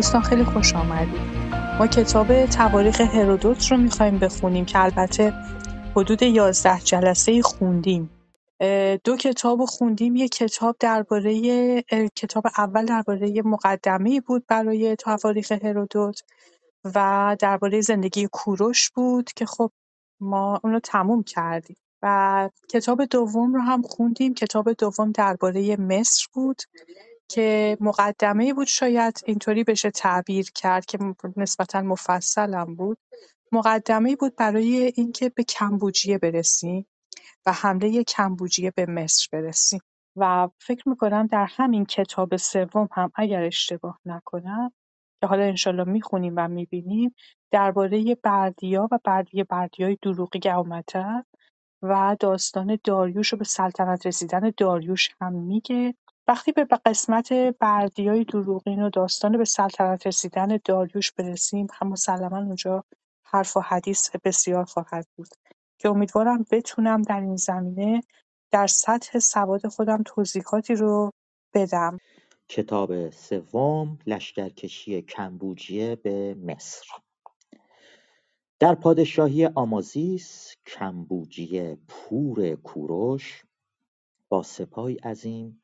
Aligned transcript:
دوستان 0.00 0.22
خیلی 0.22 0.44
خوش 0.44 0.74
آمدید 0.74 1.20
ما 1.78 1.86
کتاب 1.86 2.46
تواریخ 2.46 3.00
هرودوت 3.00 3.72
رو 3.72 3.76
می‌خوایم 3.76 4.18
بخونیم 4.18 4.64
که 4.64 4.78
البته 4.82 5.32
حدود 5.96 6.22
یازده 6.22 6.80
جلسه 6.80 7.42
خوندیم. 7.42 8.10
دو 9.04 9.16
کتاب 9.16 9.64
خوندیم. 9.64 10.16
یک 10.16 10.30
کتاب 10.30 10.76
درباره 10.80 11.82
کتاب 12.16 12.46
اول 12.58 12.86
درباره 12.86 13.42
مقدمه 13.44 14.20
بود 14.20 14.46
برای 14.46 14.96
تواریخ 14.96 15.52
هرودوت 15.52 16.22
و 16.94 17.36
درباره 17.38 17.80
زندگی 17.80 18.28
کوروش 18.32 18.90
بود 18.90 19.32
که 19.32 19.46
خب 19.46 19.70
ما 20.20 20.60
اون 20.64 20.72
رو 20.72 20.80
تموم 20.80 21.22
کردیم. 21.22 21.76
و 22.02 22.48
کتاب 22.68 23.04
دوم 23.04 23.54
رو 23.54 23.60
هم 23.60 23.82
خوندیم. 23.82 24.34
کتاب 24.34 24.72
دوم 24.72 25.12
درباره 25.12 25.76
مصر 25.76 26.26
بود. 26.32 26.62
که 27.30 27.76
مقدمه 27.80 28.54
بود 28.54 28.66
شاید 28.66 29.20
اینطوری 29.26 29.64
بشه 29.64 29.90
تعبیر 29.90 30.50
کرد 30.54 30.84
که 30.86 30.98
نسبتا 31.36 31.82
مفصلم 31.82 32.74
بود. 32.74 32.98
مقدمه 33.52 34.16
بود 34.16 34.36
برای 34.36 34.92
اینکه 34.96 35.28
به 35.28 35.44
کمبوجیه 35.44 36.18
برسیم 36.18 36.86
و 37.46 37.52
حمله 37.52 38.04
کمبوجیه 38.04 38.72
به 38.76 38.86
مصر 38.86 39.28
برسیم. 39.32 39.80
و 40.16 40.48
فکر 40.58 40.88
می‌کنم 40.88 41.26
در 41.26 41.46
همین 41.50 41.84
کتاب 41.84 42.36
سوم 42.36 42.88
هم 42.92 43.12
اگر 43.14 43.42
اشتباه 43.42 44.00
نکنم 44.04 44.72
که 45.20 45.26
حالا 45.26 45.44
انشالله 45.44 45.84
می‌خونیم 45.84 46.34
و 46.36 46.48
می‌بینیم 46.48 47.14
درباره 47.52 48.14
بردیا 48.22 48.88
و 48.92 48.98
بردیه 49.04 49.44
بردیای 49.44 49.98
دروغی 50.02 50.50
اومدن 50.50 51.22
و 51.82 52.16
داستان 52.20 52.78
داریوش 52.84 53.34
و 53.34 53.36
به 53.36 53.44
سلطنت 53.44 54.06
رسیدن 54.06 54.52
داریوش 54.56 55.10
هم 55.20 55.32
میگه. 55.32 55.94
وقتی 56.30 56.52
به 56.52 56.64
قسمت 56.86 57.32
بردیای 57.32 58.24
دروغین 58.24 58.82
و 58.82 58.90
داستان 58.90 59.38
به 59.38 59.44
سلطنت 59.44 60.06
رسیدن 60.06 60.58
داریوش 60.64 61.12
برسیم 61.12 61.66
هم 61.72 61.88
مسلما 61.88 62.38
اونجا 62.38 62.84
حرف 63.22 63.56
و 63.56 63.60
حدیث 63.60 64.10
بسیار 64.24 64.64
خواهد 64.64 65.06
بود 65.16 65.28
که 65.78 65.88
امیدوارم 65.88 66.46
بتونم 66.50 67.02
در 67.02 67.20
این 67.20 67.36
زمینه 67.36 68.02
در 68.50 68.66
سطح 68.66 69.18
سواد 69.18 69.68
خودم 69.68 70.02
توضیحاتی 70.06 70.74
رو 70.74 71.10
بدم. 71.54 71.98
کتاب 72.48 73.10
سوم 73.10 73.98
لشکرکشی 74.06 75.02
کمبوجیه 75.02 75.96
به 75.96 76.34
مصر. 76.34 76.86
در 78.58 78.74
پادشاهی 78.74 79.46
آمازیس 79.46 80.54
کمبوجیه 80.66 81.78
پور 81.88 82.54
کوروش 82.54 83.42
با 84.28 84.42
سپاهی 84.42 84.94
عظیم 84.94 85.62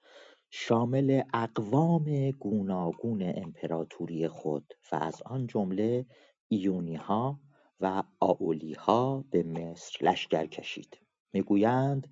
شامل 0.51 1.23
اقوام 1.35 2.31
گوناگون 2.31 3.23
امپراتوری 3.37 4.29
خود 4.29 4.75
و 4.93 4.97
از 4.97 5.23
آن 5.23 5.47
جمله 5.47 6.07
ایونیها 6.49 7.41
و 7.81 8.03
آولیها 8.21 9.25
به 9.31 9.43
مصر 9.43 10.07
لشکر 10.07 10.47
کشید. 10.47 11.01
می‌گویند 11.33 12.09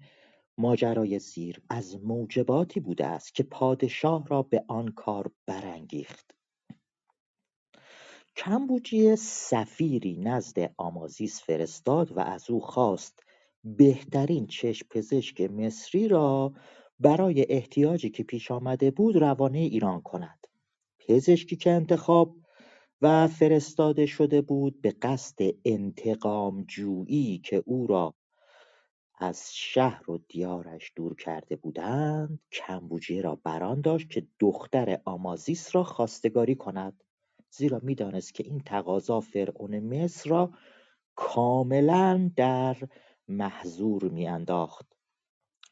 ماجرای 0.59 1.19
زیر 1.19 1.62
از 1.71 2.05
موجباتی 2.05 2.81
بوده 2.81 3.06
است 3.06 3.34
که 3.34 3.43
پادشاه 3.43 4.27
را 4.27 4.43
به 4.43 4.65
آن 4.69 4.89
کار 4.89 5.31
برانگیخت. 5.47 6.34
کمبوجیه 8.37 9.17
سفیری 9.17 10.17
نزد 10.17 10.75
آمازیس 10.77 11.43
فرستاد 11.43 12.12
و 12.12 12.21
از 12.21 12.50
او 12.50 12.61
خواست 12.61 13.21
بهترین 13.65 14.47
چشم 14.47 14.87
پزشک 14.91 15.41
مصری 15.41 16.09
را 16.09 16.53
برای 17.05 17.47
احتیاجی 17.49 18.11
که 18.11 18.23
پیش 18.23 18.51
آمده 18.51 18.91
بود 18.91 19.17
روانه 19.17 19.59
ایران 19.59 20.03
کند. 20.03 20.47
پزشکی 20.99 21.57
که 21.57 21.71
انتخاب 21.71 22.37
و 23.03 23.29
فرستاده 23.29 24.07
شده 24.07 24.41
بود 24.41 24.81
به 24.81 24.91
قصد 24.91 25.39
انتقام 25.65 26.65
جویی 26.69 27.39
که 27.39 27.63
او 27.67 27.87
را 27.87 28.15
از 29.19 29.51
شهر 29.55 30.11
و 30.11 30.19
دیارش 30.29 30.93
دور 30.97 31.17
کرده 31.17 31.57
بودند 31.57 32.41
کمبوجیه 32.53 33.23
را 33.23 33.41
بران 33.45 33.81
داشت 33.81 34.11
که 34.11 34.27
دختر 34.41 35.01
آمازیس 35.05 35.77
را 35.77 35.85
خواستگاری 35.85 36.55
کند. 36.55 37.05
زیرا 37.51 37.81
می‌دانست 37.83 38.35
که 38.35 38.45
این 38.45 38.61
تقاضا 38.61 39.21
فرعون 39.21 39.81
مصر 39.81 40.31
را 40.31 40.51
کاملا 41.15 42.31
در 42.37 42.77
محظور 43.29 44.05
میانداخت. 44.09 44.94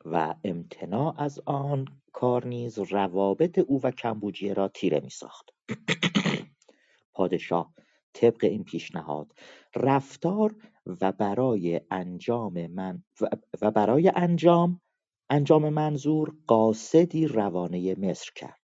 و 0.04 0.34
امتناع 0.44 1.22
از 1.22 1.40
آن 1.46 1.84
کار 2.12 2.46
نیز 2.46 2.78
روابط 2.78 3.58
او 3.58 3.80
و 3.82 3.90
کمبوجیه 3.90 4.54
را 4.54 4.68
تیره 4.68 5.00
میساخت. 5.00 5.50
پادشاه 7.14 7.74
طبق 8.12 8.44
این 8.44 8.64
پیشنهاد 8.64 9.32
رفتار 9.76 10.56
و 10.86 11.12
برای 11.12 11.80
انجام 11.90 12.66
من 12.66 13.04
و 13.62 13.70
برای 13.70 14.12
انجام 14.14 14.80
انجام 15.30 15.68
منظور 15.68 16.32
قاصدی 16.46 17.26
روانه 17.26 17.94
مصر 17.94 18.30
کرد. 18.36 18.61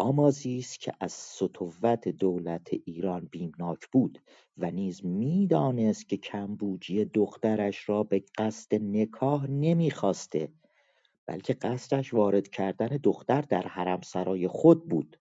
آمازیس 0.00 0.78
که 0.78 0.92
از 1.00 1.12
ستوت 1.12 2.08
دولت 2.08 2.68
ایران 2.84 3.28
بیمناک 3.30 3.86
بود 3.92 4.22
و 4.58 4.70
نیز 4.70 5.06
می‌دانست 5.06 6.08
که 6.08 6.16
کمبوجیه 6.16 7.04
دخترش 7.04 7.88
را 7.88 8.02
به 8.02 8.24
قصد 8.38 8.74
نکاح 8.74 9.46
نمی‌خواسته 9.46 10.52
بلکه 11.26 11.54
قصدش 11.54 12.14
وارد 12.14 12.48
کردن 12.48 12.86
دختر 12.86 13.40
در 13.42 13.62
حرمسرای 13.62 14.48
خود 14.48 14.88
بود. 14.88 15.20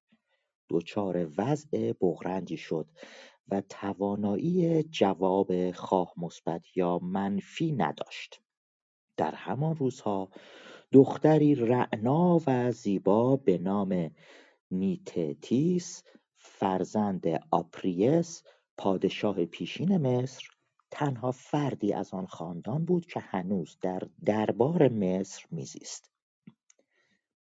دچار 0.69 1.27
وضع 1.37 1.93
بغرنجی 2.01 2.57
شد 2.57 2.87
و 3.51 3.61
توانایی 3.61 4.83
جواب 4.83 5.71
خواه 5.71 6.13
مثبت 6.17 6.77
یا 6.77 6.99
منفی 6.99 7.71
نداشت. 7.71 8.41
در 9.17 9.35
همان 9.35 9.75
روزها 9.75 10.29
دختری 10.91 11.55
رعنا 11.55 12.41
و 12.47 12.71
زیبا 12.71 13.35
به 13.35 13.57
نام 13.57 14.11
نیتتیس 14.71 16.03
فرزند 16.37 17.27
آپریس 17.51 18.43
پادشاه 18.77 19.45
پیشین 19.45 19.97
مصر. 19.97 20.47
تنها 20.91 21.31
فردی 21.31 21.93
از 21.93 22.13
آن 22.13 22.25
خاندان 22.25 22.85
بود 22.85 23.05
که 23.05 23.19
هنوز 23.19 23.77
در 23.81 24.01
دربار 24.25 24.89
مصر 24.89 25.45
میزیست. 25.51 26.11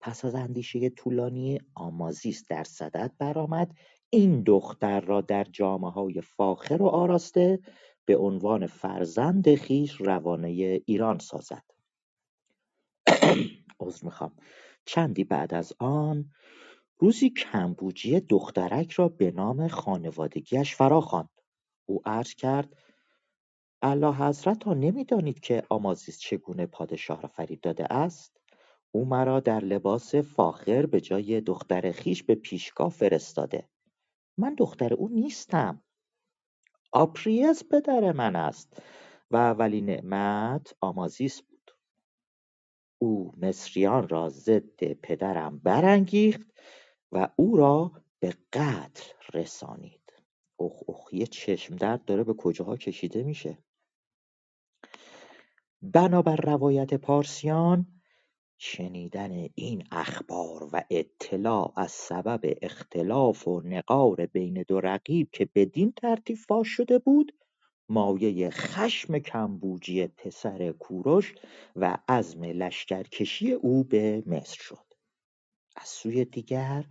پس 0.01 0.25
از 0.25 0.35
اندیشه 0.35 0.91
طولانی 0.91 1.61
آمازیس 1.75 2.47
در 2.49 2.65
صدد 2.65 3.13
برآمد. 3.19 3.75
این 4.11 4.43
دختر 4.43 5.01
را 5.01 5.21
در 5.21 5.47
های 5.95 6.21
فاخر 6.21 6.83
و 6.83 6.87
آراسته 6.87 7.59
به 8.05 8.17
عنوان 8.17 8.67
فرزند 8.67 9.55
خویش 9.55 10.01
روانه 10.01 10.49
ایران 10.87 11.19
سازد. 11.19 11.65
عذر 13.81 14.05
می‌خوام. 14.05 14.33
چندی 14.85 15.25
بعد 15.25 15.55
از 15.55 15.73
آن 15.79 16.31
روزی 17.03 17.31
کمبوجیه 17.31 18.21
دخترک 18.21 18.91
را 18.93 19.09
به 19.09 19.31
نام 19.31 19.69
خانوادگیش 19.69 20.77
فراخواند 20.77 21.29
او 21.87 22.03
عرض 22.05 22.35
کرد 22.35 22.77
اعلیحضرت 23.83 24.69
نمی‌دانید 24.69 25.41
که 25.41 25.63
آمازیس 25.69 26.19
چگونه 26.19 26.67
پادشاه 26.67 27.23
را 27.23 27.29
فریب 27.29 27.61
داده 27.61 27.93
است 27.93 28.41
او 28.91 29.05
مرا 29.05 29.41
در 29.41 29.61
لباس 29.61 30.15
فاخر 30.15 30.87
به 30.87 31.01
جای 31.01 31.41
دختر 31.41 31.93
خویش 31.93 32.23
به 32.23 32.35
پیشگاه 32.35 32.91
فرستاده. 32.91 33.69
من 34.39 34.55
دختر 34.55 34.95
او 34.95 35.09
نیستم. 35.09 35.83
آپریس 36.93 37.65
پدر 37.65 38.13
من 38.13 38.37
است 38.37 38.83
و 39.31 39.51
ولی 39.53 39.81
نعمت 39.81 40.75
آمازیس 40.81 41.43
بود. 41.43 41.71
او 42.99 43.33
مصریان 43.37 44.09
را 44.09 44.29
ضد 44.29 44.93
پدرم 44.93 45.59
برانگیخت 45.59 46.53
و 47.13 47.29
او 47.37 47.57
را 47.57 47.93
به 48.21 48.35
قتل 48.53 49.13
رسانید. 49.35 50.13
اخ 50.61 50.83
اخ 50.89 51.13
یه 51.13 51.27
چشم 51.27 51.77
درد 51.77 52.05
داره 52.05 52.25
به 52.25 52.35
کجاها 52.35 52.77
کشیده 52.77 53.23
میشه. 53.23 53.59
بنابر 55.83 56.37
روایت 56.37 56.95
پارسیان 56.95 57.87
شنیدن 58.59 59.49
این 59.55 59.85
اخبار 59.91 60.69
و 60.73 60.85
اطلاع 60.91 61.73
از 61.77 61.93
سبب 61.93 62.41
اختلاف 62.63 63.49
و 63.49 63.61
نقار 63.61 64.27
بین 64.27 64.65
دو 64.69 64.81
رقیب 64.81 65.31
که 65.33 65.49
بدین 65.55 65.93
ترتیب 65.93 66.37
فاش 66.37 66.69
شده 66.69 66.99
بود 66.99 67.33
مایه 67.89 68.51
خشم 68.51 69.19
کمبوجی 69.19 70.07
پسر 70.07 70.73
کوروش 70.73 71.35
و 71.77 71.99
عزم 72.09 72.45
لشکرکشی 72.45 73.53
او 73.53 73.85
به 73.85 74.23
مصر 74.27 74.57
شد. 74.61 74.92
از 75.77 75.89
سوی 75.89 76.25
دیگر 76.25 76.85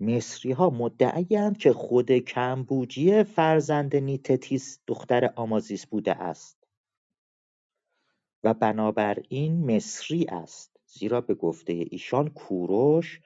مصریها 0.00 0.70
مدعیند 0.70 1.58
که 1.58 1.72
خود 1.72 2.12
کمبوجیه 2.12 3.22
فرزند 3.22 3.96
نیتتیس 3.96 4.78
دختر 4.86 5.32
آمازیس 5.36 5.86
بوده 5.86 6.12
است. 6.12 6.64
و 8.44 8.54
بنابراین 8.54 9.76
مصری 9.76 10.24
است 10.24 10.76
زیرا 10.86 11.20
به 11.20 11.34
گفته 11.34 11.72
ایشان 11.90 12.28
کوروش 12.28 13.20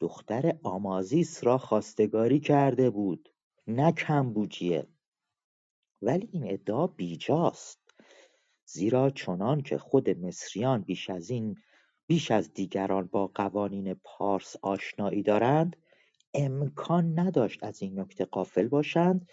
دختر 0.00 0.58
آمازیس 0.62 1.44
را 1.44 1.58
خواستگاری 1.58 2.40
کرده 2.40 2.90
بود 2.90 3.28
نه 3.66 3.92
کمبوجیه. 3.92 4.86
ولی 6.02 6.28
این 6.32 6.52
ادعا 6.52 6.86
بیجاست 6.86 7.80
زیرا 8.64 9.10
چنان 9.10 9.60
که 9.62 9.78
خود 9.78 10.10
مصریان 10.10 10.82
بیش 10.82 11.10
از 11.10 11.30
این 11.30 11.56
بیش 12.06 12.30
از 12.30 12.54
دیگران 12.54 13.06
با 13.12 13.26
قوانین 13.26 13.94
پارس 13.94 14.56
آشنایی 14.62 15.22
دارند 15.22 15.76
امکان 16.34 17.18
نداشت 17.18 17.64
از 17.64 17.82
این 17.82 18.00
نکته 18.00 18.24
غافل 18.24 18.68
باشند 18.68 19.28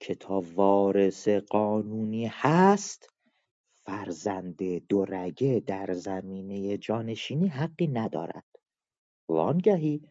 که 0.00 0.14
تا 0.14 0.40
وارث 0.54 1.28
قانونی 1.28 2.26
هست 2.32 3.08
فرزند 3.84 4.62
دورگه 4.88 5.62
در 5.66 5.92
زمینه 5.92 6.78
جانشینی 6.78 7.48
حقی 7.48 7.86
ندارد. 7.86 8.44
وانگهی 9.28 10.02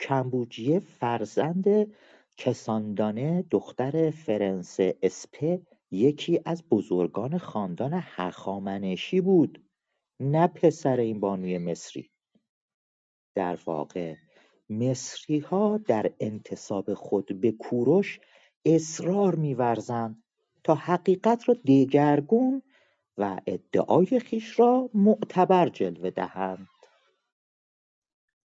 کمبوجیه 0.00 0.80
فرزند 0.80 1.94
کساندانه 2.36 3.44
دختر 3.50 4.10
فرنس 4.10 4.76
اسپه 5.02 5.62
یکی 5.90 6.40
از 6.44 6.68
بزرگان 6.68 7.38
خاندان 7.38 7.90
هخامنشی 7.94 9.20
بود. 9.20 9.67
نه 10.20 10.46
پسر 10.46 10.96
این 10.96 11.20
بانوی 11.20 11.58
مصری. 11.58 12.10
در 13.34 13.58
واقع 13.66 14.14
ها 15.44 15.78
در 15.78 16.12
انتصاب 16.20 16.94
خود 16.94 17.40
به 17.40 17.52
کوروش 17.52 18.20
اصرار 18.64 19.34
می‌ورزند 19.34 20.22
تا 20.64 20.74
حقیقت 20.74 21.48
را 21.48 21.54
دگرگون 21.54 22.62
و 23.18 23.40
ادعای 23.46 24.20
خیش 24.20 24.58
را 24.58 24.90
معتبر 24.94 25.68
جلوه 25.68 26.10
دهند. 26.10 26.68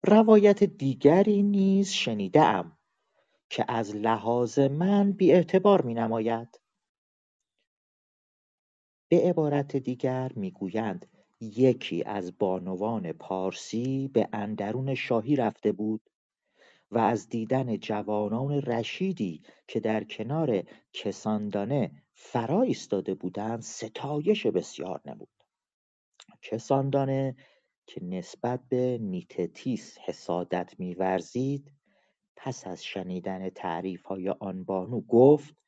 روایت 0.06 0.64
دیگری 0.64 1.42
نیز 1.42 1.92
ام 2.34 2.78
که 3.50 3.64
از 3.68 3.96
لحاظ 3.96 4.58
من 4.58 5.12
بیاعتبار 5.12 5.86
نماید 5.86 6.60
به 9.08 9.20
عبارت 9.20 9.76
دیگر 9.76 10.32
می‌گویند 10.36 11.06
یکی 11.42 12.02
از 12.02 12.38
بانوان 12.38 13.12
پارسی 13.12 14.08
به 14.08 14.28
اندرون 14.32 14.94
شاهی 14.94 15.36
رفته 15.36 15.72
بود 15.72 16.10
و 16.90 16.98
از 16.98 17.28
دیدن 17.28 17.76
جوانان 17.76 18.52
رشیدی 18.52 19.42
که 19.68 19.80
در 19.80 20.04
کنار 20.04 20.62
کساندانه 20.92 21.90
فرا 22.14 22.62
ایستاده 22.62 23.14
بودند 23.14 23.60
ستایش 23.62 24.46
بسیار 24.46 25.00
نمود. 25.04 25.28
کساندانه 26.42 27.36
که 27.86 28.04
نسبت 28.04 28.60
به 28.68 28.98
نیتتیس 29.00 29.98
حسادت 29.98 30.74
می‌ورزید 30.78 31.72
پس 32.36 32.66
از 32.66 32.84
شنیدن 32.84 33.50
های 34.04 34.28
آن 34.28 34.64
بانو 34.64 35.00
گفت 35.00 35.61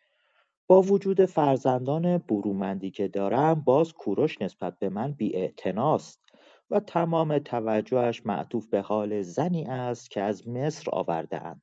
با 0.67 0.83
وجود 0.83 1.25
فرزندان 1.25 2.19
برومندی 2.19 2.91
که 2.91 3.09
دارم 3.09 3.55
باز 3.55 3.93
کوروش 3.93 4.43
نسبت 4.43 4.79
به 4.79 4.89
من 4.89 5.13
بیاعتناست 5.13 6.21
و 6.71 6.81
تمام 6.81 7.39
توجهش 7.39 8.27
معطوف 8.27 8.67
به 8.67 8.81
حال 8.81 9.23
زنی 9.23 9.65
است 9.65 10.11
که 10.11 10.23
از 10.23 10.49
مصر 10.49 10.91
اند 11.33 11.63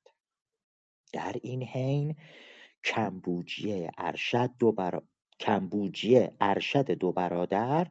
در 1.13 1.36
این 1.42 1.63
حین 1.63 2.15
کمبوجیه 2.83 3.92
ارشد 3.98 4.50
دو, 4.59 4.71
برا... 4.71 5.03
کمبوجیه 5.39 6.33
ارشد 6.42 6.92
دو 6.92 7.12
برادر 7.12 7.88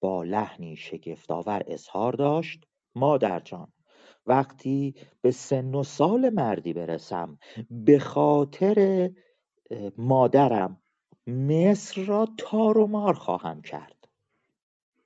با 0.00 0.22
لحنی 0.22 0.76
شگفتآور 0.76 1.62
اظهار 1.66 2.12
داشت. 2.12 2.64
جان 3.44 3.72
وقتی 4.26 4.94
به 5.20 5.30
سن 5.30 5.74
و 5.74 5.82
سال 5.82 6.30
مردی 6.30 6.72
برسم 6.72 7.38
به 7.70 7.98
خاطر 7.98 9.10
مادرم 9.96 10.82
مصر 11.26 12.04
را 12.04 12.28
تار 12.38 12.78
و 12.78 12.86
مار 12.86 13.14
خواهم 13.14 13.62
کرد. 13.62 14.08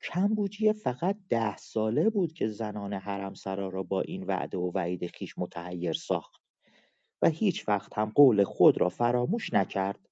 کمبوجیه 0.03 0.73
فقط 0.73 1.17
ده 1.29 1.57
ساله 1.57 2.11
بود 2.11 2.33
که 2.33 2.49
زنان 2.49 2.93
حرمسرا 2.93 3.69
را 3.69 3.83
با 3.83 4.01
این 4.01 4.25
وعده 4.25 4.59
و 4.59 4.71
وعید 4.75 5.07
خیش 5.07 5.39
متحیر 5.39 5.93
ساخت 5.93 6.43
و 7.23 7.29
هیچ 7.29 7.69
وقت 7.69 7.99
هم 7.99 8.13
قول 8.15 8.45
خود 8.45 8.81
را 8.81 8.89
فراموش 8.89 9.53
نکرد. 9.53 10.09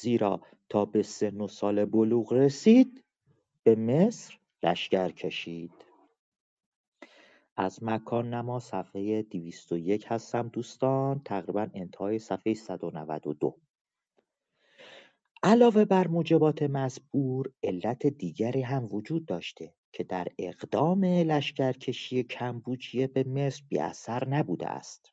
زیرا 0.00 0.40
تا 0.68 0.84
به 0.84 1.02
سن 1.02 1.40
و 1.40 1.48
سال 1.48 1.84
بلوغ 1.84 2.32
رسید 2.32 3.04
به 3.62 3.74
مصر 3.76 4.38
لشکر 4.62 5.10
کشید. 5.10 5.91
از 7.56 7.82
مکان 7.82 8.34
نما 8.34 8.58
صفحه 8.58 9.22
201 9.22 10.04
هستم 10.08 10.48
دوستان. 10.48 11.22
تقریبا 11.24 11.66
انتهای 11.74 12.18
صفحه 12.18 12.54
192 12.54 13.58
علاوه 15.42 15.84
بر 15.84 16.08
موجبات 16.08 16.62
مذکور 16.62 17.52
علت 17.62 18.06
دیگری 18.06 18.62
هم 18.62 18.88
وجود 18.92 19.26
داشته 19.26 19.74
که 19.92 20.04
در 20.04 20.28
اقدام 20.38 21.04
لشکرکشی 21.04 22.22
کمبوجیه 22.22 23.06
به 23.06 23.24
مصر 23.24 23.62
اثر 23.80 24.28
نبوده 24.28 24.66
است. 24.66 25.12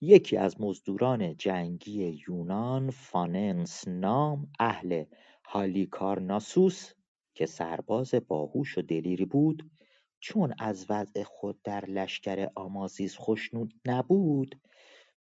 یکی 0.00 0.36
از 0.36 0.60
مزدوران 0.60 1.36
جنگی 1.36 2.22
یونان 2.28 2.90
فاننس 2.90 3.88
نام 3.88 4.52
اهل 4.58 5.04
هالیکارناسوس 5.44 6.92
که 7.34 7.46
سرباز 7.46 8.14
باهوش 8.14 8.78
و 8.78 8.82
دلیری 8.82 9.24
بود 9.24 9.70
چون 10.20 10.54
از 10.58 10.86
وضع 10.88 11.22
خود 11.22 11.62
در 11.62 11.84
لشکر 11.84 12.48
آمازیز 12.54 13.16
خوشنود 13.16 13.74
نبود 13.86 14.60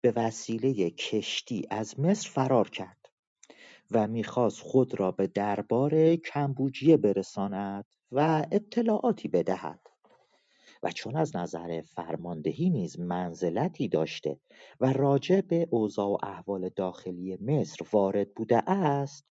به 0.02 0.14
وسیله 0.16 0.90
کشتی 0.90 1.68
از 1.70 2.00
مصر 2.00 2.30
فرار 2.30 2.70
کرد 2.70 3.10
و 3.92 4.08
می‌خواست 4.08 4.62
خود 4.62 5.00
را 5.00 5.12
به 5.12 5.28
دربار 5.28 6.16
کمبوجیه 6.16 6.98
برساند 6.98 7.86
و 8.12 8.46
اطلاعاتی 8.52 9.28
بدهد. 9.28 9.80
و 10.84 10.92
چون 10.92 11.16
از 11.16 11.36
نظر 11.36 11.82
فرماندهی 11.82 12.70
نیز 12.70 13.00
منزلتی 13.00 13.88
داشته 13.88 14.40
و 14.80 14.94
راجع 14.94 15.42
به 15.42 15.68
اوضاع 15.72 16.08
و 16.08 16.18
احوال 16.24 16.70
داخلی 16.76 17.38
مصر 17.42 17.86
وارد 17.92 18.34
بوده 18.34 18.70
است 18.70 19.26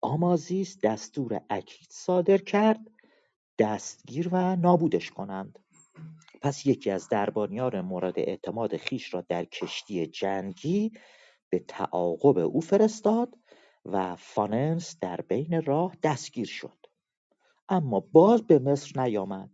آمازیس 0.00 0.78
دستور 0.82 1.40
اکید 1.50 1.88
صادر 1.90 2.38
کرد 2.38 2.80
دستگیر 3.58 4.28
و 4.32 4.56
نابودش 4.56 5.10
کنند. 5.10 5.58
پس 6.42 6.66
یکی 6.66 6.90
از 6.90 7.08
دربانیان 7.08 7.80
مورد 7.80 8.18
اعتماد 8.18 8.76
خیش 8.76 9.14
را 9.14 9.20
در 9.20 9.44
کشتی 9.44 10.06
جنگی 10.06 10.92
به 11.50 11.58
تعاقب 11.58 12.38
او 12.38 12.60
فرستاد 12.60 13.34
و 13.84 14.16
فاننس 14.16 14.98
در 15.00 15.20
بین 15.20 15.62
راه 15.62 15.96
دستگیر 16.02 16.46
شد. 16.46 16.86
اما 17.68 18.00
باز 18.00 18.42
به 18.42 18.58
مصر 18.58 19.02
نیامد. 19.02 19.50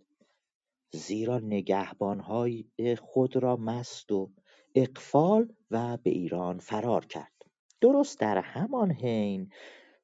زیرا 0.92 1.38
نگهبانهای 1.38 2.64
خود 3.00 3.37
را 3.37 3.56
مست 3.56 4.12
و 4.12 4.30
اقفال 4.75 5.52
و 5.70 5.96
به 5.96 6.11
ایران 6.11 6.58
فرار 6.58 7.06
کرد. 7.06 7.32
درست 7.80 8.20
در 8.20 8.38
همان 8.38 8.90
حین 8.90 9.52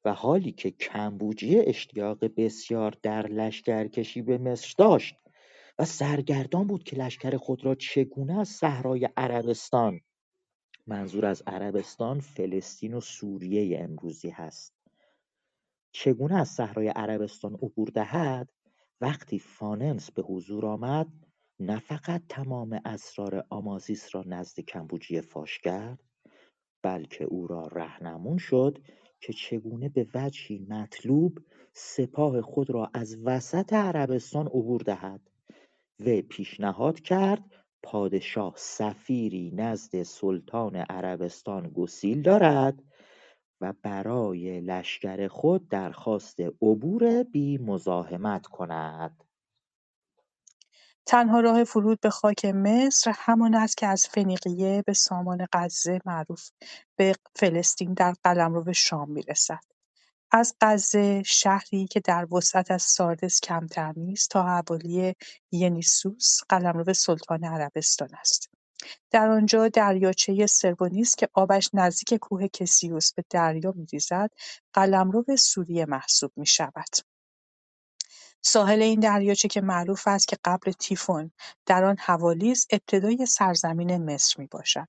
و 0.05 0.13
حالی 0.13 0.51
که 0.51 0.71
کمبوجیه 0.71 1.63
اشتیاق 1.67 2.25
بسیار 2.37 2.97
در 3.01 3.27
لشکرکشی 3.27 4.21
به 4.21 4.37
مصر 4.37 4.75
داشت 4.77 5.15
و 5.79 5.85
سرگردان 5.85 6.67
بود 6.67 6.83
که 6.83 6.95
لشکر 6.95 7.37
خود 7.37 7.65
را 7.65 7.75
چگونه 7.75 8.39
از 8.39 8.49
صحرای 8.49 9.09
عربستان 9.17 10.01
منظور 10.87 11.25
از 11.25 11.43
عربستان 11.47 12.19
فلسطین 12.19 12.93
و 12.93 13.01
سوریه 13.01 13.79
امروزی 13.79 14.29
هست. 14.29 14.73
چگونه 15.91 16.35
از 16.35 16.49
صحرای 16.49 16.87
عربستان 16.87 17.53
عبور 17.53 17.87
دهد؟ 17.87 18.49
وقتی 19.01 19.39
فاننس 19.39 20.11
به 20.11 20.21
حضور 20.21 20.65
آمد 20.65 21.07
نه 21.59 21.79
فقط 21.79 22.21
تمام 22.29 22.81
اسرار 22.85 23.45
آمازیس 23.49 24.15
را 24.15 24.23
نزد 24.27 24.59
کمبوجیه 24.59 25.21
فاش 25.21 25.59
کرد 25.59 25.99
بلکه 26.83 27.23
او 27.23 27.47
را 27.47 27.67
رهنمون 27.67 28.37
شد 28.37 28.77
که 29.21 29.33
چگونه 29.33 29.89
به 29.89 30.07
وجهی 30.13 30.65
مطلوب 30.69 31.39
سپاه 31.73 32.41
خود 32.41 32.69
را 32.69 32.89
از 32.93 33.17
وسط 33.25 33.73
عربستان 33.73 34.47
عبور 34.47 34.81
دهد. 34.81 35.21
و 35.99 36.21
پیشنهاد 36.29 36.99
کرد 36.99 37.43
پادشاه 37.83 38.53
سفیری 38.57 39.51
نزد 39.55 40.03
سلطان 40.03 40.75
عربستان 40.75 41.67
گسیل 41.67 42.21
دارد 42.21 42.83
و 43.61 43.73
برای 43.83 44.61
لشکر 44.61 45.27
خود 45.27 45.67
درخواست 45.67 46.39
عبور 46.61 47.23
بی 47.23 47.57
مزاحمت 47.57 48.45
کند. 48.47 49.23
تنها 51.05 51.39
راه 51.39 51.63
فرود 51.63 51.99
به 52.01 52.09
خاک 52.09 52.45
مصر 52.45 53.11
همان 53.15 53.55
است 53.55 53.77
که 53.77 53.87
از 53.87 54.07
فنیقیه 54.07 54.83
به 54.87 54.93
سامان 54.93 55.47
غزه 55.53 55.99
معروف 56.05 56.49
به 56.95 57.15
فلسطین 57.35 57.93
در 57.93 58.13
قلمرو 58.23 58.73
شام 58.73 59.11
می‌رسد 59.11 59.59
از 60.31 60.55
غزه 60.61 61.23
شهری 61.23 61.87
که 61.87 61.99
در 61.99 62.33
وسعت 62.33 62.71
از 62.71 62.83
ساردس 62.83 63.41
کمتر 63.41 63.93
نیست 63.97 64.29
تا 64.29 64.43
حوالی 64.43 65.15
ینیسوس 65.51 66.39
قلمرو 66.49 66.93
سلطان 66.93 67.43
عربستان 67.43 68.09
است. 68.19 68.49
در 69.11 69.29
آنجا 69.29 69.67
دریاچه 69.67 70.47
سربونیس 70.47 71.15
که 71.15 71.29
آبش 71.33 71.69
نزدیک 71.73 72.19
کوه 72.19 72.47
کسیوس 72.47 73.13
به 73.13 73.23
دریا 73.29 73.73
می‌ریزد 73.75 74.29
قلمرو 74.73 75.25
سوریه 75.39 75.85
محسوب 75.85 76.31
می‌شود. 76.35 77.10
ساحل 78.41 78.81
این 78.81 78.99
دریاچه 78.99 79.47
که 79.47 79.61
معروف 79.61 80.07
است 80.07 80.27
که 80.27 80.37
قبر 80.45 80.71
تیفون 80.71 81.31
در 81.65 81.83
آن 81.83 81.97
حوالی 81.99 82.51
است 82.51 82.67
ابتدای 82.71 83.25
سرزمین 83.25 84.13
مصر 84.13 84.35
می‌باشد. 84.37 84.87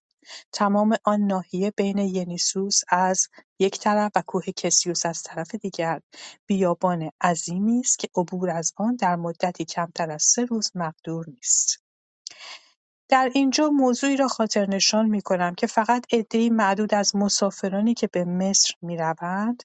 تمام 0.52 0.96
آن 1.04 1.20
ناحیه 1.20 1.72
بین 1.76 1.98
ینیسوس 1.98 2.80
از 2.88 3.28
یک 3.58 3.78
طرف 3.78 4.12
و 4.14 4.22
کوه 4.26 4.44
کسیوس 4.44 5.06
از 5.06 5.22
طرف 5.22 5.54
دیگر 5.54 6.00
بیابان 6.46 7.10
عظیمی 7.20 7.80
است 7.80 7.98
که 7.98 8.08
عبور 8.16 8.50
از 8.50 8.72
آن 8.76 8.96
در 8.96 9.16
مدتی 9.16 9.64
کمتر 9.64 10.10
از 10.10 10.22
سه 10.22 10.44
روز 10.44 10.70
مقدور 10.74 11.26
نیست. 11.28 11.82
در 13.08 13.30
اینجا 13.34 13.68
موضوعی 13.68 14.16
را 14.16 14.28
خاطرنشان 14.28 15.08
می‌کنم 15.08 15.54
که 15.54 15.66
فقط 15.66 16.04
عده‌ای 16.12 16.50
معدود 16.50 16.94
از 16.94 17.16
مسافرانی 17.16 17.94
که 17.94 18.06
به 18.06 18.24
مصر 18.24 18.74
می‌روند 18.82 19.62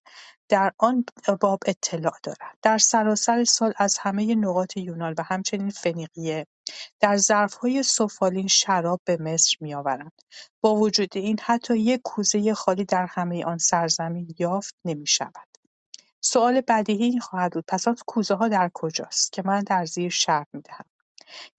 در 0.49 0.71
آن 0.77 1.05
باب 1.41 1.59
اطلاع 1.65 2.13
دارند. 2.23 2.57
در 2.61 2.77
سراسر 2.77 3.43
سال 3.43 3.73
از 3.77 3.97
همه 3.97 4.35
نقاط 4.35 4.77
یونان 4.77 5.15
و 5.17 5.23
همچنین 5.23 5.69
فنیقیه 5.69 6.47
در 6.99 7.17
ظرف‌های 7.17 7.83
سفالین 7.83 8.47
شراب 8.47 9.01
به 9.05 9.17
مصر 9.17 9.57
می‌آورند. 9.61 10.21
با 10.61 10.75
وجود 10.75 11.09
این 11.17 11.39
حتی 11.41 11.77
یک 11.77 12.01
کوزه 12.03 12.53
خالی 12.53 12.85
در 12.85 13.05
همه 13.09 13.45
آن 13.45 13.57
سرزمین 13.57 14.35
یافت 14.39 14.75
نمی‌شود. 14.85 15.47
سؤال 16.21 16.61
بدیهی 16.61 17.03
این 17.03 17.19
خواهد 17.19 17.53
بود 17.53 17.65
پس 17.67 17.87
آن 17.87 17.95
ها 18.35 18.47
در 18.47 18.71
کجاست 18.73 19.31
که 19.31 19.41
من 19.45 19.63
در 19.63 19.85
زیر 19.85 20.09
شرح 20.09 20.45
می‌دهم. 20.53 20.85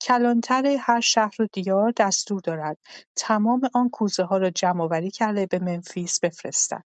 کلانتر 0.00 0.76
هر 0.80 1.00
شهر 1.00 1.42
و 1.42 1.46
دیار 1.52 1.92
دستور 1.96 2.40
دارد 2.40 2.78
تمام 3.16 3.60
آن 3.74 3.90
ها 4.30 4.36
را 4.36 4.50
جمعآوری 4.50 5.10
کرده 5.10 5.46
به 5.46 5.58
منفیس 5.58 6.20
بفرستد 6.20 6.84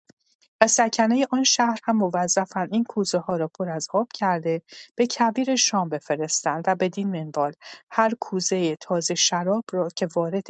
و 0.61 0.67
سکنه 0.67 1.27
آن 1.31 1.45
شهر 1.45 1.79
هم 1.85 1.97
موظفند 1.97 2.69
این 2.73 2.85
ها 3.27 3.37
را 3.37 3.49
پر 3.49 3.69
از 3.69 3.89
آب 3.93 4.09
کرده 4.15 4.63
به 4.95 5.07
کویر 5.11 5.57
شام 5.57 5.89
بفرستند 5.89 6.65
و 6.67 6.75
بدین 6.75 7.09
منوال 7.09 7.53
هر 7.91 8.15
کوزه 8.21 8.77
تازه 8.77 9.15
شراب 9.15 9.65
را 9.73 9.89
که 9.97 10.09
وارد 10.15 10.47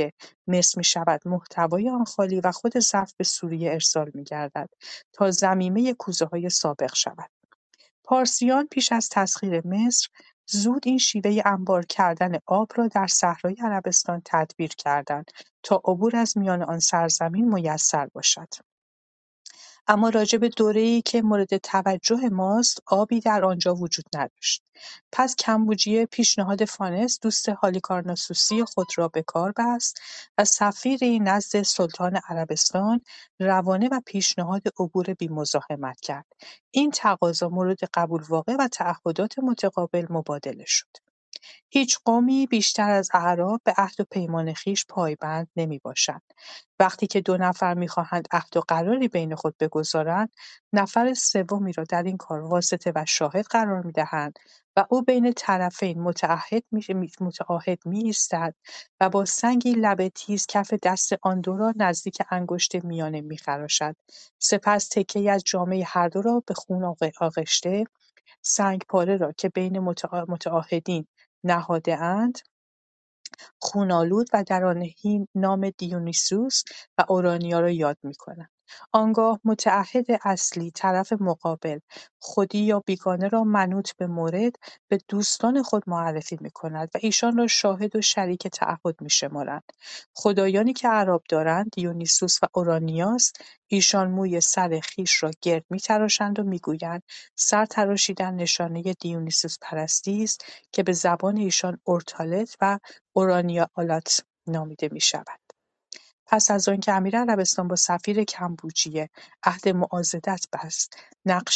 مصر 0.47 0.83
شود 0.83 1.29
محتوای 1.29 1.89
آن 1.89 2.05
خالی 2.05 2.41
و 2.41 2.53
خود 2.53 2.79
ظرف 2.79 3.15
به 3.17 3.25
سوریه 3.25 3.73
ارسال 3.73 4.11
گردد 4.11 4.69
تا 5.13 5.31
ضمیمه 5.31 5.95
های 6.33 6.51
سابق 6.51 6.95
شود 6.95 7.31
پارسیان 8.05 8.67
پیش 8.67 8.93
از 8.93 9.09
تسخیر 9.09 9.67
مصر 9.67 10.09
زود 10.47 10.83
این 10.87 10.99
شیوه 10.99 11.43
انبار 11.45 11.85
کردن 11.85 12.39
آب 12.47 12.69
را 12.75 12.89
در 12.89 13.07
صحرای 13.07 13.57
عربستان 13.65 14.23
تدبیر 14.25 14.69
کردند 14.69 15.31
تا 15.63 15.83
عبور 15.85 16.17
از 16.17 16.39
میان 16.39 16.63
آن 16.63 16.81
سرزمین 16.81 17.55
میسر 17.55 18.07
باشد. 18.07 18.49
اما 19.89 20.09
راجع 20.09 20.39
به 20.39 20.49
دوره‌ای 20.49 21.03
که 21.03 21.23
مورد 21.23 21.57
توجه 21.57 22.29
ماست 22.29 22.79
آبی 22.87 23.21
در 23.21 23.45
آنجا 23.45 23.75
وجود 23.75 24.05
نداشت. 24.15 24.63
پس 25.13 25.37
کمبوجیه 25.37 26.07
پیشنهاد 26.07 26.65
فانس 26.65 27.19
دوست 27.23 27.49
هالیکارناسوسی 27.49 28.65
خود 28.65 28.87
را 28.97 29.09
به 29.09 29.23
کار 29.23 29.53
بست 29.59 30.01
و 30.39 30.45
سفیری 30.45 31.19
نزد 31.21 31.63
سلطان 31.63 32.21
عربستان 32.29 33.01
روانه 33.41 33.89
و 33.93 34.01
پیشنهاد 34.07 34.63
عبور 34.81 35.15
بی‌مزاحمت 35.15 36.01
کرد. 36.01 36.27
این 36.71 36.91
تقاضا 36.91 37.49
مورد 37.49 37.79
قبول 37.95 38.23
واقع 38.29 38.57
و 38.59 38.69
تعهدات 38.69 39.39
متقابل 39.39 40.07
مبادله 40.11 40.65
شد. 40.67 41.06
هیچ 41.71 41.99
قومی 42.05 42.47
بیشتر 42.47 42.91
از 42.91 43.09
اعراب 43.15 43.61
به 43.65 43.75
عهد 43.77 44.01
و 44.01 44.05
پیمان 44.11 44.55
خویش 44.55 44.87
پایبند 44.89 45.49
نمی‌باشند. 45.57 46.23
وقتی 46.81 47.07
که 47.07 47.21
دو 47.21 47.37
نفر 47.37 47.75
می‌خواهند 47.75 48.29
عهد 48.33 48.57
و 48.57 48.61
قراری 48.61 49.09
بین 49.09 49.35
خود 49.35 49.55
بگذارند، 49.61 50.33
نفر 50.73 51.15
سومی 51.15 51.73
را 51.73 51.85
در 51.85 52.03
این 52.03 52.17
کار 52.17 52.41
واسطه 52.41 52.93
و 52.95 53.05
شاهد 53.09 53.45
قرار 53.45 53.83
می‌دهند 53.83 54.39
و 54.77 54.85
او 54.91 55.03
بین 55.03 55.33
طرفین 55.33 56.01
متعهد 56.01 56.65
می 57.85 57.99
ایستد 57.99 58.55
و 59.01 59.09
با 59.09 59.25
سنگی 59.25 59.73
لب 59.73 60.09
تیز 60.09 60.47
کف 60.47 60.75
دست 60.83 61.13
آن 61.23 61.41
دو 61.41 61.57
را 61.57 61.73
نزدیک 61.77 62.23
انگشت 62.31 62.85
میانه 62.85 63.21
میخراشد. 63.21 63.97
سپس 64.39 64.89
تکهای 64.89 65.29
از 65.29 65.43
جامه 65.47 65.85
هر 65.87 66.09
دو 66.09 66.23
را 66.23 66.43
به 66.47 66.55
خون 66.55 66.85
آغشته 67.21 67.85
پاره 68.89 69.17
را 69.17 69.33
که 69.33 69.49
بین 69.49 69.79
متعاهدین 70.29 71.07
نهادهاند 71.47 72.39
خونالود 73.63 74.29
و 74.35 74.45
حین 75.05 75.29
نام 75.35 75.71
دیونیسوس 75.71 76.65
و 76.99 77.05
اورانیا 77.09 77.61
را 77.61 77.71
یاد 77.71 77.99
می‌کنند. 78.03 78.51
آنگاه 78.93 79.41
متعهد 79.45 80.07
اصلی 80.25 80.71
طرف 80.71 81.13
مقابل 81.13 81.79
خودی 82.19 82.59
یا 82.59 82.81
بیگانه 82.87 83.29
را 83.29 83.45
منوط 83.45 83.91
به 83.97 84.07
مورد 84.07 84.57
به 84.89 84.99
دوستان 85.09 85.63
خود 85.63 85.83
معرفی 85.87 86.39
می‌کند 86.41 86.89
و 86.95 86.99
ایشان 87.03 87.37
را 87.37 87.47
شاهد 87.47 87.97
و 87.97 88.03
شریک 88.03 88.49
تعهد 88.49 88.97
می‌شمارند. 89.01 89.63
خدایانی 90.15 90.73
که 90.73 90.89
عرب 90.89 91.23
دارند 91.29 91.71
دیونیسوس 91.73 92.39
و 92.43 92.47
اورانیاس 92.55 93.33
ایشان 93.69 94.11
موی 94.11 94.41
سر 94.41 94.81
خیش 94.83 95.23
را 95.23 95.31
گرد 95.43 95.65
می‌تراشند 95.71 96.39
و 96.39 96.43
می‌گویند 96.43 97.03
سر 97.35 97.67
تراشیدن 97.67 98.35
نشانه 98.35 98.83
دیونیسوس 99.01 99.57
پرستی 99.63 100.25
است 100.25 100.45
که 100.73 100.83
به 100.83 100.93
زبان 100.93 101.37
ایشان 101.37 101.79
اورتالت 101.85 102.57
و 102.61 102.79
اورانیا 103.13 103.69
آلات 103.75 104.21
نامیده 104.47 104.89
می‌شود. 104.93 105.46
پس 106.27 106.51
از 106.51 106.69
آنکه 106.69 106.93
امیر 106.93 107.19
عربستان 107.19 107.69
با 107.69 107.77
سفیر 107.77 108.25
کمبوجیه 108.25 109.11
عهد 109.43 109.69
معاضدت 109.69 110.47
بست، 110.53 110.97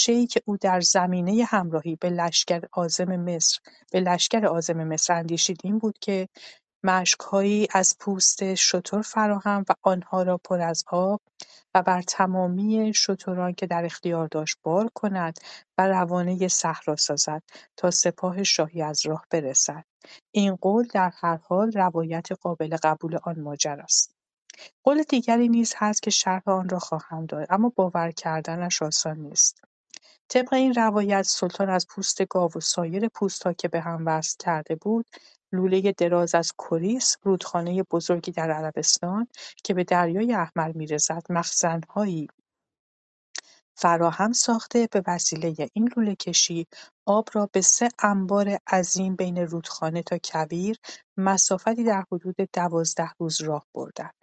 ای 0.08 0.26
که 0.26 0.42
او 0.44 0.56
در 0.56 0.80
زمینه 0.80 1.44
همراهی 1.44 1.96
به 1.96 2.10
لشکر 2.10 2.60
عازم 2.72 3.16
مصر 3.16 3.58
به 3.92 4.00
لشکر 4.00 4.44
عازم 4.44 4.84
مصر 4.84 5.12
اندیشید 5.12 5.60
این 5.64 5.78
بود 5.78 5.98
که 5.98 6.28
مشکهایی 6.84 7.68
از 7.74 7.96
پوست 8.00 8.54
شتر 8.54 9.02
فراهم 9.02 9.64
و 9.68 9.74
آنها 9.82 10.22
را 10.22 10.38
پر 10.38 10.60
از 10.60 10.84
آب 10.86 11.20
و 11.74 11.82
بر 11.82 12.02
تمامی 12.02 12.92
شتران 12.94 13.52
که 13.54 13.66
در 13.66 13.84
اختیار 13.84 14.28
داشت 14.28 14.56
بار 14.62 14.90
کند 14.94 15.38
و 15.78 15.86
روانه 15.88 16.48
صحرا 16.48 16.96
سازد 16.96 17.42
تا 17.76 17.90
سپاه 17.90 18.42
شاهی 18.42 18.82
از 18.82 19.06
راه 19.06 19.26
برسد. 19.30 19.84
این 20.32 20.56
قول 20.56 20.88
در 20.94 21.12
هر 21.14 21.36
حال 21.36 21.72
روایت 21.72 22.32
قابل 22.32 22.76
قبول 22.82 23.18
آن 23.22 23.40
ماجراست. 23.40 24.19
قول 24.85 25.02
دیگری 25.02 25.49
نیز 25.49 25.75
هست 25.76 26.02
که 26.02 26.11
شرح 26.11 26.43
آن 26.47 26.69
را 26.69 26.79
خواهم 26.79 27.26
داد 27.26 27.47
اما 27.50 27.73
باور 27.76 28.11
کردنش 28.11 28.83
آسان 28.83 29.19
نیست 29.19 29.62
طبق 30.29 30.52
این 30.52 30.75
روایت 30.75 31.23
سلطان 31.23 31.71
از 31.71 31.87
پوست 31.87 32.29
گاو 32.29 32.50
و 32.57 32.61
سایر 32.61 33.09
پوستها 33.09 33.52
که 33.52 33.69
به 33.69 33.81
هم 33.81 34.07
وصل 34.07 34.37
کرده 34.38 34.75
بود 34.75 35.07
لوله 35.52 35.93
دراز 35.93 36.35
از 36.35 36.52
کریس 36.59 37.17
رودخانه 37.23 37.83
بزرگی 37.83 38.33
در 38.33 38.50
عربستان 38.50 39.29
که 39.64 39.75
به 39.75 39.85
دریای 39.85 40.35
احمر 40.35 40.73
می‌رسد 40.73 41.23
مخزنهایی 41.31 42.29
فراهم 43.76 44.33
ساخته 44.33 44.88
به 44.93 45.02
وسیله 45.07 45.69
این 45.73 45.90
لوله 45.97 46.14
کشی 46.14 46.67
آب 47.07 47.29
را 47.33 47.49
به 47.52 47.61
سه 47.61 47.88
انبار 47.99 48.59
عظیم 48.67 49.17
بین 49.17 49.38
رودخانه 49.38 50.02
تا 50.02 50.19
کویر 50.25 50.76
مسافتی 51.17 51.85
در 51.85 52.05
حدود 52.12 52.37
دوازده 52.52 53.11
روز 53.19 53.40
راه 53.40 53.67
بردند. 53.75 54.19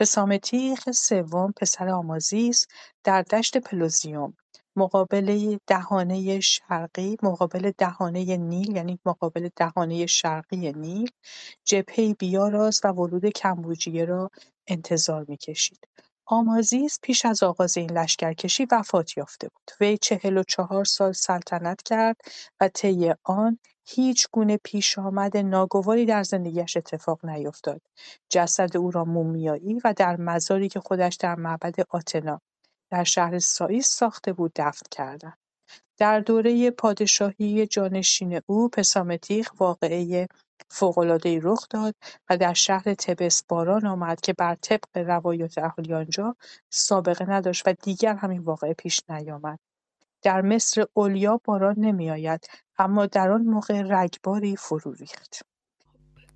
پسامتیخ 0.00 0.90
سوم 0.90 1.52
پسر 1.56 1.88
آمازیس 1.88 2.66
در 3.04 3.22
دشت 3.22 3.58
پلوزیوم 3.58 4.34
مقابل 4.76 5.58
دهانه 5.66 6.40
شرقی 6.40 7.16
مقابل 7.22 7.72
دهانه 7.78 8.36
نیل 8.36 8.76
یعنی 8.76 8.98
مقابل 9.06 9.48
دهانه 9.56 10.06
شرقی 10.06 10.72
نیل 10.72 11.10
جبهه‌ای 11.64 12.14
بیاراست 12.14 12.84
و 12.84 12.88
ورود 12.88 13.26
کمبوجیه 13.26 14.04
را 14.04 14.30
انتظار 14.66 15.24
می‌کشید. 15.28 15.78
آمازیس 16.26 16.98
پیش 17.02 17.26
از 17.26 17.42
آغاز 17.42 17.76
این 17.76 17.90
لشکرکشی 17.90 18.66
وفات 18.72 19.16
یافته 19.16 19.48
بود. 19.48 19.70
وی 19.80 19.98
چهل 19.98 20.36
و 20.38 20.42
چهار 20.42 20.84
سال 20.84 21.12
سلطنت 21.12 21.82
کرد 21.82 22.16
و 22.60 22.68
طی 22.68 23.14
آن 23.24 23.58
هیچ 23.90 24.28
گونه 24.32 24.58
آمد 24.96 25.36
ناگواری 25.36 26.06
در 26.06 26.22
زندگیش 26.22 26.76
اتفاق 26.76 27.26
نیفتاد. 27.26 27.80
جسد 28.28 28.76
او 28.76 28.90
را 28.90 29.04
مومیایی 29.04 29.80
و 29.84 29.94
در 29.96 30.16
مزاری 30.16 30.68
که 30.68 30.80
خودش 30.80 31.16
در 31.16 31.34
معبد 31.34 31.74
آتنا 31.90 32.40
در 32.90 33.04
شهر 33.04 33.38
سائیس 33.38 33.88
ساخته 33.88 34.32
بود 34.32 34.52
دفن 34.56 34.86
کردند. 34.90 35.38
در 35.98 36.20
دوره 36.20 36.70
پادشاهی 36.70 37.66
جانشین 37.66 38.40
او 38.46 38.68
پسامتیخ 38.68 39.50
واقعه 39.58 40.28
فوق‌العاده‌ای 40.70 41.40
رخ 41.42 41.66
داد 41.70 41.94
و 42.30 42.36
در 42.36 42.54
شهر 42.54 42.94
تبس 42.94 43.42
باران 43.48 43.86
آمد 43.86 44.20
که 44.20 44.32
بر 44.32 44.54
طبق 44.54 44.98
روایات 44.98 45.58
اهالی 45.58 45.94
آنجا 45.94 46.36
سابقه 46.70 47.30
نداشت 47.30 47.62
و 47.68 47.74
دیگر 47.82 48.14
همین 48.14 48.40
واقعه 48.40 48.74
پیش 48.74 49.00
نیامد. 49.08 49.58
در 50.22 50.40
مصر 50.40 50.84
اولیا 50.94 51.40
باران 51.44 51.74
نمیآید 51.78 52.48
اما 52.78 53.06
در 53.06 53.30
آن 53.30 53.42
موقع 53.42 53.82
رگباری 53.88 54.56
فرو 54.56 54.92
ریخت. 54.92 55.42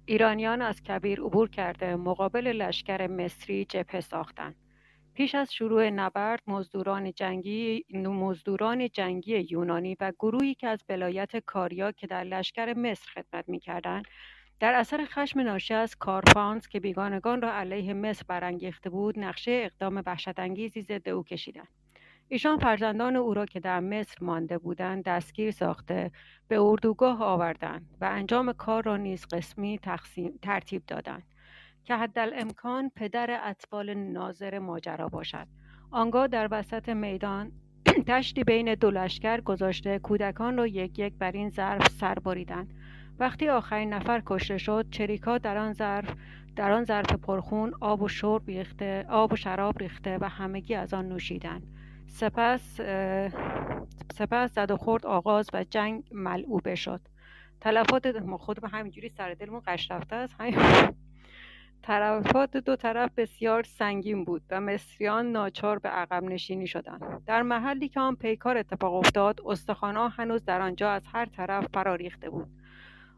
ایرانیان 0.06 0.62
از 0.62 0.82
کبیر 0.82 1.20
عبور 1.20 1.48
کرده 1.48 1.96
مقابل 1.96 2.46
لشکر 2.46 3.06
مصری 3.06 3.64
جبهه 3.64 4.00
ساختند. 4.00 4.54
پیش 5.14 5.34
از 5.34 5.52
شروع 5.52 5.90
نبرد 5.90 6.42
مزدوران 6.46 7.12
جنگی 7.12 7.84
مزدوران 7.94 8.88
جنگی 8.88 9.46
یونانی 9.50 9.96
و 10.00 10.12
گروهی 10.18 10.54
که 10.54 10.68
از 10.68 10.84
ولایت 10.88 11.36
کاریا 11.36 11.92
که 11.92 12.06
در 12.06 12.24
لشکر 12.24 12.74
مصر 12.74 13.10
خدمت 13.14 13.48
می‌کردند 13.48 14.04
در 14.60 14.74
اثر 14.74 15.04
خشم 15.04 15.40
ناشی 15.40 15.74
از 15.74 15.96
کارفانس 15.96 16.68
که 16.68 16.80
بیگانگان 16.80 17.42
را 17.42 17.52
علیه 17.52 17.94
مصر 17.94 18.24
برانگیخته 18.28 18.90
بود 18.90 19.18
نقشه 19.18 19.50
اقدام 19.64 20.02
وحشتانگیزی 20.06 20.82
ضد 20.82 21.08
او 21.08 21.24
کشیدند. 21.24 21.81
ایشان 22.32 22.58
فرزندان 22.58 23.16
او 23.16 23.34
را 23.34 23.46
که 23.46 23.60
در 23.60 23.80
مصر 23.80 24.16
مانده 24.20 24.58
بودند 24.58 25.04
دستگیر 25.04 25.50
ساخته 25.50 26.10
به 26.48 26.60
اردوگاه 26.60 27.22
آوردند 27.22 27.86
و 28.00 28.04
انجام 28.04 28.52
کار 28.52 28.82
را 28.82 28.96
نیز 28.96 29.26
قسمی 29.26 29.78
تقسیم 29.78 30.38
ترتیب 30.42 30.82
دادند 30.86 31.22
که 31.84 31.94
حدالامکان 31.94 32.90
پدر 32.96 33.40
اطفال 33.42 33.94
ناظر 33.94 34.58
ماجرا 34.58 35.08
باشد. 35.08 35.46
آنگاه 35.90 36.26
در 36.26 36.48
وسط 36.50 36.88
میدان 36.88 37.52
تشتی 38.08 38.44
بین 38.44 38.74
دو 38.74 38.90
لشکر 38.90 39.40
گذاشته 39.40 39.98
کودکان 39.98 40.56
را 40.56 40.66
یک 40.66 40.98
یک 40.98 41.14
بر 41.18 41.32
این 41.32 41.50
ظرف 41.50 41.88
سر 41.88 42.14
بریدند. 42.14 42.74
وقتی 43.18 43.48
آخرین 43.48 43.92
نفر 43.92 44.22
کشته 44.26 44.58
شد 44.58 44.86
چریکا 44.90 45.38
در 45.38 45.56
آن 45.56 45.72
ظرف 45.72 46.14
در 46.56 46.72
آن 46.72 46.84
ظرف 46.84 47.12
پرخون 47.12 47.72
آب 47.80 48.02
و 48.02 48.08
شرب 48.08 48.42
ریخته 48.46 49.06
آب 49.08 49.32
و 49.32 49.36
شراب 49.36 49.78
ریخته 49.78 50.18
و 50.20 50.28
همگی 50.28 50.74
از 50.74 50.94
آن 50.94 51.08
نوشیدند. 51.08 51.81
سپس 52.12 52.80
سپس 54.14 54.54
زد 54.54 54.70
و 54.70 54.76
خورد 54.76 55.06
آغاز 55.06 55.46
و 55.52 55.64
جنگ 55.64 56.04
ملعوبه 56.12 56.74
شد. 56.74 57.00
تلفات 57.60 58.06
ما 58.06 58.38
خود 58.38 58.60
به 58.60 58.68
همینجوری 58.68 59.08
سر 59.08 59.34
دلمون 59.34 59.62
قش 59.66 59.90
رفته 59.90 60.16
است. 60.16 60.34
تلفات 61.82 62.56
دو 62.56 62.76
طرف 62.76 63.10
بسیار 63.16 63.62
سنگین 63.62 64.24
بود 64.24 64.42
و 64.50 64.60
مصریان 64.60 65.32
ناچار 65.32 65.78
به 65.78 65.88
عقب 65.88 66.24
نشینی 66.24 66.66
شدند. 66.66 67.24
در 67.26 67.42
محلی 67.42 67.88
که 67.88 68.00
آن 68.00 68.16
پیکار 68.16 68.58
اتفاق 68.58 68.94
افتاد 68.94 69.40
استخوانها 69.46 70.08
هنوز 70.08 70.44
در 70.44 70.60
آنجا 70.60 70.90
از 70.90 71.02
هر 71.12 71.26
طرف 71.26 71.66
فراریخته 71.74 72.30
بود. 72.30 72.48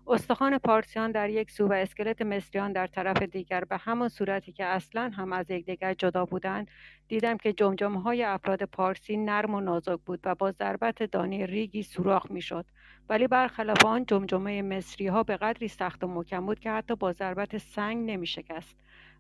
استخوان 0.07 0.59
پارسیان 0.59 1.11
در 1.11 1.31
یک 1.31 1.51
سو 1.51 1.69
و 1.69 1.73
اسکلت 1.73 2.23
مصریان 2.23 2.73
در 2.73 2.87
طرف 2.87 3.23
دیگر 3.23 3.65
به 3.65 3.77
همان 3.77 4.09
صورتی 4.09 4.53
که 4.53 4.65
اصلا 4.65 5.11
هم 5.17 5.33
از 5.33 5.51
یکدیگر 5.51 5.95
جدا 5.95 6.25
بودند 6.25 6.69
دیدم 7.09 7.37
که 7.37 7.53
جمجمه 7.53 8.03
های 8.03 8.23
افراد 8.23 8.63
پارسی 8.63 9.17
نرم 9.17 9.55
و 9.55 9.61
نازک 9.61 9.99
بود 10.07 10.21
و 10.25 10.35
با 10.35 10.53
ضربت 10.53 11.03
دانه 11.03 11.47
ریگی 11.47 11.83
سوراخ 11.83 12.31
می‌شد. 12.31 12.67
ولی 13.09 13.27
برخلاف 13.27 13.85
آن 13.85 14.07
جمجمه 14.07 14.63
مصری 14.63 15.07
ها 15.07 15.23
به 15.23 15.37
قدری 15.37 15.69
سخت 15.69 16.05
و 16.05 16.07
محکم 16.07 16.47
بود 16.47 16.61
که 16.61 16.71
حتی 16.71 16.97
با 16.97 17.13
ضربت 17.13 17.59
سنگ 17.59 18.11
نمی 18.11 18.27
شکست 18.27 18.77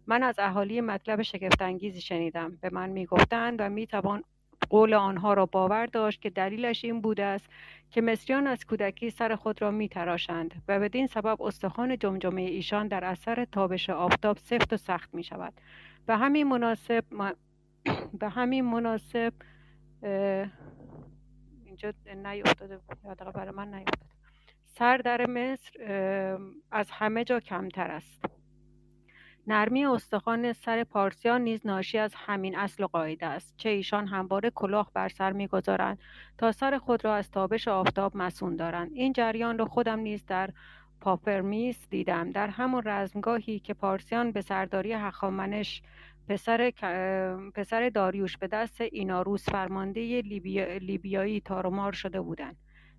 من 0.07 0.23
از 0.23 0.39
اهالی 0.39 0.81
مطلب 0.81 1.23
شگفتانگیزی 1.23 2.01
شنیدم. 2.01 2.59
به 2.61 2.71
من 2.73 2.91
می‌گفتند 2.91 3.57
و 3.59 3.69
می‌توان 3.69 4.25
قول 4.71 4.95
آنها 4.95 5.35
را 5.35 5.47
باور 5.47 5.87
داشت 5.87 6.23
که 6.23 6.31
دلیلش 6.31 6.85
این 6.85 7.01
بوده 7.01 7.25
است 7.25 7.47
که 7.91 8.01
مصریان 8.01 8.47
از 8.47 8.67
کودکی 8.67 9.11
سر 9.11 9.37
خود 9.37 9.63
را 9.63 9.71
می 9.71 9.89
تراشند 9.89 10.63
و 10.69 10.81
بدین 10.81 11.07
سبب 11.07 11.43
استخوان 11.43 11.99
جمجمه 11.99 12.43
ایشان 12.43 12.89
در 12.89 13.05
اثر 13.05 13.45
تابش 13.45 13.91
آفتاب 13.91 14.39
سفت 14.39 14.73
و 14.73 14.77
سخت 14.77 15.15
می 15.15 15.25
شود 15.25 15.53
به 16.07 16.17
همین 16.17 16.49
مناسب 16.49 17.05
به 18.21 18.29
همین 18.29 18.65
مناسب 18.65 19.33
اینجا 21.65 21.93
نیفتاده 22.25 22.81
برای 23.35 23.51
من 23.51 23.75
نیفتاده. 23.75 24.15
سر 24.65 24.97
در 24.97 25.27
مصر 25.27 25.71
از 26.71 26.91
همه 26.91 27.25
جا 27.25 27.41
کمتر 27.41 27.91
است. 27.91 28.25
نرمی 29.47 29.85
استخوان 29.87 30.53
سر 30.53 30.85
پارسیان 30.85 31.41
نیز 31.41 31.67
ناشی 31.67 31.99
از 31.99 32.15
همین 32.15 32.59
اصل 32.59 32.85
و 32.85 32.87
قاعده 32.87 33.27
است. 33.27 33.55
چه 33.57 33.69
ایشان 33.69 34.07
همواره 34.07 34.51
کلاه 34.51 34.91
بر 34.95 35.09
سر 35.09 35.33
می‌گذارند 35.33 35.99
تا 36.39 36.53
سر 36.53 36.79
خود 36.79 37.05
را 37.05 37.15
از 37.15 37.31
تابش 37.31 37.69
آفتاب 37.69 38.17
مسون 38.17 38.57
دارند. 38.57 38.91
این 38.95 39.13
جریان 39.13 39.59
را 39.59 39.65
خودم 39.65 39.99
نیز 39.99 40.27
در 40.27 40.51
پاپرمیس 41.01 41.87
دیدم. 41.91 42.31
در 42.31 42.49
همون 42.49 42.83
رزمگاهی 42.85 43.59
که 43.59 43.75
پارسیان 43.75 44.33
به 44.33 44.41
سرداری 44.41 44.93
هخامنش 44.93 45.83
پسر, 46.29 46.71
پسر 47.55 47.89
داریوش 47.89 48.37
به 48.37 48.47
دست 48.47 48.81
ایناروس 48.81 49.51
فرمانده 49.51 50.21
لیبیا... 50.21 50.77
لیبیایی 50.77 51.41
تارومار 51.41 51.93
شده 51.93 52.21
بودند. 52.21 52.57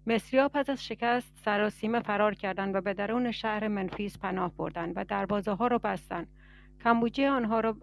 مصریا 0.08 0.50
پس 0.50 0.70
از 0.70 0.86
شکست 0.86 1.34
سراسیمه 1.46 2.00
فرار 2.00 2.36
کردند 2.36 2.76
و 2.76 2.82
به 2.82 2.94
درون 2.94 3.32
شهر 3.32 3.68
منفیس 3.68 4.18
پناه 4.18 4.52
بردند 4.58 4.94
و 4.96 5.04
دروازه 5.04 5.52
ها 5.52 5.68
را 5.68 5.78
بستند. 5.78 6.28
کمبوجی 6.84 7.26
آنها 7.26 7.60
را, 7.60 7.76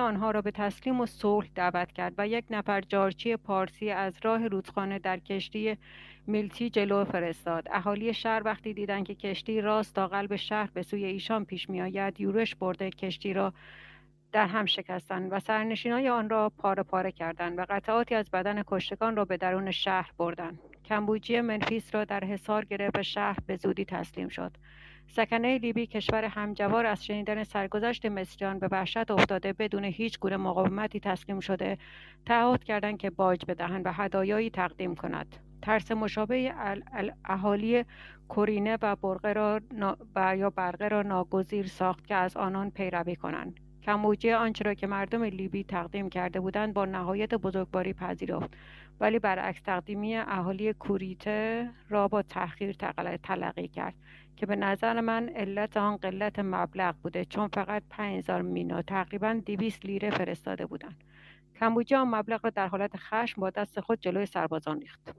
آنها 0.00 0.30
را 0.30 0.42
به 0.42 0.50
تسلیم 0.50 1.00
و 1.00 1.06
صلح 1.06 1.48
دعوت 1.54 1.92
کرد 1.92 2.14
و 2.18 2.28
یک 2.28 2.44
نفر 2.50 2.80
جارچی 2.80 3.36
پارسی 3.36 3.90
از 3.90 4.14
راه 4.22 4.48
رودخانه 4.48 4.98
در 4.98 5.18
کشتی 5.18 5.76
میلتی 6.26 6.70
جلو 6.70 7.04
فرستاد. 7.04 7.68
اهالی 7.70 8.14
شهر 8.14 8.42
وقتی 8.44 8.74
دیدند 8.74 9.06
که 9.06 9.14
کشتی 9.14 9.60
راست 9.60 9.94
تا 9.94 10.06
قلب 10.06 10.36
شهر 10.36 10.70
به 10.74 10.82
سوی 10.82 11.04
ایشان 11.04 11.44
پیش 11.44 11.70
میآید 11.70 12.20
یورش 12.20 12.54
برده 12.54 12.90
کشتی 12.90 13.32
را 13.32 13.52
در 14.32 14.46
هم 14.46 14.66
شکستند 14.66 15.32
و 15.32 15.40
سرنشینای 15.40 16.08
آن 16.08 16.30
را 16.30 16.52
پاره 16.58 16.82
پاره 16.82 17.12
کردند 17.12 17.58
و 17.58 17.64
قطعاتی 17.68 18.14
از 18.14 18.30
بدن 18.30 18.62
کشتگان 18.66 19.16
را 19.16 19.24
به 19.24 19.36
درون 19.36 19.70
شهر 19.70 20.10
بردند 20.18 20.58
کمبوجی 20.84 21.40
منفیس 21.40 21.94
را 21.94 22.04
در 22.04 22.24
حصار 22.24 22.64
گرفت 22.64 22.98
و 22.98 23.02
شهر 23.02 23.36
به 23.46 23.56
زودی 23.56 23.84
تسلیم 23.84 24.28
شد. 24.28 24.56
سکنه 25.06 25.58
لیبی 25.58 25.86
کشور 25.86 26.24
همجوار 26.24 26.86
از 26.86 27.04
شنیدن 27.04 27.44
سرگذشت 27.44 28.06
مصریان 28.06 28.58
به 28.58 28.68
وحشت 28.70 29.10
افتاده 29.10 29.52
بدون 29.52 29.84
هیچ 29.84 30.18
گونه 30.18 30.36
مقاومتی 30.36 31.00
تسلیم 31.00 31.40
شده 31.40 31.78
تعهد 32.26 32.64
کردند 32.64 32.98
که 32.98 33.10
باج 33.10 33.44
بدهند 33.48 33.86
و 33.86 33.92
هدایایی 33.92 34.50
تقدیم 34.50 34.94
کند. 34.94 35.36
ترس 35.62 35.92
مشابه 35.92 36.54
اهالی 37.24 37.84
کورینه 38.28 38.78
و 38.82 38.96
برقه 38.96 39.32
را 39.32 39.60
یا 40.36 40.50
برقه 40.50 40.88
را 40.88 41.02
ناگزیر 41.02 41.66
ساخت 41.66 42.06
که 42.06 42.14
از 42.14 42.36
آنان 42.36 42.70
پیروی 42.70 43.16
کنند. 43.16 43.60
کمبوجیه 43.82 44.36
آنچه 44.36 44.64
را 44.64 44.74
که 44.74 44.86
مردم 44.86 45.22
لیبی 45.22 45.64
تقدیم 45.64 46.08
کرده 46.08 46.40
بودند 46.40 46.74
با 46.74 46.84
نهایت 46.84 47.34
بزرگواری 47.34 47.92
پذیرفت. 47.92 48.50
ولی 49.00 49.18
برعکس 49.18 49.60
تقدیمی 49.60 50.16
اهالی 50.16 50.72
کوریته 50.72 51.70
را 51.88 52.08
با 52.08 52.22
تحقیر 52.22 52.72
تلقی 53.22 53.68
کرد 53.68 53.94
که 54.36 54.46
به 54.46 54.56
نظر 54.56 55.00
من 55.00 55.28
علت 55.28 55.76
آن 55.76 55.96
قلت 55.96 56.38
مبلغ 56.38 56.94
بوده 57.02 57.24
چون 57.24 57.48
فقط 57.48 57.82
5000 57.90 58.42
مینا 58.42 58.82
تقریبا 58.82 59.40
200 59.46 59.86
لیره 59.86 60.10
فرستاده 60.10 60.66
بودند. 60.66 61.04
کمبوجیه 61.60 61.98
آن 61.98 62.08
مبلغ 62.08 62.44
را 62.44 62.50
در 62.50 62.68
حالت 62.68 62.96
خشم 62.96 63.40
با 63.40 63.50
دست 63.50 63.80
خود 63.80 64.00
جلوی 64.00 64.26
سربازان 64.26 64.80
ریخت. 64.80 65.14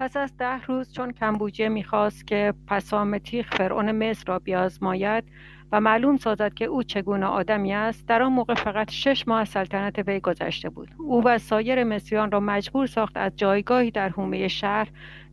پس 0.00 0.16
از 0.16 0.36
ده 0.36 0.62
روز 0.62 0.92
چون 0.92 1.12
کمبوجیه 1.12 1.68
می‌خواست 1.68 2.26
که 2.26 2.54
پسامتیخ 2.66 3.50
فرعون 3.50 3.92
مصر 3.92 4.24
را 4.26 4.38
بیازماید 4.38 5.24
و 5.72 5.80
معلوم 5.80 6.16
سازد 6.16 6.54
که 6.54 6.64
او 6.64 6.82
چگونه 6.82 7.26
آدمی 7.26 7.72
است 7.74 8.08
در 8.08 8.22
آن 8.22 8.32
موقع 8.32 8.54
فقط 8.54 8.90
شش 8.90 9.28
ماه 9.28 9.40
از 9.40 9.48
سلطنت 9.48 9.98
وی 9.98 10.20
گذشته 10.20 10.68
بود. 10.68 10.88
او 10.98 11.24
و 11.24 11.38
سایر 11.38 11.84
مصریان 11.84 12.30
را 12.30 12.40
مجبور 12.40 12.86
ساخت 12.86 13.16
از 13.16 13.32
جایگاهی 13.36 13.90
در 13.90 14.08
حومه 14.08 14.48
شهر 14.48 14.88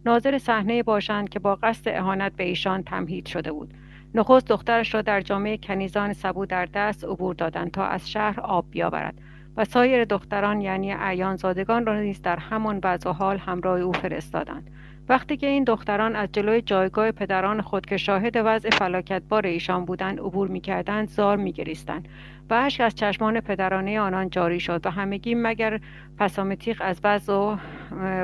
ناظر 0.05 0.37
صحنه 0.37 0.83
باشند 0.83 1.29
که 1.29 1.39
با 1.39 1.55
قصد 1.55 1.89
اهانت 1.89 2.35
به 2.35 2.43
ایشان 2.43 2.83
تمهید 2.83 3.25
شده 3.25 3.51
بود. 3.51 3.73
نخست 4.15 4.47
دخترش 4.47 4.93
را 4.93 5.01
در 5.01 5.21
جامعه 5.21 5.57
کنیزان 5.57 6.13
سبو 6.13 6.45
در 6.45 6.65
دست 6.65 7.03
عبور 7.03 7.35
دادند 7.35 7.71
تا 7.71 7.85
از 7.85 8.09
شهر 8.09 8.39
آب 8.39 8.65
بیاورد. 8.71 9.15
و 9.57 9.65
سایر 9.65 10.05
دختران 10.05 10.61
یعنی 10.61 10.93
اعیان 10.93 11.35
زادگان 11.35 11.85
را 11.85 11.99
نیز 11.99 12.21
در 12.21 12.39
همان 12.39 12.79
وضع 12.83 13.09
و 13.09 13.13
حال 13.13 13.37
همراه 13.37 13.79
او 13.79 13.91
فرستادند. 13.91 14.71
وقتی 15.09 15.37
که 15.37 15.47
این 15.47 15.63
دختران 15.63 16.15
از 16.15 16.29
جلوی 16.31 16.61
جایگاه 16.61 17.11
پدران 17.11 17.61
خود 17.61 17.85
که 17.85 17.97
شاهد 17.97 18.33
وضع 18.35 18.69
فلاکتبار 18.69 19.45
ایشان 19.45 19.85
بودند 19.85 20.19
عبور 20.19 20.47
می‌کردند 20.47 21.09
زار 21.09 21.37
میگریستند 21.37 22.07
و 22.49 22.53
اشک 22.53 22.81
از 22.81 22.95
چشمان 22.95 23.39
پدرانه 23.39 23.99
آنان 23.99 24.29
جاری 24.29 24.59
شد 24.59 24.85
و 24.85 24.89
همگی 24.89 25.35
مگر 25.35 25.79
پسامتیق 26.17 26.81
از 26.85 27.01
وضع 27.03 27.33
و 27.33 27.57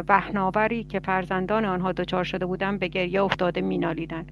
وحناوری 0.07 0.83
که 0.83 0.99
فرزندان 0.99 1.65
آنها 1.65 1.91
دچار 1.91 2.23
شده 2.23 2.45
بودند 2.45 2.79
به 2.79 2.87
گریه 2.87 3.23
افتاده 3.23 3.61
مینالیدند. 3.61 4.31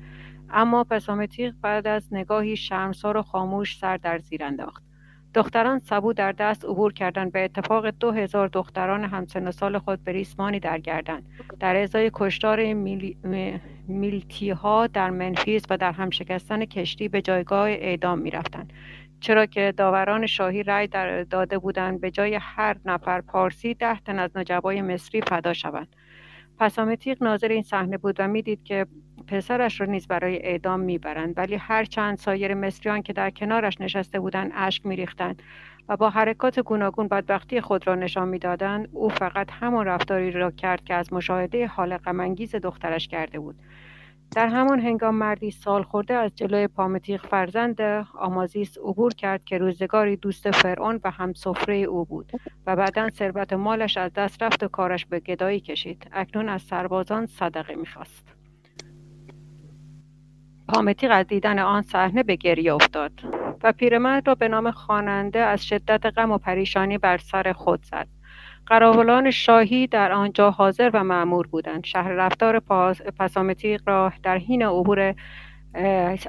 اما 0.49 0.83
پسامتیق 0.83 1.53
بعد 1.61 1.87
از 1.87 2.07
نگاهی 2.11 2.55
شرمسار 2.55 3.17
و 3.17 3.21
خاموش 3.21 3.77
سر 3.77 3.97
در 3.97 4.17
زیر 4.17 4.43
انداخت. 4.43 4.88
دختران 5.33 5.79
سبو 5.79 6.13
در 6.13 6.31
دست 6.31 6.65
عبور 6.65 6.93
کردند. 6.93 7.31
به 7.31 7.43
اتفاق 7.43 7.87
دو 7.87 8.11
هزار 8.11 8.47
دختران 8.47 9.03
همسن 9.03 9.51
سال 9.51 9.77
خود 9.77 10.03
به 10.03 10.11
ریسمانی 10.11 10.59
درگردند. 10.59 11.25
در 11.59 11.75
ازای 11.75 12.11
کشتار 12.13 12.73
میل... 12.73 13.15
ها 14.55 14.87
در 14.87 15.09
منفیس 15.09 15.63
و 15.69 15.77
در 15.77 15.91
همشکستن 15.91 16.65
کشتی 16.65 17.07
به 17.07 17.21
جایگاه 17.21 17.69
اعدام 17.69 18.19
می‌رفتند. 18.19 18.73
چرا 19.19 19.45
که 19.45 19.73
داوران 19.77 20.25
شاهی 20.25 20.63
رأی 20.63 20.87
داده 21.29 21.57
بودند 21.57 22.01
به 22.01 22.11
جای 22.11 22.35
هر 22.41 22.75
نفر 22.85 23.21
پارسی 23.21 23.73
ده 23.73 23.99
تن 23.99 24.19
از 24.19 24.37
نجبای 24.37 24.81
مصری 24.81 25.21
فدا 25.21 25.53
شوند. 25.53 25.95
پسامتیق 26.59 27.23
ناظر 27.23 27.47
این 27.47 27.63
صحنه 27.63 27.97
بود 27.97 28.15
و 28.19 28.27
می‌دید 28.27 28.63
که 28.63 28.85
پسرش 29.27 29.81
را 29.81 29.87
نیز 29.87 30.07
برای 30.07 30.37
اعدام 30.37 30.79
می‌برند. 30.79 31.33
ولی 31.37 31.55
هر 31.55 31.85
چند 31.85 32.17
سایر 32.17 32.53
مصریان 32.53 33.01
که 33.01 33.13
در 33.13 33.29
کنارش 33.29 33.81
نشسته 33.81 34.19
بودند 34.19 34.51
اشک 34.55 34.85
میریختند 34.85 35.43
و 35.89 35.97
با 35.97 36.09
حرکات 36.09 36.59
گوناگون 36.59 37.07
بدبختی 37.07 37.61
خود 37.61 37.87
را 37.87 37.95
نشان 37.95 38.27
می‌دادند 38.27 38.89
او 38.91 39.09
فقط 39.09 39.51
همان 39.51 39.85
رفتاری 39.85 40.31
را 40.31 40.51
کرد 40.51 40.83
که 40.83 40.93
از 40.93 41.13
مشاهده 41.13 41.67
حال 41.67 41.97
غمانگیز 41.97 42.55
دخترش 42.55 43.07
کرده 43.07 43.39
بود. 43.39 43.55
در 44.35 44.47
همان 44.47 44.79
هنگام 44.79 45.15
مردی 45.15 45.51
سال 45.51 45.83
خورده 45.83 46.13
از 46.13 46.35
جلوی 46.35 46.67
پامتیق 46.67 47.25
فرزند 47.25 47.81
آمازیس 48.17 48.77
عبور 48.77 49.13
کرد 49.13 49.43
که 49.43 49.57
روزگاری 49.57 50.15
دوست 50.15 50.51
فرعون 50.51 50.99
و 51.03 51.11
هم 51.11 51.33
سفره 51.33 51.75
او 51.75 52.05
بود 52.05 52.31
و 52.67 52.75
بعدا 52.75 53.09
ثروت 53.09 53.53
مالش 53.53 53.97
از 53.97 54.13
دست 54.13 54.43
رفت 54.43 54.63
و 54.63 54.67
کارش 54.67 55.05
به 55.05 55.19
گدایی 55.19 55.59
کشید. 55.59 56.07
اکنون 56.11 56.49
از 56.49 56.61
سربازان 56.61 57.25
صدقه 57.25 57.75
می‌خواست. 57.75 58.38
پامتیق 60.73 61.11
از 61.13 61.27
دیدن 61.27 61.59
آن 61.59 61.81
صحنه 61.81 62.23
به 62.23 62.35
گریه 62.35 62.73
افتاد 62.73 63.11
و 63.63 63.71
پیرمرد 63.71 64.27
را 64.27 64.35
به 64.35 64.47
نام 64.47 64.71
خواننده 64.71 65.39
از 65.39 65.65
شدت 65.65 66.05
غم 66.05 66.31
و 66.31 66.37
پریشانی 66.37 66.97
بر 66.97 67.17
سر 67.17 67.53
خود 67.53 67.85
زد. 67.85 68.07
قراولان 68.65 69.31
شاهی 69.31 69.87
در 69.87 70.11
آنجا 70.11 70.51
حاضر 70.51 70.89
و 70.93 71.03
معمور 71.03 71.47
بودند. 71.47 71.85
شهر 71.85 72.11
رفتار 72.11 72.59
پسامتیق 73.19 73.81
را 73.85 74.13
در 74.23 74.37
حین 74.37 74.63
عبور 74.63 75.15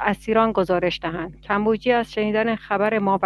اسیران 0.00 0.52
گزارش 0.52 1.00
دهند. 1.02 1.40
کمبوجی 1.40 1.92
از 1.92 2.12
شنیدن 2.12 2.56
خبر 2.56 2.98
ما 2.98 3.18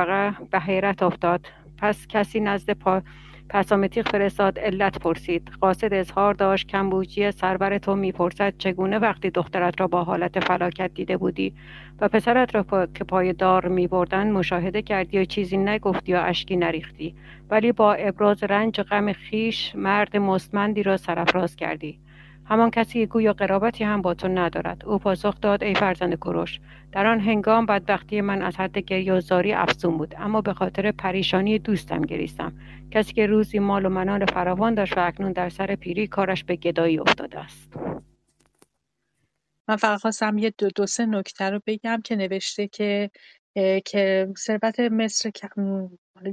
به 0.50 0.61
حیرت 0.61 1.03
افتاد. 1.03 1.46
پس 1.79 2.07
کسی 2.07 2.40
نزد 2.40 2.70
پا 2.70 3.03
پسامتیق 3.48 4.09
فرستاد 4.09 4.59
علت 4.59 4.98
پرسید. 4.98 5.50
قاصد 5.61 5.94
اظهار 5.94 6.35
داشت 6.35 6.68
کمبوجی 6.68 7.30
سرور 7.30 7.78
تو 7.78 7.96
می‌پرسد 7.96 8.54
چگونه 8.59 8.98
وقتی 8.98 9.30
دخترت 9.30 9.80
را 9.80 9.87
با 9.87 10.04
حالت 10.04 10.40
فلاکت 10.40 10.90
دیده 10.94 11.16
بودی؟ 11.16 11.54
و 12.00 12.09
پسرت 12.09 12.54
را 12.54 12.87
که 12.94 13.04
پای 13.04 13.33
دار 13.33 13.68
میبردند 13.68 14.33
مشاهده 14.33 14.83
کردی 14.83 15.18
و 15.18 15.24
چیزی 15.24 15.57
نگفتی 15.57 16.12
یا 16.12 16.22
اشکی 16.22 16.57
نریختی. 16.57 17.14
ولی 17.50 17.72
با 17.72 17.94
ابراز 17.94 18.42
رنج 18.42 18.80
غم 18.80 19.12
خیش 19.12 19.72
مرد 19.76 20.16
مستمندی 20.16 20.83
را 20.83 20.96
سرفراز 20.96 21.57
کردی. 21.57 21.98
همان 22.46 22.70
کسی 22.70 23.07
گویا 23.07 23.33
قرابتی 23.33 23.85
هم 23.85 24.02
با 24.02 24.14
تو 24.14 24.28
ندارد. 24.28 24.85
او 24.85 24.98
پاسخ 24.98 25.40
داد 25.40 25.64
ای 25.64 25.74
فرزند 25.74 26.14
کروش 26.14 26.61
در 26.92 27.07
آن 27.07 27.20
هنگام 27.20 27.66
بدبختی 27.66 28.20
من 28.20 28.42
از 28.42 28.57
حد 28.57 28.78
گریه 28.78 29.12
و 29.12 29.20
زاری 29.20 29.52
افزون 29.52 29.98
بود. 29.98 30.14
اما 30.18 30.40
به 30.40 30.52
خاطر 30.52 30.92
پریشانی 30.92 31.59
دوستم 31.59 32.02
گریستم. 32.02 32.52
کسی 32.90 33.12
که 33.12 33.26
روزی 33.26 33.59
مال 33.59 33.87
و 33.87 33.88
منال 33.88 34.26
فراوان 34.26 34.74
داشت 34.74 34.98
و 34.98 35.00
اکنون 35.00 35.33
در 35.33 35.48
سر 35.48 35.74
پیری 35.74 36.07
کارش 36.07 36.44
به 36.44 36.57
گدایی 36.57 36.98
افتاده 36.98 37.38
است. 37.38 37.76
من 39.68 39.76
فقط 39.76 40.00
خواستم 40.00 40.38
یه 40.38 40.52
دو, 40.59 40.68
دو 40.76 40.87
سه 40.87 41.07
نکته 41.07 41.50
رو 41.50 41.61
بگم 41.66 42.00
که 42.04 42.16
نوشته 42.16 42.68
که 42.68 43.11
که 43.85 44.28
ثروت 44.38 44.80
مصر 44.80 45.30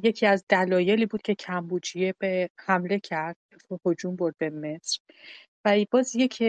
یکی 0.03 0.25
از 0.25 0.45
دلایلی 0.49 1.05
بود 1.05 1.21
که 1.21 1.35
کمبوجیه 1.35 2.15
به 2.19 2.49
حمله 2.57 2.99
کرد 2.99 3.37
هجوم 3.85 4.15
برد 4.15 4.35
به 4.37 4.49
مصر. 4.49 4.99
و 5.65 5.85
باز 5.91 6.15
یک 6.15 6.43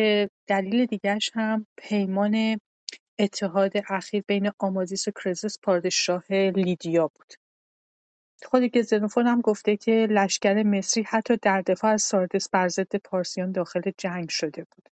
دلیل 0.46 0.87
دیگرش 0.87 1.31
هم 1.35 1.66
پیمان 1.77 2.59
اتحاد 3.18 3.72
اخیر 3.88 4.25
بین 4.29 4.51
آمازیس 4.59 5.09
و 5.09 5.11
کرزس 5.25 5.59
پادشاه 5.62 6.25
لیدیا 6.31 7.09
بود. 7.09 7.35
خود 8.44 8.62
گزنوفون 8.62 9.27
هم 9.27 9.40
گفته 9.40 9.77
که 9.77 10.07
لشکر 10.11 10.62
مصری 10.62 11.03
حتی 11.03 11.37
در 11.42 11.62
دفاع 11.62 11.92
از 11.92 12.03
ساردس 12.03 12.48
بر 12.51 12.68
ضد 12.68 12.96
پارسیان 12.96 13.53
داخل 13.53 13.90
جنگ 13.98 14.29
شده 14.29 14.66
بود. 14.70 14.88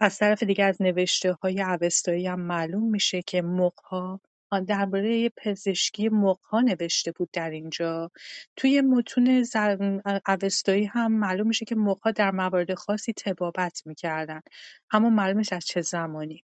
از 0.00 0.18
طرف 0.18 0.42
دیگه 0.42 0.64
از 0.64 0.82
نوشته 0.82 1.32
های 1.32 1.62
اوستایی 1.62 2.26
هم 2.26 2.40
معلوم 2.40 2.90
میشه 2.90 3.22
که 3.22 3.42
مقها 3.42 4.20
درباره 4.60 5.28
پزشکی 5.28 6.08
مقها 6.08 6.60
نوشته 6.60 7.12
بود 7.12 7.28
در 7.32 7.50
اینجا. 7.50 8.10
توی 8.56 8.80
متون 8.80 9.44
اوستایی 10.28 10.84
هم 10.84 11.12
معلوم 11.12 11.48
میشه 11.48 11.64
که 11.64 11.74
مقها 11.74 12.10
در 12.10 12.30
موارد 12.30 12.74
خاصی 12.74 13.12
تبابت 13.12 13.82
می‌کردن. 13.86 14.40
اما 14.90 15.10
معلوم 15.10 15.38
نیست 15.38 15.52
از 15.52 15.66
چه 15.66 15.80
زمانی. 15.80 16.44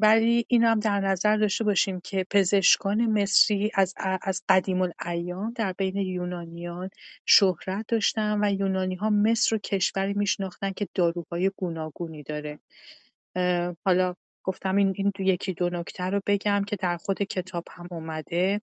ولی 0.00 0.44
این 0.48 0.64
هم 0.64 0.80
در 0.80 1.00
نظر 1.00 1.36
داشته 1.36 1.64
باشیم 1.64 2.00
که 2.00 2.26
پزشکان 2.30 3.06
مصری 3.06 3.70
از, 3.74 3.94
از 4.22 4.42
قدیم 4.48 4.82
الایام 4.82 5.52
در 5.56 5.72
بین 5.72 5.96
یونانیان 5.96 6.90
شهرت 7.26 7.84
داشتن 7.88 8.44
و 8.44 8.52
یونانی 8.52 8.94
ها 8.94 9.10
مصر 9.10 9.48
رو 9.56 9.58
کشوری 9.58 10.14
میشناختن 10.14 10.72
که 10.72 10.88
داروهای 10.94 11.50
گوناگونی 11.56 12.22
داره. 12.22 12.58
حالا 13.84 14.14
گفتم 14.44 14.76
این, 14.76 14.92
این 14.96 15.12
یکی 15.18 15.54
دو 15.54 15.70
نکته 15.70 16.04
رو 16.04 16.20
بگم 16.26 16.64
که 16.66 16.76
در 16.76 16.96
خود 16.96 17.22
کتاب 17.22 17.64
هم 17.70 17.88
اومده. 17.90 18.60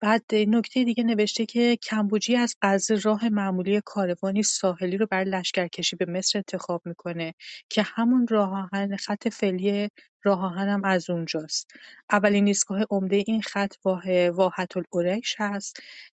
بعد 0.00 0.34
نکته 0.34 0.84
دیگه 0.84 1.04
نوشته 1.04 1.46
که 1.46 1.76
کمبوجی 1.82 2.36
از 2.36 2.56
قضا 2.62 2.96
راه 3.04 3.28
معمولی 3.28 3.80
کاروانی 3.84 4.42
ساحلی 4.42 4.96
رو 4.96 5.06
برای 5.10 5.24
لشکرکشی 5.24 5.96
به 5.96 6.06
مصر 6.06 6.38
انتخاب 6.38 6.82
می‌کنه 6.84 7.34
که 7.70 7.82
همون 7.82 8.26
راه 8.26 8.68
آهن 8.72 8.96
خط 8.96 9.28
فعلی 9.28 9.88
راه 10.24 10.44
آهن 10.44 10.68
هم 10.68 10.84
از 10.84 11.10
اونجاست. 11.10 11.70
اولین 12.10 12.46
ایستگاه 12.46 12.82
عمده 12.90 13.24
این 13.26 13.42
خط 13.42 13.74
واه 13.84 14.30
واحت 14.30 14.76
الاورش 14.76 15.34
هست 15.38 15.76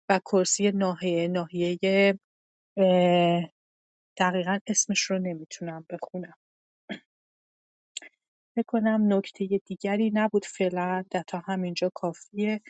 و 0.09 0.19
کرسی 0.25 0.71
ناحیه 0.71 1.27
ناحیه 1.27 2.19
دقیقا 4.17 4.59
اسمش 4.67 5.01
رو 5.01 5.19
نمی‌تونم 5.19 5.85
بخونم. 5.89 6.33
فکر 8.55 8.65
کنم 8.67 9.13
نکته 9.13 9.47
دیگری 9.65 10.11
نبود 10.15 10.45
فعلا 10.45 11.03
تا 11.27 11.39
همینجا 11.47 11.91
کافیه. 11.95 12.61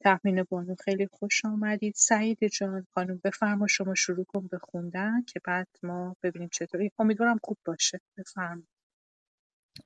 تحمین 0.00 0.44
بانو 0.44 0.76
خیلی 0.84 1.08
خوش 1.12 1.44
آمدید. 1.44 1.94
سعید 1.96 2.48
جان 2.48 2.86
خانم 2.94 3.20
بفرما 3.24 3.68
شما 3.68 3.94
شروع 3.96 4.24
کن 4.24 4.48
به 4.48 4.58
خوندن 4.58 5.22
که 5.22 5.40
بعد 5.44 5.68
ما 5.84 6.16
ببینیم 6.24 6.50
چطوری. 6.52 6.92
امیدوارم 7.00 7.40
خوب 7.44 7.58
باشه. 7.66 8.00
بفرما. 8.18 8.62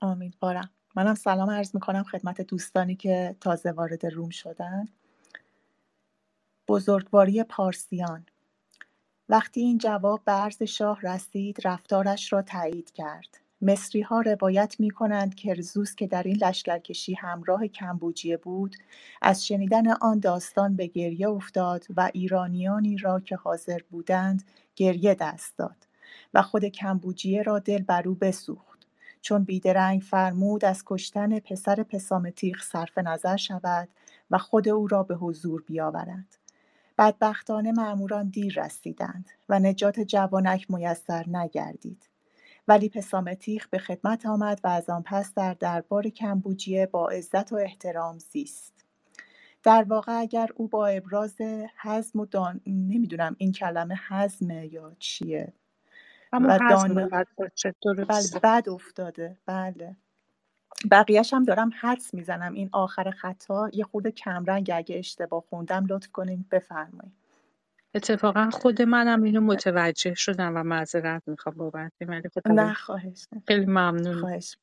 امیدوارم 0.02 0.70
منم 0.96 1.14
سلام 1.14 1.50
عرض 1.50 1.74
می‌کنم 1.74 2.04
خدمت 2.04 2.40
دوستانی 2.40 2.96
که 2.96 3.36
تازه 3.40 3.72
وارد 3.72 4.06
روم 4.06 4.30
شدن. 4.30 4.86
بزرگواری 6.68 7.44
پارسیان. 7.44 8.26
وقتی 9.30 9.60
این 9.60 9.78
جواب 9.78 10.24
به 10.24 10.32
عرض 10.32 10.62
شاه 10.62 11.00
رسید 11.02 11.68
رفتارش 11.68 12.34
را 12.34 12.42
تایید 12.42 12.92
کرد. 12.92 13.45
ها 14.06 14.20
روایت 14.20 14.76
می‌کنند 14.78 15.34
که 15.34 15.48
کرزوس 15.48 15.94
که 15.94 16.06
در 16.06 16.22
این 16.22 16.36
لشکرکشی 16.36 17.14
همراه 17.14 17.68
کمبوجیه 17.68 18.36
بود 18.36 18.76
از 19.22 19.46
شنیدن 19.46 19.92
آن 19.92 20.18
داستان 20.18 20.76
به 20.76 20.86
گریه 20.86 21.28
افتاد 21.28 21.86
و 21.96 22.10
ایرانیانی 22.14 22.96
را 22.96 23.20
که 23.20 23.36
حاضر 23.36 23.78
بودند 23.90 24.44
گریه 24.76 25.14
دست 25.14 25.58
داد 25.58 25.86
و 26.34 26.42
خود 26.42 26.64
کمبوجیه 26.64 27.42
را 27.42 27.58
دل 27.58 27.82
بر 27.82 28.02
بسوخت. 28.02 28.86
چون 29.20 29.44
بیدرنگ 29.44 30.00
فرمود 30.00 30.64
از 30.64 30.82
کشتن 30.86 31.38
پسر 31.38 31.82
پسامتیق 31.82 32.62
صرف 32.62 32.98
نظر 32.98 33.36
شود 33.36 33.88
و 34.30 34.38
خود 34.38 34.68
او 34.68 34.86
را 34.86 35.02
به 35.02 35.14
حضور 35.14 35.62
بیاورند 35.66 36.36
بدبختانه 36.98 37.72
مأموران 37.72 38.28
دیر 38.28 38.64
رسیدند 38.64 39.30
و 39.48 39.58
نجات 39.58 40.00
جوانک 40.00 40.70
میسر 40.70 41.24
نگردید. 41.28 42.08
ولی 42.68 42.88
پسامتیخ 42.88 43.68
به 43.68 43.79
خدمت 43.79 44.26
آمد 44.26 44.61
و 44.64 44.68
از 44.68 44.90
آن 44.90 45.02
پس 45.02 45.35
در 45.35 45.55
دربار 45.55 46.09
کمبوجیه 46.09 46.87
با 46.87 47.09
عزت 47.09 47.52
و 47.52 47.57
احترام 47.57 48.18
زیست. 48.18 48.85
در 49.62 49.83
واقع 49.83 50.18
اگر 50.20 50.48
او 50.57 50.68
با 50.68 50.87
ابراز 50.87 51.37
حزم 51.83 52.20
و 52.20 52.26
دان... 52.26 52.61
نمی‌دونم 52.66 53.37
این 53.38 53.52
کلمه 53.52 54.00
حزمه 54.09 54.66
یا 54.74 54.96
چیه. 54.98 55.52
و 56.33 56.59
دان... 56.70 57.11
بله 58.09 58.40
بد 58.42 58.68
افتاده. 58.68 59.38
بله. 59.46 59.96
بقیهش 60.90 61.35
هم 61.35 61.44
دارم 61.44 61.70
حدس 61.81 62.14
می‌زنم. 62.14 62.55
این 62.55 62.68
آخر 62.72 63.11
خطا 63.11 63.70
یه 63.72 63.85
خود 63.85 64.09
کمرنگ 64.09 64.70
اگه 64.74 64.98
اشتباه 64.98 65.44
خوندم 65.50 65.87
لطف 65.87 66.09
کنین 66.09 66.44
بفرمایید 66.50 67.25
اتفاقا 67.94 68.51
خود 68.51 68.83
منم 68.83 69.22
اینو 69.22 69.40
متوجه 69.40 70.14
شدم 70.14 70.57
و 70.57 70.62
معذرت 70.62 71.22
می‌خوام 71.27 71.55
بابت 71.55 71.92
ولی 72.01 72.29
خب 72.35 72.49
نه 72.49 72.75
خواهش 72.75 73.27
خیلی 73.46 73.66
ممنون 73.66 74.20
خواهش 74.20 74.57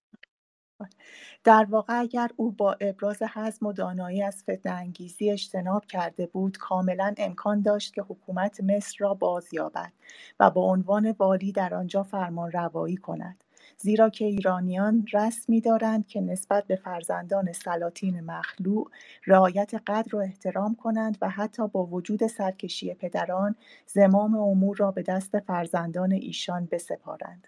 در 1.44 1.68
واقع 1.70 2.00
اگر 2.00 2.30
او 2.36 2.52
با 2.52 2.78
ابراز 2.82 3.22
حزم 3.22 3.66
و 3.66 3.74
دانایی 3.74 4.24
از 4.24 4.44
فتنه 4.44 4.74
انگیزی 4.74 5.32
اجتناب 5.32 5.86
کرده 5.86 6.28
بود 6.28 6.58
کاملا 6.58 7.14
امکان 7.18 7.62
داشت 7.62 7.94
که 7.94 8.02
حکومت 8.02 8.62
مصر 8.62 8.96
را 9.00 9.14
باز 9.14 9.54
یابد 9.54 9.94
و 10.40 10.50
با 10.52 10.62
عنوان 10.62 11.16
والی 11.20 11.52
در 11.52 11.74
آنجا 11.74 12.04
فرمان 12.04 12.52
روایی 12.52 12.98
کند. 12.98 13.42
زیرا 13.84 14.10
که 14.10 14.26
ایرانیان 14.26 15.08
رسمی 15.13 15.62
دارند 15.62 16.08
که 16.08 16.22
نسبت 16.22 16.67
به 16.67 16.76
فرزندان 16.76 17.52
سلاطین 17.52 18.22
مخلوع 18.22 18.91
رعایت 19.28 19.72
قدر 19.88 20.15
و 20.15 20.19
احترام 20.19 20.76
کنند 20.76 21.17
و 21.22 21.30
حتی 21.30 21.67
با 21.67 21.86
وجود 21.86 22.28
سرکشی 22.28 22.93
پدران 22.93 23.56
زمام 23.86 24.36
امور 24.36 24.78
را 24.78 24.91
به 24.91 25.02
دست 25.02 25.39
فرزندان 25.39 26.12
ایشان 26.12 26.67
بسپارند. 26.72 27.48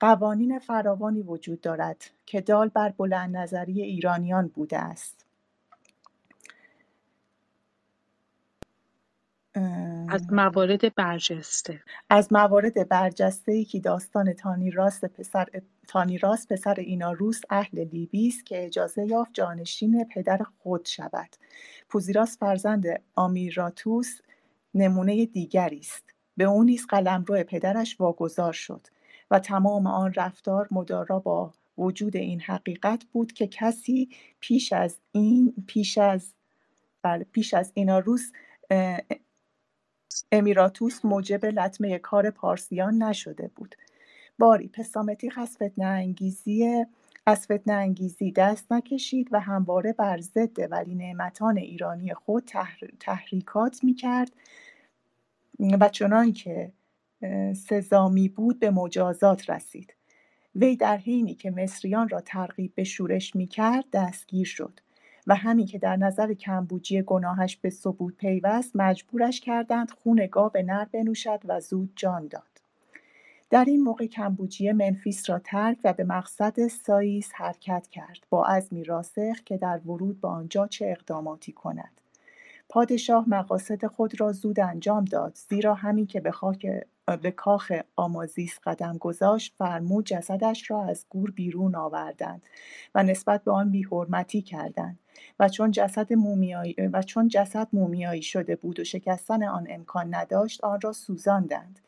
قوانین 0.00 0.58
فراوانی 0.58 1.22
وجود 1.22 1.60
دارد 1.60 2.04
که 2.26 2.40
دال 2.40 2.68
بر 2.68 2.88
بلند 2.88 3.36
نظری 3.36 3.82
ایرانیان 3.82 4.48
بوده 4.48 4.78
است. 4.78 5.21
از 10.08 10.32
موارد 10.32 10.94
برجسته. 10.94 11.82
از 12.10 12.32
موارد 12.32 12.88
برجسته 12.88 13.52
ای 13.52 13.64
که 13.64 13.80
داستان 13.80 14.32
تانی 14.32 14.70
راست 14.70 15.04
پسر 15.04 15.46
تانی 15.88 16.18
راست 16.18 16.52
پسر 16.52 16.74
ایناروس 16.74 17.40
اهل 17.50 17.84
لیبی 17.84 18.28
است 18.28 18.46
که 18.46 18.66
اجازه 18.66 19.06
یافت 19.06 19.34
جانشین 19.34 20.08
پدر 20.14 20.40
خود 20.58 20.86
شود. 20.86 21.36
پوزیراس 21.88 22.38
فرزند 22.38 22.86
آمیراتوس 23.14 24.18
نمونه 24.74 25.26
دیگری 25.26 25.78
است. 25.78 26.14
به 26.36 26.44
او 26.44 26.64
نیز 26.64 26.86
قلمرو 26.86 27.44
پدرش 27.44 28.00
واگذار 28.00 28.52
شد 28.52 28.86
و 29.30 29.38
تمام 29.38 29.86
آن 29.86 30.12
رفتار 30.16 30.68
مدارا 30.70 31.18
با 31.18 31.52
وجود 31.78 32.16
این 32.16 32.40
حقیقت 32.40 33.04
بود 33.04 33.32
که 33.32 33.46
کسی 33.46 34.08
پیش 34.40 34.72
از 34.72 34.98
این 35.12 35.54
پیش 35.66 35.98
از 35.98 36.34
بله 37.02 37.24
پیش 37.24 37.54
از 37.54 37.72
ایناروس 37.74 38.30
امیراتوس 40.32 41.04
موجب 41.04 41.44
لطمه 41.44 41.98
کار 41.98 42.30
پارسیان 42.30 43.02
نشده 43.02 43.50
بود. 43.56 43.74
باری 44.38 44.68
پسامتیخ 44.68 45.38
از 45.38 45.56
فتنه 45.56 45.84
انگیزی 45.84 46.84
از 47.26 47.44
فتنه 47.44 47.72
انگیزی 47.72 48.32
دست 48.32 48.72
نکشید 48.72 49.28
و 49.32 49.40
همواره 49.40 49.92
بر 49.92 50.20
ضد 50.20 50.72
ولی 50.72 50.94
نعمتان 50.94 51.58
ایرانی 51.58 52.14
خود 52.14 52.50
تحریکات 53.00 53.84
می‌کرد 53.84 54.32
و 55.80 55.88
چنان 55.88 56.32
که 56.32 56.72
سزامی 57.68 58.28
بود 58.28 58.58
به 58.60 58.70
مجازات 58.70 59.50
رسید. 59.50 59.94
وی 60.54 60.76
در 60.76 60.96
حینی 60.96 61.34
که 61.34 61.50
مصریان 61.50 62.08
را 62.08 62.20
ترغیب 62.20 62.74
به 62.74 62.84
شورش 62.84 63.36
می‌کرد 63.36 63.84
دستگیر 63.92 64.46
شد. 64.46 64.80
و 65.26 65.34
همین 65.34 65.66
که 65.66 65.78
در 65.78 65.96
نظر 65.96 66.34
کمبوجی 66.34 67.02
گناهش 67.02 67.56
به 67.56 67.70
ثبوت 67.70 68.16
پیوست 68.16 68.70
مجبورش 68.74 69.40
کردند 69.40 69.90
خون 69.90 70.26
گاو 70.26 70.52
نر 70.64 70.84
بنوشد 70.84 71.40
و 71.44 71.60
زود 71.60 71.92
جان 71.96 72.28
داد. 72.28 72.42
در 73.50 73.64
این 73.64 73.82
موقع 73.82 74.06
کمبوجیه 74.06 74.72
منفیس 74.72 75.30
را 75.30 75.38
ترک 75.38 75.78
و 75.84 75.92
به 75.92 76.04
مقصد 76.04 76.66
ساییس 76.66 77.30
حرکت 77.34 77.88
کرد 77.90 78.26
با 78.30 78.46
عزمی 78.46 78.84
راسخ 78.84 79.40
که 79.44 79.56
در 79.56 79.78
ورود 79.86 80.20
به 80.20 80.28
آنجا 80.28 80.66
چه 80.66 80.86
اقداماتی 80.86 81.52
کند. 81.52 82.00
پادشاه 82.68 83.28
مقاصد 83.28 83.86
خود 83.86 84.20
را 84.20 84.32
زود 84.32 84.60
انجام 84.60 85.04
داد 85.04 85.38
زیرا 85.48 85.74
همین 85.74 86.06
که 86.06 86.20
به, 86.20 86.30
خاک 86.30 86.66
به 87.22 87.30
کاخ 87.30 87.72
آمازیس 87.96 88.58
قدم 88.64 88.98
گذاشت 88.98 89.54
فرمود 89.58 90.06
جسدش 90.06 90.70
را 90.70 90.84
از 90.84 91.06
گور 91.10 91.30
بیرون 91.30 91.74
آوردند 91.74 92.42
و 92.94 93.02
نسبت 93.02 93.44
به 93.44 93.50
آن 93.50 93.70
بیحرمتی 93.70 94.42
کردند 94.42 94.98
و 95.40 95.48
چون 95.48 95.70
جسد 95.70 96.12
مومیایی 96.12 96.74
و 96.92 97.02
چون 97.02 97.28
جسد 97.28 97.68
مومیایی 97.72 98.22
شده 98.22 98.56
بود 98.56 98.80
و 98.80 98.84
شکستن 98.84 99.42
آن 99.42 99.66
امکان 99.70 100.14
نداشت 100.14 100.64
آن 100.64 100.80
را 100.80 100.92
سوزاندند 100.92 101.78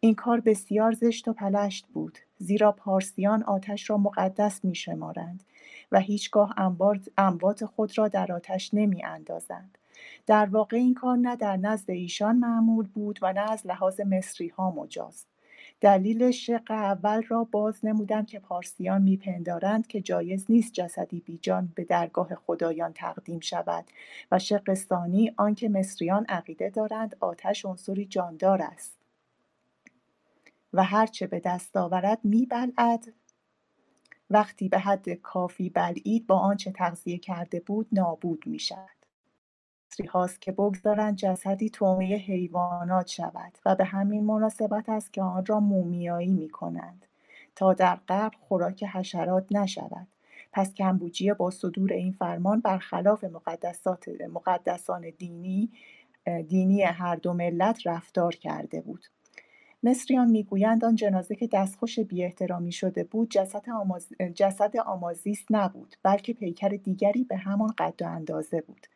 این 0.00 0.14
کار 0.14 0.40
بسیار 0.40 0.92
زشت 0.92 1.28
و 1.28 1.32
پلشت 1.32 1.86
بود 1.86 2.18
زیرا 2.38 2.72
پارسیان 2.72 3.42
آتش 3.42 3.90
را 3.90 3.98
مقدس 3.98 4.64
می 4.64 4.74
شمارند 4.74 5.44
و 5.92 6.00
هیچگاه 6.00 6.54
اموات 7.18 7.64
خود 7.64 7.98
را 7.98 8.08
در 8.08 8.32
آتش 8.32 8.74
نمی 8.74 9.04
اندازند. 9.04 9.78
در 10.26 10.46
واقع 10.46 10.76
این 10.76 10.94
کار 10.94 11.16
نه 11.16 11.36
در 11.36 11.56
نزد 11.56 11.90
ایشان 11.90 12.36
معمول 12.36 12.86
بود 12.86 13.18
و 13.22 13.32
نه 13.32 13.50
از 13.50 13.66
لحاظ 13.66 14.00
مصری 14.00 14.48
ها 14.48 14.70
مجاز. 14.70 15.26
دلیل 15.80 16.30
شق 16.30 16.70
اول 16.70 17.22
را 17.22 17.44
باز 17.44 17.84
نمودند 17.84 18.26
که 18.26 18.38
پارسیان 18.38 19.02
میپندارند 19.02 19.86
که 19.86 20.00
جایز 20.00 20.46
نیست 20.48 20.72
جسدی 20.72 21.20
بیجان 21.20 21.72
به 21.74 21.84
درگاه 21.84 22.34
خدایان 22.34 22.92
تقدیم 22.92 23.40
شود 23.40 23.84
و 24.32 24.38
شق 24.38 24.74
ثانی 24.74 25.34
آنکه 25.36 25.68
مصریان 25.68 26.24
عقیده 26.28 26.70
دارند 26.70 27.16
آتش 27.20 27.64
عنصری 27.64 28.04
جاندار 28.04 28.62
است. 28.62 28.96
و 30.72 30.84
هرچه 30.84 31.26
به 31.26 31.40
دست 31.40 31.76
آورد 31.76 32.18
میبلعد. 32.24 33.12
وقتی 34.30 34.68
به 34.68 34.78
حد 34.78 35.10
کافی 35.10 35.70
بلعید 35.70 36.26
با 36.26 36.38
آنچه 36.38 36.72
تغذیه 36.72 37.18
کرده 37.18 37.60
بود 37.60 37.86
نابود 37.92 38.44
می‌شود 39.98 40.10
هاست 40.10 40.40
که 40.40 40.52
بگذارند 40.52 41.16
جسدی 41.16 41.70
تومه 41.70 42.16
حیوانات 42.16 43.06
شود 43.06 43.58
و 43.66 43.74
به 43.74 43.84
همین 43.84 44.24
مناسبت 44.24 44.88
است 44.88 45.12
که 45.12 45.22
آن 45.22 45.46
را 45.46 45.60
مومیایی 45.60 46.32
می 46.32 46.48
کنند 46.48 47.06
تا 47.56 47.74
در 47.74 47.98
قبل 48.08 48.36
خوراک 48.40 48.84
حشرات 48.84 49.46
نشود. 49.50 50.06
پس 50.52 50.74
کمبوجیه 50.74 51.34
با 51.34 51.50
صدور 51.50 51.92
این 51.92 52.12
فرمان 52.12 52.60
برخلاف 52.60 53.24
مقدسات 53.24 54.08
مقدسان 54.08 55.10
دینی 55.18 55.70
دینی 56.48 56.82
هر 56.82 57.16
دو 57.16 57.32
ملت 57.32 57.86
رفتار 57.86 58.34
کرده 58.34 58.80
بود. 58.80 59.06
مصریان 59.82 60.30
می‌گویند 60.30 60.84
آن 60.84 60.94
جنازه 60.94 61.34
که 61.34 61.46
دستخوش 61.46 61.98
بی 61.98 62.24
احترامی 62.24 62.72
شده 62.72 63.04
بود 63.04 63.30
جسد, 63.30 63.70
آماز... 63.70 64.08
جسد 64.34 64.76
آمازیس 64.76 65.44
نبود 65.50 65.96
بلکه 66.02 66.32
پیکر 66.32 66.68
دیگری 66.68 67.24
به 67.24 67.36
همان 67.36 67.74
قد 67.78 68.02
و 68.02 68.06
اندازه 68.06 68.60
بود. 68.60 68.86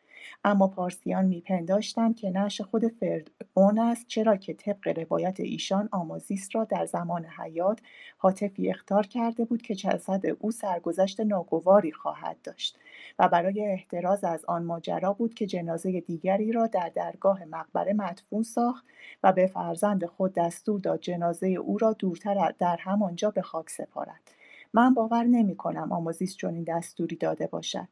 اما 0.43 0.67
پارسیان 0.67 1.25
میپنداشتند 1.25 2.15
که 2.15 2.29
نعش 2.29 2.61
خود 2.61 2.87
فرعون 2.87 3.79
است 3.79 4.07
چرا 4.07 4.37
که 4.37 4.53
طبق 4.53 4.99
روایت 4.99 5.39
ایشان 5.39 5.89
آمازیس 5.91 6.49
را 6.53 6.63
در 6.63 6.85
زمان 6.85 7.25
حیات 7.25 7.79
حاطفی 8.17 8.69
اختار 8.69 9.07
کرده 9.07 9.45
بود 9.45 9.61
که 9.61 9.75
جسد 9.75 10.21
او 10.39 10.51
سرگذشت 10.51 11.19
ناگواری 11.19 11.91
خواهد 11.91 12.37
داشت 12.43 12.77
و 13.19 13.29
برای 13.29 13.65
احتراز 13.65 14.23
از 14.23 14.45
آن 14.45 14.63
ماجرا 14.63 15.13
بود 15.13 15.33
که 15.33 15.45
جنازه 15.45 16.01
دیگری 16.01 16.51
را 16.51 16.67
در 16.67 16.91
درگاه 16.95 17.45
مقبره 17.45 17.93
مدفون 17.93 18.43
ساخت 18.43 18.85
و 19.23 19.33
به 19.33 19.47
فرزند 19.47 20.05
خود 20.05 20.33
دستور 20.33 20.79
داد 20.79 20.99
جنازه 20.99 21.47
او 21.47 21.77
را 21.77 21.93
دورتر 21.93 22.53
در 22.59 22.77
همانجا 22.79 23.31
به 23.31 23.41
خاک 23.41 23.69
سپارد. 23.69 24.31
من 24.73 24.93
باور 24.93 25.23
نمی 25.23 25.55
کنم 25.55 25.91
آمازیس 25.91 26.35
چنین 26.35 26.63
دستوری 26.63 27.15
داده 27.15 27.47
باشد. 27.47 27.87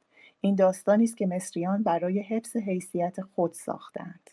این 0.45 0.55
داستانی 0.55 1.03
است 1.03 1.17
که 1.17 1.27
مصریان 1.27 1.83
برای 1.83 2.19
حفظ 2.19 2.55
حیثیت 2.55 3.21
خود 3.21 3.53
ساختند. 3.53 4.29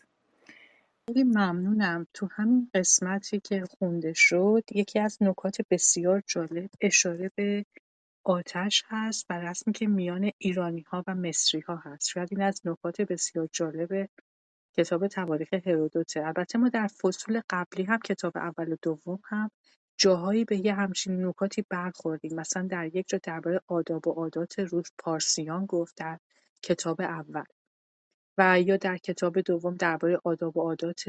خیلی 1.07 1.23
ممنونم. 1.23 2.07
تو 2.13 2.27
همین 2.31 2.69
قسمتی 2.73 3.39
که 3.39 3.63
خونده 3.79 4.13
شد 4.13 4.63
یکی 4.71 4.99
از 4.99 5.17
نکات 5.21 5.57
بسیار 5.69 6.23
جالب 6.27 6.69
اشاره 6.81 7.31
به 7.35 7.65
آتش 8.23 8.83
هست 8.87 9.25
و 9.29 9.33
رسمی 9.33 9.73
که 9.73 9.87
میان 9.87 10.31
ایرانی 10.37 10.81
ها 10.81 11.03
و 11.07 11.15
مصری 11.15 11.61
ها 11.61 11.75
هست. 11.75 12.09
شاید 12.09 12.29
این 12.31 12.41
از 12.41 12.61
نکات 12.65 13.01
بسیار 13.01 13.49
جالب 13.51 14.09
کتاب 14.77 15.07
تواریخ 15.07 15.53
هرودوته. 15.53 16.25
البته 16.25 16.59
ما 16.59 16.69
در 16.69 16.87
فصول 16.87 17.41
قبلی 17.49 17.83
هم 17.83 17.99
کتاب 17.99 18.37
اول 18.37 18.71
و 18.71 18.75
دوم 18.81 19.19
هم 19.23 19.51
جاهایی 19.97 20.45
به 20.45 20.65
یه 20.65 20.73
همچین 20.73 21.25
نکاتی 21.25 21.65
برخوردیم. 21.69 22.35
مثلا 22.35 22.67
در 22.67 22.95
یک 22.95 23.07
جا 23.07 23.19
درباره 23.23 23.61
آداب 23.67 24.07
و 24.07 24.11
عادات 24.11 24.59
روز 24.59 24.91
پارسیان 24.97 25.65
گفت 25.65 25.95
در 25.97 26.19
کتاب 26.63 27.01
اول 27.01 27.43
و 28.37 28.61
یا 28.61 28.77
در 28.77 28.97
کتاب 28.97 29.41
دوم 29.41 29.75
درباره 29.75 30.19
آداب 30.23 30.57
و 30.57 30.61
عادات 30.61 31.03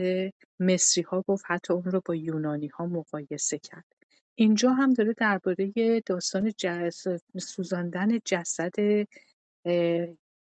مصری 0.61 1.03
ها 1.03 1.25
گفت 1.29 1.45
حتی 1.47 1.73
اون 1.73 1.85
رو 1.85 2.03
با 2.05 2.14
یونانی 2.14 2.66
ها 2.66 2.87
مقایسه 2.87 3.59
کرد. 3.59 3.85
اینجا 4.35 4.71
هم 4.71 4.92
داره 4.92 5.12
درباره 5.12 6.01
داستان 6.07 6.53
سوزاندن 7.40 8.18
جسد 8.25 9.07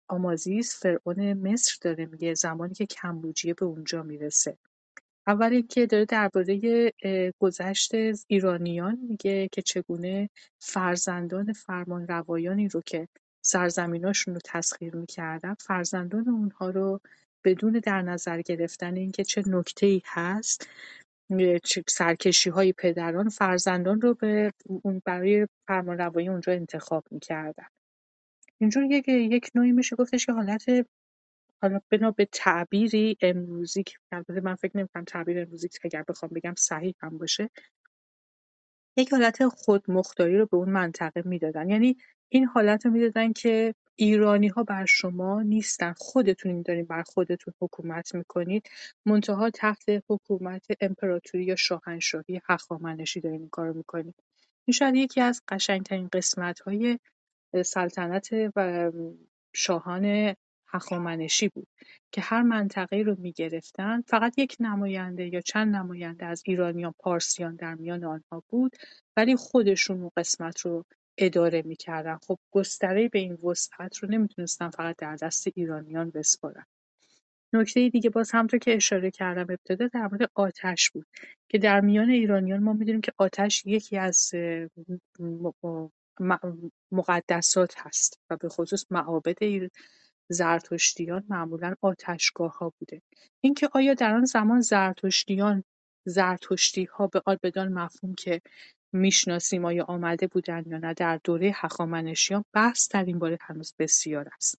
آمازیس 0.07 0.79
فرعون 0.79 1.33
مصر 1.33 1.77
داره 1.81 2.05
میگه 2.05 2.33
زمانی 2.33 2.73
که 2.73 2.85
کمبوجیه 2.85 3.53
به 3.53 3.65
اونجا 3.65 4.03
می‌رسه. 4.03 4.57
اول 5.27 5.53
اینکه 5.53 5.85
داره 5.85 6.05
درباره 6.05 6.93
گذشت 7.39 7.91
ایرانیان 8.27 8.99
میگه 9.09 9.49
که 9.51 9.61
چگونه 9.61 10.29
فرزندان 10.59 11.53
فرمانروایانی 11.53 12.67
رو 12.67 12.81
که 12.85 13.07
سرزمیناشون 13.45 14.33
رو 14.33 14.39
تسخیر 14.45 14.95
می‌کردن 14.95 15.55
فرزندان 15.59 16.29
اونها 16.29 16.69
رو 16.69 17.01
بدون 17.43 17.81
در 17.83 18.01
نظر 18.01 18.41
گرفتن 18.41 18.95
اینکه 18.95 19.23
چه 19.23 19.43
ای 19.81 20.01
هست 20.05 20.67
سرکشی 21.89 22.49
های 22.49 22.73
پدران 22.73 23.29
فرزندان 23.29 24.01
رو 24.01 24.13
به 24.13 24.53
اون 24.83 25.01
برای 25.05 25.47
فرمانروایی 25.67 26.27
اونجا 26.27 26.53
انتخاب 26.53 27.03
می‌کردن. 27.11 27.67
اینجور 28.57 28.83
یک 28.83 29.07
یک 29.07 29.49
نوعی 29.55 29.71
میشه 29.71 29.95
گفتش 29.95 30.25
که 30.25 30.31
حالت 30.31 30.65
حالا 31.61 31.79
بنا 31.91 32.11
به 32.11 32.27
تعبیری 32.31 33.17
امروزی 33.21 33.83
که 33.83 33.97
البته 34.11 34.41
من 34.41 34.55
فکر 34.55 34.77
نمی‌کنم 34.77 35.03
تعبیر 35.03 35.39
امروزی 35.39 35.69
اگر 35.83 36.03
بخوام 36.07 36.31
بگم 36.35 36.53
صحیح 36.57 36.95
هم 36.99 37.17
باشه 37.17 37.49
یک 38.97 39.13
حالت 39.13 39.47
خودمختاری 39.47 40.37
رو 40.37 40.45
به 40.45 40.57
اون 40.57 40.69
منطقه 40.69 41.21
می‌دادن. 41.25 41.69
یعنی 41.69 41.97
این 42.29 42.45
حالت 42.45 42.85
رو 42.85 42.91
می‌دادن 42.91 43.33
که 43.33 43.75
ایرانی 43.95 44.47
ها 44.47 44.63
بر 44.63 44.85
شما 44.85 45.41
نیستن. 45.41 45.93
خودتون 45.97 46.61
دارین 46.61 46.85
بر 46.85 47.03
خودتون 47.03 47.53
حکومت 47.61 48.15
می‌کنید. 48.15 48.69
منتها 49.05 49.49
تحت 49.49 49.85
حکومت 50.09 50.65
امپراتوری 50.81 51.45
یا 51.45 51.55
شاهنشاهی 51.55 52.41
هخامنشی 52.49 53.21
دارین 53.21 53.39
این 53.39 53.49
کارو 53.49 53.73
می‌کنید. 53.73 54.15
این 54.65 54.73
شاید 54.73 54.95
یکی 54.95 55.21
از 55.21 55.41
قشنگترین 55.47 56.09
قسمت 56.13 56.59
های 56.59 56.99
سلطنت 57.65 58.29
و 58.55 58.91
شاهان 59.53 60.35
هخامنشی 60.67 61.49
بود 61.49 61.67
که 62.11 62.21
هر 62.21 62.41
منطقه 62.41 62.97
رو 62.97 63.15
می‌گرفتن 63.19 64.01
فقط 64.01 64.37
یک 64.37 64.57
نماینده 64.59 65.33
یا 65.33 65.41
چند 65.41 65.75
نماینده 65.75 66.25
از 66.25 66.43
ایرانیان 66.45 66.93
پارسیان 66.99 67.55
در 67.55 67.75
میان 67.75 68.03
آنها 68.03 68.43
بود 68.49 68.75
ولی 69.17 69.35
خودشون 69.35 70.01
اون 70.01 70.11
قسمت 70.17 70.59
رو 70.59 70.85
اداره 71.17 71.61
می‌کردن. 71.61 72.17
خب 72.27 72.39
گستره 72.51 73.09
به 73.09 73.19
این 73.19 73.33
وسعت 73.33 73.97
رو 73.97 74.09
نمی‌تونستن 74.09 74.69
فقط 74.69 74.95
در 74.97 75.15
دست 75.15 75.47
ایرانیان 75.55 76.09
بسپارن. 76.09 76.65
نکته 77.53 77.89
دیگه 77.89 78.09
باز 78.09 78.31
همونطور 78.31 78.59
که 78.59 78.75
اشاره 78.75 79.11
کردم 79.11 79.41
ابتدا 79.41 79.87
در 79.87 80.07
مورد 80.07 80.31
آتش 80.35 80.89
بود 80.89 81.05
که 81.49 81.57
در 81.57 81.81
میان 81.81 82.09
ایرانیان 82.09 82.63
ما 82.63 82.73
می‌دونیم 82.73 83.01
که 83.01 83.11
آتش 83.17 83.63
یکی 83.65 83.97
از 83.97 84.31
مقدسات 86.91 87.73
هست 87.77 88.19
و 88.29 88.37
به 88.37 88.49
خصوص 88.49 88.85
معابد 88.91 89.37
زرتشتیان 90.29 91.23
معمولا 91.29 91.73
آتشگاه 91.81 92.57
ها 92.57 92.73
بوده. 92.79 93.01
اینکه 93.41 93.69
آیا 93.73 93.93
در 93.93 94.13
آن 94.13 94.25
زمان 94.25 94.61
زرتشتیان 94.61 95.63
زرتشتی 96.05 96.83
ها 96.83 97.07
به 97.07 97.21
آن 97.25 97.37
بدان 97.43 97.73
مفهوم 97.73 98.15
که 98.15 98.41
می‌شناسیم 98.93 99.65
آیا 99.65 99.83
آمده 99.83 100.27
بودند 100.27 100.67
یا 100.67 100.77
نه 100.77 100.93
در 100.93 101.19
دوره 101.23 101.51
هخامنشیان 101.55 102.45
بحث 102.53 102.89
در 102.91 103.05
این 103.05 103.19
باره 103.19 103.37
هنوز 103.41 103.73
بسیار 103.79 104.29
است. 104.35 104.59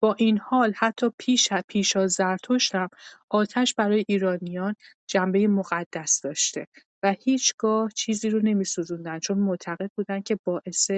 با 0.00 0.14
این 0.14 0.38
حال 0.38 0.72
حتی 0.76 1.10
پیش 1.18 1.52
پیش 1.68 1.96
از 1.96 2.12
زرتشت 2.12 2.74
هم 2.74 2.88
آتش 3.28 3.74
برای 3.74 4.04
ایرانیان 4.08 4.74
جنبه 5.06 5.48
مقدس 5.48 6.20
داشته 6.20 6.66
و 7.02 7.14
هیچگاه 7.20 7.90
چیزی 7.90 8.30
رو 8.30 8.40
نمی‌سوزوندن 8.40 9.18
چون 9.18 9.38
معتقد 9.38 9.90
بودن 9.96 10.20
که 10.20 10.38
باعث 10.44 10.90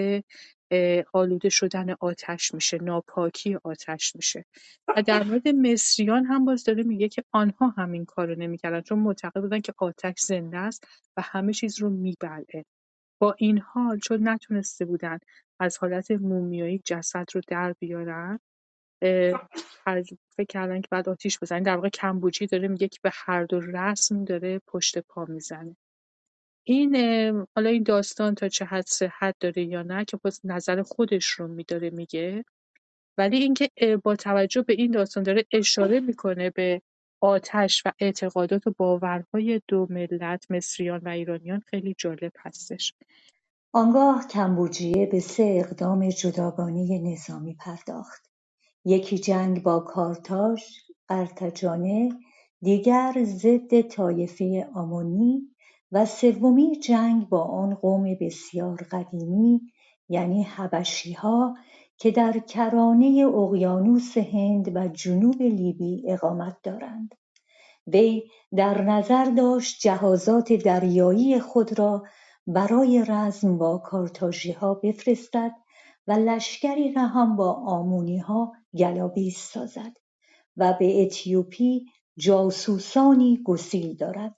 آلوده 1.12 1.48
شدن 1.48 1.94
آتش 2.00 2.54
میشه 2.54 2.78
ناپاکی 2.78 3.58
آتش 3.64 4.16
میشه. 4.16 4.44
و 4.96 5.02
در 5.02 5.22
مورد 5.22 5.48
مصریان 5.48 6.24
هم 6.24 6.44
باز 6.44 6.64
داره 6.64 6.82
میگه 6.82 7.08
که 7.08 7.24
آنها 7.32 7.68
همین 7.68 8.04
کار 8.04 8.26
رو 8.26 8.34
نمی‌کردن 8.34 8.80
چون 8.80 8.98
معتقد 8.98 9.40
بودن 9.40 9.60
که 9.60 9.74
آتش 9.78 10.20
زنده 10.20 10.58
است 10.58 10.86
و 11.16 11.22
همه 11.22 11.52
چیز 11.52 11.78
رو 11.78 11.90
میبلعه. 11.90 12.64
با 13.20 13.34
این 13.38 13.58
حال 13.58 13.98
چون 13.98 14.28
نتونسته 14.28 14.84
بودن 14.84 15.18
از 15.60 15.78
حالت 15.78 16.10
مومیایی 16.10 16.82
جسد 16.84 17.26
رو 17.34 17.40
در 17.48 17.72
بیارن 17.72 18.38
فکر 20.36 20.46
کردن 20.48 20.80
که 20.80 20.88
بعد 20.90 21.08
آتیش 21.08 21.38
بزنن 21.42 21.62
در 21.62 21.76
واقع 21.76 21.88
کمبوجی 21.88 22.46
داره 22.46 22.68
میگه 22.68 22.88
که 22.88 22.98
به 23.02 23.10
هر 23.14 23.44
دو 23.44 23.60
رسم 23.60 24.24
داره 24.24 24.60
پشت 24.66 24.98
پا 24.98 25.24
می‌زنه. 25.24 25.76
این 26.64 26.96
حالا 27.56 27.70
این 27.70 27.82
داستان 27.82 28.34
تا 28.34 28.48
چه 28.48 28.64
حد 28.64 28.86
صحت 28.86 29.36
داره 29.40 29.64
یا 29.64 29.82
نه 29.82 30.04
که 30.04 30.16
باز 30.16 30.40
نظر 30.44 30.82
خودش 30.82 31.26
رو 31.26 31.48
میداره 31.48 31.90
میگه. 31.90 32.44
ولی 33.18 33.36
اینکه 33.36 33.70
با 34.04 34.16
توجه 34.16 34.62
به 34.62 34.72
این 34.72 34.90
داستان 34.90 35.22
داره 35.22 35.44
اشاره 35.52 36.00
می‌کنه 36.00 36.50
به 36.50 36.82
آتش 37.20 37.82
و 37.86 37.92
اعتقادات 37.98 38.66
و 38.66 38.74
باورهای 38.76 39.60
دو 39.68 39.86
ملت 39.90 40.50
مصریان 40.50 41.00
و 41.00 41.08
ایرانیان 41.08 41.60
خیلی 41.60 41.94
جالب 41.98 42.32
هستش. 42.38 42.94
آنگاه 43.72 44.26
کمبوجیه 44.30 45.06
به 45.06 45.20
سه 45.20 45.62
اقدام 45.64 46.08
جداگانه 46.08 46.98
نظامی 46.98 47.54
پرداخت. 47.54 48.30
یکی 48.84 49.18
جنگ 49.18 49.62
با 49.62 49.80
کارتاژ 49.80 50.62
قرتجانه 51.08 52.12
دیگر 52.62 53.14
ضد 53.24 53.80
طایفه 53.80 54.68
آمونی 54.74 55.50
و 55.92 56.06
سومی 56.06 56.76
جنگ 56.76 57.28
با 57.28 57.42
آن 57.42 57.74
قوم 57.74 58.14
بسیار 58.20 58.86
قدیمی 58.90 59.60
یعنی 60.08 60.42
حبشیها 60.42 61.54
که 61.96 62.10
در 62.10 62.38
کرانه 62.38 63.26
اقیانوس 63.34 64.18
هند 64.18 64.76
و 64.76 64.88
جنوب 64.88 65.42
لیبی 65.42 66.02
اقامت 66.06 66.56
دارند. 66.62 67.14
وی 67.86 68.22
در 68.56 68.82
نظر 68.82 69.24
داشت 69.24 69.80
جهازات 69.80 70.52
دریایی 70.52 71.40
خود 71.40 71.78
را 71.78 72.02
برای 72.46 73.04
رزم 73.08 73.58
با 73.58 73.78
کارتاژیها 73.78 74.74
بفرستد 74.74 75.52
و 76.06 76.12
لشکری 76.12 76.92
را 76.92 77.06
هم 77.06 77.36
با 77.36 77.52
آمونیها 77.52 78.52
گلابیز 78.78 79.36
سازد 79.36 79.96
و 80.56 80.72
به 80.78 81.02
اتیوپی 81.02 81.86
جاسوسانی 82.18 83.42
گسیل 83.44 83.96
دارد. 83.96 84.36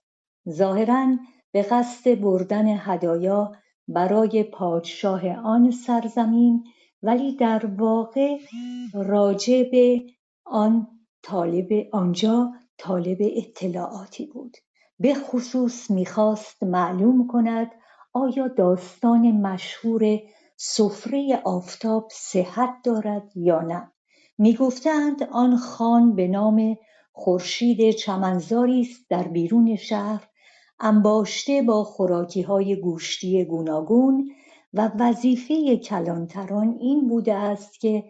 ظاهرا 0.48 1.16
به 1.52 1.62
قصد 1.62 2.20
بردن 2.20 2.64
هدایا 2.78 3.52
برای 3.88 4.42
پادشاه 4.42 5.28
آن 5.28 5.70
سرزمین 5.70 6.64
ولی 7.02 7.36
در 7.36 7.66
واقع 7.66 8.38
راجع 8.94 9.62
به 9.70 10.02
آن 10.44 10.86
طالب 11.22 11.68
آنجا 11.92 12.52
طالب 12.78 13.18
اطلاعاتی 13.20 14.26
بود. 14.26 14.56
به 14.98 15.14
خصوص 15.14 15.90
می‌خواست 15.90 16.62
معلوم 16.62 17.26
کند 17.26 17.70
آیا 18.12 18.48
داستان 18.48 19.30
مشهور 19.30 20.18
سفره 20.56 21.40
آفتاب 21.44 22.08
صحت 22.12 22.74
دارد 22.84 23.36
یا 23.36 23.60
نه. 23.60 23.92
می‌گفتند 24.38 25.22
آن 25.22 25.56
خان 25.56 26.14
به 26.16 26.28
نام 26.28 26.76
خورشید 27.12 27.90
چمنزاری 27.90 28.80
است 28.80 29.06
در 29.08 29.28
بیرون 29.28 29.76
شهر 29.76 30.28
انباشته 30.84 31.62
با 31.62 31.84
خوراکیهای 31.84 32.76
گوشتی 32.76 33.44
گوناگون 33.44 34.30
و 34.72 34.90
وظیفه 34.98 35.76
کلانتران 35.76 36.76
این 36.80 37.08
بوده 37.08 37.34
است 37.34 37.80
که 37.80 38.04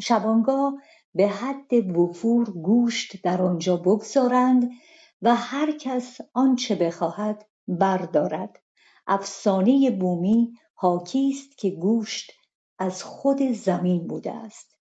شبانگاه 0.00 0.74
به 1.14 1.28
حد 1.28 1.96
وفور 1.96 2.50
گوشت 2.50 3.22
در 3.22 3.42
آنجا 3.42 3.76
بگذارند 3.76 4.70
و 5.22 5.34
هر 5.34 5.72
کس 5.72 6.18
آنچه 6.34 6.74
بخواهد 6.74 7.46
بردارد. 7.68 8.60
افسانه 9.06 9.90
بومی 9.90 10.52
حاکی 10.74 11.34
است 11.34 11.58
که 11.58 11.70
گوشت 11.70 12.32
از 12.78 13.02
خود 13.02 13.52
زمین 13.52 14.06
بوده 14.06 14.32
است. 14.32 14.78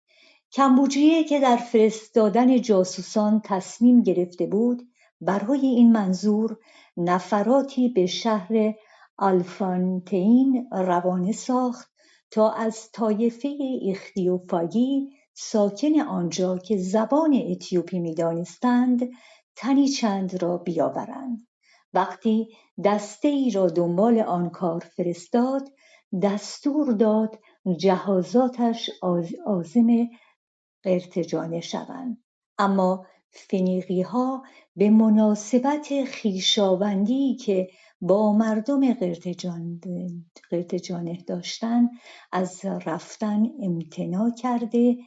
کمبوجیه 0.52 1.24
که 1.24 1.40
در 1.40 1.58
فرستادن 1.58 2.62
جاسوسان 2.62 3.42
تصمیم 3.46 4.02
گرفته 4.02 4.46
بود 4.46 4.93
برای 5.26 5.66
این 5.66 5.92
منظور 5.92 6.58
نفراتی 6.98 7.90
به 7.90 8.06
شهر 8.06 8.74
آلفانتین 9.18 10.68
روانه 10.72 11.32
ساخت 11.32 11.92
تا 12.32 12.52
از 12.52 12.92
طایفه 12.92 13.50
اختیوفاگی 13.90 15.10
ساکن 15.34 16.00
آنجا 16.00 16.58
که 16.58 16.78
زبان 16.78 17.34
اتیوپی 17.52 18.00
می‌دانستند 18.00 19.10
تنی 19.56 19.88
چند 19.88 20.44
را 20.44 20.58
بیاورند. 20.58 21.48
وقتی 21.94 22.48
دسته 22.86 23.28
ای 23.28 23.52
را 23.52 23.68
دنبال 23.68 24.20
آن 24.20 24.50
کار 24.50 24.80
فرستاد 24.80 25.70
دستور 26.24 26.92
داد 26.94 27.40
جهازاتش 27.78 28.90
عازم 29.46 29.88
قرتجانه 30.84 31.62
شوند. 31.62 32.24
اما 32.58 33.06
ها 34.06 34.44
به 34.76 34.90
مناسبت 34.90 35.88
خویشاوندی 36.22 37.36
که 37.36 37.70
با 38.02 38.34
مردم 38.34 38.94
قرتجانه 40.50 41.18
داشتند 41.28 41.90
از 42.32 42.66
رفتن 42.66 43.44
امتناع 43.62 44.32
کرده 44.32 44.98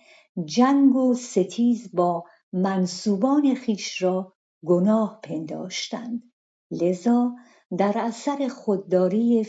جنگ 0.44 0.96
و 0.96 1.14
ستیز 1.14 1.90
با 1.94 2.24
منصوبان 2.52 3.54
خویش 3.54 4.02
را 4.02 4.32
گناه 4.64 5.20
پنداشتند. 5.22 6.22
لذا 6.70 7.32
در 7.78 7.92
اثر 7.96 8.48
خودداری 8.48 9.46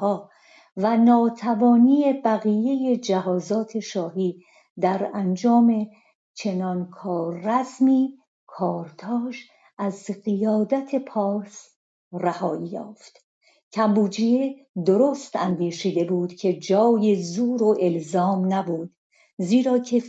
ها 0.00 0.30
و 0.76 0.96
ناتوانی 0.96 2.12
بقیه 2.24 2.96
جهازات 2.96 3.80
شاهی 3.80 4.44
در 4.80 5.10
انجام 5.14 5.86
چنان 6.34 6.90
رزمی 7.30 8.18
کارتاژ 8.46 9.38
از 9.78 10.10
قیادت 10.24 10.94
پارس 10.94 11.68
رهایی 12.12 12.66
یافت. 12.66 13.24
کمبوجیه 13.72 14.66
درست 14.86 15.36
اندیشیده 15.36 16.04
بود 16.04 16.34
که 16.34 16.58
جای 16.58 17.22
زور 17.22 17.62
و 17.62 17.76
الزام 17.80 18.54
نبود 18.54 18.96
زیرا 19.38 19.78
که 19.78 20.02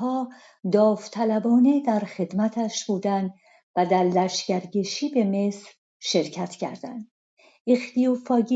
ها 0.00 0.28
داوطلبانه 0.72 1.80
در 1.80 2.00
خدمتش 2.00 2.86
بودند 2.86 3.34
و 3.76 3.86
در 3.86 4.04
لشکرکشی 4.04 5.08
به 5.08 5.24
مصر 5.24 5.68
شرکت 6.00 6.50
کردند. 6.50 7.10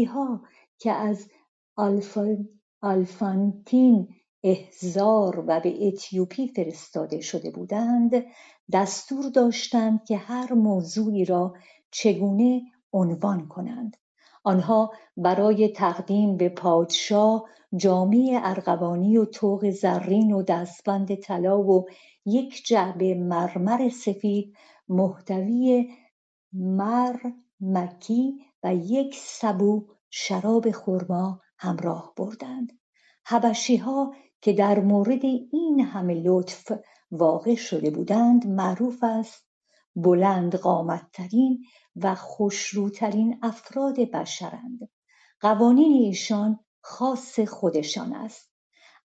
ها 0.06 0.42
که 0.78 0.92
از 0.92 1.28
آلفانتین 2.82 4.08
احزار 4.42 5.44
و 5.46 5.60
به 5.60 5.86
اتیوپی 5.86 6.48
فرستاده 6.48 7.20
شده 7.20 7.50
بودند 7.50 8.24
دستور 8.72 9.30
داشتند 9.30 10.04
که 10.04 10.16
هر 10.16 10.52
موضوعی 10.52 11.24
را 11.24 11.54
چگونه 11.90 12.62
عنوان 12.92 13.48
کنند. 13.48 13.96
آنها 14.44 14.92
برای 15.16 15.68
تقدیم 15.68 16.36
به 16.36 16.48
پادشاه 16.48 17.44
جامعه 17.76 18.40
ارغوانی 18.42 19.16
و 19.16 19.24
طوق 19.24 19.70
زرین 19.70 20.32
و 20.32 20.42
دستبند 20.42 21.14
طلا 21.14 21.60
و 21.60 21.86
یک 22.26 22.66
جعبه 22.66 23.14
مرمر 23.14 23.88
سفید 23.88 24.56
محتوی 24.88 25.88
مر 26.52 27.16
مکی 27.60 28.38
و 28.62 28.74
یک 28.74 29.16
سبو 29.18 29.86
شراب 30.10 30.70
خرما 30.70 31.40
همراه 31.58 32.12
بردند. 32.16 32.72
ها 33.84 34.14
که 34.40 34.52
در 34.52 34.80
مورد 34.80 35.24
این 35.24 35.80
همه 35.80 36.14
لطف 36.14 36.72
واقع 37.10 37.54
شده 37.54 37.90
بودند 37.90 38.46
معروف 38.46 39.04
است. 39.04 39.46
بلند 39.96 40.54
قامتترین 40.54 41.64
و 41.96 42.14
خوشروترین 42.14 43.38
افراد 43.42 44.00
بشرند. 44.00 44.88
قوانین 45.40 45.92
ایشان 45.92 46.60
خاص 46.80 47.40
خودشان 47.40 48.12
است. 48.12 48.50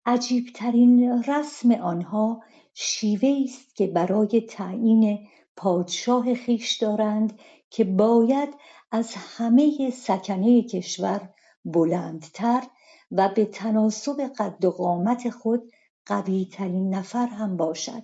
عجیبترین 0.07 1.23
رسم 1.23 1.71
آنها 1.71 2.43
شیوه 2.75 3.45
است 3.45 3.77
که 3.77 3.87
برای 3.87 4.47
تعیین 4.49 5.29
پادشاه 5.57 6.35
خیش 6.35 6.77
دارند 6.77 7.39
که 7.71 7.85
باید 7.85 8.49
از 8.91 9.15
همه 9.17 9.91
سکنه 9.91 10.63
کشور 10.63 11.29
بلندتر 11.65 12.63
و 13.11 13.29
به 13.29 13.45
تناسب 13.45 14.21
قد 14.39 14.65
و 14.65 14.71
قامت 14.71 15.31
خود 15.31 15.73
قویترین 16.07 16.95
نفر 16.95 17.27
هم 17.27 17.57
باشد. 17.57 18.03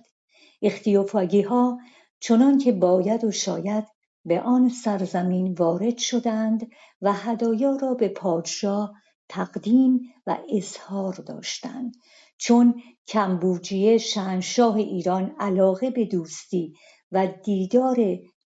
ها 1.49 1.79
چنان 2.19 2.57
که 2.57 2.71
باید 2.71 3.23
و 3.23 3.31
شاید 3.31 3.87
به 4.25 4.41
آن 4.41 4.69
سرزمین 4.69 5.53
وارد 5.53 5.97
شدند 5.97 6.67
و 7.01 7.13
هدایا 7.13 7.75
را 7.75 7.93
به 7.93 8.09
پادشاه 8.09 8.93
تقدیم 9.29 9.99
و 10.27 10.37
اظهار 10.49 11.13
داشتند. 11.13 11.95
چون 12.37 12.81
کمبوجیه 13.07 13.97
شهنشاه 13.97 14.75
ایران 14.75 15.35
علاقه 15.39 15.89
به 15.89 16.05
دوستی 16.05 16.73
و 17.11 17.27
دیدار 17.43 17.97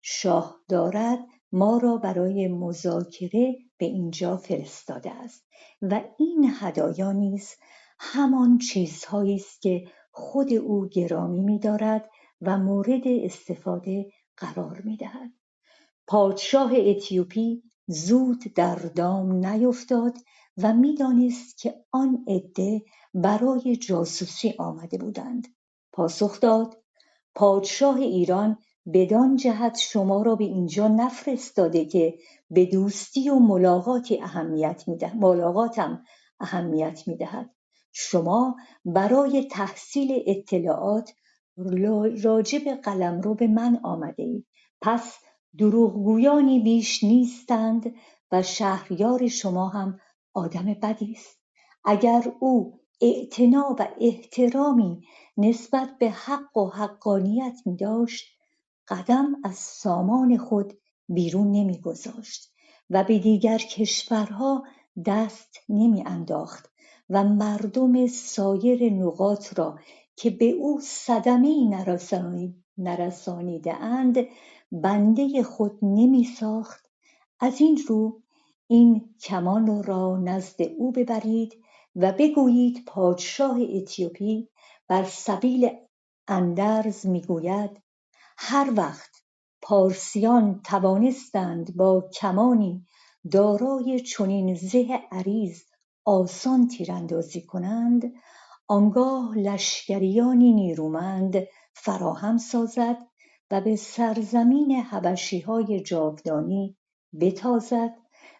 شاه 0.02 0.60
دارد 0.70 1.20
ما 1.52 1.78
را 1.78 1.98
برای 1.98 2.48
مذاکره 2.48 3.56
به 3.78 3.86
اینجا 3.86 4.38
فرستاده 4.38 5.11
است 5.11 5.47
و 5.82 6.01
این 6.19 6.51
هدایا 6.59 7.11
نیز 7.11 7.55
همان 7.99 8.57
چیزهایی 8.57 9.36
است 9.36 9.61
که 9.61 9.86
خود 10.11 10.53
او 10.53 10.88
گرامی 10.88 11.41
می‌دارد 11.41 12.09
و 12.41 12.57
مورد 12.57 13.07
استفاده 13.07 14.11
قرار 14.38 14.82
می‌دهد. 14.82 15.32
پادشاه 16.07 16.71
اتیوپی 16.76 17.63
زود 17.88 18.43
در 18.55 18.76
دام 18.76 19.45
نیفتاد 19.45 20.17
و 20.57 20.74
می‌دانست 20.74 21.57
که 21.57 21.86
آن 21.91 22.26
عده 22.28 22.82
برای 23.13 23.76
جاسوسی 23.76 24.53
آمده 24.59 24.97
بودند. 24.97 25.47
پاسخ 25.93 26.39
داد 26.39 26.84
پادشاه 27.36 27.95
ایران 27.97 28.57
بدان 28.94 29.36
جهت 29.36 29.78
شما 29.78 30.22
را 30.22 30.36
به 30.36 30.44
اینجا 30.44 30.88
نفرستاده 30.88 31.86
که 31.86 32.18
به 32.50 32.66
دوستی 32.66 33.30
و 33.30 33.40
ملاقات 33.40 34.14
اهمیت 34.22 34.84
میده 34.88 35.16
ملاقاتم 35.16 36.04
اهمیت 36.40 37.08
می‌دهد. 37.08 37.50
شما 37.92 38.56
برای 38.86 39.48
تحصیل 39.52 40.24
اطلاعات 40.28 41.14
راجع 42.24 42.60
به 42.60 42.76
قلمرو 42.76 43.36
به 43.36 43.48
من 43.48 43.80
آمده 43.84 44.24
اید. 44.24 44.48
پس 44.82 45.18
دروغگویانی 45.58 46.60
بیش 46.60 47.04
نیستند 47.04 47.96
و 48.32 48.44
شهریار 48.44 49.28
شما 49.28 49.68
هم 49.68 50.00
آدم 50.34 50.66
بدی 50.82 51.12
است. 51.12 51.40
اگر 51.86 52.32
او 52.40 52.80
اعتنا 53.02 53.76
و 53.80 53.88
احترامی 54.02 55.02
نسبت 55.38 55.98
به 56.00 56.10
حق 56.10 56.58
و 56.58 56.70
حقانیت 56.70 57.58
می 57.66 57.76
داشت 57.76 58.33
قدم 58.88 59.36
از 59.44 59.56
سامان 59.56 60.38
خود 60.38 60.74
بیرون 61.10 61.52
نمیگذاشت 61.52 62.54
و 62.90 63.04
به 63.04 63.20
دیگر 63.20 63.58
کشورها 63.58 64.64
دست 65.06 65.58
نمی 65.70 66.04
انداخت 66.06 66.72
و 67.10 67.24
مردم 67.24 68.08
سایر 68.08 68.94
نقاط 68.94 69.60
را 69.60 69.80
که 70.16 70.30
به 70.30 70.46
او 70.46 70.80
صدمه 70.82 71.70
نرسانیده 72.78 73.74
اند 73.74 74.18
بنده 74.72 75.44
خود 75.44 75.80
نمی 75.82 76.24
ساخت 76.24 76.90
از 77.40 77.62
این 77.62 77.80
رو 77.88 78.22
این 78.68 79.16
کمان 79.22 79.84
را 79.84 80.18
نزد 80.18 80.62
او 80.62 80.92
ببرید 80.92 81.54
و 81.96 82.12
بگویید 82.20 82.86
پادشاه 82.88 83.58
اتیوپی 83.62 84.50
بر 84.88 85.04
سبیل 85.04 85.70
اندرز 86.28 87.06
می‌گوید 87.06 87.83
هر 88.46 88.74
وقت 88.78 89.10
پارسیان 89.62 90.62
توانستند 90.66 91.76
با 91.76 92.10
کمانی 92.14 92.86
دارای 93.32 94.00
چنین 94.00 94.56
زه 94.56 95.00
عریض 95.12 95.62
آسان 96.06 96.68
تیراندازی 96.68 97.41
کنند 97.41 98.14
آنگاه 98.68 99.38
لشکریانی 99.38 100.54
نیرومند 100.54 101.36
فراهم 101.74 102.38
سازد 102.38 102.98
و 103.52 103.62
به 103.62 103.76
سرزمین 103.76 104.72
حبشیهای 104.72 105.80
جاودانی 105.82 106.78
بتازد 107.22 107.96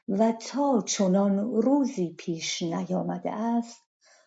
و 0.08 0.32
تا 0.32 0.82
چنان 0.82 1.38
روزی 1.40 2.16
پیش 2.18 2.62
نیامده 2.62 3.32
است 3.32 3.82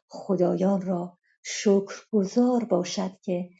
خدایان 0.08 0.82
را 0.82 1.18
شکرگزار 1.42 2.64
باشد 2.64 3.10
که 3.22 3.50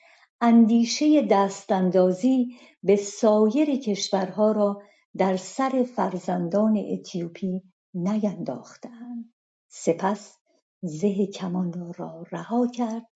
اندیشه 0.41 1.23
دستاندازی 1.23 2.57
به 2.83 2.97
سایر 2.97 3.77
کشورها 3.81 4.53
را 4.53 4.83
در 5.17 5.37
سر 5.37 5.87
فرزندان 5.97 6.77
اتیوپی 6.93 7.63
نینداختند 7.95 9.33
سپس 9.69 10.39
زه 10.83 11.27
کمان 11.27 11.93
را 11.93 12.25
رها 12.31 12.67
کرد 12.67 13.07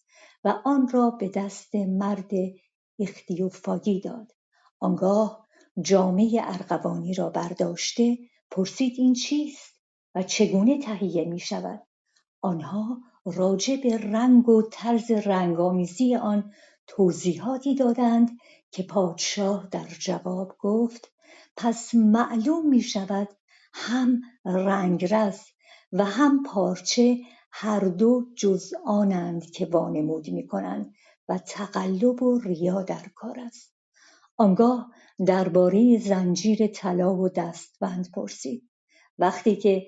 و 0.44 0.54
آن 0.64 0.88
را 0.88 1.10
به 1.10 1.28
دست 1.28 1.74
مرد 1.74 2.30
اختیوفاگی 2.98 4.00
داد. 4.00 4.32
آنگاه 4.80 5.46
جامه 5.80 6.40
ارغوانی 6.42 7.14
را 7.14 7.30
برداشته 7.30 8.18
پرسید 8.50 8.92
این 8.98 9.14
چیست 9.14 9.80
و 10.14 10.22
چگونه 10.22 10.78
تهیه 10.78 11.24
می 11.24 11.38
شود 11.38 11.86
آنها 12.40 12.98
راجع 13.24 13.76
به 13.82 13.98
رنگ 13.98 14.48
و 14.48 14.62
طرز 14.72 15.10
رنگآمیزی 15.10 16.16
آن 16.16 16.52
توضیحاتی 16.90 17.74
دادند 17.74 18.30
که 18.70 18.82
پادشاه 18.82 19.68
در 19.70 19.86
جواب 19.98 20.56
گفت 20.58 21.12
پس 21.56 21.94
معلوم 21.94 22.68
می 22.68 22.80
شود 22.80 23.28
هم 23.72 24.20
رنگرز 24.44 25.40
و 25.92 26.04
هم 26.04 26.42
پارچه 26.42 27.18
هر 27.52 27.80
دو 27.80 28.26
جز 28.36 28.72
آنند 28.84 29.50
که 29.50 29.66
وانمود 29.66 30.30
می 30.30 30.46
کنند 30.46 30.94
و 31.28 31.38
تقلب 31.38 32.22
و 32.22 32.38
ریا 32.38 32.82
در 32.82 33.06
کار 33.14 33.40
است. 33.40 33.74
آنگاه 34.36 34.92
درباره 35.26 35.98
زنجیر 35.98 36.66
طلا 36.66 37.16
و 37.16 37.28
دستبند 37.28 38.10
پرسید 38.10 38.70
وقتی 39.18 39.56
که 39.56 39.86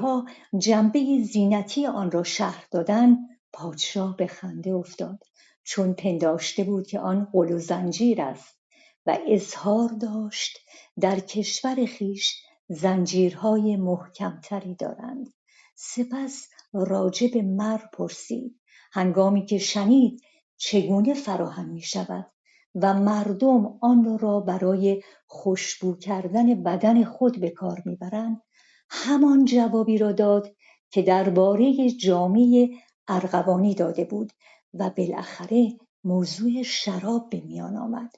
ها 0.00 0.26
جنبه 0.58 1.22
زینتی 1.22 1.86
آن 1.86 2.10
را 2.10 2.22
شهر 2.22 2.66
دادند 2.70 3.18
پادشاه 3.52 4.16
به 4.16 4.26
خنده 4.26 4.74
افتاد. 4.74 5.18
چون 5.64 5.94
پنداشته 5.94 6.64
بود 6.64 6.86
که 6.86 7.00
آن 7.00 7.28
قل 7.32 7.52
و 7.52 7.58
زنجیر 7.58 8.22
است 8.22 8.58
و 9.06 9.18
اظهار 9.28 9.88
داشت 9.88 10.58
در 11.00 11.20
کشور 11.20 11.86
خویش 11.98 12.42
زنجیرهای 12.68 13.76
محکمتری 13.76 14.74
دارند. 14.74 15.34
سپس 15.76 16.48
راجع 16.72 17.28
به 17.32 17.42
مر 17.42 17.80
پرسید 17.92 18.60
هنگامی 18.92 19.46
که 19.46 19.58
شنید 19.58 20.20
چگونه 20.56 21.14
فراهم 21.14 21.68
می 21.68 21.82
شود 21.82 22.30
و 22.74 22.94
مردم 22.94 23.78
آن 23.80 24.18
را 24.18 24.40
برای 24.40 25.02
خوشبو 25.26 25.96
کردن 25.96 26.62
بدن 26.62 27.04
خود 27.04 27.40
به 27.40 27.50
کار 27.50 27.82
می‌برند 27.86 28.42
همان 28.90 29.44
جوابی 29.44 29.98
را 29.98 30.12
داد 30.12 30.56
که 30.90 31.02
درباره 31.02 31.90
جامعه 31.90 32.68
ارغوانی 33.08 33.74
داده 33.74 34.04
بود 34.04 34.32
و 34.74 34.90
بالاخره 34.90 35.78
موضوع 36.04 36.62
شراب 36.62 37.30
به 37.30 37.40
میان 37.40 37.76
آمد. 37.76 38.16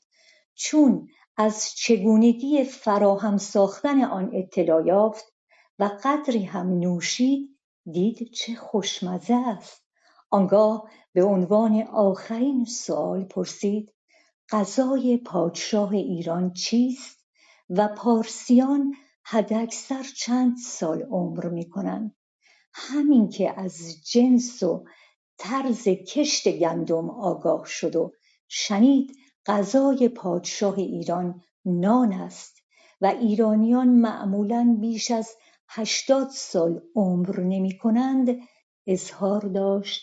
چون 0.54 1.08
از 1.36 1.70
چگونگی 1.76 2.64
فراهم 2.64 3.36
ساختن 3.36 4.04
آن 4.04 4.30
اطلاع 4.34 4.86
یافت 4.86 5.24
و 5.78 5.90
قدری 6.04 6.44
هم 6.44 6.78
نوشید 6.78 7.58
دید 7.92 8.30
چه 8.32 8.54
خوشمزه 8.54 9.34
است. 9.34 9.86
آنگاه 10.30 10.90
به 11.12 11.24
عنوان 11.24 11.82
آخرین 11.82 12.64
سؤال 12.64 13.24
پرسید 13.24 13.92
غذای 14.50 15.16
پادشاه 15.16 15.92
ایران 15.92 16.52
چیست 16.52 17.24
و 17.70 17.88
پارسیان 17.88 18.94
حداکثر 19.22 20.02
چند 20.16 20.56
سال 20.56 21.02
عمر 21.02 21.48
می‌کنند؟ 21.48 22.16
همین 22.72 23.28
که 23.28 23.60
از 23.60 23.78
جنس 24.12 24.62
و 24.62 24.84
طرز 25.38 25.88
کشت 25.88 26.48
گندم 26.48 27.10
آگاه 27.10 27.66
شد 27.66 27.96
و 27.96 28.12
شنید 28.48 29.16
غذای 29.46 30.08
پادشاه 30.08 30.78
ایران 30.78 31.42
نان 31.64 32.12
است 32.12 32.56
و 33.00 33.06
ایرانیان 33.06 33.88
معمولا 33.88 34.76
بیش 34.80 35.10
از 35.10 35.30
هشتاد 35.68 36.28
سال 36.30 36.82
عمر 36.94 37.40
نمی 37.40 37.78
کنند. 37.78 38.28
اظهار 38.86 39.40
داشت 39.40 40.02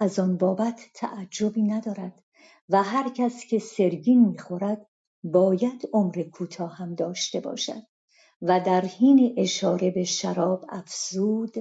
از 0.00 0.18
آن 0.18 0.36
بابت 0.36 0.80
تعجبی 0.94 1.62
ندارد 1.62 2.22
و 2.68 2.82
هر 2.82 3.08
کس 3.08 3.44
که 3.44 3.58
سرگین 3.58 4.28
می‌خورد 4.28 4.86
باید 5.24 5.88
عمر 5.92 6.22
کوتاه 6.32 6.76
هم 6.76 6.94
داشته 6.94 7.40
باشد 7.40 7.82
و 8.42 8.60
در 8.60 8.80
حین 8.80 9.34
اشاره 9.38 9.90
به 9.90 10.04
شراب 10.04 10.64
افزود 10.68 11.54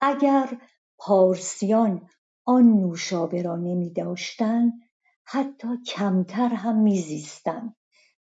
اگر 0.00 0.58
پارسیان 0.98 2.08
آن 2.48 2.80
نوشابه 2.80 3.42
را 3.42 3.56
نمی 3.56 3.92
حتی 5.24 5.68
کمتر 5.86 6.48
هم 6.48 6.78
میزیستند 6.78 7.76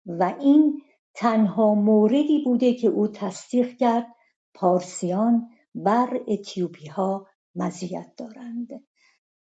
و 0.06 0.36
این 0.40 0.82
تنها 1.14 1.76
موردی 1.76 2.44
بوده 2.46 2.74
که 2.74 2.88
او 2.88 3.08
تصدیق 3.08 3.78
کرد 3.78 4.08
پارسیان 4.54 5.50
بر 5.76 6.20
اتیوپیها 6.28 7.28
مزیت 7.56 8.16
دارند. 8.18 8.70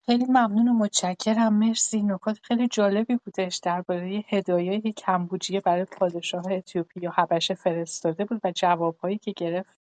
خیلی 0.06 0.26
ممنون 0.26 0.68
و 0.68 0.74
متشکرم. 0.74 1.54
مرسی. 1.54 2.04
نکات 2.04 2.40
خیلی 2.44 2.68
جالبی 2.68 3.18
بودش 3.26 3.60
درباره 3.64 4.24
هدایایی 4.28 4.82
که 4.82 4.92
کمبوجیه 4.92 5.62
برای 5.62 5.86
پادشاه 5.86 6.44
اتیوپی 6.52 7.00
یا 7.02 7.12
حبشه 7.12 7.54
فرستاده 7.54 8.26
بود 8.26 8.42
و 8.44 8.52
جوابهایی 8.52 9.18
که 9.18 9.34
گرفت 9.38 9.78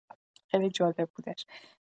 خیلی 0.47 0.69
جالب 0.69 1.09
بودش. 1.15 1.45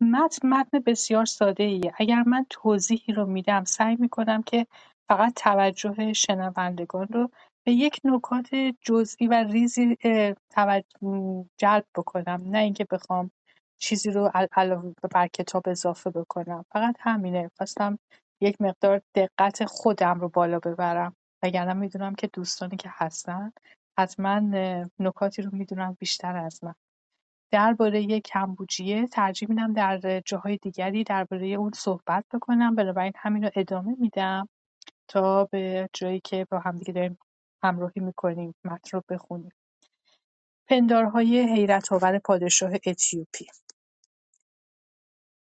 متن 0.02 0.48
متن 0.48 0.80
بسیار 0.86 1.26
ساده 1.26 1.64
ایه. 1.64 1.92
اگر 1.98 2.24
من 2.24 2.46
توضیحی 2.50 3.14
رو 3.14 3.26
میدم 3.26 3.64
سعی 3.64 3.96
می‌کنم 3.96 4.44
که 4.44 4.68
فقط 5.10 5.34
توجه 5.36 6.14
شنوندگان 6.14 7.08
رو 7.08 7.30
به 7.66 7.72
یک 7.72 8.00
نکات 8.04 8.50
جزئی 8.82 9.28
و 9.28 9.34
ریزی 9.34 9.98
اه، 10.04 10.34
توج- 10.54 11.46
جلب 11.58 11.86
بکنم. 11.96 12.42
نه 12.46 12.58
اینکه 12.58 12.86
بخوام 12.92 13.32
چیزی 13.80 14.12
رو 14.12 14.32
علاوه 14.52 14.94
بر 15.12 15.28
کتاب 15.28 15.64
اضافه 15.68 16.10
بکنم. 16.10 16.66
فقط 16.72 16.96
همینه. 17.00 17.52
خواستم 17.58 18.00
یک 18.42 18.62
مقدار 18.62 19.02
دقت 19.16 19.66
خودم 19.66 20.20
رو 20.20 20.30
بالا 20.30 20.60
ببرم. 20.60 21.16
وگرنه 21.44 21.74
می‌دونم 21.74 22.16
که 22.16 22.28
دوستانی 22.28 22.78
که 22.78 22.90
هستن 22.92 23.52
حتما 24.00 24.40
نکاتی 25.00 25.42
رو 25.42 25.50
می‌دونن 25.54 25.96
بیشتر 26.00 26.36
از 26.38 26.64
من. 26.64 26.74
درباره 27.50 28.20
کمبوجیه 28.20 29.06
ترجیح 29.06 29.48
میدم 29.48 29.72
در 29.72 30.20
جاهای 30.20 30.56
دیگری 30.56 31.04
درباره 31.04 31.46
اون 31.46 31.70
صحبت 31.74 32.24
بکنم. 32.34 32.74
بنابراین 32.74 33.12
همین 33.16 33.44
رو 33.44 33.50
ادامه 33.56 33.96
میدم 33.98 34.48
تا 35.08 35.44
به 35.44 35.88
جایی 35.92 36.20
که 36.20 36.46
با 36.50 36.58
همدیگه 36.58 36.92
داریم 36.92 37.18
همراهی 37.62 38.00
می‌کنیم 38.00 38.54
متن 38.64 38.90
رو 38.92 39.02
بخونیم. 39.08 39.52
پندارهای 40.68 41.40
حیرت 41.40 41.92
آور 41.92 42.18
پادشاه 42.18 42.72
اتیوپی. 42.86 43.46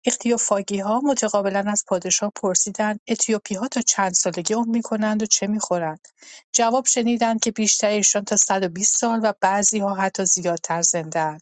ایختیوفاگی‌ها 0.06 1.02
متقابلا 1.06 1.64
از 1.68 1.84
پادشاه 1.88 2.32
پرسیدند 2.36 3.00
اتیوپی‌ها 3.08 3.68
تا 3.68 3.82
چند 3.82 4.14
سالگی 4.14 4.54
عمر 4.54 4.70
می‌کنند 4.70 5.24
و 5.24 5.26
چه 5.26 5.48
می‌خورند؟ 5.48 6.08
جواب 6.54 6.86
شنیدند 6.86 7.40
که 7.40 7.52
بیشترشان 7.52 8.24
تا 8.24 8.38
صد 8.38 8.64
و 8.64 8.70
بیست 8.70 8.98
سال 8.98 9.20
و 9.24 9.34
بعضی‌ها 9.42 9.96
حتی 9.96 10.26
زیادتر 10.26 10.82
زنده‌اند. 10.82 11.42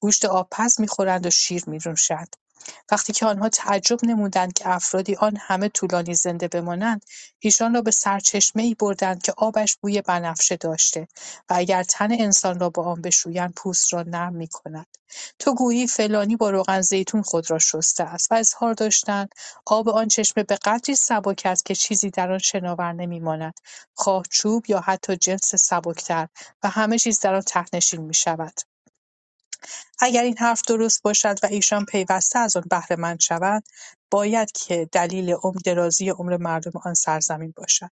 گوشت 0.00 0.24
آبپز 0.24 0.80
می‌خورند 0.80 1.26
و 1.26 1.30
شیر 1.30 1.62
می‌نوشند. 1.66 2.36
وقتی 2.90 3.12
که 3.12 3.26
آنها 3.26 3.48
تعجب 3.48 3.98
نمودند 4.04 4.52
که 4.52 4.68
افرادی 4.68 5.16
آن 5.16 5.36
همه 5.40 5.68
طولانی 5.68 6.14
زنده 6.14 6.48
بمانند، 6.48 7.04
ایشان 7.38 7.74
را 7.74 7.82
به 7.82 7.90
سرچشمه‌ای 7.90 8.74
بردند 8.74 9.22
که 9.22 9.32
آبش 9.36 9.76
بوی 9.76 10.02
بنفشه 10.02 10.56
داشته 10.56 11.08
و 11.50 11.54
اگر 11.56 11.82
تن 11.82 12.12
انسان 12.12 12.60
را 12.60 12.70
با 12.70 12.84
آن 12.84 13.02
بشویند 13.02 13.54
پوست 13.54 13.92
را 13.92 14.02
نرم 14.02 14.34
می‌کند. 14.34 14.86
تو 15.38 15.54
گویی 15.54 15.86
فلانی 15.86 16.36
با 16.36 16.50
روغن‌زیتون 16.50 17.22
خود 17.22 17.50
را 17.50 17.58
شسته 17.58 18.04
است 18.04 18.32
و 18.32 18.34
اظهار 18.34 18.74
داشتند 18.74 19.28
آب 19.66 19.88
آن 19.88 20.08
چشمه 20.08 20.42
به 20.42 20.56
قدری 20.56 20.94
سبک 20.94 21.42
است 21.44 21.64
که 21.66 21.74
چیزی 21.74 22.10
در 22.10 22.32
آن 22.32 22.38
شناور 22.38 22.92
نمی‌ماند، 22.92 23.54
خواه 23.94 24.22
چوب 24.30 24.64
یا 24.70 24.80
حتی 24.80 25.16
جنس 25.16 25.54
سبکتر 25.54 26.28
و 26.62 26.68
همه 26.68 26.98
چیز 26.98 27.20
در 27.20 27.34
آن 27.34 27.40
ته‌نشین 27.42 28.00
می‌شود. 28.00 28.54
اگر 29.98 30.22
این 30.22 30.38
حرف 30.38 30.62
درست 30.68 31.02
باشد 31.02 31.38
و 31.42 31.46
ایشان 31.46 31.84
پیوسته 31.84 32.38
از 32.38 32.56
آن 32.56 32.64
بهرهمند 32.70 33.20
شوند 33.20 33.62
باید 34.10 34.52
که 34.52 34.88
دلیل 34.92 35.30
عمر 35.30 35.58
درازی 35.64 36.08
عمر 36.08 36.36
مردم 36.36 36.72
آن 36.84 36.94
سرزمین 36.94 37.52
باشد. 37.56 37.90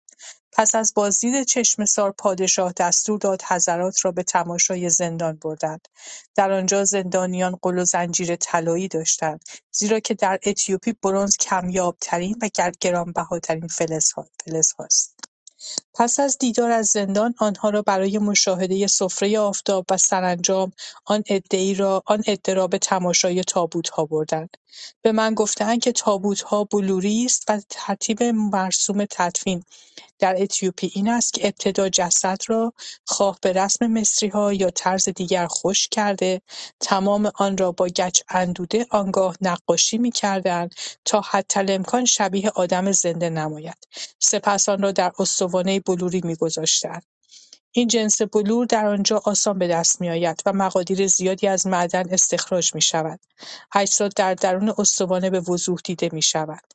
پس 0.52 0.74
از 0.74 0.92
بازدید 0.96 1.44
چشمه‌سار 1.44 2.12
پادشاه 2.12 2.72
دستور 2.72 3.18
داد 3.18 3.42
حضرات 3.42 4.04
را 4.04 4.12
به 4.12 4.22
تماشای 4.22 4.90
زندان 4.90 5.36
بردند. 5.42 5.88
در 6.34 6.52
آنجا 6.52 6.84
زندانیان 6.84 7.58
غل 7.62 7.78
و 7.78 7.84
زنجیر 7.84 8.36
طلایی 8.36 8.88
داشتند 8.88 9.44
زیرا 9.70 10.00
که 10.00 10.14
در 10.14 10.38
اتیوپی 10.46 10.92
برنز 11.02 11.36
کمیابترین 11.36 12.36
و 12.42 12.48
گرانبهاترین 12.80 13.68
فلزهاست. 13.68 15.36
پس 15.94 16.20
از 16.20 16.38
دیدار 16.38 16.70
از 16.70 16.86
زندان 16.86 17.34
آنها 17.38 17.70
را 17.70 17.82
برای 17.82 18.18
مشاهده 18.18 18.86
سفره 18.86 19.38
آفتاب 19.38 19.84
و 19.90 19.96
سرانجام 19.96 20.72
آن 21.04 21.22
عدهای 21.30 21.74
را 21.74 22.02
آن 22.06 22.22
عده 22.26 22.54
را 22.54 22.66
به 22.66 22.78
تماشای 22.78 23.44
تابوتها 23.44 24.04
بردند. 24.04 24.56
به 25.02 25.12
من 25.12 25.34
گفته‌اند 25.34 25.80
که 25.80 25.92
تابوتها 25.92 26.64
بلوری 26.64 27.24
است 27.24 27.44
و 27.48 27.60
ترتیب 27.70 28.22
مرسوم 28.22 29.04
تدفین 29.10 29.62
در 30.18 30.42
اتیوپی 30.42 30.90
این 30.94 31.08
است 31.08 31.32
که 31.34 31.46
ابتدا 31.46 31.88
جسد 31.88 32.38
را 32.46 32.72
خواه 33.06 33.38
به 33.42 33.52
رسم 33.52 33.86
مصریها 33.86 34.52
یا 34.52 34.70
طرز 34.70 35.08
دیگر 35.08 35.46
خشک 35.46 35.90
کرده 35.90 36.42
تمام 36.80 37.30
آن 37.34 37.56
را 37.56 37.72
با 37.72 37.88
گچ 37.88 38.20
اندوده 38.28 38.86
آنگاه 38.90 39.36
نقاشی 39.40 39.98
می‌کردند 39.98 40.74
تا 41.04 41.20
حداالامکان 41.20 42.04
شبیه 42.04 42.50
آدم 42.50 42.92
زنده 42.92 43.30
نماید 43.30 43.76
سپس 44.18 44.68
آن 44.68 44.82
را 44.82 44.92
در 44.92 45.12
استوانه 45.57 45.80
بلوری 45.80 46.20
می‌گذاشتند 46.24 47.02
این 47.72 47.88
جنس 47.88 48.22
بلور 48.22 48.66
در 48.66 48.86
آنجا 48.86 49.22
آسان 49.24 49.59
به 49.59 49.68
دست 49.68 50.00
می‌آید 50.00 50.42
و 50.46 50.52
مقادیر 50.52 51.07
زیادی 51.07 51.48
از 51.48 51.66
معدن 51.66 52.04
استخراج 52.11 52.74
می‌شود. 52.74 53.20
اجساد 53.74 54.12
در 54.16 54.34
درون 54.34 54.74
استوانه 54.78 55.30
به 55.30 55.40
وضوح 55.40 55.78
دیده 55.84 56.09
می‌شوند 56.12 56.74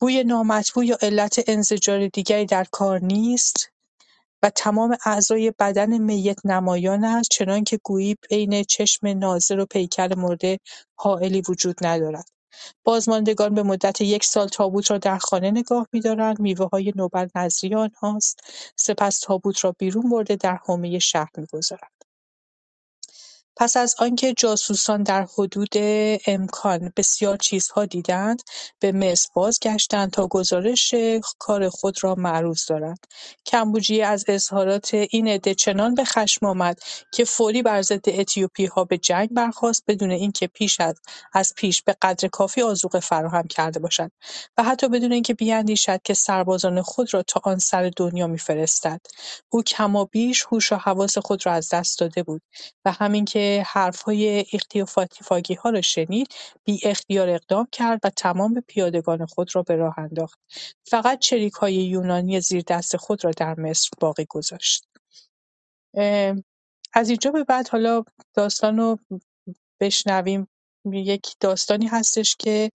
بوی 0.00 0.24
نامطبوع 0.24 0.86
یا 0.86 0.98
علت 1.02 1.44
انزجار 1.46 2.08
دیگری 2.08 2.46
در 2.46 2.66
کار 2.72 3.00
نیست 3.04 3.70
و 4.42 4.50
تمام 4.50 4.96
اعضای 5.06 5.52
بدن 5.58 5.98
میت 5.98 6.46
نمایان 6.46 7.04
است 7.04 7.30
چنانکه 7.30 7.80
گویی 7.84 8.16
بین 8.30 8.62
چشم 8.64 9.06
ناظر 9.06 9.58
و 9.58 9.66
پیکر 9.66 10.14
مرده 10.14 10.58
حائلی 10.96 11.42
وجود 11.48 11.76
ندارد. 11.86 12.28
بازماندگان 12.84 13.54
به 13.54 13.62
مدت 13.62 14.00
یک 14.00 14.24
سال 14.24 14.48
تابوت 14.48 14.90
را 14.90 14.98
در 14.98 15.18
خانه 15.18 15.50
نگاه 15.50 15.86
می‌دارند، 15.92 16.40
میوه‌های 16.40 16.92
نوبر 16.96 17.28
نذری 17.34 17.74
آنهاست، 17.74 18.40
سپس 18.76 19.20
تابوت 19.20 19.64
را 19.64 19.72
بیرون 19.78 20.10
برده 20.10 20.36
در 20.36 20.56
حومه 20.66 20.98
شهر 20.98 21.30
می‌گذارند. 21.36 21.97
پس 23.60 23.76
از 23.76 23.94
آنکه 23.98 24.34
جاسوسان 24.34 25.02
در 25.02 25.26
حدود 25.38 25.72
امکان 26.26 26.92
بسیار 26.96 27.36
چیزها 27.36 27.84
دیدند 27.84 28.42
به 28.80 28.92
مصر 28.92 29.28
بازگشتند 29.34 30.10
تا 30.10 30.26
گزارش 30.26 30.94
کار 31.38 31.68
خود 31.68 32.04
را 32.04 32.14
معروض 32.14 32.66
دارند. 32.66 32.98
کمبوجیه 33.46 34.06
از 34.06 34.24
اظهارات 34.28 34.94
این 34.94 35.28
عده 35.28 35.54
چنان 35.54 35.94
به 35.94 36.04
خشم 36.04 36.46
آمد 36.46 36.78
که 37.12 37.24
فوری 37.24 37.62
بر 37.62 37.82
ضد 37.82 38.08
اتیوپیها 38.08 38.84
به 38.84 38.98
جنگ 38.98 39.28
برخاست 39.30 39.84
بدون 39.88 40.10
اینکه 40.10 40.46
پیش 40.46 40.80
از 40.80 40.94
از 41.32 41.52
پیش 41.56 41.82
به 41.82 41.96
قدر 42.02 42.28
کافی 42.28 42.62
آذوقه 42.62 43.00
فراهم 43.00 43.46
کرده 43.46 43.80
باشد 43.80 44.10
و 44.58 44.62
حتی 44.62 44.88
بدون 44.88 45.12
اینکه 45.12 45.34
بیندیشد 45.34 46.00
که 46.04 46.14
سربازان 46.14 46.82
خود 46.82 47.14
را 47.14 47.22
تا 47.22 47.40
آن 47.44 47.58
سر 47.58 47.90
دنیا 47.96 48.26
میفرستد. 48.26 49.00
او 49.48 49.62
کمابیش 49.62 50.46
هوش 50.52 50.72
و 50.72 50.76
حواس 50.76 51.18
خود 51.18 51.46
را 51.46 51.52
از 51.52 51.68
دست 51.68 51.98
داده 51.98 52.22
بود 52.22 52.42
و 52.84 52.92
همین 52.92 53.24
که 53.24 53.47
حرف‌های 53.66 54.44
اختیافاگی‌ها 54.52 55.70
را 55.70 55.80
شنید، 55.80 56.34
بی‌اختیار 56.64 57.28
اقدام 57.28 57.68
کرد 57.72 58.00
و 58.04 58.10
تمام 58.10 58.62
پیادگان 58.68 59.26
خود 59.26 59.56
را 59.56 59.62
به 59.62 59.76
راه 59.76 59.98
انداخت. 59.98 60.38
فقط 60.86 61.18
چریک‌های 61.18 61.74
یونانی 61.74 62.40
زیردست 62.40 62.96
خود 62.96 63.24
را 63.24 63.30
در 63.30 63.60
مصر 63.60 63.90
باقی 64.00 64.26
گذاشت. 64.28 64.84
از 66.92 67.08
اینجا 67.08 67.30
به 67.30 67.44
بعد 67.44 67.68
حالا 67.68 68.04
داستان 68.34 68.76
رو 68.76 68.98
بشنویم 69.80 70.48
یک 70.92 71.34
داستانی 71.40 71.86
هستش 71.86 72.36
که 72.36 72.70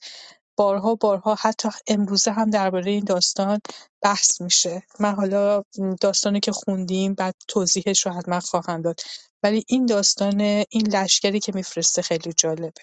بارها 0.58 0.96
بارها 0.96 1.36
حتی 1.36 1.70
امروزه 1.88 2.32
هم 2.32 2.50
درباره 2.50 2.92
این 2.92 3.04
داستان 3.04 3.60
بحث 4.02 4.42
میشه. 4.42 4.84
من 5.00 5.16
حالا 5.16 5.64
داستانی 6.02 6.40
که 6.40 6.52
خوندیم 6.52 7.14
بعد 7.14 7.36
توضیحش 7.48 8.06
رو 8.06 8.12
حتما 8.12 8.40
خواهم 8.40 8.82
داد. 8.82 9.00
ولی 9.44 9.66
این 9.68 9.86
داستان 9.86 10.42
این 10.70 10.88
لشکری 10.88 11.40
که 11.40 11.52
میفرسته 11.56 12.02
خیلی 12.02 12.34
جالبه. 12.34 12.82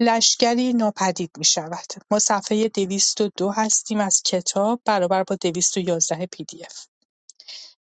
لشکری 0.00 0.72
ناپدید 0.72 1.30
می‌شود. 1.38 1.86
ما 2.10 2.18
صفحه 2.18 2.68
دویست 2.68 3.20
و 3.20 3.30
دو 3.36 3.50
هستیم 3.50 4.00
از 4.00 4.22
کتاب 4.22 4.80
برابر 4.84 5.22
با 5.22 5.36
دویست 5.36 5.76
و 5.76 5.80
یازده 5.80 6.26
پی 6.26 6.44
دی 6.44 6.64
اف. 6.64 6.86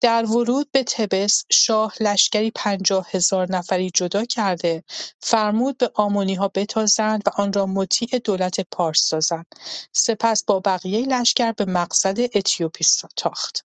در 0.02 0.26
ورود 0.26 0.72
به 0.72 0.84
تبس 0.84 1.44
شاه 1.52 1.94
لشکری 2.00 2.52
پنجاه 2.56 3.08
هزار 3.12 3.52
نفری 3.52 3.92
جدا 3.94 4.26
کرده 4.26 4.84
فرمود 5.20 5.78
به 5.78 5.92
آمونیها 5.96 6.48
بتازند 6.48 7.24
و 7.26 7.30
آن 7.42 7.54
را 7.54 7.66
مطیع 7.66 8.20
دولت 8.24 8.60
پارس 8.72 9.02
سازند 9.02 9.46
سپس 9.94 10.44
با 10.46 10.60
بقیه 10.60 11.06
لشکر 11.06 11.52
به 11.52 11.66
مقصد 11.66 12.20
اتیوپی 12.20 12.86
تاخت. 13.16 13.66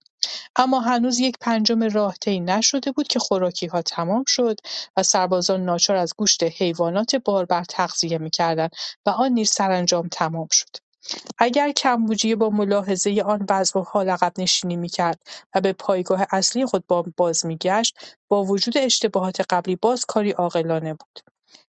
اما 0.57 0.81
هنوز 0.81 1.19
یک 1.19 1.37
پنجم 1.41 1.83
راه 1.83 2.17
طی 2.21 2.41
نشده 2.41 2.93
بود 2.93 3.09
که 3.09 3.19
خوراکیها 3.19 3.83
تمام 3.83 4.25
شد 4.27 4.57
و 4.97 5.03
سربازان 5.03 5.65
ناچار 5.65 5.97
از 5.97 6.15
گوشت 6.17 6.43
حیوانات 6.43 7.17
باربر 7.17 7.65
تغذیه 7.65 8.19
می‌کردند 8.19 8.71
و 9.07 9.11
آن 9.11 9.33
نیز 9.33 9.51
سرانجام 9.51 10.09
تمام 10.09 10.49
شد. 10.53 10.90
اگر 11.39 11.73
کمبوجیه 11.73 12.37
با 12.37 12.51
ملاحظه 12.51 13.23
آن 13.27 13.47
وضع 13.51 13.81
و 13.81 13.83
حال 13.83 14.11
عقب‌نشینی 14.11 14.77
می‌کرد 14.77 15.21
و 15.55 15.61
به 15.61 15.73
پایگاه 15.73 16.27
اصلی 16.33 16.67
خود 16.67 16.85
بازمیگشت 17.17 18.17
با 18.29 18.45
وجود 18.45 18.79
اشتباهات 18.79 19.41
قبلی 19.51 19.77
باز 19.77 20.05
کاری 20.07 20.31
عاقلانه 20.31 20.95
بود. 20.95 21.21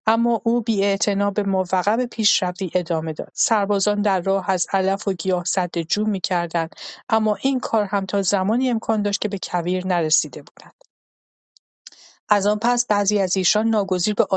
اما 0.07 0.41
او 0.43 0.61
بی‌اعتنا 0.61 1.31
به 1.31 1.43
ماوقع 1.43 1.95
به 1.95 2.05
پیشروی 2.05 2.71
ادامه 2.75 3.13
داد. 3.13 3.31
سربازان 3.33 4.01
در 4.01 4.21
راه 4.21 4.51
از 4.51 4.67
علف 4.73 5.07
و 5.07 5.13
گیاه 5.13 5.43
سد 5.45 5.77
جو 5.77 6.05
می‌کردند 6.05 6.75
اما 7.09 7.37
این 7.41 7.59
کار 7.59 7.85
هم 7.85 8.05
تا 8.05 8.21
زمانی 8.21 8.69
امکان 8.69 9.01
داشت 9.01 9.21
که 9.21 9.29
به 9.29 9.39
کویر 9.43 9.87
نرسیده 9.87 10.41
بودند. 10.43 10.86
از 12.29 12.47
آن 12.47 12.59
پس 12.59 12.87
بعضی 12.87 13.19
از 13.19 13.37
ایشان 13.37 13.67
ناگزیر 13.67 14.13
به 14.13 14.27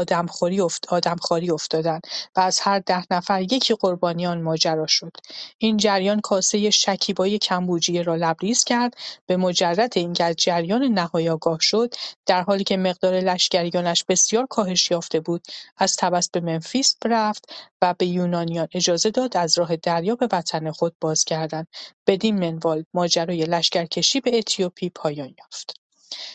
آدمخواری 0.88 1.50
افتادند 1.50 2.02
و 2.36 2.40
از 2.40 2.60
هر 2.60 2.78
ده 2.78 3.04
نفر 3.10 3.42
یکی 3.42 3.74
قربانی 3.74 4.26
آن 4.26 4.42
ماجرا 4.42 4.86
شد. 4.86 5.12
این 5.58 5.76
جریان 5.76 6.20
کاسه 6.20 6.70
شکیبای 6.70 7.38
کمبوجیه 7.38 8.02
را 8.02 8.16
لبریز 8.16 8.64
کرد. 8.64 8.94
به 9.26 9.36
مجرد 9.36 9.98
اینکه 9.98 10.24
از 10.24 10.36
جریان 10.36 10.82
نهایی 10.84 11.28
آگاه 11.28 11.58
شد 11.60 11.94
در 12.26 12.42
حالی 12.42 12.64
که 12.64 12.76
مقدار 12.76 13.14
لشکریانش 13.14 14.04
بسیار 14.08 14.46
کاهش 14.46 14.90
یافته 14.90 15.20
بود 15.20 15.42
از 15.78 15.96
تبس 15.96 16.30
به 16.30 16.40
منفیس 16.40 16.96
رفت 17.04 17.44
و 17.82 17.94
به 17.98 18.06
یونانیان 18.06 18.68
اجازه 18.74 19.10
داد 19.10 19.36
از 19.36 19.58
راه 19.58 19.76
دریا 19.76 20.14
به 20.16 20.28
وطن 20.32 20.70
خود 20.72 20.94
بازگردند. 21.00 21.66
بدین 22.06 22.38
منوال 22.38 22.84
ماجرای 22.94 23.44
لشکرکشی 23.44 24.20
به 24.20 24.38
اتیوپی 24.38 24.90
پایان 24.90 25.34
یافت. 25.38 25.79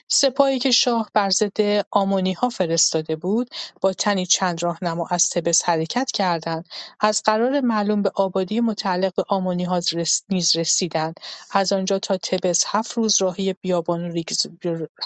سپاهی 0.07 0.59
که 0.59 0.71
شاه 0.71 1.09
بر 1.13 1.29
ضد 1.29 1.85
آمونیها 1.91 2.49
فرستاده 2.49 3.15
بود 3.15 3.49
با 3.81 3.93
تنی 3.93 4.25
چند 4.25 4.63
راهنما 4.63 5.07
از 5.11 5.29
تبس 5.29 5.63
حرکت 5.69 6.11
کردند. 6.11 6.65
از 6.99 7.21
قرار 7.25 7.61
معلوم 7.61 8.01
به 8.01 8.11
آبادی 8.15 8.59
متعلق 8.59 9.15
به 9.15 9.23
آمونیها 9.27 9.81
نیز 10.29 10.55
رسیدند. 10.55 11.15
از 11.51 11.73
آنجا 11.73 11.99
تا 11.99 12.17
تبس 12.17 12.63
هفت 12.67 12.91
روز 12.91 13.21
راهی 13.21 13.53
بیابان 13.53 14.23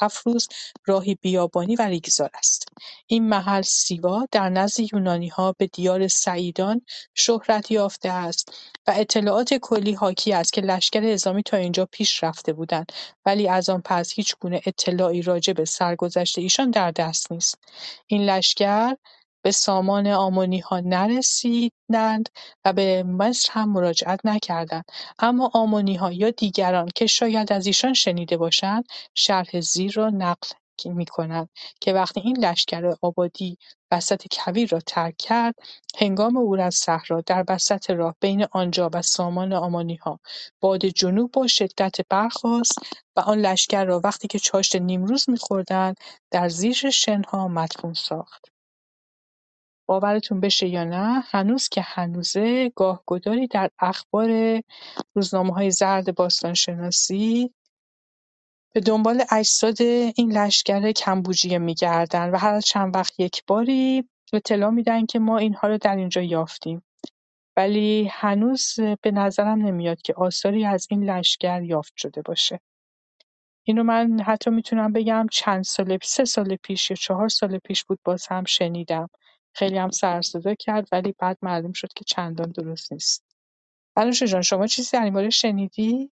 هفت 0.01 0.28
روز 0.28 0.47
راهی 0.86 1.15
بیابانی 1.22 1.76
و 1.76 1.82
ریگزار 1.82 2.30
است. 2.34 2.67
این 3.07 3.30
محل 3.30 3.61
سیوا 3.61 4.26
در 4.32 4.49
نزد 4.49 4.80
یونانیها 4.93 5.55
به 5.57 5.67
دیار 5.67 6.07
سعیدان 6.07 6.82
شهرت 7.15 7.72
یافته 7.72 8.09
است 8.09 8.53
و 8.88 8.93
اطلاعات 8.95 9.53
کلی 9.53 9.93
حاکی 9.93 10.34
است 10.34 10.53
که 10.53 10.61
لشکر 10.61 10.99
نظامی 10.99 11.43
تا 11.43 11.57
اینجا 11.57 11.86
پیش 11.91 12.24
رفته 12.24 12.53
بودند. 12.53 12.91
ولی 13.26 13.47
از 13.47 13.70
آن 13.70 13.82
پس 13.86 14.13
هیچگونه 14.13 14.59
اطلاعی 14.66 15.22
راجع 15.22 15.53
به 15.53 15.66
سرگذشت 15.66 16.39
ایشان 16.39 16.72
در 16.72 16.91
دست 16.91 17.32
نیست. 17.32 17.60
این 18.07 18.26
لشکر 18.26 18.95
به 19.41 19.51
سامان 19.51 20.07
آمونیها 20.07 20.80
نرسیدند 20.80 22.30
و 22.66 22.74
به 22.74 23.03
مصر 23.03 23.49
هم 23.53 23.70
مراجعت 23.70 24.20
نکردند 24.26 24.86
اما 25.20 25.51
آمونیها 25.53 26.12
یا 26.12 26.30
دیگران 26.30 26.89
که 26.95 27.07
شاید 27.07 27.53
از 27.53 27.68
ایشان 27.68 27.93
شنیده 27.93 28.38
باشند 28.38 28.86
شرح 29.16 29.60
زیر 29.62 29.91
را 29.93 30.10
نقل 30.10 30.47
می‌کنند 30.88 31.49
که 31.82 31.93
وقتی 31.93 32.19
این 32.19 32.38
لشکر 32.45 32.95
آبادی 33.01 33.57
وسط 33.91 34.27
کویر 34.32 34.69
را 34.69 34.80
ترک 34.80 35.17
کرد 35.17 35.55
هنگام 35.97 36.38
عبور 36.38 36.61
از 36.61 36.75
صحرا 36.75 37.21
در 37.21 37.45
وسط 37.49 37.89
راه 37.89 38.15
بین 38.21 38.45
آنجا 38.51 38.89
و 38.93 39.01
سامان 39.01 39.53
آمانیها 39.53 40.19
باد 40.59 40.86
جنوب 40.86 41.32
با 41.32 41.47
شدت 41.47 41.95
برخاست 42.09 42.80
و 43.15 43.19
آن 43.19 43.39
لشکر 43.39 43.86
را 43.86 44.01
وقتی 44.03 44.27
که 44.27 44.39
چاشت 44.39 44.75
نیمروز 44.75 45.30
میخوردند 45.30 45.97
در 46.32 46.49
زیر 46.49 46.89
شنها 46.89 47.47
مدفون 47.47 47.93
ساخت. 47.93 48.45
باورتون 49.89 50.39
بشه 50.39 50.67
یا 50.67 50.84
نه 50.84 51.23
هنوز 51.30 51.69
که 51.69 51.82
هنوزه 51.82 52.69
گاهگداری 52.75 53.47
در 53.47 53.69
اخبار 53.80 54.61
روزنامه 55.15 55.53
های 55.53 55.71
زرد 55.71 56.15
باستانشناسی 56.15 57.53
به 58.74 58.80
دنبال 58.80 59.24
اجساد 59.32 59.82
این 60.15 60.32
لشکر 60.32 60.91
کمبوجیه 60.91 61.57
میگردن 61.57 62.30
و 62.30 62.38
هر 62.38 62.61
چند 62.61 62.95
وقت 62.95 63.20
یک 63.20 63.43
باری 63.47 64.09
اطلاع 64.34 64.70
میدن 64.70 65.05
که 65.05 65.20
ما 65.20 65.38
اینها 65.38 65.67
رو 65.67 65.78
در 65.78 65.95
اینجا 65.95 66.22
یافتیم. 66.22 66.84
ولی 67.57 68.09
هنوز 68.11 68.76
به 69.01 69.11
نظرم 69.11 69.65
نمیاد 69.65 70.01
که 70.01 70.13
آثاری 70.13 70.65
از 70.65 70.88
این 70.89 71.09
لشکر 71.09 71.61
یافت 71.61 71.93
شده 71.95 72.22
باشه. 72.22 72.59
اینو 73.63 73.84
من 73.84 74.22
حتی 74.22 74.49
می‌تونم 74.49 74.93
بگم 74.93 75.28
چند 75.32 75.63
سال 75.63 75.97
سه 76.03 76.26
سال 76.26 76.55
پیش 76.55 76.89
یا 76.89 76.95
چهار 76.95 77.30
سال 77.30 77.57
پیش 77.57 77.84
بود 77.84 77.99
باز 78.03 78.28
هم 78.28 78.43
شنیدم. 78.45 79.09
خیلی 79.53 79.78
هم 79.78 79.89
سر 79.89 80.22
کرد 80.59 80.88
ولی 80.91 81.15
بعد 81.20 81.38
معلوم 81.41 81.74
شد 81.74 81.93
که 81.95 82.05
چندان 82.07 82.51
درست 82.51 82.93
نیست. 82.93 83.24
بنوشه 83.95 84.28
جان 84.28 84.41
شما 84.41 84.67
چیزی 84.67 84.97
در 84.97 85.03
این 85.03 85.30
شنیدی؟ 85.30 86.11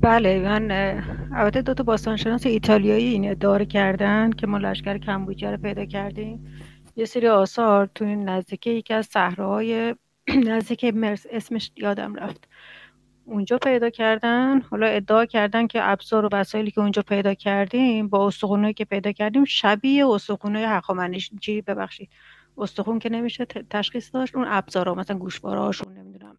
بله 0.00 0.38
من 0.38 0.70
البته 1.34 1.62
دو 1.62 1.74
تا 1.74 1.82
باستانشناس 1.82 2.46
ایتالیایی 2.46 3.04
این 3.04 3.30
ادعا 3.30 3.58
کردن 3.58 4.30
که 4.30 4.46
ما 4.46 4.58
لشکر 4.58 4.98
کمبوجه 4.98 5.50
رو 5.50 5.56
پیدا 5.56 5.84
کردیم. 5.84 6.46
یه 6.96 7.04
سری 7.04 7.28
آثار 7.28 7.90
تو 7.94 8.04
این 8.04 8.28
نزدیکی 8.28 8.70
یکی 8.70 8.94
از 8.94 9.06
صحراهای 9.06 9.94
نزدیک 10.48 10.84
مرس 10.84 11.26
اسمش 11.30 11.70
یادم 11.76 12.14
رفت. 12.14 12.48
اونجا 13.24 13.58
پیدا 13.58 13.90
کردن 13.90 14.60
حالا 14.60 14.86
ادعا 14.86 15.24
کردن 15.24 15.66
که 15.66 15.78
ابزار 15.82 16.24
و 16.24 16.28
وسایلی 16.32 16.70
که 16.70 16.80
اونجا 16.80 17.02
پیدا 17.02 17.34
کردیم 17.34 18.08
با 18.08 18.26
استخونایی 18.26 18.74
که 18.74 18.84
پیدا 18.84 19.12
کردیم 19.12 19.44
شبیه 19.44 20.06
استخونای 20.06 20.64
هخامنشی. 20.64 21.62
ببخشید 21.66 22.10
استخون 22.58 22.98
که 22.98 23.08
نمیشه 23.08 23.44
تشخیص 23.44 24.14
داشت 24.14 24.36
اون 24.36 24.46
ابزارا 24.48 24.94
مثلا 24.94 25.18
گوشوارهاشون 25.18 25.94
نمی‌دونم. 25.98 26.38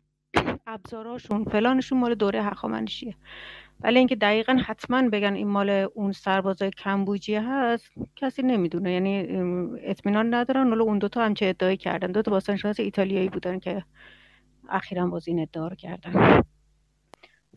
ابزاراشون 0.68 1.44
فلانشون 1.44 2.00
مال 2.00 2.16
دوره 2.16 2.44
هخامنشیه. 2.44 3.16
ولی 3.80 4.00
اینکه 4.00 4.16
دقیقا 4.16 4.58
حتما 4.66 5.10
بگن 5.10 5.34
این 5.34 5.48
مال 5.48 5.70
اون 5.70 6.12
سربازای 6.12 6.72
کمبوجیه 6.72 7.42
هست 7.42 7.92
کسی 8.16 8.42
نمی‌دونه. 8.42 8.92
یعنی 8.92 9.28
اطمینان 9.84 10.34
ندارن. 10.34 10.68
حالا 10.68 10.84
اون 10.84 10.98
دوتا 10.98 11.26
هم 11.26 11.34
چه 11.34 11.46
ادعایی 11.46 11.78
کردن؟ 11.78 12.12
دوتا 12.12 12.32
باستانشناس 12.32 12.80
ایتالیایی 12.80 13.30
بودن 13.30 13.60
که 13.60 13.84
اخیرا 14.70 15.08
باز 15.08 15.28
این 15.28 15.40
ادعا 15.40 15.68
رو 15.68 15.76
کردن. 15.76 16.42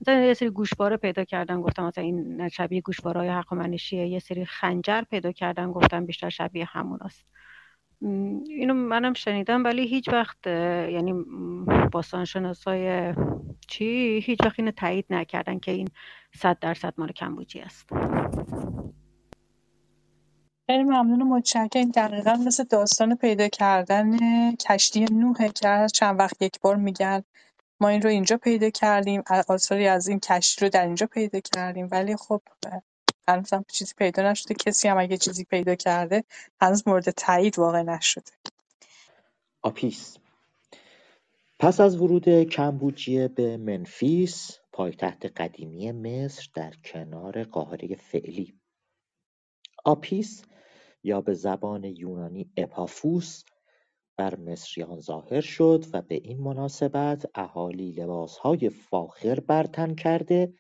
مثلا 0.01 0.21
یه 0.21 0.35
سری 0.35 0.51
گوشواره 0.51 0.97
پیدا 0.97 1.25
کردن 1.25 1.61
گفتم 1.61 1.87
مثلا 1.87 2.05
این 2.05 2.49
شبیه 2.49 2.81
گوشواره 2.81 3.21
های 3.21 3.79
یه 3.93 4.19
سری 4.19 4.45
خنجر 4.45 5.03
پیدا 5.03 5.33
کردن 5.33 5.73
گفتم 5.73 6.07
بیشتر 6.07 6.29
شبیه 6.29 6.65
همون 6.65 6.99
است 7.03 7.25
اینو 8.03 8.75
منم 8.75 9.15
شنیدم 9.15 9.65
ولی 9.65 9.87
هیچ 9.87 10.09
وقت 10.09 10.47
یعنی 10.47 11.13
باستانشناسای 11.93 13.15
چی 13.69 14.21
هیچ 14.25 14.39
وقت 14.45 14.59
اینو 14.59 14.71
تایید 14.71 15.07
نکردن 15.11 15.59
که 15.59 15.73
این 15.73 15.89
صد 16.35 16.59
درصد 16.59 16.95
مال 16.99 17.13
کمبوجی 17.13 17.61
است. 17.61 17.89
خیلی 20.67 20.85
ممنون 20.85 21.23
و 21.23 21.25
متشکرم. 21.25 21.91
دقیقا 21.91 22.35
مثل 22.47 22.65
داستان 22.65 23.17
پیدا 23.17 23.49
کردن 23.49 24.17
کشتی 24.57 25.05
نوحه 25.05 25.49
که 25.49 25.87
چند 25.93 26.21
وقت 26.21 26.43
یک 26.43 26.61
بار 26.61 26.77
میگن 26.77 27.23
ما 27.81 27.89
این 27.89 28.03
رو 28.03 28.11
اینجا 28.11 28.37
پیدا 28.37 28.71
کردیم 28.71 29.23
آثاری 29.49 29.87
از 29.87 30.09
این 30.09 30.21
کشتی 30.21 30.65
رو 30.65 30.69
در 30.69 30.87
اینجا 30.87 31.07
پیدا 31.07 31.41
کردیم. 31.41 31.89
ولی 31.91 32.17
خب 32.17 32.43
هنوز 33.29 33.51
چیزی 33.69 33.95
پیدا 33.99 34.31
نشده. 34.31 34.55
کسی 34.55 34.89
هم 34.89 34.99
اگه 34.99 35.17
چیزی 35.17 35.45
پیدا 35.45 35.75
کرده 35.75 36.25
هنوز 36.61 36.89
مورد 36.89 37.11
تایید 37.11 37.59
واقع 37.59 37.83
نشده. 37.83 38.31
آپیس. 39.63 40.17
پس 41.59 41.81
از 41.81 41.97
ورود 41.97 42.29
کمبوجیه 42.43 43.29
به 43.29 43.57
منفیس 43.57 44.59
پایتخت 44.73 45.27
قدیمی 45.27 45.93
مصر 45.93 46.49
در 46.55 46.73
کنار 46.85 47.45
قاهره 47.45 47.97
فعلی. 47.97 48.61
آپیس 49.85 50.45
یا 51.03 51.21
به 51.21 51.35
زبان 51.35 51.85
یونانی 51.85 52.51
اپافوس 52.57 53.45
بر 54.17 54.37
مصریان 54.37 55.01
ظاهر 55.01 55.41
شد 55.41 55.85
و 55.93 56.03
به 56.03 56.15
این 56.15 56.41
مناسبت 56.41 57.27
اهالی 57.35 57.93
لباسهای 57.93 58.71
فاخر 58.71 59.41
برتن 59.41 59.95
کرده 59.95 60.53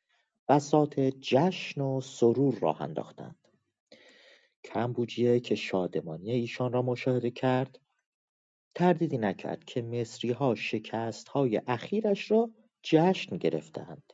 بساط 0.48 1.00
جشن 1.00 1.80
و 1.80 2.00
سرور 2.00 2.58
راه 2.58 2.82
انداختند. 2.82 3.36
کمبوجیه 4.64 5.40
که 5.40 5.54
شادمانی 5.54 6.30
ایشان 6.30 6.72
را 6.72 6.82
مشاهده 6.82 7.30
کرد 7.30 7.80
تردیدی 8.74 9.18
نکرد 9.18 9.64
که 9.64 9.82
مصریها 9.82 10.54
های 11.32 11.62
اخیرش 11.66 12.30
را 12.30 12.50
جشن 12.82 13.36
گرفتند 13.36 14.12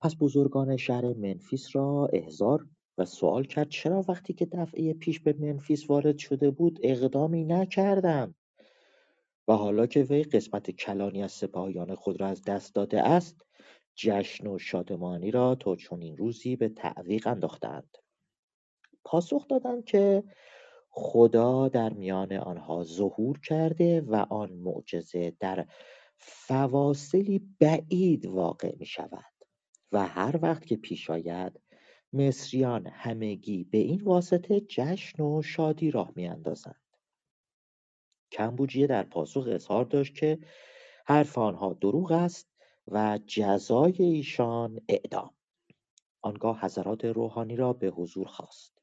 پس 0.00 0.16
بزرگان 0.16 0.76
شهر 0.76 1.14
منفیس 1.14 1.76
را 1.76 2.08
احضار 2.12 2.66
و 2.98 3.04
سوال 3.04 3.44
کرد 3.44 3.68
چرا 3.68 4.04
وقتی 4.08 4.32
که 4.32 4.46
دفعه 4.46 4.92
پیش 4.92 5.20
به 5.20 5.32
منفیس 5.32 5.90
وارد 5.90 6.18
شده 6.18 6.50
بود 6.50 6.78
اقدامی 6.82 7.44
نکردند 7.44 8.34
و 9.48 9.52
حالا 9.52 9.86
که 9.86 10.02
وی 10.02 10.22
قسمت 10.22 10.70
کلانی 10.70 11.22
از 11.22 11.32
سپاهیان 11.32 11.94
خود 11.94 12.20
را 12.20 12.26
از 12.26 12.42
دست 12.42 12.74
داده 12.74 13.02
است 13.02 13.46
جشن 13.94 14.46
و 14.46 14.58
شادمانی 14.58 15.30
را 15.30 15.54
تا 15.54 15.76
چنین 15.76 16.16
روزی 16.16 16.56
به 16.56 16.68
تعویق 16.68 17.26
انداختند. 17.26 17.98
پاسخ 19.04 19.48
دادند 19.48 19.84
که 19.84 20.24
خدا 20.90 21.68
در 21.68 21.92
میان 21.92 22.32
آنها 22.32 22.84
ظهور 22.84 23.40
کرده 23.40 24.00
و 24.00 24.14
آن 24.30 24.52
معجزه 24.52 25.36
در 25.40 25.66
فواصلی 26.16 27.38
بعید 27.60 28.26
واقع 28.26 28.76
می 28.78 28.86
شود 28.86 29.34
و 29.92 30.06
هر 30.06 30.38
وقت 30.42 30.66
که 30.66 30.76
پیش 30.76 31.10
آید 31.10 31.60
مصریان 32.12 32.86
همگی 32.86 33.64
به 33.64 33.78
این 33.78 34.02
واسطه 34.02 34.60
جشن 34.60 35.22
و 35.22 35.42
شادی 35.42 35.90
راه 35.90 36.12
میاندازند. 36.16 36.80
کمبوجیه 38.32 38.86
در 38.86 39.02
پاسخ 39.02 39.46
اظهار 39.48 39.84
داشت 39.84 40.14
که 40.14 40.38
حرف 41.06 41.38
آنها 41.38 41.72
دروغ 41.72 42.12
است 42.12 42.49
و 42.90 43.18
جزای 43.26 43.94
ایشان 43.98 44.80
اعدام. 44.88 45.30
آنگاه 46.22 46.60
حضرات 46.60 47.04
روحانی 47.04 47.56
را 47.56 47.72
به 47.72 47.88
حضور 47.88 48.26
خواست. 48.26 48.80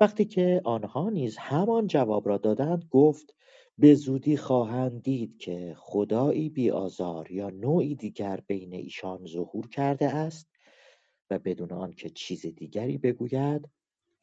وقتی 0.00 0.24
که 0.24 0.60
آنها 0.64 1.10
نیز 1.10 1.36
همان 1.36 1.86
جواب 1.86 2.28
را 2.28 2.38
دادند 2.38 2.84
گفت 2.90 3.34
به 3.78 3.94
زودی 3.94 4.36
خواهند 4.36 5.02
دید 5.02 5.38
که 5.38 5.74
خدایی 5.78 6.48
بیآزار 6.48 7.30
یا 7.32 7.50
نوعی 7.50 7.94
دیگر 7.94 8.40
بین 8.46 8.74
ایشان 8.74 9.26
ظهور 9.26 9.68
کرده 9.68 10.14
است 10.14 10.48
و 11.30 11.38
بدون 11.38 11.72
آنکه 11.72 12.10
چیز 12.10 12.46
دیگری 12.46 12.98
بگوید 12.98 13.68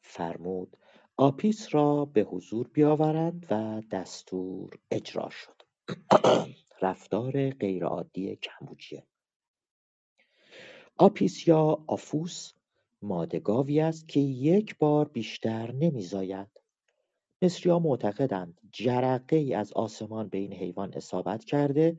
فرمود 0.00 0.76
آپیس 1.16 1.74
را 1.74 2.04
به 2.04 2.22
حضور 2.22 2.68
بیاورند 2.68 3.46
و 3.50 3.82
دستور 3.90 4.70
اجرا 4.90 5.30
شد. 5.30 5.62
رفتار 6.86 7.50
غیرعادی 7.50 8.36
کمبوجیه 8.36 9.06
آپیس 10.96 11.48
یا 11.48 11.84
اپافوس 11.86 12.52
ماده 13.02 13.38
گاوی 13.38 13.80
است 13.80 14.08
که 14.08 14.20
یک 14.20 14.78
بار 14.78 15.08
بیشتر 15.08 15.72
نمیزاید 15.72 16.48
ها 17.66 17.78
معتقدند 17.78 18.60
جرقه 18.72 19.36
ای 19.36 19.54
از 19.54 19.72
آسمان 19.72 20.28
به 20.28 20.38
این 20.38 20.52
حیوان 20.52 20.94
اصابت 20.94 21.44
کرده 21.44 21.98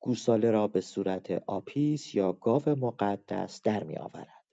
گوساله 0.00 0.50
را 0.50 0.68
به 0.68 0.80
صورت 0.80 1.30
آپیس 1.46 2.14
یا 2.14 2.32
گاو 2.32 2.68
مقدس 2.68 3.62
در 3.62 3.84
می 3.84 3.96
آورد. 3.96 4.44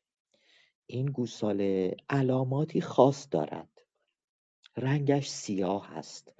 این 0.85 1.05
گوساله 1.05 1.95
علاماتی 2.09 2.81
خاص 2.81 3.27
دارد. 3.31 3.81
رنگش 4.77 5.29
سیاه 5.29 5.97
است. 5.97 6.33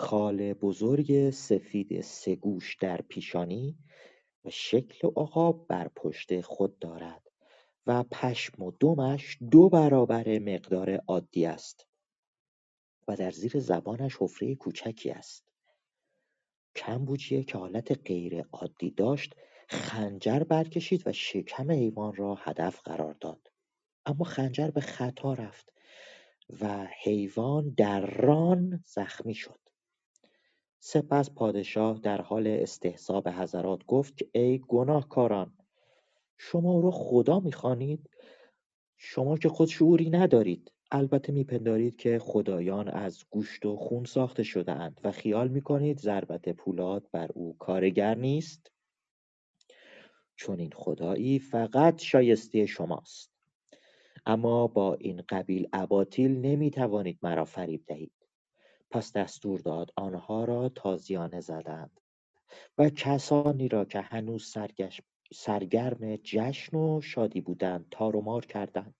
خال 0.00 0.52
بزرگ 0.52 1.30
سفید 1.30 2.00
سگوش 2.00 2.76
در 2.76 3.00
پیشانی 3.00 3.78
و 4.44 4.50
شکل 4.50 5.08
عقاب 5.08 5.66
بر 5.68 5.88
پشت 5.96 6.40
خود 6.40 6.78
دارد 6.78 7.22
و 7.86 8.02
پشم 8.02 8.62
و 8.62 8.72
دمش 8.80 9.38
دو 9.50 9.68
برابر 9.68 10.38
مقدار 10.38 10.96
عادی 10.96 11.46
است 11.46 11.86
و 13.08 13.16
در 13.16 13.30
زیر 13.30 13.60
زبانش 13.60 14.16
حفره 14.20 14.54
کوچکی 14.54 15.10
است. 15.10 15.52
کمبوجیه 16.76 17.44
که 17.44 17.58
حالت 17.58 17.92
غیر 18.08 18.44
عادی 18.52 18.90
داشت 18.90 19.34
خنجر 19.68 20.42
برکشید 20.42 21.06
و 21.06 21.12
شکم 21.12 21.70
حیوان 21.70 22.14
را 22.14 22.34
هدف 22.34 22.80
قرار 22.80 23.16
داد 23.20 23.50
اما 24.06 24.24
خنجر 24.24 24.70
به 24.70 24.80
خطا 24.80 25.34
رفت 25.34 25.72
و 26.60 26.88
حیوان 27.02 27.74
در 27.76 28.06
ران 28.06 28.84
زخمی 28.86 29.34
شد 29.34 29.69
سپس 30.82 31.30
پادشاه 31.30 31.98
در 31.98 32.20
حال 32.20 32.46
استحضا 32.46 33.20
به 33.20 33.32
حضرات 33.32 33.86
گفت 33.86 34.16
که 34.16 34.28
ای 34.32 34.58
گناهکاران 34.58 35.52
شما 36.38 36.80
را 36.80 36.90
خدا 36.90 37.40
می‌خوانید 37.40 38.10
شما 38.96 39.36
که 39.36 39.48
خود 39.48 39.68
شعوری 39.68 40.10
ندارید. 40.10 40.72
البته 40.90 41.32
میپندارید 41.32 41.96
که 41.96 42.18
خدایان 42.18 42.88
از 42.88 43.24
گوشت 43.30 43.66
و 43.66 43.76
خون 43.76 44.04
ساخته 44.04 44.42
شده 44.42 44.72
اند 44.72 45.00
و 45.04 45.10
خیال 45.12 45.48
می‌کنید 45.48 46.00
ضربت 46.00 46.48
پولاد 46.48 47.08
بر 47.12 47.30
او 47.34 47.56
کارگر 47.58 48.14
نیست؟ 48.14 48.72
چون 50.36 50.60
این 50.60 50.72
خدایی 50.74 51.38
فقط 51.38 52.02
شایسته 52.02 52.66
شماست. 52.66 53.32
اما 54.26 54.66
با 54.66 54.94
این 54.94 55.22
قبیل 55.28 55.68
اباطیل 55.72 56.30
نمی‌توانید 56.30 57.18
مرا 57.22 57.44
فریب 57.44 57.84
دهید. 57.86 58.19
پس 58.90 59.12
دستور 59.12 59.60
داد 59.60 59.92
آنها 59.96 60.44
را 60.44 60.68
تازیانه 60.68 61.40
زدند 61.40 62.00
و 62.78 62.90
کسانی 62.90 63.68
را 63.68 63.84
که 63.84 64.00
هنوز 64.00 64.56
سرگرم 65.32 66.16
جشن 66.16 66.76
و 66.76 67.00
شادی 67.00 67.40
بودند 67.40 67.94
مار 68.22 68.46
کردند. 68.46 68.94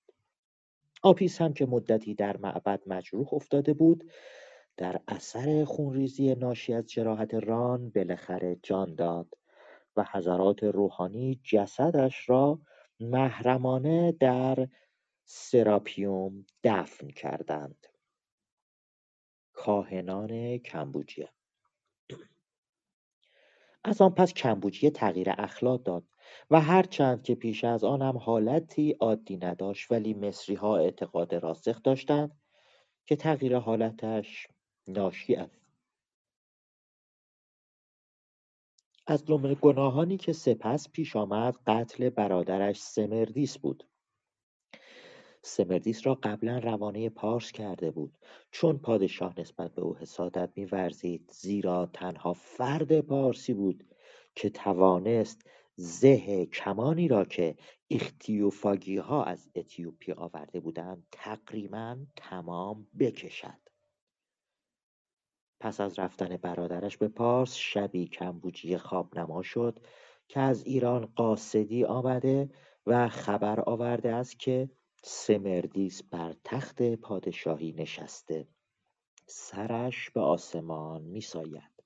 آپیس 1.03 1.41
هم 1.41 1.53
که 1.53 1.66
مدتی 1.66 2.14
در 2.14 2.36
معبد 2.36 2.80
مجروح 2.86 3.34
افتاده 3.34 3.72
بود 3.72 4.11
در 4.76 5.01
اثر 5.09 5.64
خونریزی 5.64 6.34
ناشی 6.34 6.74
از 6.74 6.86
جراحت 6.86 7.34
ران 7.34 7.91
بالاخره 7.91 8.57
جان 8.62 8.95
داد 8.95 9.34
و 9.97 10.05
حضرات 10.12 10.64
روحانی 10.64 11.41
جسدش 11.45 12.28
را 12.28 12.61
محرمانه 13.01 14.12
در 14.12 14.68
سراپیوم 15.24 16.47
دفن 16.64 17.09
کردند. 17.09 17.86
کاهنان 19.61 20.58
کمبوجیه. 20.58 21.28
از 23.84 24.00
آن 24.00 24.11
پس 24.14 24.34
کمبوجیه 24.34 24.90
تغییر 24.90 25.30
اخلاق 25.38 25.82
داد 25.82 26.04
و 26.50 26.61
هرچند 26.61 27.22
که 27.22 27.34
پیش 27.34 27.64
از 27.64 27.84
آن 27.84 28.02
هم 28.02 28.18
حالتی 28.18 28.92
عادی 29.00 29.36
نداشت 29.36 29.92
ولی 29.92 30.32
ها 30.54 30.78
اعتقاد 30.78 31.34
راسخ 31.34 31.82
داشتند 31.82 32.40
که 33.06 33.16
تغییر 33.16 33.56
حالتش 33.56 34.46
ناشی 34.88 35.36
از 35.36 35.50
از 39.06 39.24
جمله 39.24 39.54
گناهانی 39.54 40.16
که 40.16 40.32
سپس 40.32 40.90
پیش 40.90 41.16
آمد 41.16 41.56
قتل 41.66 42.08
برادرش 42.08 42.80
سمردیس 42.80 43.58
بود. 43.58 43.89
سمردیس 45.43 46.07
را 46.07 46.14
قبلا 46.14 46.59
روانه 46.59 47.11
پارس 47.11 47.53
کرده 47.53 47.91
بود. 47.91 48.18
چون 48.51 48.78
پادشاه 48.78 49.41
نسبت 49.41 49.74
به 49.74 49.82
او 49.82 49.97
حسادت 49.97 50.51
میورزید 50.57 51.30
زیرا 51.32 51.86
تنها 51.86 52.32
فرد 52.32 53.01
پارسی 53.01 53.55
بود 53.55 53.84
که 54.34 54.51
توانست 54.51 55.43
زه 55.76 56.47
کمانی 56.47 57.09
را 57.09 57.24
که 57.24 57.57
ها 59.03 59.24
از 59.24 59.49
اتیوپی 59.55 60.12
آورده 60.12 60.61
بودند 60.61 61.07
تقریبا 61.12 61.99
تمام 62.16 62.86
بکشد. 62.99 63.61
پس 65.61 65.80
از 65.80 65.99
رفتن 65.99 66.36
برادرش 66.36 66.97
به 66.97 67.09
پارس 67.09 67.55
شبی 67.55 68.07
کمبوجی 68.07 68.78
نما 69.16 69.43
شد 69.43 69.78
که 70.28 70.41
از 70.41 70.64
ایران 70.64 71.07
قاصدی 71.07 71.84
آمده 71.84 72.51
و 72.86 73.09
خبر 73.09 73.61
آورده 73.61 74.14
است 74.14 74.38
که 74.38 74.70
سمردیس 75.03 76.03
بر 76.03 76.36
تخت 76.44 76.82
پادشاهی 76.82 77.72
نشسته. 77.72 78.48
سرش 79.26 80.11
به 80.11 80.20
آسمان 80.20 81.03
میساید. 81.03 81.82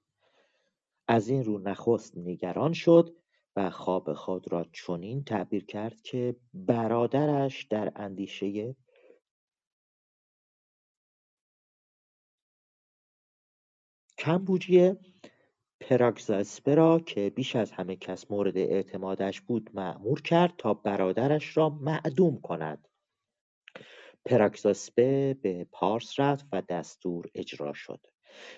از 1.09 1.29
این 1.29 1.45
رو 1.45 1.59
نخست 1.59 2.17
نگران 2.17 2.73
شد 2.73 3.17
و 3.57 3.71
خواب 3.71 4.13
خود 4.13 4.53
را 4.53 4.67
چنین 4.73 5.25
تعبیر 5.25 5.65
کرد 5.65 6.01
که 6.01 6.37
برادرش 6.55 7.65
در 7.65 7.93
اندیشه 7.97 8.77
کمبوجیه 14.19 14.97
پراگزاسپه 15.81 17.01
که 17.07 17.31
بیش 17.31 17.57
از 17.57 17.73
همه 17.73 17.97
کس 17.97 18.31
مورد 18.31 18.57
اعتمادش 18.57 19.41
بود 19.41 19.71
مأمور 19.75 20.23
کرد 20.23 20.55
تا 20.59 20.75
برادرش 20.75 21.57
را 21.57 21.69
معدوم 21.69 22.41
کند. 22.41 22.89
پراگزاسپه 24.25 25.35
به 25.43 25.67
پارس 25.73 26.21
رفت 26.21 26.47
و 26.53 26.63
دستور 26.63 27.27
اجرا 27.35 27.73
شد. 27.73 28.07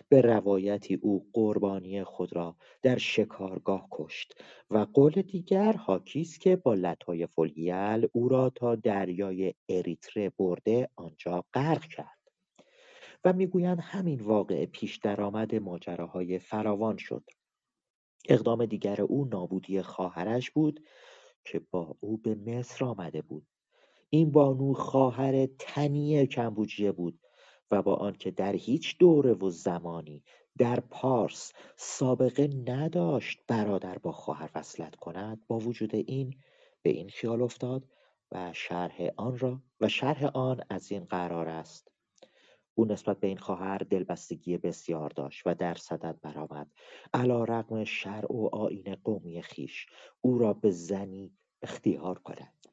به 0.09 0.21
روایتی 0.21 0.95
او 0.95 1.31
قربانی 1.33 2.05
خود 2.05 2.37
را 2.37 2.57
در 2.83 2.99
شکارگاه 2.99 3.89
کشت 3.91 4.35
و 4.71 4.79
قول 4.79 5.23
دیگر 5.23 5.73
حاکی 5.73 6.25
که 6.25 6.57
با 6.57 6.75
لطای 6.75 7.27
فلیل 7.27 8.09
او 8.13 8.29
را 8.29 8.51
تا 8.51 8.75
دریای 8.75 9.55
اریتره 9.69 10.31
برده 10.31 10.89
آنجا 10.97 11.45
غرق 11.55 11.85
کرد. 11.85 12.17
و 13.25 13.33
می‌گویند 13.33 13.81
همین 13.81 14.21
واقعه 14.21 14.67
پیش 14.67 14.97
درآمد 14.97 15.55
ماجراهای 15.55 16.39
فراوان 16.39 16.97
شد. 16.97 17.25
اقدام 18.29 18.67
دیگر 18.67 19.03
او 19.03 19.25
نابودی 19.25 19.83
خواهرش 19.83 20.51
بود 20.51 20.81
که 21.45 21.61
با 21.71 21.97
او 22.01 22.17
به 22.17 22.35
مصر 22.35 22.85
آمده 22.85 23.23
بود. 23.23 23.47
این 24.11 24.31
بانو 24.31 24.75
خواهر 24.75 25.47
تنی 25.47 26.27
کمبوجیه 26.27 26.93
بود 26.93 27.21
و 27.71 27.83
با 27.83 27.95
آنکه 27.95 28.31
در 28.31 28.53
هیچ 28.53 28.99
دوره 28.99 29.35
و 29.35 29.51
زمانی 29.51 30.25
در 30.59 30.81
پارس 30.81 31.53
سابقه 31.77 32.49
نداشت 32.67 33.41
برادر 33.49 33.99
با 33.99 34.13
خواهر 34.13 34.51
وصلت 34.55 34.97
کند 34.97 35.47
با 35.47 35.59
وجود 35.59 35.95
این 35.95 36.35
به 36.83 36.91
این 36.91 37.09
خیال 37.09 37.43
افتاد 37.43 37.89
و 38.33 38.53
شرح 38.53 39.09
آن 39.17 39.39
را 39.39 39.63
و 39.81 39.89
شرح 39.89 40.25
آن 40.25 40.61
از 40.71 40.93
این 40.93 41.05
قرار 41.05 41.49
است. 41.49 41.93
او 42.75 42.85
نسبت 42.85 43.21
به 43.21 43.27
این 43.27 43.39
خواهر 43.39 43.79
دلبستگی 43.79 44.59
بسیار 44.59 45.11
داشت 45.11 45.43
و 45.47 45.55
در 45.55 45.75
صدد 45.75 46.19
برآمد. 46.23 46.71
رقم 47.15 47.85
شرع 47.85 48.33
و 48.33 48.49
آیین 48.53 48.95
قومی 48.95 49.43
خیش 49.43 49.87
او 50.21 50.39
را 50.39 50.53
به 50.53 50.71
زنی 50.71 51.33
اختیار 51.63 52.19
کند. 52.19 52.67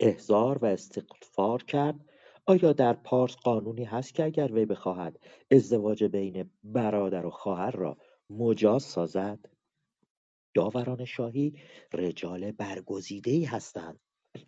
احضار 0.00 0.58
و 0.58 0.64
استغفار 0.64 1.62
کرد. 1.62 2.00
آیا 2.46 2.72
در 2.72 2.92
پارس 2.92 3.36
قانونی 3.36 3.84
هست 3.84 4.14
که 4.14 4.24
اگر 4.24 4.52
وی 4.52 4.64
بخواهد 4.64 5.18
ازدواج 5.50 6.04
بین 6.04 6.50
برادر 6.64 7.26
و 7.26 7.30
خواهر 7.30 7.70
را 7.70 7.96
مجاز 8.30 8.82
سازد؟ 8.82 9.38
داوران 10.54 11.04
شاهی 11.04 11.54
رجال 11.92 12.52
برگزیدهای 12.52 13.44
هستند 13.44 14.00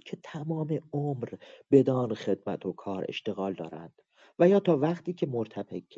که 0.05 0.19
تمام 0.23 0.81
عمر 0.93 1.29
بدان 1.71 2.15
خدمت 2.15 2.67
و 2.67 2.73
کار 2.73 3.05
اشتغال 3.09 3.53
دارند 3.53 4.03
و 4.39 4.49
یا 4.49 4.61
تا 4.61 4.77
وقتی 4.77 5.13
که 5.13 5.27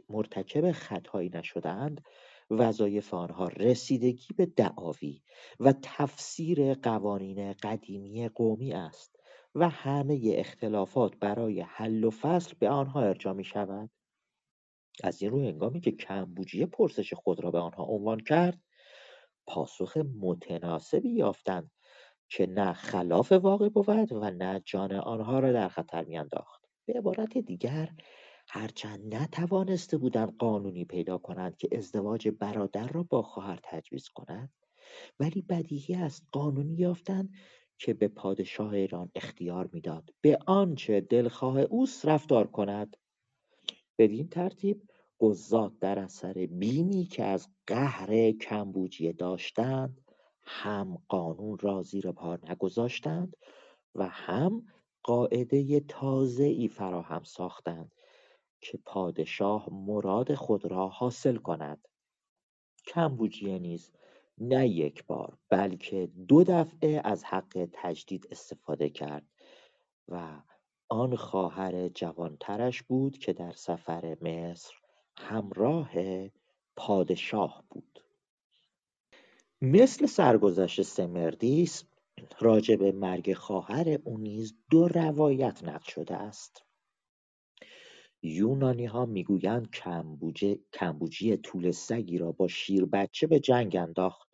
مرتکب 0.08 0.72
خطایی 0.72 1.30
نشدهاند 1.34 2.04
وظایف 2.50 3.14
آنها 3.14 3.48
رسیدگی 3.48 4.34
به 4.36 4.46
دعاوی 4.46 5.22
و 5.60 5.74
تفسیر 5.82 6.74
قوانین 6.74 7.52
قدیمی 7.52 8.28
قومی 8.28 8.72
است. 8.72 9.17
و 9.54 9.68
همه 9.68 10.20
اختلافات 10.24 11.16
برای 11.16 11.60
حل 11.60 12.04
و 12.04 12.10
فصل 12.10 12.54
به 12.58 12.68
آنها 12.68 13.02
ارجا 13.02 13.32
می 13.32 13.44
شود 13.44 13.90
از 15.04 15.22
این 15.22 15.30
رو 15.30 15.40
هنگامی 15.40 15.80
که 15.80 15.90
کمبوجیه 15.90 16.66
پرسش 16.66 17.14
خود 17.14 17.44
را 17.44 17.50
به 17.50 17.58
آنها 17.58 17.84
عنوان 17.84 18.20
کرد 18.20 18.62
پاسخ 19.46 19.96
متناسبی 19.96 21.10
یافتند 21.10 21.70
که 22.28 22.46
نه 22.46 22.72
خلاف 22.72 23.32
واقع 23.32 23.68
بود 23.68 24.12
و 24.12 24.30
نه 24.30 24.62
جان 24.64 24.92
آنها 24.92 25.38
را 25.38 25.52
در 25.52 25.68
خطر 25.68 26.04
میانداخت. 26.04 26.64
به 26.86 26.92
عبارت 26.98 27.38
دیگر 27.38 27.90
هرچند 28.48 29.14
نتوانسته 29.14 29.96
بودند 29.96 30.36
قانونی 30.38 30.84
پیدا 30.84 31.18
کنند 31.18 31.56
که 31.56 31.68
ازدواج 31.72 32.28
برادر 32.28 32.88
را 32.88 33.02
با 33.02 33.22
خواهر 33.22 33.60
تجویز 33.62 34.08
کند 34.08 34.52
ولی 35.20 35.42
بدیهی 35.42 35.94
است 35.94 36.22
قانونی 36.32 36.74
یافتند 36.74 37.30
که 37.78 37.94
به 37.94 38.08
پادشاه 38.08 38.72
ایران 38.72 39.10
اختیار 39.14 39.70
می‌داد. 39.72 40.10
به 40.20 40.38
آنچه 40.46 41.00
دلخواه 41.00 41.60
اوست 41.60 42.06
رفتار 42.06 42.46
کند. 42.46 42.96
بدین 43.98 44.28
ترتیب 44.28 44.82
قضات 45.20 45.78
در 45.78 45.98
اثر 45.98 46.32
بینی 46.32 47.04
که 47.04 47.24
از 47.24 47.48
قهر 47.66 48.32
کمبوجیه 48.32 49.12
داشتند 49.12 50.00
هم 50.42 51.02
قانون 51.08 51.58
را 51.58 51.82
زیر 51.82 52.12
پا 52.12 52.36
نگذاشتند 52.36 53.36
و 53.94 54.08
هم 54.08 54.66
قاعده 55.02 55.56
ای 56.40 56.68
فراهم 56.68 57.22
ساختند 57.22 57.92
که 58.60 58.78
پادشاه 58.86 59.68
مراد 59.72 60.34
خود 60.34 60.64
را 60.64 60.88
حاصل 60.88 61.36
کند. 61.36 61.88
کمبوجیه 62.86 63.58
نیز 63.58 63.92
نه 64.40 64.68
یک 64.68 65.06
بار 65.06 65.38
بلکه 65.48 66.08
دو 66.28 66.44
دفعه 66.44 67.00
از 67.04 67.24
حق 67.24 67.68
تجدید 67.72 68.28
استفاده 68.30 68.90
کرد 68.90 69.26
و 70.08 70.42
آن 70.88 71.16
خواهر 71.16 71.88
جوانترش 71.88 72.82
بود 72.82 73.18
که 73.18 73.32
در 73.32 73.52
سفر 73.52 74.16
مصر 74.20 74.74
همراه 75.18 75.90
پادشاه 76.76 77.64
بود. 77.70 78.04
مثل 79.62 80.06
سرگذشت 80.06 80.82
سمردیس 80.82 81.84
راجع 82.40 82.76
به 82.76 82.92
مرگ 82.92 83.32
خواهر 83.34 83.98
او 84.04 84.18
نیز 84.18 84.54
دو 84.70 84.88
روایت 84.88 85.64
نقل 85.64 85.84
شده 85.84 86.14
است. 86.16 86.64
یونانی 88.22 88.86
ها 88.86 89.06
می‌گویند 89.06 89.70
کمبوجی 90.72 91.36
طول 91.36 91.70
سگی 91.70 92.18
را 92.18 92.32
با 92.32 92.48
شیر 92.48 92.84
بچه 92.84 93.26
به 93.26 93.40
جنگ 93.40 93.76
انداخت 93.76 94.27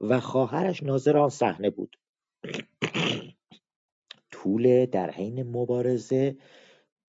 و 0.00 0.20
خواهرش 0.20 0.82
ناظر 0.82 1.16
آن 1.16 1.28
صحنه 1.28 1.70
بود. 1.70 1.98
طول 4.30 4.86
در 4.86 5.10
حین 5.10 5.42
مبارزه 5.42 6.36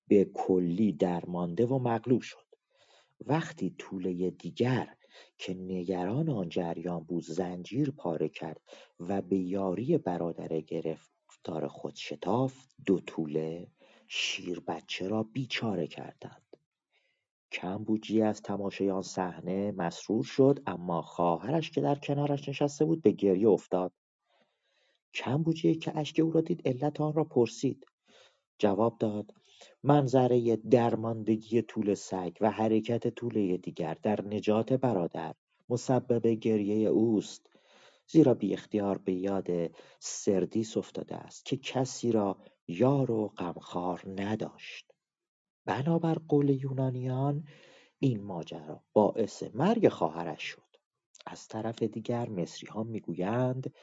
به 0.08 0.24
کلی 0.24 0.92
درمانده 0.92 1.66
و 1.66 1.78
مغلوب 1.78 2.22
شد. 2.22 2.50
وقتی 3.26 3.74
طوله 3.78 4.30
دیگر 4.30 4.96
که 5.38 5.54
نگران 5.54 6.28
آن 6.28 6.48
جریان 6.48 7.04
بود 7.04 7.24
زنجیر 7.24 7.90
پاره 7.90 8.28
کرد 8.28 8.60
و 9.00 9.22
به 9.22 9.38
یاری 9.38 9.98
برادر 9.98 10.60
گرفتار 10.60 11.68
خود 11.68 11.96
شتافت 11.96 12.74
دو 12.86 13.00
طوله 13.00 13.68
شیر 14.08 14.60
بچه 14.60 15.08
را 15.08 15.22
بیچاره 15.22 15.86
کردند. 15.86 16.49
کمبوجی 17.52 18.22
از 18.22 18.42
تماشای 18.42 18.90
آن 18.90 19.02
صحنه 19.02 19.72
مسرور 19.72 20.24
شد 20.24 20.62
اما 20.66 21.02
خواهرش 21.02 21.70
که 21.70 21.80
در 21.80 21.94
کنارش 21.94 22.48
نشسته 22.48 22.84
بود 22.84 23.02
به 23.02 23.10
گریه 23.10 23.48
افتاد. 23.48 23.92
کمبوجی 25.14 25.74
که 25.74 25.98
اشک 25.98 26.20
او 26.20 26.30
را 26.30 26.40
دید 26.40 26.68
علت 26.68 27.00
آن 27.00 27.12
را 27.12 27.24
پرسید. 27.24 27.86
جواب 28.58 28.98
داد 28.98 29.34
منظره 29.82 30.56
درماندگی 30.56 31.62
طول 31.62 31.94
سگ 31.94 32.36
و 32.40 32.50
حرکت 32.50 33.08
طوله 33.08 33.56
دیگر 33.56 33.96
در 34.02 34.20
نجات 34.22 34.72
برادر 34.72 35.34
مسبب 35.68 36.26
گریه 36.26 36.88
اوست 36.88 37.50
زیرا 38.06 38.34
بی 38.34 38.54
اختیار 38.54 38.98
به 38.98 39.12
یاد 39.12 39.48
سردیس 39.98 40.76
افتاده 40.76 41.16
است 41.16 41.44
که 41.44 41.56
کسی 41.56 42.12
را 42.12 42.38
یار 42.68 43.10
و 43.10 43.28
غمخوار 43.28 44.02
نداشت. 44.06 44.89
بنابر 45.64 46.14
قول 46.14 46.48
یونانیان 46.48 47.44
این 47.98 48.22
ماجرا 48.22 48.84
باعث 48.92 49.42
مرگ 49.54 49.88
خواهرش 49.88 50.42
شد. 50.42 50.76
از 51.26 51.48
طرف 51.48 51.82
دیگر 51.82 52.28
مصری 52.28 52.68
ها 52.68 52.82
می‌گویند 52.82 53.74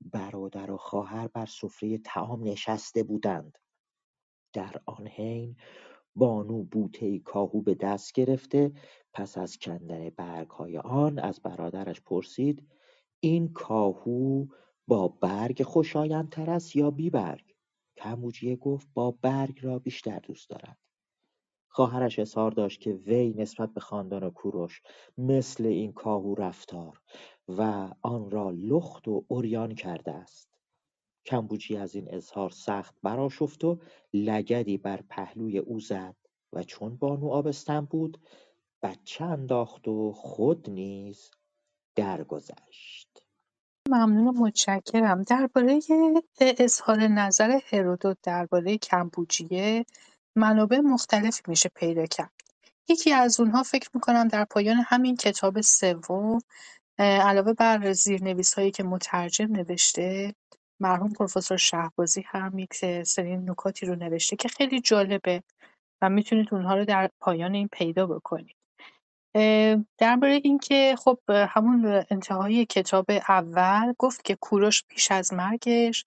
برادر 0.00 0.70
و 0.70 0.76
خواهر 0.76 1.28
بر 1.28 1.46
سفره 1.46 1.98
تعام 1.98 2.44
نشسته 2.44 3.02
بودند. 3.02 3.58
در 4.52 4.82
آن 4.86 5.06
حین 5.06 5.56
بانو 6.16 6.62
بوته 6.62 7.18
کاهو 7.18 7.62
به 7.62 7.74
دست 7.74 8.12
گرفته 8.12 8.72
پس 9.12 9.38
از 9.38 9.58
کندن 9.58 10.10
های 10.50 10.78
آن 10.78 11.18
از 11.18 11.40
برادرش 11.40 12.00
پرسید 12.00 12.68
این 13.20 13.52
کاهو 13.52 14.46
با 14.86 15.08
برگ 15.08 15.62
خوشایندتر 15.62 16.50
است 16.50 16.76
یا 16.76 16.90
بی 16.90 17.10
برگ 17.10 17.54
کموجیه 17.96 18.56
گفت 18.56 18.88
با 18.94 19.10
برگ 19.10 19.58
را 19.62 19.78
بیشتر 19.78 20.18
دوست 20.18 20.50
دارد. 20.50 20.78
خواهرش 21.68 22.18
اظهار 22.18 22.50
داشت 22.50 22.80
که 22.80 22.90
وی 22.92 23.34
نسبت 23.36 23.74
به 23.74 23.80
خاندان 23.80 24.30
کوروش 24.30 24.82
مثل 25.18 25.66
این 25.66 25.92
کاهو 25.92 26.34
رفتار 26.34 27.00
و 27.48 27.88
آن 28.02 28.30
را 28.30 28.50
لخت 28.50 29.08
و 29.08 29.24
اوریان 29.28 29.74
کرده 29.74 30.12
است. 30.12 30.48
کمبوجی 31.26 31.76
از 31.76 31.94
این 31.94 32.14
اظهار 32.14 32.50
سخت 32.50 32.94
براشفت 33.02 33.64
و 33.64 33.78
لگدی 34.14 34.78
بر 34.78 35.02
پهلوی 35.08 35.58
او 35.58 35.80
زد 35.80 36.16
و 36.52 36.62
چون 36.62 36.96
بانو 36.96 37.28
آبستن 37.28 37.80
بود 37.84 38.18
بچه 38.82 39.24
انداخت 39.24 39.88
و 39.88 40.12
خود 40.12 40.70
نیز 40.70 41.30
درگذشت. 41.96 43.22
ممنون 43.88 44.26
و 44.26 44.32
متشکرم. 44.32 45.22
درباره 45.22 45.80
اظهار 46.40 46.98
نظر 46.98 47.60
هرودوت 47.72 48.18
درباره 48.22 48.78
کمبوجیه 48.78 49.84
منابع 50.38 50.78
مختلفی 50.78 51.42
میشه 51.46 51.68
پیدا 51.74 52.06
کرد. 52.06 52.32
یکی 52.88 53.12
از 53.12 53.40
اونها 53.40 53.62
فکر 53.62 53.90
می‌کنم 53.94 54.28
در 54.28 54.44
پایان 54.44 54.76
همین 54.76 55.16
کتاب 55.16 55.60
سوم 55.60 56.38
علاوه 56.98 57.52
بر 57.52 57.92
زیرنویس 57.92 58.54
هایی 58.54 58.70
که 58.70 58.82
مترجم 58.82 59.52
نوشته 59.52 60.34
مرحوم 60.80 61.12
پروفسور 61.12 61.56
شهبازی 61.56 62.24
هم 62.26 62.58
یک 62.58 63.02
سری 63.02 63.36
نکاتی 63.36 63.86
رو 63.86 63.94
نوشته 63.94 64.36
که 64.36 64.48
خیلی 64.48 64.80
جالبه 64.80 65.42
و 66.02 66.08
می‌تونید 66.08 66.48
اونها 66.52 66.76
رو 66.76 66.84
در 66.84 67.10
پایان 67.20 67.54
این 67.54 67.68
پیدا 67.72 68.06
بکنید. 68.06 68.56
درباره 69.98 70.40
اینکه 70.44 70.94
خب 70.98 71.18
همون 71.28 72.04
انتهای 72.10 72.66
کتاب 72.66 73.06
اول 73.28 73.92
گفت 73.98 74.24
که 74.24 74.34
کوروش 74.34 74.84
پیش 74.88 75.10
از 75.10 75.32
مرگش 75.32 76.04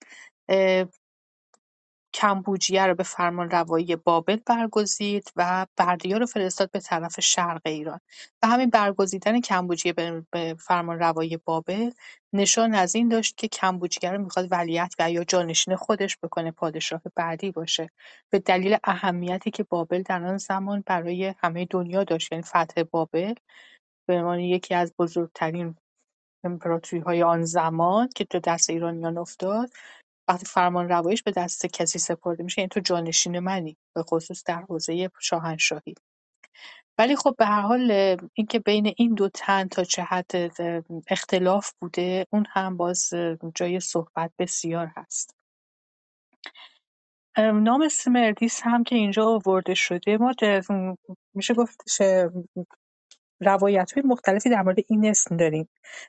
کمبوجیه 2.14 2.86
رو 2.86 2.94
به 2.94 3.02
فرمانروایی 3.02 3.96
بابل 3.96 4.36
برگزید 4.46 5.32
و 5.36 5.66
بردیا 5.76 6.18
رو 6.18 6.26
فرستاد 6.26 6.70
به 6.70 6.80
طرف 6.80 7.20
شرق 7.20 7.60
ایران. 7.66 8.00
و 8.42 8.46
همین 8.46 8.70
برگزیدن 8.70 9.40
کمبوجیه 9.40 9.92
به 9.92 10.56
فرمانروایی 10.60 11.36
بابل 11.36 11.90
نشان 12.34 12.74
از 12.74 12.94
این 12.94 13.08
داشت 13.08 13.36
که 13.36 13.48
کمبوجیه 13.48 14.10
رو 14.12 14.22
می‌خواد 14.24 14.48
ولیت 14.52 14.94
و 14.98 15.10
یا 15.10 15.24
جانشین 15.24 15.76
خودش 15.76 16.18
بکنه 16.22 16.50
پادشاه 16.50 17.02
بعدی 17.16 17.50
باشه. 17.50 17.90
به 18.30 18.38
دلیل 18.38 18.76
اهمیتی 18.84 19.50
که 19.50 19.62
بابل 19.64 20.02
در 20.02 20.24
آن 20.24 20.38
زمان 20.38 20.82
برای 20.86 21.34
همه 21.38 21.66
دنیا 21.70 22.04
داشت 22.04 22.32
یعنی 22.32 22.44
فتح 22.44 22.82
بابل 22.82 23.34
به 24.08 24.14
عنوان 24.14 24.40
یکی 24.40 24.74
از 24.74 24.94
بزرگترین 24.98 25.76
امپراتوری 26.44 27.02
های 27.02 27.22
آن 27.22 27.44
زمان 27.44 28.08
که 28.16 28.24
تو 28.24 28.38
دست 28.38 28.70
ایرانیان 28.70 29.18
افتاد 29.18 29.70
وقتی 30.32 30.46
فرمان 30.46 30.88
روایش 30.88 31.22
به 31.22 31.30
دست 31.30 31.66
کسی 31.66 31.98
سپرده 31.98 32.44
میشه 32.44 32.60
یعنی 32.60 32.68
تو 32.68 32.80
جانشین 32.80 33.38
منی 33.38 33.76
به 33.94 34.02
خصوص 34.02 34.42
در 34.46 34.62
حوزه 34.62 35.10
شاهنشاهی. 35.20 35.94
ولی 36.98 37.16
خب 37.16 37.34
به 37.38 37.46
هر 37.46 37.60
حال 37.60 38.16
اینکه 38.34 38.58
بین 38.58 38.92
این 38.96 39.14
دو 39.14 39.28
تن 39.28 39.68
تا 39.68 39.84
چه 39.84 40.02
حد 40.02 40.30
اختلاف 41.08 41.72
بوده 41.80 42.26
اون 42.30 42.46
هم 42.48 42.76
باز 42.76 43.10
جای 43.54 43.80
صحبت 43.80 44.32
بسیار 44.38 44.92
هست. 44.96 45.36
نام 47.38 47.88
سمردیس 47.88 48.60
هم 48.62 48.84
که 48.84 48.94
اینجا 48.96 49.24
آورده 49.26 49.74
شده 49.74 50.18
ما 50.18 50.32
میشه 51.34 51.54
گفتش 53.44 53.92
های 53.92 54.02
مختلفی 54.04 54.50
در 54.50 54.62
مورد 54.62 54.78
این 54.88 55.06
اسم 55.06 55.36
داریم. 55.36 55.68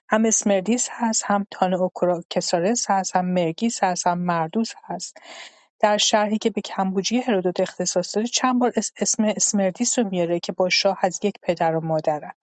هم 0.09 0.25
اسمردیس 0.25 0.87
هست 0.91 1.23
هم 1.25 1.47
تانوکراسارس 1.51 2.85
هست 2.89 3.15
هم 3.15 3.25
مرگیس 3.25 3.83
هست 3.83 4.07
هم 4.07 4.19
مردوس 4.19 4.73
هست. 4.83 5.17
در 5.79 5.97
شرحی 5.97 6.37
که 6.37 6.49
به 6.49 6.61
کمبوجی 6.61 7.17
هرودوت 7.17 7.59
اختصاص 7.59 8.15
داره 8.15 8.27
چند 8.27 8.59
بار 8.59 8.73
اسم 8.75 9.23
اسمردیس 9.23 9.99
رو 9.99 10.09
میاره 10.09 10.39
که 10.39 10.51
با 10.51 10.69
شاه 10.69 10.99
از 11.01 11.19
یک 11.23 11.33
پدر 11.41 11.75
و 11.75 11.81
مادرن 11.85 12.33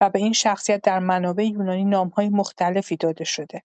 و 0.00 0.10
به 0.10 0.18
این 0.18 0.32
شخصیت 0.32 0.82
در 0.82 0.98
منابع 0.98 1.44
یونانی 1.44 1.84
نامهای 1.84 2.28
مختلفی 2.28 2.96
داده 2.96 3.24
شده. 3.24 3.62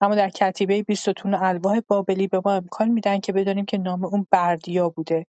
اما 0.00 0.14
در 0.14 0.28
کتیبه 0.28 0.82
بیستون 0.82 1.34
الواح 1.34 1.80
بابلی 1.88 2.28
به 2.28 2.40
ما 2.44 2.52
امکان 2.52 2.88
میدن 2.88 3.20
که 3.20 3.32
بدانیم 3.32 3.64
که 3.64 3.78
نام 3.78 4.04
اون 4.04 4.26
بردیا 4.30 4.88
بوده. 4.88 5.26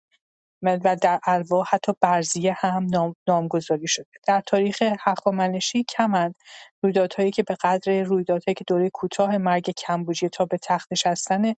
و 0.63 0.95
در 0.95 1.19
الواح 1.25 1.67
حتی 1.71 1.93
برزیه 2.01 2.55
هم 2.57 2.87
نام 2.91 3.15
نامگذاری 3.27 3.87
شده. 3.87 4.07
در 4.27 4.41
تاریخ 4.47 4.83
هخامنشی 5.01 5.83
کمند 5.83 6.35
رویدادهایی 6.83 7.31
که 7.31 7.43
به 7.43 7.57
قدر 7.63 8.03
رویدادهایی 8.03 8.55
که 8.55 8.63
دوره 8.67 8.89
کوتاه 8.89 9.37
مرگ 9.37 9.71
کمبوجیه 9.71 10.29
تا 10.29 10.45
به 10.45 10.57
تخت 10.63 10.87
نشستن 10.91 11.53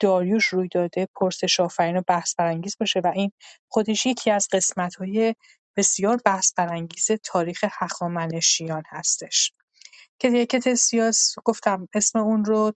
داریوش 0.00 0.46
روی 0.46 0.68
داده 0.68 1.08
پرسش 1.16 1.60
آفرین 1.60 1.96
و 1.96 2.02
بحث 2.08 2.34
برانگیز 2.38 2.76
باشه 2.80 3.00
و 3.00 3.12
این 3.14 3.32
خودش 3.68 4.06
یکی 4.06 4.30
از 4.30 4.48
قسمت‌های 4.52 5.34
بسیار 5.76 6.18
بحث 6.24 6.52
برانگیز 6.56 7.10
تاریخ 7.24 7.64
هخامنشیان 7.80 8.82
هستش. 8.88 9.52
که 10.18 10.46
که 10.46 10.74
سیاس 10.74 11.34
گفتم 11.44 11.88
اسم 11.94 12.18
اون 12.18 12.44
رو 12.44 12.72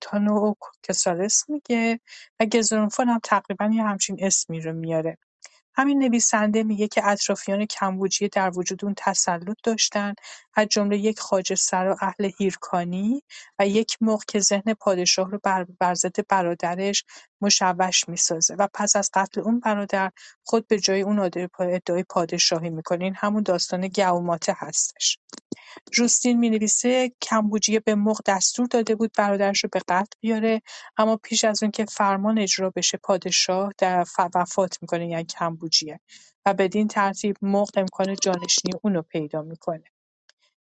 تانو 0.00 0.54
کسالس 0.82 1.44
میگه 1.48 2.00
و 2.40 2.46
گزرونفون 2.46 3.08
هم 3.08 3.20
تقریبا 3.22 3.70
یه 3.74 3.82
همچین 3.82 4.16
اسمی 4.20 4.60
رو 4.60 4.72
میاره. 4.72 5.18
همین 5.74 5.98
نویسنده 5.98 6.62
میگه 6.62 6.88
که 6.88 7.08
اطرافیان 7.08 7.66
کمبوجیه 7.66 8.28
در 8.28 8.50
وجود 8.58 8.84
اون 8.84 8.94
تسلط 8.96 9.56
داشتن. 9.62 10.14
از 10.54 10.68
جمله 10.68 10.98
یک 10.98 11.20
خواجه 11.20 11.54
سرا 11.54 11.96
اهل 12.00 12.30
هیرکانی 12.38 13.22
و 13.58 13.66
یک 13.66 13.96
مغ 14.00 14.24
که 14.24 14.40
ذهن 14.40 14.74
پادشاه 14.74 15.30
رو 15.30 15.40
بر, 15.42 15.66
بر 15.80 15.94
ضد 15.94 16.26
برادرش 16.28 17.04
مشوش 17.40 18.08
می‌سازه. 18.08 18.54
و 18.54 18.68
پس 18.74 18.96
از 18.96 19.10
قتل 19.14 19.40
اون 19.40 19.60
برادر 19.60 20.10
خود 20.44 20.66
به 20.68 20.80
جای 20.80 21.02
اون 21.02 21.18
ادعای 21.58 22.04
پادشاهی 22.08 22.70
می‌کنه. 22.70 23.04
این 23.04 23.14
همون 23.16 23.42
داستان 23.42 23.88
گوماته 23.88 24.54
هستش. 24.56 25.18
جوستین 25.92 26.38
می‌نویسه 26.38 27.12
کمبوجیه 27.22 27.80
به 27.80 27.94
مغ 27.94 28.20
دستور 28.26 28.66
داده 28.66 28.94
بود 28.94 29.10
برادرش 29.18 29.64
رو 29.64 29.70
به 29.72 29.80
قتل 29.88 30.16
بیاره 30.20 30.62
اما 30.96 31.16
پیش 31.16 31.44
از 31.44 31.62
اون 31.62 31.72
که 31.72 31.84
فرمان 31.84 32.38
اجرا 32.38 32.70
بشه 32.76 32.98
پادشاه 32.98 33.72
در 33.78 34.04
وفات 34.34 34.78
می‌کنه 34.82 35.08
یعنی 35.08 35.24
کمبوجیه 35.24 36.00
و 36.46 36.54
بدین 36.54 36.88
ترتیب 36.88 37.36
مغ 37.42 37.70
امکان 37.76 38.16
جانشینی 38.22 38.74
اونو 38.82 39.02
پیدا 39.02 39.42
می‌کنه. 39.42 39.84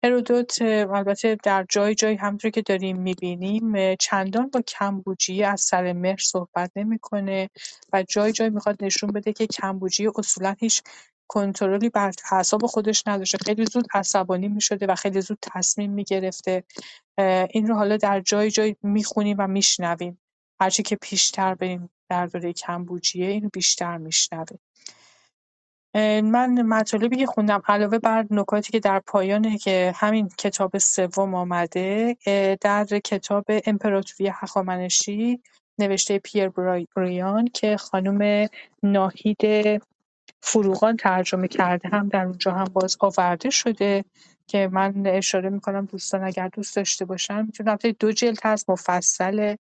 هرودوت 0.04 0.62
البته 0.62 1.38
در 1.44 1.66
جای 1.70 1.96
جای 1.96 2.16
همونطور 2.16 2.52
که 2.52 2.62
داریم 2.62 2.98
می‌بینیم 2.98 3.96
چندان 3.96 4.50
با 4.50 4.62
کمبوجیه 4.62 5.48
از 5.48 5.62
سر 5.62 5.94
مهر 5.94 6.18
صحبت 6.20 6.72
نمی‌کنه 6.76 7.50
و 7.94 8.04
جای 8.04 8.32
جای 8.32 8.50
می‌خواد 8.50 8.84
نشون 8.84 9.12
بده 9.12 9.34
که 9.34 9.48
کمبوجیه 9.48 10.12
اصولا 10.16 10.56
هیچ 10.60 10.82
کنترلی 11.28 11.90
بر 11.90 12.12
اعصاب 12.32 12.66
خودش 12.66 13.04
نداشته. 13.08 13.38
خیلی 13.38 13.66
زود 13.66 13.88
عصبانی 13.94 14.48
می‌شده 14.48 14.86
و 14.86 14.96
خیلی 14.96 15.22
زود 15.22 15.38
تصمیم 15.42 15.92
می‌گرفته 15.92 16.64
این 17.50 17.68
رو 17.68 17.76
حالا 17.76 17.98
در 17.98 18.22
جای 18.22 18.52
جای 18.52 18.76
می‌خونیم 18.84 19.36
و 19.40 19.48
میشنویم. 19.48 20.20
هرچی 20.62 20.84
که 20.84 20.96
پیشتر 20.96 21.56
بریم 21.56 21.90
در 22.10 22.26
دوره 22.26 22.54
کمبوجیه 22.54 23.28
اینو 23.28 23.50
بیشتر 23.54 23.98
میشنویم. 23.98 24.60
من 26.24 26.62
مطالبی 26.62 27.18
که 27.18 27.26
خوندم 27.26 27.62
علاوه 27.68 28.00
بر 28.00 28.26
نکاتی 28.30 28.72
که 28.72 28.80
در 28.80 29.00
پایانه 29.00 29.58
که 29.58 29.94
همین 29.96 30.30
کتاب 30.38 30.78
سوم 30.78 31.36
آمده 31.36 32.18
در 32.62 32.86
کتاب 32.86 33.46
امپراتوری 33.66 34.30
هخامنشی 34.30 35.42
نوشته 35.80 36.20
پیر 36.20 36.50
بریان 36.96 37.48
که 37.48 37.78
خانم 37.78 38.48
ناهید 38.84 39.42
فروغان 40.48 40.98
ترجمه 40.98 41.48
کرده 41.48 41.90
هم 41.90 42.10
در 42.10 42.26
اونجا 42.26 42.52
هم 42.52 42.64
باز 42.64 42.98
آورده 43.00 43.50
شده 43.50 44.06
که 44.48 44.70
من 44.72 45.04
اشاره 45.06 45.50
می‌کنم 45.50 45.86
دوستان 45.86 46.24
اگر 46.24 46.48
دوست 46.48 46.76
داشته 46.76 47.06
باشن 47.06 47.46
می‌تونم 47.46 47.78
دو 48.00 48.12
جلد 48.12 48.40
هست 48.44 48.70
مفصله. 48.70 49.58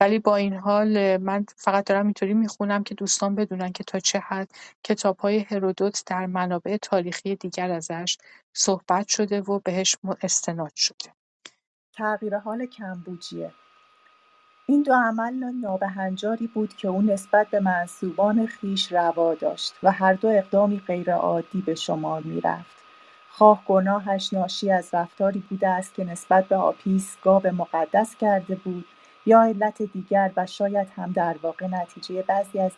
ولی 0.00 0.18
با 0.18 0.36
این 0.36 0.54
حال 0.54 1.16
من 1.16 1.46
فقط 1.56 1.86
دارم 1.86 2.04
اینطوری 2.04 2.34
می‌خونم 2.34 2.84
که 2.84 2.94
دوستان 2.94 3.34
بدونن 3.34 3.72
که 3.72 3.84
تا 3.84 3.98
چه 3.98 4.18
حد 4.18 4.50
های 5.18 5.38
هرودوت 5.38 6.02
در 6.06 6.26
منابع 6.26 6.76
تاریخی 6.82 7.36
دیگر 7.36 7.70
ازش 7.70 8.18
صحبت 8.52 9.08
شده 9.08 9.40
و 9.40 9.58
بهش 9.58 9.96
استناد 10.22 10.72
شده. 10.76 11.12
تغییر 11.96 12.38
حال 12.38 12.66
کمبوجیه. 12.66 13.52
این 14.70 14.82
دو 14.82 14.94
عمل 14.94 15.32
نابهنجاری 15.62 16.46
بود 16.46 16.74
که 16.76 16.88
او 16.88 17.02
نسبت 17.02 17.46
به 17.50 17.60
منصوبان 17.60 18.46
خیش 18.46 18.92
روا 18.92 19.34
داشت 19.34 19.74
و 19.82 19.92
هر 19.92 20.12
دو 20.12 20.28
اقدامی 20.28 20.80
غیرعادی 20.86 21.60
به 21.60 21.74
شمار 21.74 22.22
می‌رفت. 22.22 22.76
خواه 23.30 23.62
گناهش 23.66 24.32
ناشی 24.32 24.70
از 24.70 24.88
رفتاری 24.92 25.42
بوده 25.50 25.68
است 25.68 25.94
که 25.94 26.04
نسبت 26.04 26.44
به 26.48 26.56
آپیس 26.56 27.16
گاو 27.22 27.46
مقدس 27.46 28.16
کرده 28.16 28.54
بود 28.54 28.84
یا 29.26 29.42
علت 29.42 29.82
دیگر 29.82 30.30
و 30.36 30.46
شاید 30.46 30.88
هم 30.96 31.12
در 31.12 31.36
واقع 31.42 31.66
نتیجه 31.66 32.22
بعضی 32.22 32.58
از 32.58 32.72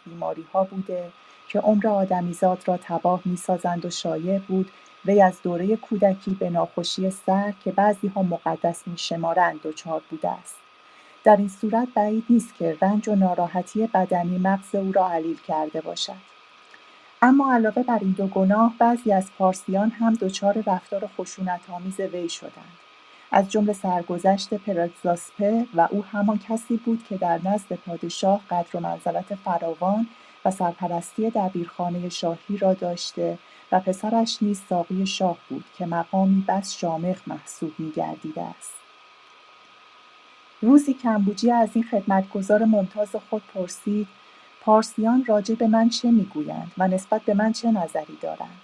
ها 0.54 0.64
بوده 0.64 1.12
که 1.48 1.60
عمر 1.60 1.88
آدمیزاد 1.88 2.58
را 2.66 2.76
تباه 2.82 3.20
می‌سازند 3.24 3.84
و 3.84 3.90
شایع 3.90 4.38
بود 4.38 4.70
وی 5.04 5.22
از 5.22 5.42
دوره 5.42 5.76
کودکی 5.76 6.34
به 6.40 6.50
ناخوشی 6.50 7.10
سر 7.10 7.52
که 7.64 7.74
ها 8.14 8.22
مقدس 8.22 8.82
میشمارند 8.86 9.62
دچار 9.62 10.02
بوده 10.10 10.30
است. 10.30 10.61
در 11.24 11.36
این 11.36 11.48
صورت 11.48 11.88
بعید 11.94 12.24
نیست 12.30 12.54
که 12.54 12.76
رنج 12.82 13.08
و 13.08 13.14
ناراحتی 13.14 13.86
بدنی 13.86 14.38
مغز 14.38 14.74
او 14.74 14.92
را 14.92 15.10
علیل 15.10 15.38
کرده 15.48 15.80
باشد. 15.80 16.32
اما 17.22 17.54
علاوه 17.54 17.82
بر 17.82 17.98
این 18.00 18.10
دو 18.10 18.26
گناه 18.26 18.74
بعضی 18.78 19.12
از 19.12 19.30
پارسیان 19.38 19.90
هم 19.90 20.14
دچار 20.14 20.62
رفتار 20.66 21.10
خشونتآمیز 21.18 22.00
وی 22.00 22.28
شدند. 22.28 22.78
از 23.32 23.50
جمله 23.50 23.72
سرگذشت 23.72 24.54
پرکزاسپه 24.54 25.66
و 25.74 25.88
او 25.90 26.04
همان 26.04 26.38
کسی 26.38 26.76
بود 26.76 27.04
که 27.08 27.16
در 27.16 27.40
نزد 27.44 27.72
پادشاه 27.72 28.40
قدر 28.50 28.76
و 28.76 28.80
منزلت 28.80 29.34
فراوان 29.34 30.06
و 30.44 30.50
سرپرستی 30.50 31.30
دبیرخانه 31.30 32.08
شاهی 32.08 32.56
را 32.56 32.74
داشته 32.74 33.38
و 33.72 33.80
پسرش 33.80 34.38
نیز 34.42 34.62
ساقی 34.68 35.06
شاه 35.06 35.36
بود 35.48 35.64
که 35.78 35.86
مقامی 35.86 36.44
بس 36.48 36.72
شامخ 36.72 37.28
محسوب 37.28 37.72
می‌گردیده 37.78 38.42
است. 38.42 38.81
روزی 40.62 40.94
کمبوجی 40.94 41.50
از 41.50 41.68
این 41.74 41.84
خدمتگزار 41.84 42.64
ممتاز 42.64 43.08
خود 43.30 43.42
پرسید 43.54 44.08
پارسیان 44.60 45.24
راجع 45.24 45.54
به 45.54 45.66
من 45.66 45.88
چه 45.88 46.10
می‌گویند 46.10 46.72
و 46.78 46.88
نسبت 46.88 47.22
به 47.22 47.34
من 47.34 47.52
چه 47.52 47.70
نظری 47.70 48.18
دارند؟ 48.20 48.60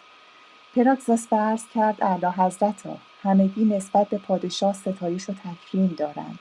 پراکزاس 0.76 1.26
به 1.26 1.36
عرض 1.36 1.62
کرد 1.74 2.02
اعلی 2.02 2.26
حضرتا 2.26 2.96
همگی 3.22 3.64
نسبت 3.64 4.08
به 4.08 4.18
پادشاه 4.18 4.74
ستایش 4.74 5.30
و 5.30 5.32
تکریم 5.32 5.94
دارند 5.98 6.38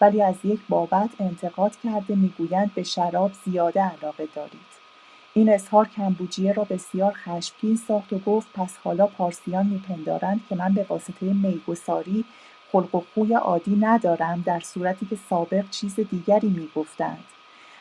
ولی 0.00 0.22
از 0.22 0.34
یک 0.44 0.60
بابت 0.68 1.10
انتقاد 1.20 1.76
کرده 1.84 2.14
می‌گویند 2.14 2.74
به 2.74 2.82
شراب 2.82 3.32
زیاده 3.44 3.80
علاقه 3.80 4.28
دارید. 4.34 4.70
این 5.34 5.52
اظهار 5.52 5.88
کمبوجیه 5.88 6.52
را 6.52 6.64
بسیار 6.64 7.12
خشمگین 7.12 7.76
ساخت 7.88 8.12
و 8.12 8.18
گفت 8.18 8.48
پس 8.54 8.76
حالا 8.84 9.06
پارسیان 9.06 9.66
میپندارند 9.66 10.40
که 10.48 10.54
من 10.54 10.74
به 10.74 10.86
واسطه 10.88 11.26
میگساری 11.26 12.24
خلق 12.72 12.94
و 12.94 13.02
خوی 13.14 13.34
عادی 13.34 13.76
ندارم 13.76 14.42
در 14.46 14.60
صورتی 14.60 15.06
که 15.06 15.18
سابق 15.30 15.70
چیز 15.70 15.94
دیگری 15.94 16.48
می‌گفتند. 16.48 17.24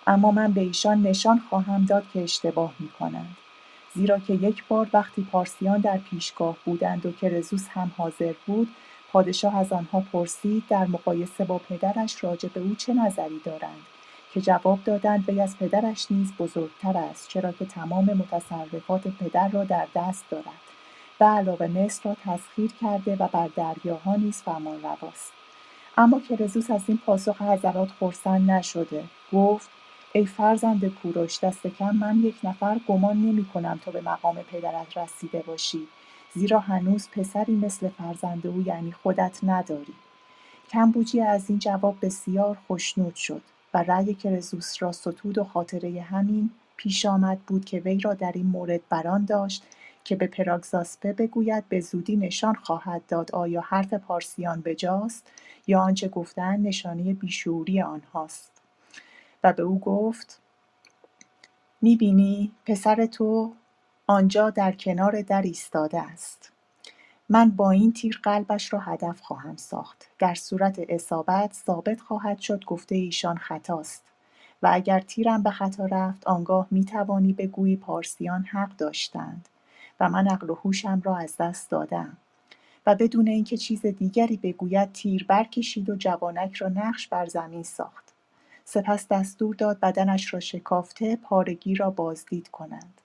اما 0.07 0.31
من 0.31 0.51
به 0.51 0.61
ایشان 0.61 1.01
نشان 1.01 1.41
خواهم 1.49 1.85
داد 1.85 2.03
که 2.13 2.23
اشتباه 2.23 2.73
می‌کنند. 2.79 3.37
زیرا 3.95 4.19
که 4.19 4.33
یک 4.33 4.63
بار 4.67 4.87
وقتی 4.93 5.27
پارسیان 5.31 5.79
در 5.79 5.97
پیشگاه 5.97 6.55
بودند 6.65 7.05
و 7.05 7.11
که 7.11 7.29
رزوس 7.29 7.67
هم 7.69 7.91
حاضر 7.97 8.33
بود 8.45 8.67
پادشاه 9.11 9.57
از 9.57 9.73
آنها 9.73 10.03
پرسید 10.11 10.63
در 10.69 10.85
مقایسه 10.85 11.45
با 11.45 11.57
پدرش 11.57 12.23
راجع 12.23 12.49
به 12.49 12.59
او 12.59 12.75
چه 12.75 12.93
نظری 12.93 13.41
دارند 13.45 13.85
که 14.33 14.41
جواب 14.41 14.79
دادند 14.85 15.29
وی 15.29 15.41
از 15.41 15.57
پدرش 15.57 16.11
نیز 16.11 16.33
بزرگتر 16.39 16.97
است 16.97 17.27
چرا 17.27 17.51
که 17.51 17.65
تمام 17.65 18.05
متصرفات 18.05 19.07
پدر 19.07 19.49
را 19.49 19.63
در 19.63 19.87
دست 19.95 20.23
دارد. 20.29 20.68
به 21.19 21.25
علاوه 21.25 21.67
مصر 21.67 22.09
را 22.09 22.15
تسخیر 22.25 22.71
کرده 22.81 23.15
و 23.15 23.27
بر 23.27 23.49
دریاها 23.55 24.15
نیز 24.15 24.43
رواست. 24.83 25.31
اما 25.97 26.19
که 26.19 26.35
رزوس 26.35 26.71
از 26.71 26.81
این 26.87 26.97
پاسخ 27.05 27.41
حضرات 27.41 27.89
خرسند 27.99 28.51
نشده 28.51 29.03
گفت 29.33 29.69
ای 30.13 30.25
فرزند 30.25 30.87
کوروش 30.87 31.39
دست 31.39 31.67
کم 31.67 31.95
من 31.95 32.19
یک 32.19 32.35
نفر 32.43 32.79
گمان 32.87 33.17
نمی 33.17 33.45
کنم 33.45 33.79
تا 33.85 33.91
به 33.91 34.01
مقام 34.01 34.35
پدرت 34.35 34.97
رسیده 34.97 35.43
باشی 35.47 35.87
زیرا 36.33 36.59
هنوز 36.59 37.09
پسری 37.09 37.55
مثل 37.55 37.89
فرزند 37.89 38.47
او 38.47 38.61
یعنی 38.61 38.91
خودت 38.91 39.39
نداری. 39.43 39.93
کمبوجی 40.69 41.21
از 41.21 41.49
این 41.49 41.59
جواب 41.59 41.95
بسیار 42.01 42.57
خوشنود 42.67 43.15
شد 43.15 43.41
و 43.73 43.83
رأی 43.83 44.13
کرزوس 44.13 44.83
را 44.83 44.91
ستود 44.91 45.37
و 45.37 45.43
خاطره 45.43 46.01
همین 46.01 46.49
پیش 46.77 47.05
آمد 47.05 47.39
بود 47.39 47.65
که 47.65 47.79
وی 47.79 47.99
را 47.99 48.13
در 48.13 48.31
این 48.35 48.45
مورد 48.45 48.81
بران 48.89 49.25
داشت 49.25 49.63
که 50.09 50.15
به 50.15 50.27
پراگزاسپه 50.27 51.13
بگوید 51.13 51.69
به 51.69 51.79
زودی 51.79 52.17
نشان 52.17 52.55
خواهد 52.55 53.01
داد 53.07 53.31
آیا 53.31 53.61
حرف 53.61 53.93
پارسیان 53.93 54.61
بجاست 54.61 55.31
یا 55.67 55.81
آنچه 55.81 56.07
گفتن 56.07 56.59
نشانی 56.59 57.13
بیشعوری 57.13 57.81
آنهاست. 57.81 58.51
و 59.43 59.53
به 59.53 59.63
او 59.63 59.79
گفت 59.79 60.41
می‌بینی 61.81 62.51
پسر 62.65 63.05
تو 63.05 63.53
آنجا 64.07 64.49
در 64.49 64.71
کنار 64.71 65.21
در 65.21 65.41
ایستاده 65.41 66.01
است. 66.01 66.51
من 67.29 67.49
با 67.49 67.71
این 67.71 67.93
تیر 67.93 68.19
قلبش 68.23 68.73
را 68.73 68.79
هدف 68.79 69.21
خواهم 69.21 69.55
ساخت. 69.55 70.07
در 70.19 70.35
صورت 70.35 70.79
اصابت 70.89 71.53
ثابت 71.53 72.01
خواهد 72.01 72.39
شد 72.39 72.65
گفته 72.65 72.95
ایشان 72.95 73.37
خطاست. 73.37 74.03
و 74.63 74.69
اگر 74.73 74.99
تیرم 74.99 75.43
به 75.43 75.51
خطا 75.51 75.85
رفت 75.85 76.27
آنگاه 76.27 76.67
می 76.71 76.85
توانی 76.85 77.33
بگویی 77.33 77.75
پارسیان 77.75 78.43
حق 78.43 78.75
داشتند. 78.75 79.49
و 79.99 80.09
من 80.09 80.27
عقل 80.27 80.49
و 80.49 80.55
هوشم 80.55 81.01
را 81.05 81.17
از 81.17 81.37
دست 81.37 81.69
دادم. 81.69 82.17
و 82.85 82.95
بدون 82.95 83.27
اینکه 83.27 83.57
چیز 83.57 83.85
دیگری 83.85 84.37
بگوید 84.37 84.91
تیر 84.91 85.25
برکشید 85.27 85.89
و 85.89 85.95
جوانک 85.95 86.55
را 86.55 86.69
نقش 86.69 87.07
بر 87.07 87.25
زمین 87.25 87.63
ساخت. 87.63 88.13
سپس 88.65 89.07
دستور 89.07 89.55
داد 89.55 89.79
بدنش 89.79 90.33
را 90.33 90.39
شکافته 90.39 91.15
پارگی 91.15 91.75
را 91.75 91.89
بازدید 91.89 92.47
کنند. 92.47 93.01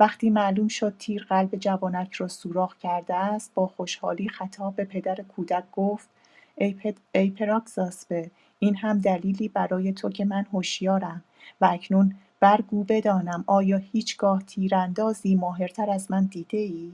وقتی 0.00 0.30
معلوم 0.30 0.68
شد 0.68 0.94
تیر 0.98 1.26
قلب 1.28 1.56
جوانک 1.56 2.12
را 2.12 2.28
سوراخ 2.28 2.78
کرده 2.78 3.14
است 3.14 3.50
با 3.54 3.66
خوشحالی 3.66 4.28
خطاب 4.28 4.76
به 4.76 4.84
پدر 4.84 5.14
کودک 5.14 5.64
گفت 5.72 6.08
ای, 6.54 6.74
پد... 6.74 6.94
ای 7.12 7.30
پراکزاسپه 7.30 8.30
این 8.58 8.76
هم 8.76 8.98
دلیلی 8.98 9.48
برای 9.48 9.92
تو 9.92 10.10
که 10.10 10.24
من 10.24 10.46
هوشیارم 10.52 11.24
و 11.60 11.68
اکنون 11.72 12.14
برگو 12.40 12.84
بدانم 12.84 13.44
آیا 13.46 13.76
هیچگاه 13.76 14.42
تیراندازی 14.42 15.34
ماهرتر 15.34 15.90
از 15.90 16.10
من 16.10 16.24
دیده 16.24 16.58
ای؟ 16.58 16.92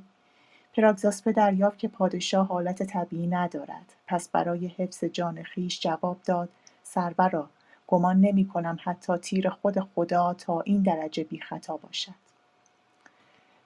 پراگزاسپه 0.76 1.32
دریافت 1.32 1.78
که 1.78 1.88
پادشاه 1.88 2.46
حالت 2.46 2.82
طبیعی 2.82 3.26
ندارد. 3.26 3.92
پس 4.06 4.28
برای 4.28 4.66
حفظ 4.66 5.04
جان 5.04 5.42
خیش 5.42 5.80
جواب 5.80 6.22
داد 6.24 6.48
سرورا 6.82 7.48
گمان 7.86 8.20
نمی 8.20 8.48
کنم 8.48 8.78
حتی 8.84 9.16
تیر 9.18 9.48
خود 9.50 9.80
خدا 9.80 10.34
تا 10.34 10.60
این 10.60 10.82
درجه 10.82 11.24
بی 11.24 11.40
خطا 11.40 11.76
باشد. 11.76 12.14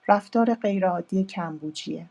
رفتار 0.07 0.53
غیرعادی 0.53 1.23
کمبوجیه. 1.23 2.05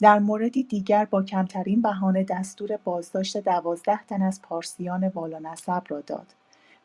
در 0.00 0.18
موردی 0.18 0.62
دیگر 0.62 1.04
با 1.04 1.22
کمترین 1.22 1.82
بهانه 1.82 2.24
دستور 2.24 2.76
بازداشت 2.76 3.36
دوازده 3.36 4.04
تن 4.04 4.22
از 4.22 4.42
پارسیان 4.42 5.12
نسب 5.42 5.82
را 5.88 6.00
داد. 6.00 6.26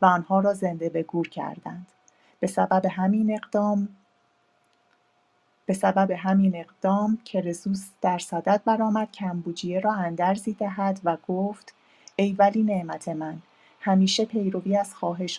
و 0.04 0.06
آنها 0.06 0.40
را 0.40 0.54
زنده 0.54 0.90
به 0.90 1.04
گور 1.04 1.28
کردند. 1.28 1.88
به 2.40 2.48
سبب 2.48 2.86
همین 2.86 3.34
اقدام 3.34 3.90
به 5.66 5.74
سبب 5.74 6.12
همین 6.12 6.56
اقدام 6.56 7.18
کرزوس 7.26 7.90
در 8.02 8.18
صدد 8.18 8.62
برآمد 8.66 9.12
کمبوجیه 9.12 9.80
را 9.80 9.94
اندرزی 9.94 10.54
دهد 10.54 11.00
و 11.04 11.18
گفت 11.28 11.74
ای 12.16 12.34
ولی 12.34 12.64
نعمت 12.64 13.08
من 13.08 13.42
همیشه 13.80 14.26
پیروی 14.26 14.78
از 14.78 14.94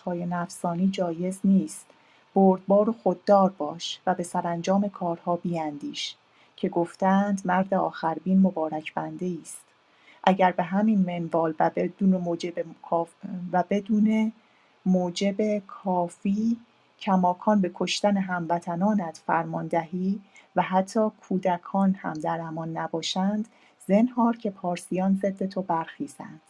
های 0.04 0.26
نفسانی 0.26 0.88
جایز 0.88 1.40
نیست. 1.44 1.86
بردبار 2.34 2.90
و 2.90 2.92
خوددار 2.92 3.50
باش 3.50 4.00
و 4.06 4.14
به 4.14 4.22
سرانجام 4.22 4.88
کارها 4.88 5.36
بیندیش 5.36 6.16
که 6.56 6.68
گفتند 6.68 7.42
مرد 7.44 7.74
آخربین 7.74 8.40
مبارک 8.40 8.94
بنده 8.94 9.36
است 9.42 9.64
اگر 10.24 10.52
به 10.52 10.62
همین 10.62 10.98
منوال 10.98 11.54
و 11.60 11.70
بدون 11.76 12.10
موجب 12.10 12.64
و 13.52 13.64
بدون 13.70 14.32
موجب 14.86 15.66
کافی 15.66 16.56
کماکان 17.00 17.60
به 17.60 17.70
کشتن 17.74 18.16
هموطنانت 18.16 19.22
فرمان 19.26 19.66
دهی 19.66 20.20
و 20.56 20.62
حتی 20.62 21.10
کودکان 21.28 21.94
هم 21.94 22.12
در 22.12 22.40
امان 22.40 22.76
نباشند 22.76 23.48
زنهار 23.86 24.36
که 24.36 24.50
پارسیان 24.50 25.20
ضد 25.22 25.46
تو 25.46 25.62
برخیزند. 25.62 26.40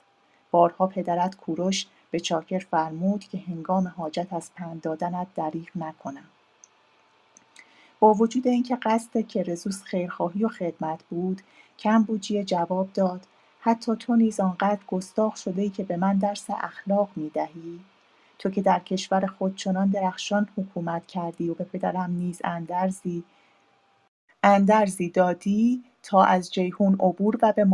بارها 0.51 0.87
پدرت 0.87 1.37
کوروش 1.37 1.87
به 2.11 2.21
چاکر 2.21 2.59
فرمود 2.59 3.25
که 3.25 3.39
هنگام 3.39 3.89
حاجت 3.89 4.33
از 4.33 4.51
پند 4.57 4.81
دادنت 4.81 5.27
دریغ 5.35 5.69
نکنم. 5.77 6.29
با 8.01 8.15
وجود 8.15 8.47
اینکه 8.47 8.77
قصد 8.77 9.27
کرزوس 9.27 9.83
خیرخواهی 9.83 10.45
و 10.45 10.49
خدمت 10.49 11.03
بود 11.11 11.43
کمبوجیه 11.79 12.45
جواب 12.45 12.93
داد. 12.95 13.27
حتی 13.61 13.97
تو 13.97 14.17
نیز 14.17 14.41
آنقدر 14.41 14.81
گستاخ 14.87 15.37
شده 15.37 15.63
ای 15.63 15.71
که 15.71 15.85
به 15.85 15.97
من 15.97 16.19
درس 16.19 16.47
اخلاق 16.51 17.09
می 17.17 17.31
دهی 17.31 17.81
تو 18.45 18.51
که 18.51 18.63
در 18.63 18.79
کشور 18.79 19.27
خود 19.27 19.57
چنان 19.57 19.89
درخشان 19.89 20.49
حکومت 20.57 21.07
کردی 21.07 21.51
و 21.51 21.55
به 21.55 21.65
پدرم 21.65 22.11
نیز 22.11 22.41
اندرزی 22.45 23.25
اندرزی 24.43 25.09
دادی 25.09 25.85
تا 26.03 26.25
از 26.25 26.53
جیهون 26.53 26.95
عبور 26.95 27.39
و 27.43 27.53
به 27.53 27.67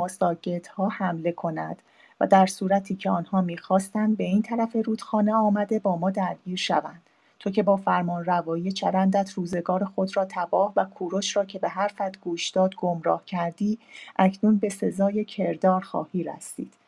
ها 0.76 0.88
حمله 0.88 1.32
کند 1.32 1.82
و 2.20 2.26
در 2.26 2.46
صورتی 2.46 2.96
که 2.96 3.10
آنها 3.10 3.40
می‌خواستند 3.40 4.16
به 4.16 4.24
این 4.24 4.42
طرف 4.42 4.76
رودخانه 4.84 5.34
آمده 5.34 5.78
با 5.78 5.96
ما 5.96 6.10
درگیر 6.10 6.56
شوند. 6.56 7.02
تو 7.38 7.50
که 7.50 7.62
با 7.62 7.76
فرمان 7.76 8.24
روایی 8.24 8.72
چرندت 8.72 9.32
روزگار 9.32 9.84
خود 9.84 10.16
را 10.16 10.26
تباه 10.30 10.72
و 10.76 10.84
کوروش 10.84 11.36
را 11.36 11.44
که 11.44 11.58
به 11.58 11.68
حرفت 11.68 12.20
گوش 12.20 12.48
داد 12.48 12.74
گمراه 12.74 13.24
کردی 13.24 13.78
اکنون 14.16 14.56
به 14.56 14.68
سزای 14.68 15.24
کردار 15.24 15.80
خواهی 15.80 16.24
رسید. 16.24 16.79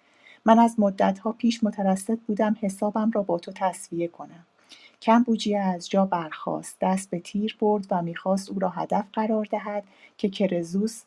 من 0.44 0.58
از 0.58 0.74
مدتها 0.78 1.32
پیش 1.32 1.64
مترصد 1.64 2.18
بودم 2.18 2.56
حسابم 2.60 3.10
را 3.10 3.22
با 3.22 3.38
تو 3.38 3.52
تصویه 3.54 4.08
کنم. 4.08 4.46
کمبوجیه 5.02 5.60
از 5.60 5.90
جا 5.90 6.04
برخاست 6.06 6.76
دست 6.80 7.10
به 7.10 7.18
تیر 7.18 7.56
برد 7.60 7.86
و 7.90 8.02
می‌خواست 8.02 8.50
او 8.50 8.58
را 8.58 8.68
هدف 8.68 9.04
قرار 9.12 9.48
دهد 9.50 9.84
که 10.16 10.28
کرزوس 10.28 11.02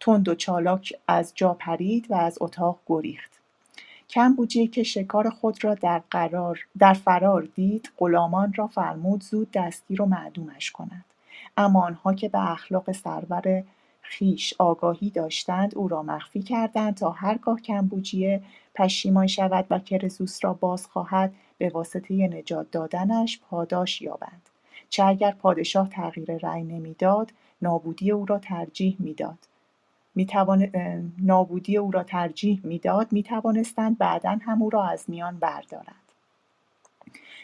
تند 0.00 0.28
و 0.28 0.34
چالاک 0.34 0.92
از 1.08 1.32
جا 1.34 1.54
پرید 1.54 2.10
و 2.10 2.14
از 2.14 2.38
اتاق 2.40 2.78
گریخت. 2.86 3.30
کمبوجی 4.10 4.66
که 4.66 4.82
شکار 4.82 5.30
خود 5.30 5.64
را 5.64 5.74
در, 5.74 6.02
قرار 6.10 6.66
در 6.78 6.94
فرار 6.94 7.42
دید 7.42 7.90
غلامان 7.98 8.52
را 8.52 8.66
فرمود 8.66 9.22
زود 9.22 9.50
دستگیر 9.50 10.02
و 10.02 10.06
معدومش 10.06 10.70
کنند 10.70 11.04
اما 11.56 11.84
آنها 11.84 12.14
که 12.14 12.28
به 12.28 12.50
اخلاق 12.50 12.92
سرور 12.92 13.64
خیش 14.02 14.54
آگاهی 14.58 15.10
داشتند 15.10 15.74
او 15.74 15.88
را 15.88 16.02
مخفی 16.02 16.42
کردند 16.42 16.94
تا 16.94 17.10
هرگاه 17.10 17.60
کمبوجیه 17.60 18.42
پشیمان 18.78 19.26
شود 19.26 19.66
و 19.70 19.78
کرزوس 19.78 20.44
را 20.44 20.52
باز 20.52 20.86
خواهد 20.86 21.34
به 21.58 21.68
واسطه 21.68 22.14
نجات 22.14 22.70
دادنش 22.70 23.40
پاداش 23.50 24.02
یابند 24.02 24.48
چه 24.88 25.04
اگر 25.04 25.30
پادشاه 25.30 25.88
تغییر 25.88 26.38
رأی 26.38 26.62
نمی‌داد 26.62 27.32
نابودی 27.62 28.10
او 28.10 28.26
را 28.26 28.38
ترجیح 28.38 28.96
می‌داد. 28.98 29.38
می‌توان 30.14 30.70
نابودی 31.18 31.76
او 31.76 31.90
را 31.90 32.02
ترجیح 32.02 32.60
می‌داد 32.64 33.12
می‌توانستند 33.12 33.98
بعدا 33.98 34.38
هم 34.42 34.62
او 34.62 34.70
را 34.70 34.84
از 34.84 35.04
میان 35.08 35.38
بردارند. 35.38 35.94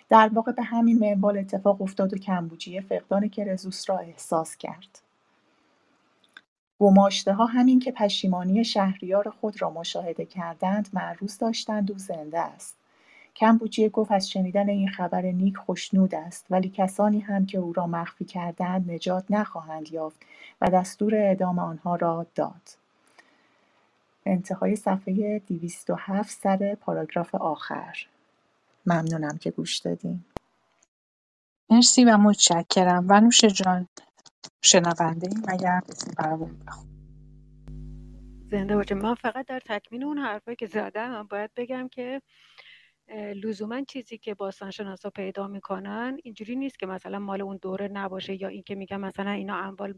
در 0.09 0.31
واقع 0.32 0.52
به 0.52 0.62
همین 0.62 0.98
منوال 0.98 1.39
اتفاق 1.39 1.82
افتاد 1.82 2.15
و 2.15 2.19
کمبوجیه 2.19 2.81
فقدان 2.81 3.28
کرزوس 3.28 3.90
را 3.90 3.98
احساس 3.98 4.56
کرد. 4.56 5.01
ها 6.81 7.47
همین 7.47 7.81
که 7.81 7.93
پشیمانی 7.93 8.65
شهریار 8.65 9.31
خود 9.31 9.63
را 9.63 9.71
مشاهده 9.71 10.25
کردند 10.25 10.89
معروض 10.93 11.39
داشتند 11.39 11.93
او 11.93 11.99
زنده 11.99 12.41
است. 12.41 12.77
کمبوجیه 13.37 13.89
گفت 13.89 14.13
از 14.13 14.31
شنیدن 14.31 14.69
این 14.69 14.89
خبر 14.89 15.23
نیک 15.23 15.57
خوشنود 15.57 16.15
است 16.15 16.47
ولی 16.51 16.69
کسانی 16.69 17.21
هم 17.21 17.47
که 17.47 17.59
او 17.59 17.73
را 17.73 17.87
مخفی 17.87 18.25
کردند 18.25 18.91
نجات 18.91 19.25
نخواهند 19.31 19.93
یافت 19.93 20.21
و 20.61 20.71
دستور 20.71 21.15
اعدام 21.15 21.59
آنها 21.59 21.97
را 21.97 22.27
داد. 22.35 22.71
انتهای 24.27 24.77
صفحه 24.77 25.39
207 25.39 26.31
سر 26.31 26.75
پاراگراف 26.75 27.35
آخر. 27.35 27.97
ممنونم 28.87 29.39
که 29.39 29.51
گوش 29.51 29.79
دادیم 29.79 30.25
مرسی 31.71 32.05
و 32.05 32.17
متشکرم. 32.17 33.07
و 33.09 33.21
نوش 33.21 33.45
جان. 33.45 33.89
شنونده 34.62 35.29
ایم 35.31 35.43
اگر 35.49 35.81
برامون 36.19 36.59
زنده 38.51 38.77
باشه. 38.77 38.95
من 38.95 39.15
فقط 39.15 39.47
در 39.47 39.61
تکمیل 39.61 40.05
اون 40.05 40.19
حرفایی 40.19 40.57
که 40.57 40.66
زدم 40.66 41.27
باید 41.31 41.51
بگم 41.57 41.89
که 41.89 42.23
لزوما 43.35 43.81
چیزی 43.81 44.19
که 44.19 44.35
باستانشناسا 44.35 45.11
پیدا 45.11 45.49
می‌کنن 45.49 46.19
اینجوری 46.23 46.57
نیست 46.57 46.79
که 46.79 46.87
مثلا 46.87 47.19
مال 47.19 47.43
اون 47.43 47.59
دوره 47.63 47.89
نباشه 47.89 48.43
یا 48.43 48.49
اینکه 48.49 48.75
میگن 48.75 48.97
مثلا 48.97 49.31
اینا 49.31 49.57
اموال 49.57 49.95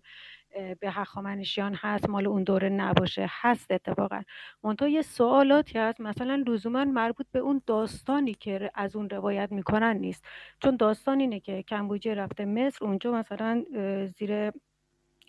به 0.80 0.90
هخامنشیان 0.90 1.74
هست 1.74 2.08
مال 2.08 2.26
اون 2.26 2.44
دوره 2.44 2.68
نباشه. 2.68 3.26
هست 3.30 3.70
اتفاقا. 3.70 4.22
منتها 4.62 4.88
یه 4.88 5.02
سوالاتی 5.02 5.78
هست. 5.78 6.00
مثلا 6.00 6.44
لزوما 6.46 6.84
مربوط 6.84 7.26
به 7.32 7.38
اون 7.38 7.62
داستانی 7.66 8.34
که 8.34 8.70
از 8.74 8.96
اون 8.96 9.10
روایت 9.10 9.52
می‌کنن 9.52 9.96
نیست. 9.96 10.24
چون 10.62 10.76
داستان 10.76 11.20
اینه 11.20 11.40
که 11.40 11.62
کمبوجه 11.62 12.14
رفته 12.14 12.44
مصر 12.44 12.84
اونجا 12.84 13.12
مثلا 13.12 13.64
زیر 14.06 14.50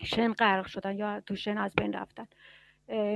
شن 0.04 0.32
غرق 0.32 0.66
شدن 0.66 0.96
یا 0.98 1.20
تو 1.20 1.36
شن 1.36 1.58
از 1.58 1.74
بین 1.74 1.92
رفتن. 1.92 2.26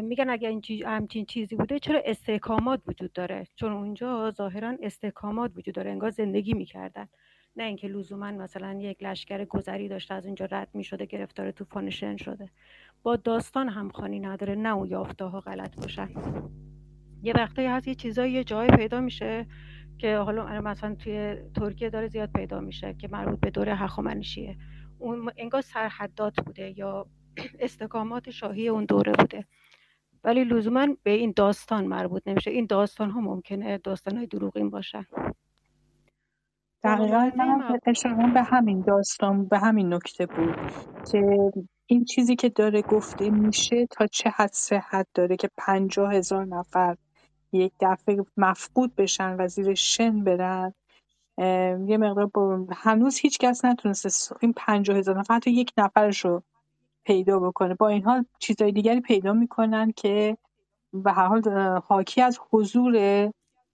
میگن 0.03 0.31
اگر 0.31 0.49
این 0.49 0.63
همچین 0.87 1.25
چیزی 1.25 1.57
بوده 1.57 1.79
چرا 1.79 2.03
استحکامات 2.05 2.81
وجود 2.87 3.13
داره؟ 3.13 3.47
چون 3.57 3.73
اونجا 3.73 4.31
ظاهرا 4.31 4.77
استحکامات 4.83 5.53
وجود 5.57 5.75
داره 5.75 5.91
انگار 5.91 6.11
زندگی 6.11 6.55
می‌کردن. 6.55 7.09
نه 7.57 7.65
اینکه 7.65 7.89
لزوما 7.89 8.33
مثلا 8.33 8.79
یک 8.81 9.03
لشکر 9.03 9.45
گذری 9.45 9.89
داشته 9.89 10.15
از 10.15 10.27
اینجا 10.27 10.45
رد 10.51 10.69
می‌شده 10.75 11.07
گرفتار 11.07 11.51
طوفان 11.51 11.91
شن 11.91 12.17
شده. 12.17 12.51
با 13.03 13.17
داستان 13.17 13.69
همخوانی 13.69 14.21
نداره 14.21 14.55
نه 14.55 14.75
اون 14.75 14.91
یافته 14.91 15.25
ها 15.25 15.41
غلط 15.41 15.77
باشن. 15.77 16.11
یه 17.23 17.33
وقتایی 17.37 17.69
هست 17.69 17.89
یه 17.89 17.95
چیزایی 17.95 18.33
یه 18.33 18.45
جای 18.45 18.69
پیدا 18.69 19.01
میشه 19.01 19.47
که 19.99 20.17
حالا 20.17 20.61
مثلا 20.61 20.95
توی 20.95 21.37
ترکیه 21.55 21.91
داره 21.91 22.09
زیاد 22.09 22.31
پیدا 22.35 22.61
میشه 22.61 22.95
که 22.95 23.09
مربوط 23.09 23.41
به 23.41 23.51
دوره 23.51 23.75
هخامنشیه. 23.75 24.57
اون 24.99 25.33
انگار 25.37 25.61
سرحدات 25.61 26.41
بوده 26.47 26.79
یا 26.79 27.07
استقامات 27.61 28.31
شاهی 28.31 28.69
اون 28.69 28.85
دوره 28.85 29.13
بوده. 29.13 29.45
ولی 30.25 30.45
لزوما 30.45 30.87
به 31.03 31.11
این 31.11 31.33
داستان 31.37 31.87
مربوط 31.87 32.23
نمیشه. 32.27 32.51
این 32.51 32.67
داستان 32.67 33.11
ها 33.11 33.21
ممکنه 33.21 33.79
داستان 33.79 34.17
های 34.17 34.27
دروغین 34.27 34.71
باشن. 34.71 35.05
دقیقا 36.85 37.31
من 38.17 38.35
به 38.35 38.43
همین 38.43 38.81
داستان 38.81 39.45
به 39.49 39.59
همین 39.59 39.95
نکته 39.95 40.27
بود 40.27 40.57
که 41.13 41.53
این 41.87 42.05
چیزی 42.05 42.37
که 42.37 42.49
داره 42.49 42.83
گفته 42.83 43.31
میشه 43.31 43.87
تا 43.87 44.07
چه 44.07 44.31
حد 44.31 44.53
صحت 44.53 45.07
داره 45.15 45.37
که 45.37 45.51
پنجاه 45.57 46.15
هزار 46.15 46.45
نفر 46.45 46.97
یک 47.53 47.73
دفعه 47.81 48.17
مفقود 48.37 48.95
بشن 48.97 49.37
و 49.39 49.49
زیر 49.49 49.75
شن 49.75 50.25
برن. 50.25 50.75
یه 51.89 51.97
مقدار 51.99 52.27
با... 52.27 52.67
هنوز 52.73 53.19
هیچ 53.19 53.39
کس 53.39 53.65
نتونسته 53.65 54.37
این 54.41 54.53
پنجاه 54.57 54.97
هزار 54.97 55.19
نفر 55.19 55.35
حتی 55.35 55.51
یک 55.51 55.73
نفرش 55.77 56.25
رو 56.25 56.43
پیدا 57.05 57.39
بکنه. 57.39 57.75
با 57.75 57.89
این 57.89 58.05
حال 58.05 58.25
چیزهای 58.39 58.73
دیگری 58.73 59.01
پیدا 59.01 59.33
می‌کنن 59.33 59.93
که 59.93 60.37
به 60.93 61.13
هر 61.13 61.27
حال 61.27 61.43
حاکی 61.89 62.23
از 62.23 62.41
حضور 62.51 63.31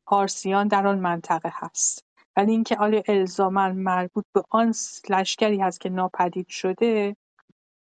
پارسیان 0.06 0.68
در 0.68 0.86
آن 0.86 0.98
منطقه 0.98 1.52
هست. 1.55 2.05
ولی 2.36 2.52
اینکه 2.52 2.76
آیا 2.76 3.02
الزاما 3.09 3.68
مربوط 3.68 4.24
به 4.34 4.42
آن 4.50 4.74
لشکری 5.10 5.60
هست 5.60 5.80
که 5.80 5.88
ناپدید 5.88 6.48
شده 6.48 7.16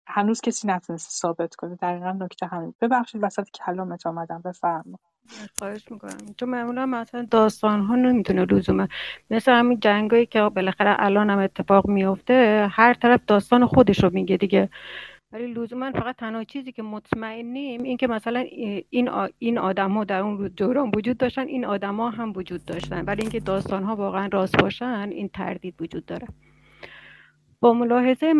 هنوز 0.09 0.40
کسی 0.40 0.68
نتونسته 0.68 1.10
ثابت 1.10 1.55
کنه. 1.55 1.74
دقیقا 1.74 2.12
نکته 2.12 2.47
همین. 2.47 2.74
ببخشید 2.81 3.24
وسط 3.24 3.51
کلامت 3.51 4.06
آمدم. 4.06 4.43
بفرما. 4.44 4.98
خواهش 5.59 5.90
می‌کنم. 5.90 6.16
تو 6.39 6.47
معمولا 6.47 6.86
مثلا 6.86 7.27
داستان 7.31 7.81
ها 7.81 7.97
نمی‌تونه 7.97 8.44
لزومه 8.44 8.89
مثل 9.31 9.52
همین 9.52 9.81
جنگایی 9.81 10.27
که 10.27 10.43
بالاخره 10.43 10.97
الان 10.98 11.31
هم 11.31 11.39
اتفاق 11.39 11.86
میفته 11.86 12.68
هر 12.70 12.94
طرف 12.94 13.20
داستان 13.27 13.66
خودش 13.66 14.05
رو 14.05 14.10
میگه 14.12 14.36
دیگه. 14.36 14.68
ولی 15.36 15.46
لزوما 15.46 15.90
فقط 15.92 16.16
تنها 16.16 16.44
چیزی 16.44 16.72
که 16.72 16.82
مطمئنیم 16.82 17.82
این 17.82 17.96
که 17.96 18.06
مثلا 18.06 18.44
این 18.90 19.10
این 19.38 19.58
ها 19.58 19.72
در 20.04 20.20
اون 20.20 20.48
دوران 20.56 20.90
وجود 20.96 21.18
داشتن 21.18 21.46
این 21.46 21.64
آدما 21.64 22.10
هم 22.10 22.32
وجود 22.36 22.64
داشتن. 22.64 23.04
ولی 23.04 23.22
اینکه 23.22 23.40
داستان 23.40 23.82
ها 23.82 23.96
واقعا 23.96 24.28
راست 24.32 24.56
باشن 24.56 25.08
این 25.12 25.28
تردید 25.28 25.74
وجود 25.80 26.06
داره. 26.06 26.26
با 27.60 27.72
ملاحظه 27.72 28.32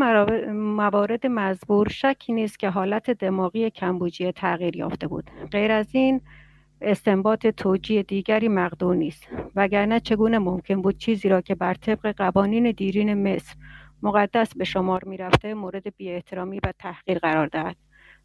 موارد 0.52 1.27
مزبور 1.27 1.89
شکی 1.89 2.32
نیست 2.32 2.59
که 2.59 2.70
حالت 2.70 3.10
دماغی 3.10 3.70
کمبوجیه 3.70 4.32
تغییر 4.32 4.77
یافته 4.77 5.06
بود. 5.06 5.31
غیر 5.52 5.73
از 5.73 5.94
این 5.94 6.20
استنباط 6.81 7.47
توجیه 7.47 8.02
دیگری 8.02 8.48
مقدور 8.48 8.97
نیست. 8.97 9.28
وگرنه 9.56 10.01
چگونه 10.01 10.39
ممکن 10.39 10.82
بود 10.82 10.98
چیزی 10.98 11.28
را 11.28 11.40
که 11.40 11.55
بر 11.55 11.74
طبق 11.74 12.14
قوانین 12.16 12.70
دیرین 12.70 13.14
مصر 13.14 13.55
مقدس 14.07 14.55
به 14.57 14.65
شمار 14.65 15.05
می‌رفته 15.05 15.55
مورد 15.55 15.83
احترامی 16.01 16.61
و 16.65 16.73
تحقیر 16.78 17.19
قرار 17.19 17.47
دهد. 17.47 17.77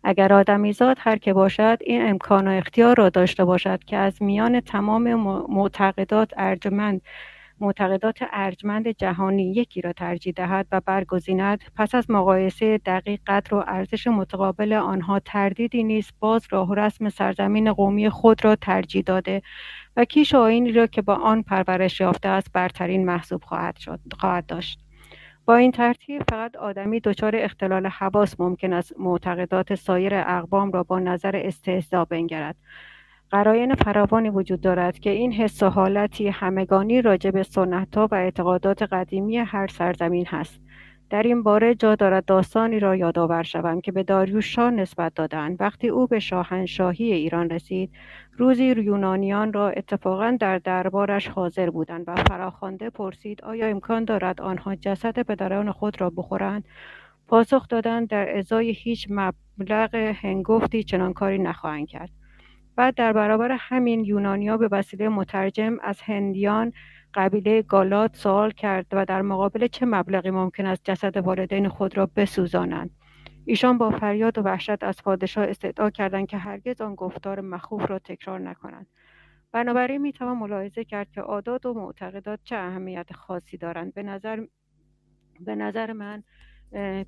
اگر 0.03 0.34
آدمیزاد 0.34 0.98
هر 0.99 1.18
که 1.18 1.34
باشد 1.34 1.78
این 1.82 2.10
امکان 2.10 2.48
و 2.48 2.52
اختیار 2.52 2.95
را 2.98 3.10
داشته 3.10 3.45
باشد 3.45 3.84
که 3.84 3.98
از 3.98 4.22
میان 4.22 4.60
تمام 4.60 5.14
معتقدات 5.49 6.34
ارجمند 6.38 7.02
معتقدات 7.60 8.20
ارجمند 8.32 8.88
جهانی 8.88 9.52
یکی 9.52 9.82
را 9.82 9.94
ترجیح 9.94 10.34
دهد 10.36 10.68
و 10.72 10.82
برگزیند 10.86 11.64
پس 11.76 11.95
از 11.95 12.10
مقایسه 12.10 12.78
دقیق 12.78 13.20
قدر 13.28 13.56
و 13.56 13.64
ارزش 13.68 14.08
متقابل 14.08 14.74
آنها 14.74 15.20
تردیدی 15.20 15.84
نیست 15.84 16.14
باز 16.20 16.48
راه 16.52 16.70
و 16.70 16.76
رسم 16.76 17.10
سرزمین 17.10 17.74
قومی 17.74 18.10
خود 18.10 18.45
را 18.45 18.56
ترجیح 18.56 19.03
داده 19.06 19.41
و 19.98 20.06
کیش 20.06 20.36
آینی 20.36 20.72
را 20.72 20.88
که 20.88 21.02
با 21.02 21.16
آن 21.16 21.41
پرورش 21.41 21.99
یافته 21.99 22.30
است 22.30 22.52
برترین 22.53 23.06
محسوب 23.06 23.44
خواهد, 23.44 23.78
شد، 23.78 23.99
خواهد 24.20 24.45
داشت. 24.45 24.91
با 25.46 25.56
این 25.56 25.72
ترتیب 25.72 26.24
فقط 26.30 26.56
آدمی 26.56 27.00
دچار 27.00 27.36
اختلال 27.36 27.88
حواس 27.88 28.40
ممکن 28.40 28.74
است 28.74 29.00
معتقدات 29.00 29.76
سایر 29.76 30.14
اقوام 30.16 30.72
را 30.72 30.84
با 30.84 31.00
نظر 31.00 31.36
استهزا 31.36 32.06
بنگرد. 32.06 32.56
قراین 33.32 33.76
فراوانی 33.76 34.30
وجود 34.30 34.62
دارد 34.62 35.00
که 35.00 35.10
این 35.10 35.34
حس 35.34 35.64
و 35.64 35.70
حالتی 35.70 36.28
همگانی 36.28 37.02
راجع 37.02 37.32
به 37.32 37.44
سنتها 37.44 38.08
و 38.12 38.16
اعتقادات 38.16 38.84
قدیمی 38.84 39.38
هر 39.38 39.68
سرزمین 39.68 40.26
هست. 40.26 40.62
در 41.12 41.24
این 41.24 41.44
باره 41.44 41.76
جا 41.76 41.96
دارد 41.96 42.26
داستانی 42.26 42.80
را 42.80 42.96
یادآور 42.96 43.44
شوم 43.44 43.82
که 43.82 43.92
به 43.92 44.04
داریوش 44.04 44.56
شاه 44.56 44.72
نسبت 44.72 45.14
دادند. 45.14 45.58
وقتی 45.62 45.88
او 45.88 46.08
به 46.08 46.20
شاهنشاهی 46.20 47.14
ایران 47.14 47.50
رسید 47.50 47.92
روزی 48.38 48.66
یونانیان 48.66 49.54
را 49.54 49.70
اتفاقا 49.70 50.38
در 50.40 50.58
دربارش 50.58 51.28
حاضر 51.28 51.70
بودند 51.70 52.04
و 52.08 52.16
فراخوانده 52.16 52.90
پرسید 52.90 53.42
آیا 53.44 53.68
امکان 53.68 54.06
دارد 54.06 54.42
آنها 54.42 54.76
جسد 54.76 55.20
پدران 55.20 55.72
خود 55.72 56.02
را 56.02 56.10
بخورند؟ 56.10 56.66
پاسخ 57.28 57.68
دادند 57.68 58.08
در 58.08 58.38
ازای 58.38 58.72
هیچ 58.72 59.08
مبلغ 59.10 59.96
هنگفتی 59.96 60.84
چنان 60.84 61.14
کاری 61.14 61.38
نخواهند 61.38 61.88
کرد. 61.88 62.10
بعد 62.76 62.96
در 62.96 63.14
برابر 63.14 63.58
همین 63.60 64.06
یونانیا 64.06 64.58
به 64.58 64.68
وسیله 64.72 65.10
مترجم 65.10 65.78
از 65.82 66.02
هندیان 66.02 66.74
قبیله 67.14 67.62
گالات 67.62 68.16
سوال 68.16 68.52
کرد 68.52 68.86
و 68.92 69.06
در 69.06 69.22
مقابل 69.22 69.68
چه 69.68 69.86
مبلغی 69.86 70.32
ممکن 70.32 70.66
است 70.66 70.82
جسد 70.84 71.18
والدین 71.18 71.70
خود 71.70 71.98
را 71.98 72.06
بسوزانند؟ 72.16 72.90
ایشان 73.46 73.78
با 73.78 73.92
فریاد 73.92 74.38
و 74.38 74.42
وحشت 74.42 74.84
از 74.84 75.04
پادشاه 75.04 75.46
استدعا 75.46 75.90
کردند 75.90 76.28
که 76.28 76.38
هرگز 76.38 76.82
آن 76.82 76.96
گفتار 76.96 77.42
مخوف 77.42 77.90
را 77.90 78.00
تکرار 78.00 78.40
نکنند. 78.40 78.88
بنابراین 79.52 80.02
می‌توان 80.02 80.38
ملاحظه 80.38 80.84
کرد 80.84 81.12
که 81.12 81.22
عادات 81.22 81.66
و 81.66 81.74
معتقدات 81.74 82.40
چه 82.44 82.56
اهمیت 82.56 83.14
خاصی 83.14 83.58
دارند. 83.58 83.94
به 83.94 84.04
نظر 84.04 84.46
به 85.40 85.56
نظر 85.56 85.94
من 85.94 86.24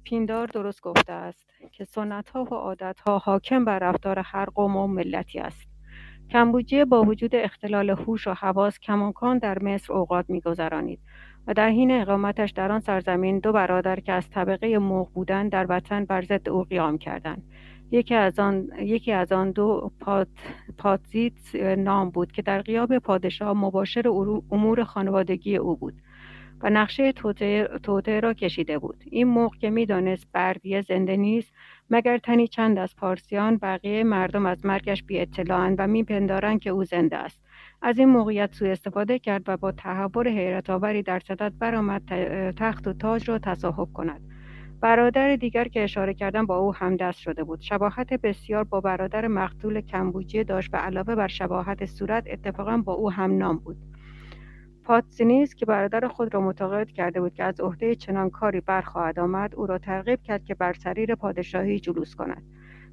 پیندار 0.04 0.48
درست 0.48 0.82
گفته 0.82 1.14
است 1.14 1.50
که 1.72 1.84
سنت 1.84 2.30
ها 2.30 2.44
و 2.44 2.54
عادت 2.54 3.00
ها 3.00 3.18
حاکم 3.18 3.66
بر 3.66 3.80
رفتار 3.80 4.20
هر 4.20 4.46
قوم 4.46 4.76
و 4.76 4.88
ملتی 4.88 5.40
است. 5.40 5.73
کمبوجیه 6.34 6.86
با 6.86 7.04
وجود 7.04 7.36
اختلال 7.36 7.90
هوش 7.90 8.28
و 8.28 8.34
حواس 8.34 8.80
کماکان 8.80 9.38
در 9.38 9.64
مصر 9.64 9.94
اوقات 9.94 10.26
میگذرانید 10.30 11.00
و 11.48 11.54
در 11.54 11.70
حین 11.70 11.92
اقامتش 11.92 12.52
در 12.52 12.72
آن 12.72 12.80
سرزمین 12.80 13.40
دو 13.40 13.52
برادر 13.52 14.00
که 14.00 14.12
از 14.12 14.30
طبقه 14.30 14.78
موغ 14.78 15.10
بودند 15.14 15.52
در 15.52 15.66
وطن 15.70 16.06
بر 16.06 16.22
ضد 16.22 16.50
او 16.50 16.64
قیام 16.64 16.98
کردند. 16.98 17.44
یکی 17.92 18.16
از 18.16 18.40
آن 18.40 18.68
یکی 18.80 19.12
از 19.12 19.32
آن 19.32 19.52
دو 19.52 19.92
پات، 20.00 20.28
پاتزیت 20.78 21.56
نام 21.78 22.10
بود 22.10 22.32
که 22.32 22.42
در 22.42 22.62
قیاب 22.62 22.98
پادشاه 22.98 23.54
مباشر 23.58 24.08
امور 24.52 24.84
خانوادگی 24.84 25.56
او 25.56 25.76
بود 25.76 25.94
و 26.62 26.70
نقشه 26.70 27.12
توته 27.84 28.20
را 28.20 28.34
کشیده 28.34 28.80
بود. 28.80 29.04
این 29.12 29.28
موقع 29.28 29.58
که 29.58 29.70
می‌دانست 29.70 30.28
بردیه 30.34 30.82
زنده 30.82 31.18
نیست 31.18 31.54
مگر 31.96 32.18
تنی 32.18 32.48
چند 32.48 32.80
از 32.80 32.96
پارسیان 32.96 33.58
بقیه 33.58 34.04
مردم 34.04 34.46
از 34.46 34.66
مرگش 34.66 35.04
بی 35.04 35.20
اطلاعند 35.20 35.76
و 35.80 35.88
میپندارند 35.88 36.60
که 36.60 36.70
او 36.70 36.84
زنده 36.84 37.18
است؟ 37.18 37.40
از 37.82 38.00
این 38.00 38.10
موقعیت 38.10 38.54
سوء 38.54 38.72
استفاده 38.72 39.20
کرد 39.20 39.44
و 39.48 39.58
با 39.58 39.72
تحور 39.72 40.28
حیرت 40.28 40.70
آوری 40.70 41.04
در 41.04 41.20
صدت 41.20 41.52
برآمد 41.60 42.02
تخت 42.52 42.88
و 42.88 42.94
تاج 42.94 43.30
را 43.30 43.40
تصاحب 43.40 43.94
کند. 43.94 44.22
برادر 44.82 45.36
دیگر 45.36 45.68
که 45.68 45.84
اشاره 45.84 46.14
کردم 46.14 46.46
با 46.46 46.58
او 46.58 46.76
همدست 46.76 47.20
شده 47.20 47.44
بود. 47.44 47.62
شباهت 47.62 48.14
بسیار 48.14 48.64
با 48.64 48.82
برادر 48.82 49.28
مقتول 49.28 49.82
کمبوجیه 49.82 50.44
داشت 50.44 50.74
و 50.74 50.78
علاوه 50.78 51.16
بر 51.16 51.28
شباهت 51.28 51.86
صورت 51.86 52.24
اتفاقا 52.28 52.78
با 52.78 52.94
او 52.94 53.12
هم 53.12 53.38
نام 53.38 53.58
بود. 53.58 53.78
پاتسینیز 54.84 55.56
که 55.56 55.66
برادر 55.66 56.08
خود 56.08 56.34
را 56.34 56.42
متقاعد 56.42 56.92
کرده 56.92 57.22
بود 57.22 57.34
که 57.34 57.44
از 57.44 57.60
عهده 57.60 57.96
چنان 57.96 58.30
کاری 58.30 58.62
برخواهد 58.62 59.20
آمد 59.20 59.56
او 59.56 59.66
را 59.66 59.78
ترغیب 59.78 60.22
کرد 60.22 60.46
که 60.46 60.56
بر 60.56 60.74
سریر 60.74 61.16
پادشاهی 61.16 61.80
جلوس 61.80 62.16
کند. 62.16 62.44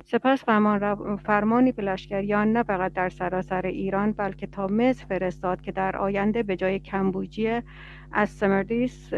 سپس 0.04 0.44
فرمان 0.44 1.16
فرمانی 1.16 1.72
به 1.72 1.82
لشکریان 1.82 2.52
نه 2.52 2.62
فقط 2.62 2.92
در 2.92 3.08
سراسر 3.08 3.66
ایران 3.66 4.12
بلکه 4.12 4.46
تا 4.46 4.66
مصر 4.66 5.06
فرستاد 5.06 5.60
که 5.60 5.72
در 5.72 5.96
آینده 5.96 6.42
به 6.42 6.56
جای 6.56 6.78
کمبوجیه 6.78 7.62
از 8.12 8.30
سمردیس 8.30 9.08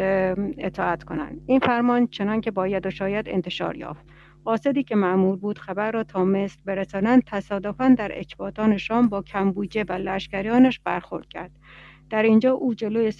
اطاعت 0.59 1.05
کنند. 1.05 1.40
این 1.47 1.59
فرمان 1.59 2.07
چنان 2.07 2.40
که 2.40 2.51
باید 2.51 2.86
و 2.86 2.90
شاید 2.90 3.28
انتشار 3.28 3.77
یافت. 3.77 4.05
قاصدی 4.44 4.82
که 4.82 4.97
معمول 4.97 5.36
بود 5.36 5.59
خبر 5.59 5.90
را 5.90 6.05
تا 6.05 6.24
مصر 6.24 6.61
برسانند 6.65 7.23
تصادفا 7.27 7.94
در 7.99 8.19
اکباتان 8.19 8.77
شام 8.77 9.09
با 9.09 9.23
کمبوجه 9.23 9.85
و 9.89 9.93
لشکریانش 9.93 10.81
برخورد 10.81 11.28
کرد. 11.28 11.51
در 12.12 12.22
اینجا 12.22 12.52
او 12.52 12.74
جلوی 12.74 13.12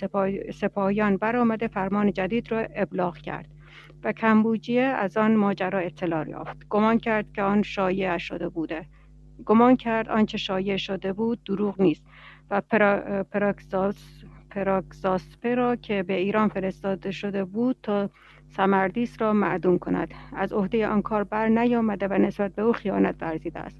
سپاهیان 0.53 1.17
برآمده 1.17 1.69
فرمان 1.69 2.13
جدید 2.13 2.53
را 2.53 2.59
ابلاغ 2.59 3.17
کرد 3.17 3.49
و 4.05 4.13
کمبوجیه 4.13 4.83
از 4.83 5.17
آن 5.17 5.37
ماجرا 5.37 5.79
اطلاع 5.79 6.29
یافت. 6.29 6.57
گمان 6.71 6.99
کرد 6.99 7.33
که 7.33 7.43
آن 7.43 7.63
شایع 7.63 8.19
شده 8.19 8.49
بوده. 8.49 8.87
گمان 9.45 9.77
کرد 9.77 10.09
آنچه 10.09 10.39
شایع 10.39 10.77
شده 10.77 11.13
بود 11.13 11.45
دروغ 11.45 11.81
نیست 11.81 12.05
و 12.51 12.61
پرا، 12.61 13.25
پراکساس 14.51 15.37
را 15.45 15.77
که 15.77 16.03
به 16.03 16.15
ایران 16.15 16.49
فرستاده 16.49 17.11
شده 17.11 17.45
بود 17.45 17.77
تا 17.83 18.11
سمردیس 18.49 19.23
را 19.23 19.33
معدوم 19.33 19.79
کند. 19.79 20.15
از 20.37 20.53
عهده 20.53 20.87
آن 20.89 21.03
کار 21.03 21.25
بر 21.25 21.49
نیامده 21.49 22.09
و 22.09 22.13
نسبت 22.13 22.55
به 22.55 22.63
او 22.63 22.73
خیانت 22.73 23.23
ورزیده 23.23 23.61
است. 23.61 23.79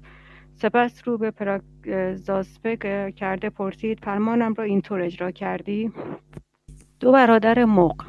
سپس 0.55 1.01
رو 1.05 1.17
به 1.17 1.31
پراکزاسپه 1.31 2.77
کرده 3.11 3.49
پرسید 3.49 3.99
فرمانم 3.99 4.53
را 4.53 4.63
اینطور 4.63 5.01
اجرا 5.01 5.31
کردی؟ 5.31 5.91
دو 6.99 7.11
برادر 7.11 7.65
مق 7.65 8.05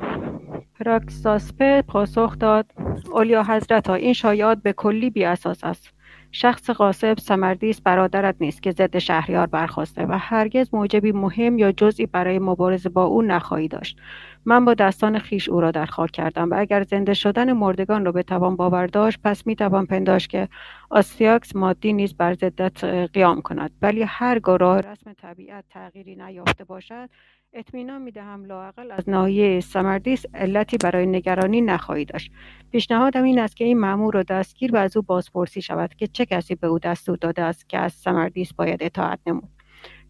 پراکزاسپه 0.81 1.83
پاسخ 1.83 2.39
داد 2.39 2.67
اولیا 3.13 3.43
حضرتا 3.43 3.95
این 3.95 4.13
شایعات 4.13 4.63
به 4.63 4.73
کلی 4.73 5.11
بی 5.11 5.25
اساس 5.25 5.65
است. 5.65 5.95
شخص 6.33 6.71
غاصب 6.71 7.19
سمردیس 7.19 7.81
برادرت 7.81 8.37
نیست 8.41 8.63
که 8.63 8.71
ضد 8.71 8.99
شهریار 8.99 9.47
برخواسته 9.47 10.07
و 10.07 10.19
هرگز 10.19 10.75
موجبی 10.75 11.13
مهم 11.13 11.59
یا 11.59 11.73
جزئی 11.73 12.07
برای 12.07 12.39
مبارزه 12.39 12.89
با 12.89 13.05
او 13.05 13.23
نخواهی 13.23 13.69
داشت. 13.69 13.99
من 14.45 14.65
با 14.65 14.75
دستان 14.75 15.19
خیش 15.19 15.49
او 15.49 15.61
را 15.61 15.71
در 15.71 15.87
خاک 15.87 16.11
کردم 16.11 16.51
و 16.51 16.55
اگر 16.59 16.83
زنده 16.83 17.15
شدن 17.15 17.53
مردگان 17.53 18.05
را 18.05 18.13
بتوان 18.13 18.57
باور 18.57 18.87
داشت 18.87 19.19
پس 19.25 19.47
می‌توان 19.47 19.87
پنداشت 19.87 20.31
که 20.31 20.49
آستیاکس 20.95 21.57
مادی 21.57 21.93
نیز 21.93 22.15
بر 22.15 22.35
ضدت 22.35 22.85
قیام 22.85 23.43
کند. 23.43 23.71
ولی 23.83 24.03
هرگاه 24.03 24.57
راه 24.57 24.81
رسم 24.81 25.13
طبیعت 25.13 25.65
تغییری 25.71 26.17
نیافته 26.17 26.65
باشد 26.65 27.11
اطمینان 27.53 28.03
می‌دهم 28.03 28.45
لااقل 28.45 28.91
از 28.91 29.09
ناحیه 29.09 29.61
سمردیس 29.61 30.25
علتی 30.35 30.77
برای 30.77 31.07
نگرانی 31.07 31.61
نخواهی 31.61 32.05
داشت. 32.05 32.33
پیشنهادم 32.73 33.23
این 33.23 33.39
است 33.39 33.57
که 33.57 33.65
این 33.65 33.79
مأمور 33.79 34.15
را 34.15 34.23
دستگیر 34.23 34.75
و 34.75 34.77
از 34.77 34.97
او 34.97 35.03
بازپرسی 35.03 35.63
شود 35.63 35.95
که 35.95 36.07
چه 36.07 36.27
کسی 36.27 36.55
به 36.55 36.67
او 36.67 36.79
دستور 36.79 37.17
داده 37.17 37.43
است 37.43 37.69
که 37.69 37.79
از 37.79 37.93
سمردیس 37.93 38.53
باید 38.53 38.83
اطاعت 38.83 39.19
نمود. 39.27 39.54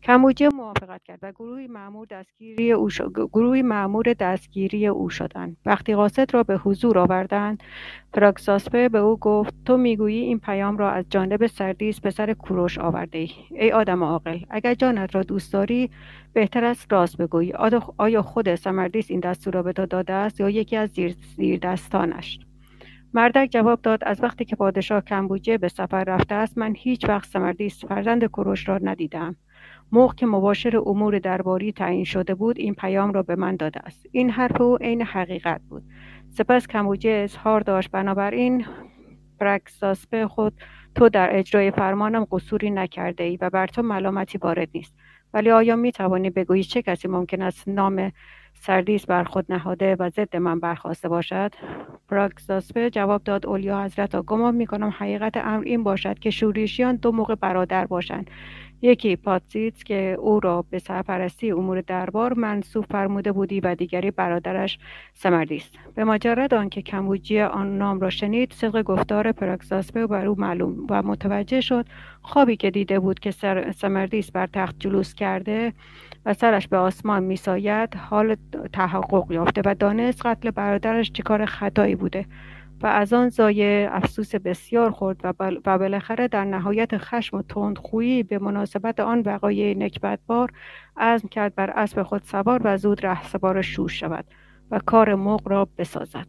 کمبوجیه 0.04 0.48
موافقت 0.48 1.02
کرد 1.02 1.18
و 1.22 1.32
گروهی 1.32 1.66
مأمور 1.66 2.06
دستگیری 2.10 2.72
او 2.72 2.88
گروهی 3.32 3.62
مأمور 3.62 4.12
دستگیری 4.12 4.86
او 4.86 5.10
شدند. 5.10 5.56
وقتی 5.66 5.94
قاصد 5.94 6.34
را 6.34 6.42
به 6.42 6.56
حضور 6.56 6.98
آوردند 6.98 7.62
پراکساسپه 8.12 8.88
به 8.88 8.98
او 8.98 9.16
گفت 9.16 9.54
تو 9.64 9.76
می‌گویی 9.76 10.20
این 10.20 10.38
پیام 10.38 10.76
را 10.76 10.90
از 10.90 11.04
جانب 11.10 11.46
سردیس 11.46 12.00
به 12.00 12.10
سر 12.10 12.32
کوروش 12.32 12.78
آورده 12.78 13.18
ای 13.18 13.30
ای 13.50 13.72
آدم 13.72 14.04
عاقل 14.04 14.38
اگر 14.50 14.74
جانت 14.74 15.14
را 15.14 15.22
دوست 15.22 15.52
داری 15.52 15.90
بهتر 16.32 16.64
است 16.64 16.92
راست 16.92 17.16
بگویی. 17.16 17.52
آیا 17.98 18.22
خود 18.22 18.54
سمردیس 18.54 19.10
این 19.10 19.20
دستور 19.20 19.54
را 19.54 19.62
به 19.62 19.72
تو 19.72 19.86
داده 19.86 20.12
است 20.12 20.40
یا 20.40 20.50
یکی 20.50 20.76
از 20.76 20.90
زیر, 20.90 21.14
زیر 21.36 21.58
دستانش 21.58 22.38
مردک 23.14 23.48
جواب 23.52 23.82
داد 23.82 24.04
از 24.04 24.22
وقتی 24.22 24.44
که 24.44 24.56
پادشاه 24.56 25.00
کمبوجه 25.00 25.58
به 25.58 25.68
سفر 25.68 26.04
رفته 26.04 26.34
است 26.34 26.58
من 26.58 26.74
هیچ 26.76 27.08
وقت 27.08 27.28
سمردیس 27.28 27.84
فرزند 27.84 28.24
کوروش 28.24 28.68
را 28.68 28.78
ندیدم. 28.82 29.36
موقع 29.92 30.14
که 30.14 30.26
مباشر 30.26 30.76
امور 30.76 31.18
درباری 31.18 31.72
تعیین 31.72 32.04
شده 32.04 32.34
بود 32.34 32.58
این 32.58 32.74
پیام 32.74 33.12
را 33.12 33.22
به 33.22 33.36
من 33.36 33.56
داده 33.56 33.80
است. 33.80 34.06
این 34.12 34.30
حرف 34.30 34.60
او 34.60 34.76
عین 34.76 35.02
حقیقت 35.02 35.60
بود. 35.68 35.82
سپس 36.30 36.66
کمبوجه 36.66 37.10
اظهار 37.10 37.60
داشت 37.60 37.90
بنابراین 37.90 38.66
برکساسپه 39.38 40.26
خود 40.26 40.52
تو 40.94 41.08
در 41.08 41.38
اجرای 41.38 41.70
فرمانم 41.70 42.26
قصوری 42.32 42.70
نکرده 42.70 43.24
ای 43.24 43.38
و 43.40 43.50
بر 43.50 43.66
تو 43.66 43.82
ملامتی 43.82 44.38
وارد 44.38 44.68
نیست. 44.74 44.94
ولی 45.34 45.50
آیا 45.50 45.76
می 45.76 45.92
توانی 45.92 46.30
بگویی 46.30 46.64
چه 46.64 46.82
کسی 46.82 47.08
ممکن 47.08 47.42
است 47.42 47.68
نام 47.68 48.12
سردیس 48.54 49.06
بر 49.06 49.24
خود 49.24 49.46
نهاده 49.48 49.96
و 49.98 50.10
ضد 50.10 50.36
من 50.36 50.60
برخواسته 50.60 51.08
باشد؟ 51.08 51.54
پراکساسپه 52.08 52.90
جواب 52.90 53.22
داد 53.22 53.46
اولیا 53.46 53.84
حضرت 53.84 54.16
گمان 54.16 54.54
می 54.54 54.66
کنم 54.66 54.94
حقیقت 54.98 55.36
امر 55.36 55.64
این 55.64 55.82
باشد 55.82 56.18
که 56.18 56.30
شوریشیان 56.30 56.96
دو 56.96 57.12
موقع 57.12 57.34
برادر 57.34 57.86
باشند. 57.86 58.30
یکی 58.82 59.16
پاتسیتس 59.16 59.84
که 59.84 60.16
او 60.20 60.40
را 60.40 60.64
به 60.70 60.78
سرپرستی 60.78 61.50
امور 61.50 61.80
دربار 61.80 62.34
منصوب 62.34 62.84
فرموده 62.90 63.32
بودی 63.32 63.60
و 63.60 63.74
دیگری 63.74 64.10
برادرش 64.10 64.78
سمردیس 65.14 65.70
به 65.94 66.04
مجرد 66.04 66.54
آنکه 66.54 66.82
کمبوجی 66.82 67.40
آن 67.40 67.78
نام 67.78 68.00
را 68.00 68.10
شنید 68.10 68.52
صدق 68.52 68.82
گفتار 68.82 69.32
پراکساسپه 69.32 70.06
بر 70.06 70.26
او 70.26 70.40
معلوم 70.40 70.86
و 70.90 71.02
متوجه 71.02 71.60
شد. 71.60 71.86
خوابی 72.22 72.56
که 72.56 72.70
دیده 72.70 73.00
بود 73.00 73.20
که 73.20 73.30
سمردیس 73.76 74.30
بر 74.30 74.46
تخت 74.46 74.76
جلوس 74.78 75.14
کرده 75.14 75.72
و 76.26 76.34
سرش 76.34 76.68
به 76.68 76.76
آسمان 76.76 77.22
میساید 77.22 77.94
حال 77.94 78.36
تحقق 78.72 79.30
یافته 79.30 79.62
و 79.64 79.74
دانست 79.74 80.26
قتل 80.26 80.50
برادرش 80.50 81.12
چه 81.12 81.46
خطایی 81.46 81.94
بوده. 81.94 82.26
و 82.82 82.86
از 82.86 83.12
آن 83.12 83.28
زایه 83.28 83.88
افسوس 83.92 84.34
بسیار 84.34 84.90
خورد 84.90 85.20
و, 85.24 85.32
و 85.66 85.78
بالاخره 85.78 86.28
در 86.28 86.44
نهایت 86.44 86.98
خشم 86.98 87.36
و 87.36 87.42
تندخویی 87.42 88.22
به 88.22 88.38
مناسبت 88.38 89.00
آن 89.00 89.20
وقایع 89.20 89.76
نکبتبار 89.76 90.52
عزم 90.96 91.28
کرد 91.28 91.54
بر 91.54 91.70
اسب 91.70 92.02
خود 92.02 92.22
سوار 92.22 92.60
و 92.64 92.76
زود 92.76 93.06
رهسپار 93.06 93.62
شوش 93.62 94.00
شود 94.00 94.24
و 94.70 94.80
کار 94.86 95.14
مغ 95.14 95.48
را 95.48 95.68
بسازد. 95.78 96.26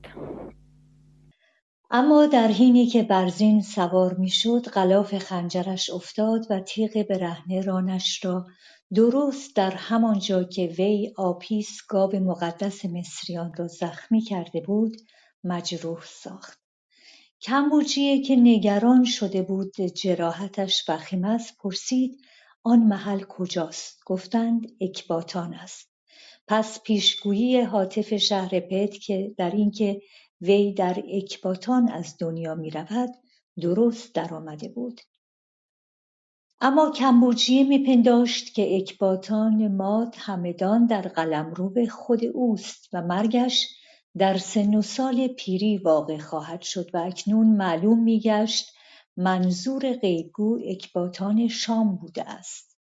اما 1.91 2.25
در 2.25 2.47
حینی 2.47 2.85
که 2.85 3.03
برزین 3.03 3.61
سوار 3.61 4.13
می‌شد 4.13 4.61
غلاف 4.73 5.17
خنجرش 5.17 5.89
افتاد 5.89 6.45
و 6.49 6.59
تیغ 6.59 7.05
برهنه 7.09 7.61
رانش 7.61 8.25
را 8.25 8.45
درست 8.93 9.55
در 9.55 9.71
همان 9.71 10.19
جا 10.19 10.43
که 10.43 10.65
وی 10.77 11.13
آپیس 11.17 11.81
گاو 11.89 12.15
مقدس 12.15 12.85
مصریان 12.85 13.53
را 13.57 13.67
زخمی 13.67 14.21
کرده 14.21 14.61
بود 14.61 14.97
مجروح 15.45 16.03
ساخت. 16.05 16.59
کمبوجیه 17.41 18.21
که 18.21 18.35
نگران 18.35 19.03
شده 19.03 19.41
بود 19.41 19.81
جراحتش 19.81 20.89
وخیم 20.89 21.25
است 21.25 21.57
پرسید 21.57 22.21
آن 22.63 22.79
محل 22.79 23.23
کجاست؟ 23.23 23.99
گفتند 24.05 24.67
اکباتان 24.81 25.53
است. 25.53 25.89
پس 26.47 26.83
پیشگویی 26.83 27.61
حاطف 27.61 28.17
شهر 28.17 28.59
پت 28.59 28.99
که 28.99 29.35
در 29.37 29.51
اینکه 29.51 30.01
وی 30.41 30.73
در 30.73 31.03
اکباتان 31.11 31.89
از 31.89 32.15
دنیا 32.19 32.55
می 32.55 32.69
رود 32.69 33.09
درست 33.61 34.15
درآمده 34.15 34.69
بود. 34.69 35.01
اما 36.61 36.91
کمبوجیه 36.91 37.63
میپنداشت 37.63 38.53
که 38.53 38.75
اکباتان 38.75 39.75
ماد 39.75 40.15
همدان 40.17 40.85
در 40.85 41.01
قلمرو 41.01 41.87
خود 41.89 42.25
اوست 42.25 42.89
و 42.93 43.01
مرگش 43.01 43.67
در 44.17 44.37
سن 44.37 44.75
و 44.75 44.81
سال 44.81 45.27
پیری 45.27 45.77
واقع 45.77 46.17
خواهد 46.17 46.61
شد 46.61 46.89
و 46.95 46.97
اکنون 46.97 47.47
معلوم 47.47 48.03
میگشت 48.03 48.73
منظور 49.17 49.93
غیبگو 49.93 50.59
اکباتان 50.65 51.47
شام 51.47 51.95
بوده 51.95 52.29
است. 52.29 52.77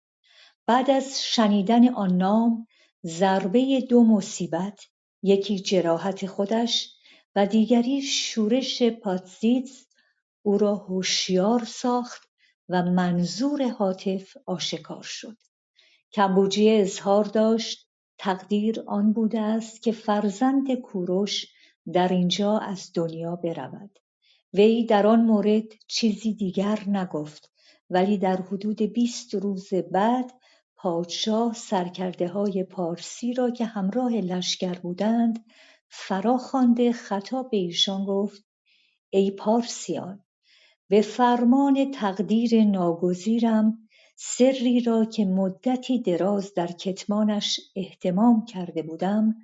بعد 0.67 0.91
از 0.91 1.23
شنیدن 1.23 1.89
آن 1.89 2.17
نام 2.17 2.67
ضربه 3.07 3.81
دو 3.81 4.05
مصیبت 4.05 4.81
یکی 5.23 5.59
جراحت 5.59 6.27
خودش 6.27 6.95
و 7.37 7.47
دیگری 7.47 8.03
شورش 8.03 8.83
پاتزیتس 8.83 9.87
او 10.43 10.59
را 10.59 10.75
هوشیار 10.75 11.65
ساخت 11.65 12.23
و 12.69 12.83
منظور 12.83 13.69
حاطف 13.69 14.37
آشکار 14.47 15.03
شد. 15.03 15.37
کمبوجیه 16.13 16.81
اظهار 16.81 17.25
داشت 17.25 17.92
تقدیر 18.25 18.85
آن 18.87 19.13
بوده 19.13 19.41
است 19.41 19.83
که 19.83 19.93
فرزند 19.93 20.75
کوروش 20.75 21.47
در 21.93 22.09
اینجا 22.09 22.59
از 22.59 22.91
دنیا 22.95 23.37
برود. 23.37 23.99
وی 24.55 24.87
در 24.87 25.07
آن 25.07 25.25
مورد 25.25 25.65
چیزی 25.89 26.35
دیگر 26.35 26.79
نگفت 26.87 27.53
ولی 27.91 28.19
در 28.19 28.37
حدود 28.37 28.83
بیست 28.83 29.35
روز 29.35 29.75
بعد 29.75 30.33
پادشاه 30.77 31.57
های 32.35 32.65
پارسی 32.65 33.35
را 33.35 33.51
که 33.51 33.65
همراه 33.65 34.13
لشکر 34.13 34.75
بودند 34.75 35.45
فراخوانده 35.89 36.93
خطاب 36.93 37.51
به 37.51 37.57
ایشان 37.57 38.05
گفت 38.05 38.45
ای 39.11 39.31
پارسیان 39.31 40.25
به 40.89 41.01
فرمان 41.01 41.91
تقدیر 41.91 42.65
ناگزیرم 42.65 43.89
سری 44.15 44.81
را 44.81 45.05
که 45.05 45.25
مدتی 45.25 45.99
دراز 45.99 46.55
در 46.55 46.67
کتمانش 46.67 47.61
احتمام 47.77 48.45
کرده 48.45 48.83
بودم 48.83 49.35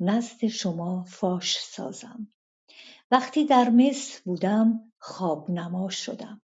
نزد 0.00 0.46
شما 0.46 1.04
فاش 1.04 1.58
سازم. 1.58 2.32
وقتی 3.10 3.44
در 3.44 3.70
مصر 3.70 4.20
بودم 4.24 4.92
خوابنما 4.98 5.88
شدم. 5.88 6.40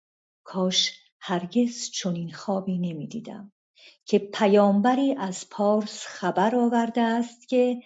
کاش 0.45 1.01
هرگز 1.21 1.91
چنین 1.91 2.33
خوابی 2.33 2.79
نمی‌دیدم. 2.79 3.53
که 4.05 4.19
پیامبری 4.19 5.15
از 5.15 5.49
پارس 5.51 6.05
خبر 6.07 6.57
آورده 6.57 7.01
است 7.01 7.49
که 7.49 7.83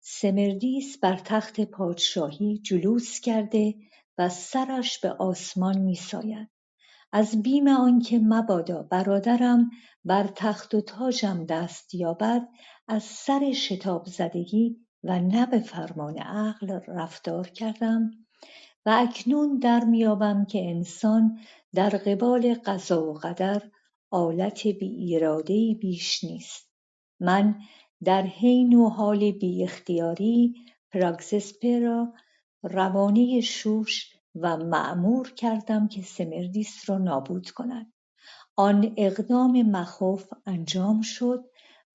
سمردیس 0.00 0.98
بر 0.98 1.16
تخت 1.16 1.60
پادشاهی 1.60 2.58
جلوس 2.58 3.20
کرده 3.20 3.74
و 4.18 4.28
سرش 4.28 4.98
به 4.98 5.10
آسمان 5.10 5.78
میساید. 5.78 6.48
از 7.12 7.42
بیم 7.42 7.68
آنکه 7.68 8.18
مبادا 8.18 8.82
برادرم 8.82 9.70
بر 10.04 10.26
تخت 10.36 10.74
و 10.74 10.80
تاجم 10.80 11.44
دست 11.44 11.94
یابد 11.94 12.48
از 12.88 13.02
سر 13.02 13.52
شتاب 13.52 14.06
زدگی 14.06 14.76
و 15.04 15.20
نه 15.20 15.46
به 15.46 15.58
فرمان 15.58 16.18
عقل 16.18 16.80
رفتار 16.88 17.48
کردم. 17.48 18.10
و 18.86 18.90
اکنون 18.90 19.58
در 19.58 19.84
میابم 19.84 20.44
که 20.44 20.70
انسان 20.70 21.38
در 21.74 21.88
قبال 21.88 22.54
قضا 22.54 23.10
و 23.10 23.14
قدر 23.14 23.62
آلت 24.10 24.66
بی 24.66 25.16
ارادهای 25.16 25.74
بیش 25.74 26.24
نیست. 26.24 26.70
من 27.20 27.58
در 28.04 28.22
حین 28.22 28.74
و 28.74 28.88
حال 28.88 29.30
بی 29.30 29.64
اختیاری 29.64 30.54
پراگزسپه 30.92 31.78
را 31.78 32.12
روانه 32.62 33.40
شوش 33.40 34.19
و 34.34 34.56
مأمور 34.56 35.32
کردم 35.32 35.88
که 35.88 36.02
سمردیس 36.02 36.90
را 36.90 36.98
نابود 36.98 37.50
کند. 37.50 37.92
آن 38.56 38.94
اقدام 38.96 39.62
مخوف 39.62 40.28
انجام 40.46 41.00
شد 41.00 41.44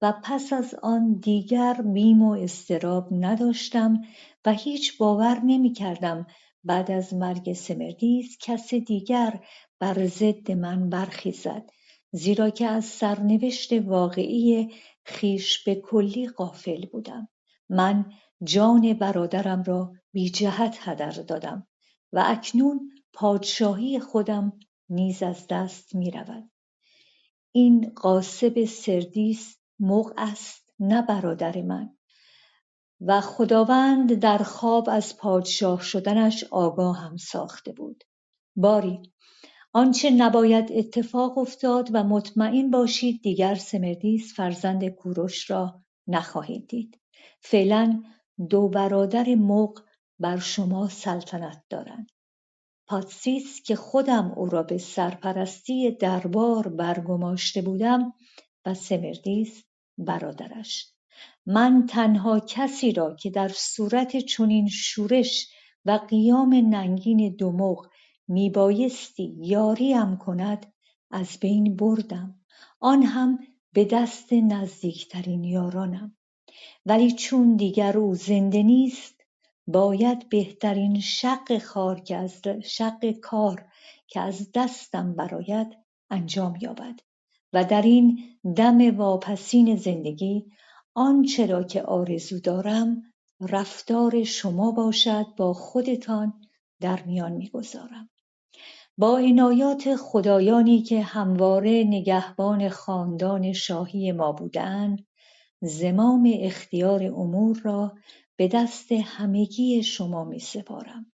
و 0.02 0.14
پس 0.24 0.52
از 0.52 0.74
آن 0.82 1.12
دیگر 1.12 1.74
بیم 1.74 2.22
و 2.22 2.30
اضطراب 2.30 3.08
نداشتم 3.10 4.02
و 4.44 4.52
هیچ 4.52 4.98
باور 4.98 5.40
نمی‌کردم 5.44 6.26
بعد 6.64 6.90
از 6.90 7.14
مرگ 7.14 7.52
سمردیس 7.52 8.36
کس 8.40 8.74
دیگر 8.74 9.40
بر 9.80 10.06
ضد 10.06 10.52
من 10.52 10.90
برخیزد 10.90 11.70
زیرا 12.10 12.50
که 12.50 12.66
از 12.66 12.84
سرنوشت 12.84 13.72
واقعی 13.72 14.74
خویش 15.06 15.64
به 15.64 15.74
کلی 15.74 16.28
غافل 16.28 16.86
بودم. 16.86 17.28
من 17.68 18.12
جان 18.42 18.94
برادرم 18.94 19.62
را 19.62 19.92
بی 20.12 20.30
جهت 20.30 20.78
هدر 20.80 21.10
دادم. 21.10 21.66
و 22.12 22.24
اکنون 22.26 22.90
پادشاهی 23.12 24.00
خودم 24.00 24.52
نیز 24.88 25.22
از 25.22 25.46
دست 25.50 25.94
می‌رود. 25.94 26.50
این 27.52 27.92
غاصب 27.96 28.64
سردیس 28.64 29.58
مغ 29.80 30.12
است 30.16 30.70
نه 30.80 31.02
برادر 31.02 31.62
من. 31.62 31.96
و 33.00 33.20
خداوند 33.20 34.14
در 34.14 34.38
خواب 34.38 34.88
از 34.90 35.16
پادشاه 35.16 35.82
شدنش 35.82 36.44
آگاهم 36.44 37.16
ساخته 37.16 37.72
بود. 37.72 38.04
باری 38.56 39.02
آنچه 39.72 40.10
نباید 40.10 40.72
اتفاق 40.72 41.38
افتاد 41.38 41.88
و 41.92 42.04
مطمئن 42.04 42.70
باشید 42.70 43.22
دیگر 43.22 43.54
سمردیس 43.54 44.34
فرزند 44.34 44.88
کوروش 44.88 45.50
را 45.50 45.82
نخواهید 46.06 46.68
دید. 46.68 47.00
فعلا 47.40 48.02
دو 48.50 48.68
برادر 48.68 49.34
مغ 49.34 49.82
بر 50.18 50.38
شما 50.38 50.88
سلطنت 50.88 51.64
دارند. 51.70 52.10
پاتسیس 52.88 53.62
که 53.62 53.76
خودم 53.76 54.32
او 54.36 54.46
را 54.46 54.62
به 54.62 54.78
سرپرستی 54.78 55.90
دربار 55.90 56.68
برگماشته 56.68 57.62
بودم 57.62 58.12
و 58.66 58.74
سمردیس 58.74 59.64
برادرش. 59.98 60.92
من 61.46 61.86
تنها 61.88 62.40
کسی 62.40 62.92
را 62.92 63.16
که 63.16 63.30
در 63.30 63.48
صورت 63.48 64.16
چنین 64.16 64.68
شورش 64.68 65.48
و 65.84 66.00
قیام 66.08 66.54
ننگین 66.54 67.36
دماغ 67.38 67.86
میبایستی 68.28 69.36
یاریم 69.38 70.16
کند 70.16 70.72
از 71.10 71.38
بین 71.40 71.76
بردم. 71.76 72.40
آن 72.80 73.02
هم 73.02 73.38
به 73.72 73.84
دست 73.84 74.32
نزدیکترین 74.32 75.44
یارانم. 75.44 76.16
ولی 76.86 77.12
چون 77.12 77.56
دیگر 77.56 77.98
او 77.98 78.14
زنده 78.14 78.62
نیست 78.62 79.15
باید 79.66 80.28
بهترین 80.28 81.00
شق 81.00 81.58
کار 83.22 83.64
که 84.08 84.20
از 84.20 84.50
دستم 84.54 85.14
برآید 85.14 85.76
انجام 86.10 86.58
یابد. 86.60 87.00
و 87.52 87.64
در 87.64 87.82
این 87.82 88.20
دم 88.56 88.96
واپسین 88.96 89.76
زندگی 89.76 90.46
آنچه 90.94 91.46
را 91.46 91.62
که 91.62 91.82
آرزو 91.82 92.40
دارم 92.40 93.02
رفتار 93.40 94.24
شما 94.24 94.70
باشد 94.70 95.26
با 95.36 95.52
خودتان 95.52 96.32
در 96.80 97.02
میان 97.02 97.32
می‌گذارم. 97.32 98.10
با 98.98 99.18
عنایات 99.18 99.96
خدایانی 99.96 100.82
که 100.82 101.02
همواره 101.02 101.84
نگهبان 101.84 102.68
خاندان 102.68 103.52
شاهی 103.52 104.12
ما 104.12 104.32
بودند 104.32 105.06
زمام 105.60 106.30
اختیار 106.40 107.02
امور 107.02 107.60
را 107.64 107.92
به 108.36 108.48
دست 108.48 108.92
همگی 108.92 109.82
شما 109.82 110.24
میسپارم 110.24 111.12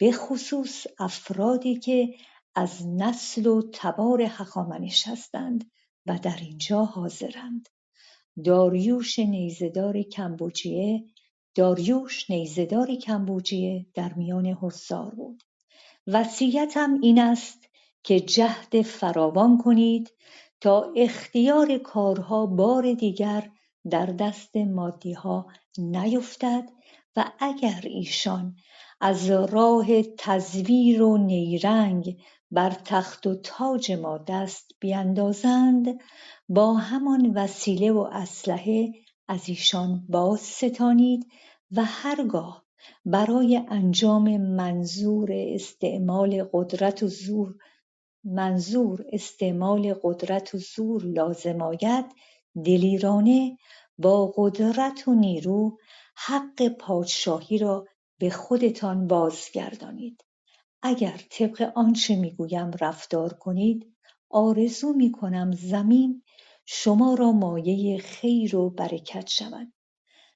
بخصوص 0.00 0.86
افرادی 0.98 1.76
که 1.78 2.14
از 2.54 2.86
نسل 2.86 3.46
و 3.46 3.62
تبار 3.72 4.22
هخامنش 4.22 5.08
هستند 5.08 5.70
و 6.06 6.18
در 6.22 6.36
اینجا 6.40 6.84
حاضرند. 6.84 7.68
داریوش 8.44 9.18
نیزدار 9.18 10.02
کمبوجیه 10.02 11.04
داریوش 11.54 12.30
نیزدار 12.30 12.94
کمبوجیه 12.94 13.86
در 13.94 14.12
میان 14.14 14.46
حضار 14.46 15.14
بود. 15.14 15.42
وصیتم 16.06 16.98
این 17.02 17.18
است 17.18 17.68
که 18.02 18.20
جهد 18.20 18.82
فراوان 18.82 19.58
کنید 19.58 20.12
تا 20.60 20.92
اختیار 20.96 21.78
کارها 21.78 22.46
بار 22.46 22.92
دیگر 22.92 23.50
در 23.90 24.06
دست 24.06 24.56
مادیها 24.56 25.46
نیفتد 25.78 26.68
و 27.16 27.24
اگر 27.38 27.80
ایشان 27.84 28.56
از 29.00 29.30
راه 29.30 30.02
تزویر 30.02 31.02
و 31.02 31.16
نیرنگ 31.16 32.16
بر 32.50 32.70
تخت 32.70 33.26
و 33.26 33.34
تاج 33.34 33.92
ما 33.92 34.18
دست 34.18 34.70
بیندازند 34.80 36.00
با 36.48 36.74
همان 36.74 37.32
وسیله 37.34 37.92
و 37.92 38.08
اسلحه 38.12 38.92
از 39.28 39.48
ایشان 39.48 40.06
بازستانید 40.08 41.26
و 41.70 41.84
هرگاه 41.84 42.64
برای 43.04 43.60
انجام 43.68 44.36
منظور 44.36 45.30
استعمال 45.32 46.48
قدرت 46.52 47.02
و 47.02 47.06
زور 47.08 47.54
منظور 48.24 49.04
استعمال 49.12 49.94
قدرت 50.02 50.54
و 50.54 50.58
زور 50.58 51.04
لازم 51.04 51.62
آید 51.62 52.04
دلیرانه 52.64 53.58
با 53.98 54.32
قدرت 54.36 55.08
و 55.08 55.14
نیرو 55.14 55.78
حق 56.16 56.68
پادشاهی 56.68 57.58
را 57.58 57.86
به 58.18 58.30
خودتان 58.30 59.06
بازگردانید. 59.06 60.24
اگر 60.82 61.20
طبق 61.30 61.72
آنچه 61.74 62.16
می‌گویم 62.16 62.70
رفتار 62.80 63.32
کنید 63.32 63.96
آرزو 64.30 64.92
می‌کنم 64.92 65.52
زمین 65.52 66.22
شما 66.66 67.14
را 67.14 67.32
مایه 67.32 67.98
خیر 67.98 68.56
و 68.56 68.70
برکت 68.70 69.28
شود. 69.28 69.72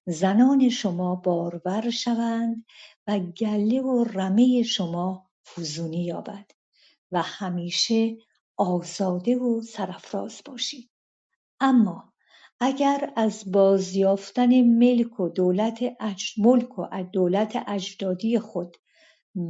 زنان 0.07 0.69
شما 0.69 1.15
بارور 1.15 1.91
شوند 1.91 2.65
و 3.07 3.19
گله 3.19 3.81
و 3.81 4.05
رمه 4.05 4.63
شما 4.63 5.31
فزونی 5.47 6.05
یابد 6.05 6.51
و 7.13 7.23
همیشه 7.23 8.17
آزاده 8.57 9.37
و 9.37 9.63
سرافراز 9.63 10.43
باشید. 10.45 10.91
اما 11.61 12.13
اگر 12.61 13.13
از 13.17 13.53
بازیافتن 13.53 14.63
ملک 14.63 15.21
و 15.21 15.29
دولت 15.29 15.83
ملک 16.39 16.79
و 16.79 16.87
دولت 17.13 17.65
اجدادی 17.67 18.39
خود 18.39 18.77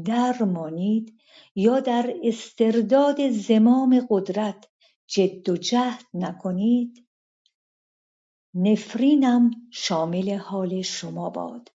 درمانید 0.05 1.21
یا 1.55 1.81
در 1.81 2.15
استرداد 2.23 3.31
زمام 3.31 4.07
قدرت 4.11 4.69
جد 5.07 5.49
و 5.49 5.57
جهد 5.57 6.03
نکنید 6.15 7.07
نفرینم 8.55 9.51
شامل 9.73 10.35
حال 10.35 10.83
شما 10.83 11.31
باد 11.31 11.73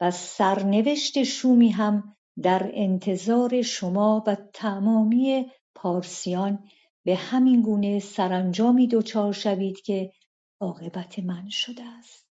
و 0.00 0.10
سرنوشت 0.10 1.22
شومی 1.22 1.68
هم 1.68 2.16
در 2.42 2.70
انتظار 2.74 3.62
شما 3.62 4.24
و 4.26 4.36
تمامی 4.54 5.46
پارسیان 5.74 6.64
به 7.04 7.16
همین 7.16 7.62
گونه 7.62 7.98
سرانجامی 7.98 8.88
دچار 8.88 9.32
شوید 9.32 9.80
که 9.80 10.12
عاقبت 10.60 11.18
من 11.18 11.48
شده 11.48 11.82
است. 11.84 12.28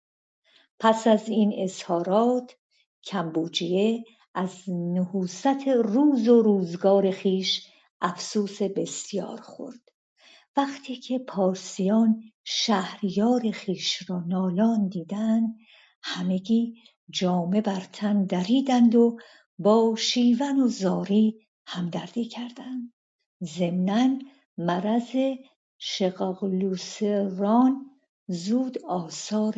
پس 0.80 1.06
از 1.06 1.28
این 1.28 1.55
اظهارات 1.59 2.56
کمبوجیه 3.05 4.05
از 4.34 4.70
نحوست 4.70 5.68
روز 5.68 6.28
و 6.28 6.42
روزگار 6.42 7.10
خویش 7.10 7.66
افسوس 8.01 8.62
بسیار 8.62 9.40
خورد. 9.40 9.80
وقتی 10.56 10.97
که 10.97 11.18
پارسیان 11.18 12.22
شهریار 12.44 13.52
خویش 13.52 14.10
را 14.10 14.20
نالان 14.26 14.88
دیدند 14.88 15.56
همگی 16.02 16.82
جامه 17.10 17.60
بر 17.60 17.80
تن 17.92 18.24
دریدند 18.24 18.94
و 18.94 19.18
با 19.59 19.94
شیون 19.98 20.60
و 20.60 20.68
زاری 20.68 21.47
همدردی 21.66 22.24
کردند. 22.24 22.92
ضمنا 23.44 24.18
مرض 24.59 25.16
شقاقلوسران 25.78 27.20
زود 28.28 28.78
آثار 28.85 29.55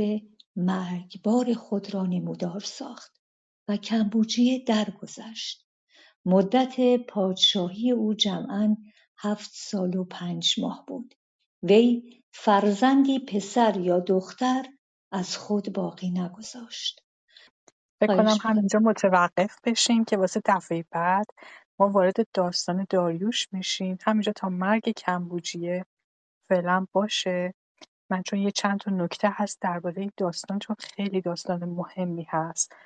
مرگبار 0.56 1.55
خود 1.55 1.94
را 1.94 2.06
نمودار 2.06 2.60
ساخت 2.60 3.20
و 3.69 3.77
کمبوجیه 3.77 4.64
درگذشت. 4.64 5.66
مدت 6.24 6.77
پادشاهی 7.09 7.90
او 7.90 8.14
جمعا 8.14 8.77
هفت 9.19 9.51
سال 9.55 9.97
و 9.97 10.05
پنج 10.05 10.55
ماه 10.59 10.85
بود. 10.89 11.14
وی 11.62 12.23
فرزندی 12.32 13.19
پسر 13.19 13.81
یا 13.81 14.01
دختر 14.01 14.64
از 15.12 15.36
خود 15.36 15.73
باقی 15.73 16.10
نگذاشت. 16.10 17.02
فکر 18.01 18.16
کنم 18.16 18.39
همینجا 18.43 18.78
متوقف 18.78 19.56
بشیم 19.64 20.05
که 20.05 20.16
واسه 20.16 20.43
دفعه 20.44 20.85
بعد 20.90 21.27
وارد 21.89 22.17
داستان 22.35 22.87
داریوش 22.91 23.49
میشیم. 23.53 23.99
همینجا 24.03 24.33
تا 24.33 24.49
مرگ 24.49 24.91
کمبوجیه 24.91 25.87
فعلا 26.51 26.87
باشه. 26.93 27.55
من 28.11 28.23
چون 28.23 28.39
یه 28.39 28.51
چند 28.51 28.81
تا 28.81 28.91
نکته 28.91 29.29
هست 29.33 29.59
درباره 29.63 30.01
این 30.03 30.13
داستان 30.17 30.59
چون 30.59 30.77
خیلی 30.81 31.21
داستان 31.21 31.65
مهمی 31.65 32.27
هست. 32.31 32.77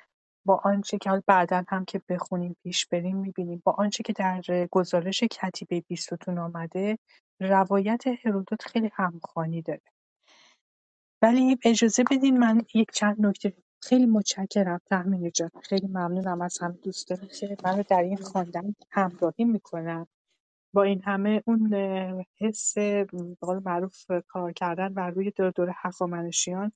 با 0.45 0.61
آنچه 0.63 0.97
که 0.97 1.23
بعدا 1.27 1.63
هم 1.67 1.85
که 1.85 2.01
بخونیم 2.09 2.55
پیش 2.63 2.87
بریم 2.87 3.17
می‌بینیم. 3.17 3.61
با 3.65 3.71
آنچه 3.71 4.03
که 4.03 4.13
در 4.13 4.41
گزارش 4.71 5.23
کتیبه 5.23 5.81
بیستون 5.81 6.39
آمده 6.39 6.97
روایت 7.41 8.03
هرودوت 8.25 8.61
خیلی 8.63 8.91
همخوانی 8.93 9.61
داره. 9.61 9.81
ولی 11.23 11.57
اجازه 11.65 12.03
بدین 12.11 12.39
من 12.39 12.61
یک 12.75 12.91
چند 12.93 13.25
نکته 13.25 13.53
خیلی 13.81 14.05
متشکرم 14.05 14.81
تحمیل 14.85 15.29
جان. 15.29 15.51
خیلی 15.63 15.87
ممنونم 15.87 16.41
از 16.41 16.57
هم 16.61 16.71
دوستانی 16.71 17.27
که 17.27 17.57
منو 17.63 17.83
در 17.89 18.03
این 18.03 18.17
خواندن 18.17 18.75
همراهی 18.91 19.45
می‌کنن. 19.45 20.07
با 20.73 20.83
این 20.83 21.01
همه 21.03 21.43
اون 21.47 21.73
حس 22.39 22.73
قول 23.41 23.61
معروف 23.65 24.11
کار 24.27 24.51
کردن 24.51 24.93
بر 24.93 25.09
روی 25.09 25.31
دور 25.31 25.51
دور 25.51 25.73
هخامنشیان 25.75 26.71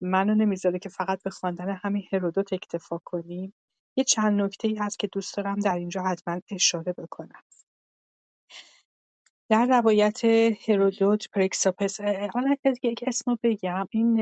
منو 0.00 0.34
نمی‌ذاره 0.34 0.78
که 0.78 0.88
فقط 0.88 1.22
به 1.22 1.30
خواندن 1.30 1.68
همین 1.82 2.04
هرودوت 2.12 2.52
اکتفا 2.52 2.98
کنیم. 3.04 3.54
یه 3.96 4.04
چند 4.04 4.40
نکته 4.42 4.68
ای 4.68 4.74
هست 4.74 4.98
که 4.98 5.06
دوست 5.06 5.36
دارم 5.36 5.58
در 5.58 5.76
اینجا 5.76 6.02
حتما 6.02 6.40
اشاره 6.50 6.92
بکنم. 6.92 7.42
در 9.48 9.66
روایت 9.66 10.24
هرودوت 10.68 11.28
پرکساپس 11.30 12.00
حالا 12.00 12.56
یک 12.82 13.04
اسمو 13.06 13.36
بگم. 13.42 13.88
این 13.90 14.20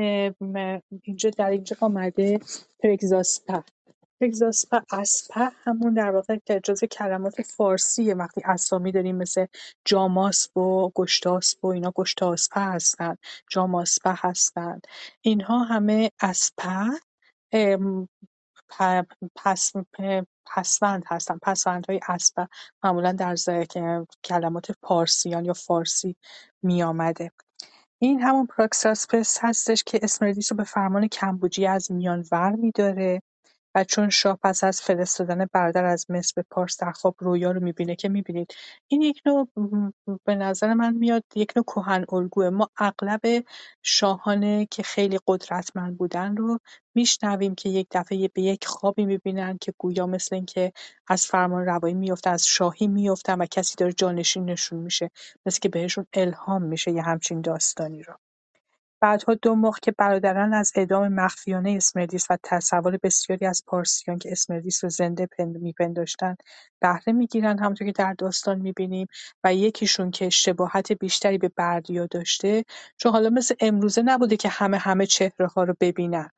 اینجا 1.03 1.29
در 1.29 1.49
اینجا 1.49 1.75
آمده 1.79 2.39
پرگزاسپه 2.79 3.63
پرگزاسپه 4.21 4.81
اسپه 4.91 5.51
همون 5.63 5.93
در 5.93 6.11
واقع 6.11 6.37
جزء 6.63 6.87
کلمات 6.87 7.41
فارسیه 7.41 8.13
وقتی 8.15 8.41
اسامی 8.45 8.91
داریم 8.91 9.15
مثل 9.15 9.45
جاماسب 9.85 10.57
و 10.57 10.91
گشتاسب 10.95 11.65
و 11.65 11.67
اینا 11.67 11.91
گشتاسپه 11.95 12.61
هستن 12.61 13.15
جاماسپه 13.51 14.13
هستن. 14.17 14.79
اینها 15.21 15.63
همه 15.63 16.11
اسپه 16.21 16.89
پس 19.35 19.73
پسوند 20.45 21.03
هستن 21.07 21.39
های 21.89 21.99
اسب 22.09 22.47
معمولا 22.83 23.11
در 23.11 23.35
کلمات 24.23 24.71
پارسیان 24.81 25.45
یا 25.45 25.53
فارسی 25.53 26.15
میآمده. 26.61 27.31
این 27.99 28.21
همون 28.21 28.45
پراکساسپس 28.45 29.39
هستش 29.41 29.83
که 29.83 29.99
اسمردیس 30.03 30.51
رو 30.51 30.57
به 30.57 30.63
فرمان 30.63 31.07
کمبوجی 31.07 31.65
از 31.65 31.91
میان 31.91 32.25
ور 32.31 32.51
میداره. 32.51 33.21
و 33.75 33.83
چون 33.83 34.09
شاه 34.09 34.39
پس 34.43 34.63
از 34.63 34.81
فرستادن 34.81 35.45
برادر 35.53 35.85
از 35.85 36.05
مصر 36.11 36.33
به 36.35 36.45
پارس 36.51 36.77
در 36.81 36.91
خواب 36.91 37.15
رویا 37.19 37.51
رو 37.51 37.63
می‌بینه 37.63 37.95
که 37.95 38.09
می‌بینید. 38.09 38.53
این 38.87 39.01
یک 39.01 39.21
نوع 39.25 39.49
به 40.25 40.35
نظر 40.35 40.73
من 40.73 40.93
میاد 40.93 41.23
یک 41.35 41.53
نوع 41.55 41.65
کهن 41.65 42.05
الگوه. 42.13 42.49
ما 42.49 42.69
اغلب 42.77 43.21
شاهانه 43.83 44.67
که 44.71 44.83
خیلی 44.83 45.19
قدرتمند 45.27 45.97
بودن 45.97 46.37
رو 46.37 46.59
میشنویم 46.95 47.55
که 47.55 47.69
یک 47.69 47.87
دفعه 47.91 48.29
به 48.33 48.41
یک 48.41 48.65
خوابی 48.65 49.05
می‌بینن 49.05 49.57
که 49.61 49.73
گویا 49.77 50.07
مثل 50.07 50.35
اینکه 50.35 50.73
از 51.07 51.25
فرمان 51.25 51.65
روایی 51.65 51.93
میفتن 51.95 52.31
از 52.31 52.47
شاهی 52.47 52.87
میفتن 52.87 53.41
و 53.41 53.45
کسی 53.45 53.75
داره 53.77 53.93
جانشین 53.93 54.45
نشون 54.45 54.79
میشه. 54.79 55.09
مثل 55.45 55.59
که 55.59 55.69
بهشون 55.69 56.05
الهام 56.13 56.61
میشه 56.63 56.91
یه 56.91 57.01
همچین 57.03 57.41
داستانی 57.41 58.03
رو. 58.03 58.13
بعدها 59.03 59.33
دو 59.35 59.55
ماه 59.55 59.79
که 59.81 59.91
برادران 59.91 60.53
از 60.53 60.71
اعدام 60.75 61.07
مخفیانه 61.07 61.71
اسمردیس 61.71 62.27
و 62.31 62.37
تصور 62.43 62.99
بسیاری 63.03 63.45
از 63.45 63.63
پارسیان 63.67 64.19
که 64.19 64.31
اسمردیس 64.31 64.83
را 64.83 64.89
زنده 64.89 65.27
میپنداشتند 65.39 66.37
بهره 66.81 67.13
می‌گیرند 67.13 67.59
همونطور 67.61 67.87
که 67.87 67.93
در 67.93 68.15
داستان 68.17 68.59
می‌بینیم 68.59 69.07
و 69.43 69.55
یکیشون 69.55 70.11
که 70.11 70.29
شباهت 70.29 70.91
بیشتری 70.91 71.39
به 71.39 71.49
بردیا 71.55 72.05
داشته 72.05 72.63
چون 72.97 73.11
حالا 73.11 73.29
مثل 73.29 73.55
امروزه 73.59 74.01
نبوده 74.01 74.37
که 74.37 74.49
همه 74.49 74.77
همه 74.77 75.05
چهره 75.05 75.47
ها 75.47 75.63
رو 75.63 75.75
ببینن. 75.81 76.29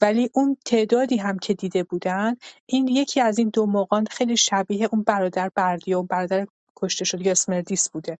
ولی 0.00 0.30
اون 0.34 0.56
تعدادی 0.66 1.16
هم 1.16 1.38
که 1.38 1.54
دیده 1.54 1.82
بودن 1.84 2.36
این 2.66 2.88
یکی 2.88 3.20
از 3.20 3.38
این 3.38 3.50
دو 3.54 3.66
موقان 3.66 4.06
خیلی 4.10 4.36
شبیه 4.36 4.88
اون 4.92 5.02
برادر 5.02 5.50
بردیا 5.54 6.00
و 6.00 6.04
برادر 6.04 6.46
کشته 6.76 7.04
شده 7.04 7.30
اسمردیس 7.30 7.90
بوده. 7.90 8.18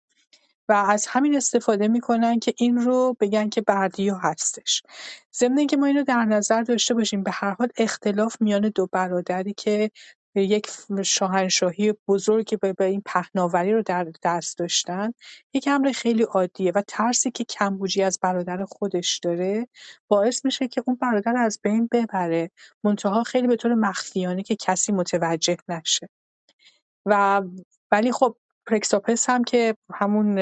و 0.68 0.72
از 0.72 1.06
همین 1.06 1.36
استفاده 1.36 1.88
می‌کنن 1.88 2.38
که 2.38 2.54
این 2.56 2.76
رو 2.76 3.16
بگن 3.20 3.48
که 3.48 3.60
بردیا 3.60 4.16
هستش. 4.16 4.82
ضمن 5.34 5.58
اینکه 5.58 5.76
ما 5.76 5.86
اینو 5.86 6.02
در 6.02 6.24
نظر 6.24 6.62
داشته 6.62 6.94
باشیم 6.94 7.22
به 7.22 7.30
هر 7.30 7.50
حال 7.58 7.68
اختلاف 7.76 8.36
میان 8.40 8.72
دو 8.74 8.88
برادری 8.92 9.54
که 9.54 9.90
یک 10.34 10.70
شاهنشاهی 11.04 11.94
بزرگی 12.08 12.56
به 12.56 12.84
این 12.84 13.02
پهناوری 13.06 13.72
رو 13.72 13.82
در 13.82 14.12
دست 14.22 14.58
داشتن 14.58 15.12
یک 15.54 15.68
امر 15.68 15.92
خیلی 15.92 16.22
عادیه 16.22 16.72
و 16.74 16.82
ترسی 16.88 17.30
که 17.30 17.44
کمبوجی 17.44 18.02
از 18.02 18.18
برادر 18.22 18.64
خودش 18.64 19.18
داره 19.18 19.68
باعث 20.08 20.44
میشه 20.44 20.68
که 20.68 20.82
اون 20.86 20.96
برادر 20.96 21.36
از 21.36 21.60
بین 21.62 21.88
ببره. 21.92 22.50
منتها 22.84 23.22
خیلی 23.22 23.46
به 23.46 23.56
طور 23.56 23.74
مخفیانه 23.74 24.42
که 24.42 24.56
کسی 24.56 24.92
متوجه 24.92 25.56
نشه. 25.68 26.08
و 27.06 27.42
ولی 27.90 28.12
خب 28.12 28.36
پرکساپس 28.66 29.30
هم 29.30 29.44
که 29.44 29.76
همون 29.94 30.38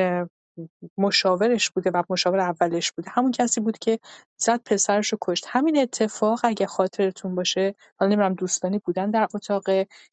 مشاورش 0.98 1.70
بوده 1.70 1.90
و 1.90 2.02
مشاور 2.10 2.40
اولش 2.40 2.92
بوده 2.92 3.10
همون 3.10 3.32
کسی 3.32 3.60
بود 3.60 3.78
که 3.78 3.98
زد 4.36 4.60
پسرش 4.64 5.09
رو 5.12 5.18
کشت. 5.20 5.44
همین 5.48 5.78
اتفاق 5.78 6.40
اگه 6.44 6.66
خاطرتون 6.66 7.34
باشه 7.34 7.74
حالا 7.97 8.12
نمی‌دونم 8.12 8.34
دوستانی 8.34 8.78
بودن 8.78 9.10
در 9.10 9.28
اتاق 9.34 9.64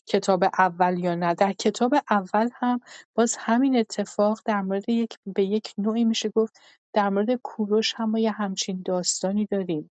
کتاب 0.06 0.44
اول 0.44 1.00
یا 1.00 1.16
نه. 1.16 1.34
در 1.34 1.54
کتاب 1.54 1.96
اول 2.10 2.50
هم 2.54 2.80
باز 3.16 3.36
همین 3.40 3.78
اتفاق 3.78 4.40
در 4.46 4.62
مورد 4.62 4.90
یک 4.90 5.18
به 5.26 5.44
یک 5.44 5.74
نوعی 5.78 6.06
میشه 6.06 6.30
گفت 6.30 6.60
در 6.94 7.10
مورد 7.10 7.34
کوروش 7.34 7.94
هم 7.98 8.10
ما 8.10 8.20
یه 8.20 8.32
همچین 8.32 8.82
داستانی 8.86 9.46
داریم 9.46 9.92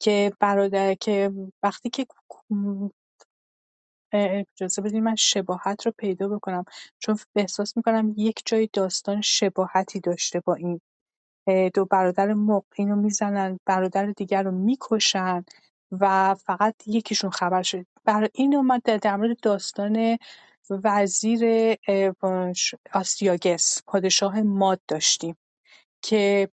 که 0.00 0.32
برادر 0.40 0.94
که 0.94 1.32
وقتی 1.62 1.90
که 1.90 2.06
اجازه 4.12 4.82
بدین 4.82 5.02
من 5.04 5.14
شباهت 5.14 5.86
رو 5.86 5.92
پیدا 5.98 6.28
بکنم. 6.28 6.64
چون 6.98 7.18
احساس 7.36 7.76
می‌کنم 7.76 8.14
یک 8.16 8.42
جای 8.46 8.68
داستان 8.72 9.20
شباهتی 9.20 10.00
داشته 10.00 10.40
با 10.40 10.54
این 10.54 10.80
دو 11.74 11.84
برادر 11.84 12.32
مق 12.34 12.64
اینو 12.76 12.96
می‌زنن 12.96 13.58
برادر 13.66 14.06
دیگر 14.06 14.42
رو 14.42 14.50
می‌کشن 14.50 15.44
و 15.92 16.34
فقط 16.34 16.74
یکیشون 16.86 17.30
خبر 17.30 17.62
شد 17.62 17.86
برای 18.04 18.28
این 18.34 18.56
اومد 18.56 18.82
در 18.82 19.16
مورد 19.16 19.40
داستان 19.40 20.18
وزیر 20.70 21.74
آسیاگس 22.94 23.82
پادشاه 23.86 24.42
ماد 24.42 24.80
داشتیم 24.88 25.36
که 26.02 26.48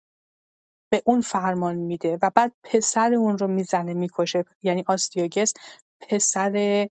به 0.91 1.01
اون 1.05 1.21
فرمان 1.21 1.75
میده 1.75 2.17
و 2.21 2.31
بعد 2.35 2.53
پسر 2.63 3.13
اون 3.13 3.37
رو 3.37 3.47
می‌زنه 3.47 3.93
می‌کشه. 3.93 4.45
یعنی 4.63 4.83
آستیاگس 4.87 5.53
پسر 6.01 6.87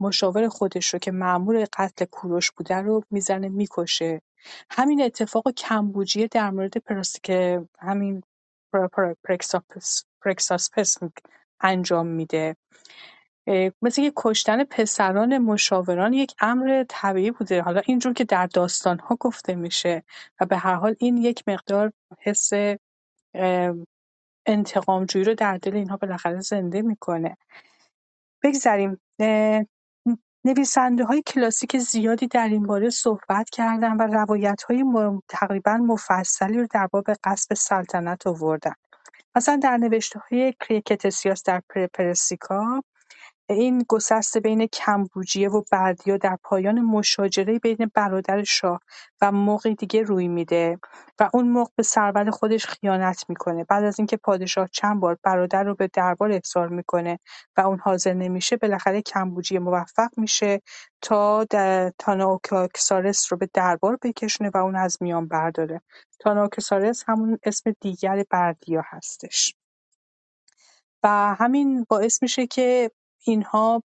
مشاور 0.00 0.48
خودش 0.48 0.88
رو 0.94 0.98
که 0.98 1.12
مأمور 1.12 1.66
قتل 1.72 2.04
کوروش 2.04 2.50
بوده 2.50 2.76
رو 2.76 3.02
می‌زنه 3.10 3.48
می‌کشه. 3.48 4.22
همین 4.70 5.02
اتفاق 5.02 5.50
کمبوجیه 5.50 6.26
در 6.26 6.50
مورد 6.50 6.74
که 7.22 7.66
همین 7.78 8.22
پرکساسپس 10.22 10.98
انجام 11.60 12.06
میده. 12.06 12.56
مثل 13.82 14.02
که 14.02 14.12
کشتن 14.16 14.64
پسران 14.64 15.38
مشاوران 15.38 16.12
یک 16.12 16.34
امر 16.40 16.84
طبیعی 16.88 17.30
بوده. 17.30 17.62
حالا 17.62 17.82
اینجور 17.86 18.12
که 18.12 18.24
در 18.24 18.46
داستان 18.46 18.98
ها 18.98 19.16
گفته 19.20 19.54
میشه 19.54 20.02
و 20.40 20.46
به 20.46 20.56
هر 20.56 20.74
حال 20.74 20.96
این 20.98 21.16
یک 21.16 21.42
مقدار 21.46 21.92
حس 22.18 22.50
انتقامجویی 24.46 25.24
رو 25.24 25.34
در 25.34 25.56
دل 25.58 25.74
اینها 25.74 25.96
بالاخره 25.96 26.40
زنده 26.40 26.82
می‌کنه. 26.82 27.36
بگذریم. 28.42 29.00
نویسنده 30.44 31.04
های 31.04 31.22
کلاسیک 31.22 31.78
زیادی 31.78 32.26
در 32.26 32.48
این 32.48 32.62
باره 32.62 32.90
صحبت 32.90 33.50
کردن 33.50 33.96
و 33.96 34.02
روایت 34.02 34.62
های 34.62 34.84
تقریبا 35.28 35.76
مفصلی 35.76 36.58
رو 36.58 36.66
در 36.70 36.86
باب 36.86 37.04
قصب 37.24 37.54
سلطنت 37.54 38.26
آوردن. 38.26 38.72
مثلا 39.36 39.56
در 39.56 39.76
نوشته 39.76 40.20
های 40.20 40.54
کریکتسیاس 40.60 41.42
در 41.42 41.62
پرپرسیکا 41.68 42.82
این 43.54 43.84
گسست 43.88 44.38
بین 44.38 44.66
کمبوجیه 44.66 45.50
و 45.50 45.62
بردیا 45.72 46.16
در 46.16 46.38
پایان 46.44 46.80
مشاجره 46.80 47.58
بین 47.58 47.90
برادر 47.94 48.44
شاه 48.44 48.80
و 49.20 49.32
موقع 49.32 49.74
دیگه 49.74 50.02
روی 50.02 50.28
میده 50.28 50.78
و 51.20 51.30
اون 51.34 51.48
موقع 51.48 51.70
به 51.76 51.82
سرور 51.82 52.30
خودش 52.30 52.66
خیانت 52.66 53.24
می‌کنه. 53.28 53.64
بعد 53.64 53.84
از 53.84 53.98
اینکه 53.98 54.16
پادشاه 54.16 54.68
چند 54.72 55.00
بار 55.00 55.18
برادر 55.22 55.64
رو 55.64 55.74
به 55.74 55.90
دربار 55.92 56.32
احضار 56.32 56.68
می‌کنه 56.68 57.18
و 57.56 57.60
اون 57.60 57.78
حاضر 57.78 58.12
نمیشه 58.14 58.56
بالاخره 58.56 59.02
کمبوجیه 59.02 59.58
موفق 59.58 60.10
میشه 60.16 60.62
تا 61.02 61.44
تاناوکسارس 61.98 63.32
رو 63.32 63.38
به 63.38 63.48
دربار 63.54 63.98
بکشونه 64.02 64.50
و 64.54 64.56
اون 64.56 64.76
از 64.76 64.98
میان 65.00 65.28
برداره. 65.28 65.80
تاناوکسارس 66.20 67.04
همون 67.08 67.38
اسم 67.42 67.74
دیگر 67.80 68.24
بردیا 68.30 68.82
هستش. 68.86 69.54
و 71.02 71.08
همین 71.38 71.86
باعث 71.88 72.22
میشه 72.22 72.46
که 72.46 72.90
اینها 73.24 73.82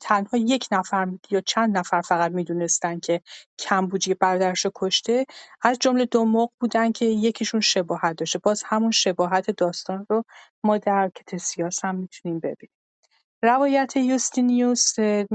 تنها 0.00 0.38
یک 0.38 0.68
نفر 0.72 1.08
یا 1.30 1.40
چند 1.40 1.78
نفر 1.78 2.00
فقط 2.00 2.32
می‌دونستن 2.32 3.00
که 3.00 3.20
کمبوجی 3.58 4.14
برادرش 4.14 4.64
رو 4.64 4.70
کشته 4.74 5.26
از 5.62 5.78
جمله 5.80 6.06
دو 6.06 6.24
موقع 6.24 6.52
بودن 6.60 6.92
که 6.92 7.04
یکیشون 7.06 7.60
شباهت 7.60 8.16
داشته. 8.16 8.38
باز 8.38 8.62
همون 8.66 8.90
شباهت 8.90 9.50
داستان 9.50 10.06
رو 10.10 10.24
ما 10.64 10.78
در 10.78 11.10
کتسیاس 11.16 11.84
هم 11.84 11.94
می‌تونیم 11.96 12.40
ببینیم. 12.40 12.75
روایت 13.42 13.96
یوستینیوس 13.96 14.94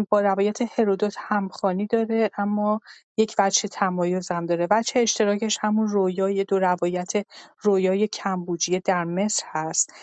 با 0.10 0.22
روایت 0.22 0.80
هرودوت 0.80 1.15
همخوانی 1.19 1.88
داره 1.88 2.32
اما 2.38 2.82
یک 3.18 3.36
وجه 3.40 3.69
تمایز 3.69 4.32
هم 4.32 4.45
داره. 4.45 4.68
وجه 4.72 5.02
اشتراکش 5.02 5.57
همون 5.61 5.88
رویای 5.88 6.44
دو 6.44 6.60
روایت 6.60 7.11
رویای 7.61 8.07
کمبوجیه 8.07 8.82
در 8.86 9.03
مصر 9.06 9.44
هست. 9.52 9.94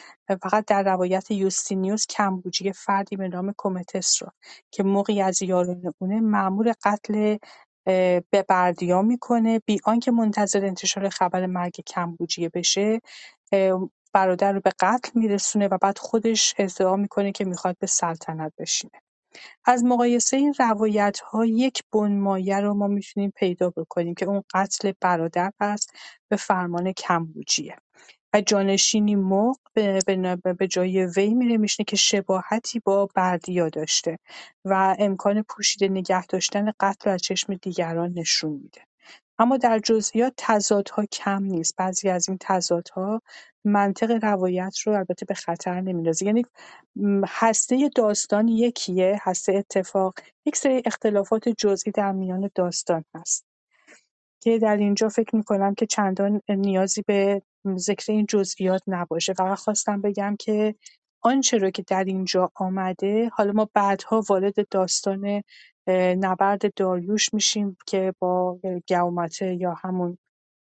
فقط 0.42 0.64
در 0.66 0.82
روایت 0.82 1.30
یوستینیوس 1.30 2.06
کمبوجیه 2.06 2.72
فردی 2.72 3.16
به 3.16 3.28
نام 3.28 3.52
کومتس 3.58 4.22
رو 4.22 4.28
که 4.70 4.82
موقعی 4.82 5.22
از 5.22 5.42
یاران 5.42 5.92
اونه 5.98 6.20
معمور 6.20 6.74
قتل 6.84 7.36
به 8.30 8.44
بردیا 8.48 9.02
می‌کنه. 9.02 9.60
بی 9.66 9.80
آنکه 9.84 10.10
منتظر 10.10 10.64
انتشار 10.66 11.08
خبر 11.08 11.46
مرگ 11.46 11.74
کمبوجیه 11.86 12.48
بشه 12.48 13.00
برادر 14.14 14.52
رو 14.52 14.60
به 14.60 14.72
قتل 14.80 15.10
میرسونه 15.14 15.68
و 15.68 15.78
بعد 15.82 15.98
خودش 15.98 16.54
ادعا 16.58 16.96
می‌کنه 16.96 17.32
که 17.32 17.44
می‌خواد 17.44 17.76
به 17.80 17.86
سلطنت 17.86 18.52
بشینه. 18.58 19.02
از 19.66 19.84
مقایسه 19.84 20.36
این 20.36 20.54
روایت 20.58 21.20
ها 21.20 21.46
یک 21.46 21.82
بنمایه 21.92 22.60
رو 22.60 22.74
ما 22.74 22.86
می‌تونیم 22.86 23.32
پیدا 23.36 23.70
بکنیم 23.70 24.14
که 24.14 24.26
اون 24.26 24.42
قتل 24.54 24.92
برادر 25.02 25.52
هست 25.60 25.92
به 26.30 26.36
فرمان 26.36 26.92
کمبوجیه. 26.92 27.76
و 28.34 28.42
جانشینی 28.42 29.16
مق 29.16 29.58
به, 29.74 30.00
به 30.58 30.68
جای 30.68 31.06
وی 31.06 31.34
میره 31.34 31.58
میشنه 31.58 31.84
که 31.84 31.96
شباهتی 31.96 32.80
با 32.80 33.08
بردیا 33.16 33.70
داشته 33.70 34.18
و 34.66 34.96
امکان 35.00 35.42
پوشیده 35.42 35.88
نگه 35.88 36.26
داشتن 36.26 36.72
قتل 36.80 37.10
از 37.10 37.22
چشم 37.22 37.54
دیگران 37.54 38.14
نشون 38.18 38.52
میده. 38.52 38.82
اما 39.38 39.56
در 39.56 39.78
جزئیات 39.78 40.34
تضادها 40.36 41.04
کم 41.04 41.42
نیست. 41.42 41.76
بعضی 41.76 42.08
از 42.08 42.28
این 42.28 42.38
تضادها 42.40 43.22
منطق 43.64 44.24
روایت 44.24 44.78
رو 44.78 44.92
البته 44.92 45.26
به 45.26 45.34
خطر 45.34 45.80
نمیندازه 45.80 46.26
یعنی 46.26 46.44
هسته 47.26 47.90
داستان 47.96 48.48
یکیه 48.48 49.18
هسته 49.22 49.52
اتفاق 49.52 50.14
یک 50.46 50.56
سری 50.56 50.82
اختلافات 50.84 51.48
جزئی 51.48 51.92
در 51.92 52.12
میان 52.12 52.50
داستان 52.54 53.04
هست. 53.14 53.44
که 54.42 54.58
در 54.58 54.76
اینجا 54.76 55.08
فکر 55.08 55.36
می‌کنم 55.36 55.74
که 55.74 55.86
چندان 55.86 56.40
نیازی 56.48 57.02
به 57.06 57.42
ذکر 57.76 58.12
این 58.12 58.26
جزئیات 58.28 58.82
نباشه. 58.86 59.32
فقط 59.32 59.58
خواستم 59.58 60.00
بگم 60.00 60.36
که 60.38 60.74
آنچه 61.22 61.58
رو 61.58 61.70
که 61.70 61.82
در 61.82 62.04
اینجا 62.04 62.50
آمده 62.54 63.30
حالا 63.34 63.52
ما 63.52 63.68
بعدها 63.74 64.22
وارد 64.28 64.68
داستان 64.70 65.42
نبرد 65.90 66.74
داریوش 66.74 67.34
میشیم 67.34 67.76
که 67.86 68.14
با 68.18 68.60
گومته 68.88 69.54
یا 69.54 69.74
همون 69.74 70.18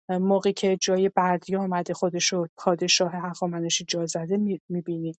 موقعی 0.09 0.53
که 0.53 0.77
جای 0.81 1.09
بردی 1.09 1.55
آمده 1.55 1.93
خودش 1.93 2.33
رو 2.33 2.47
پادشاه 2.57 3.11
هخامنشی 3.15 3.85
جا 3.87 4.05
زده 4.05 4.59
می‌بینیم. 4.69 5.15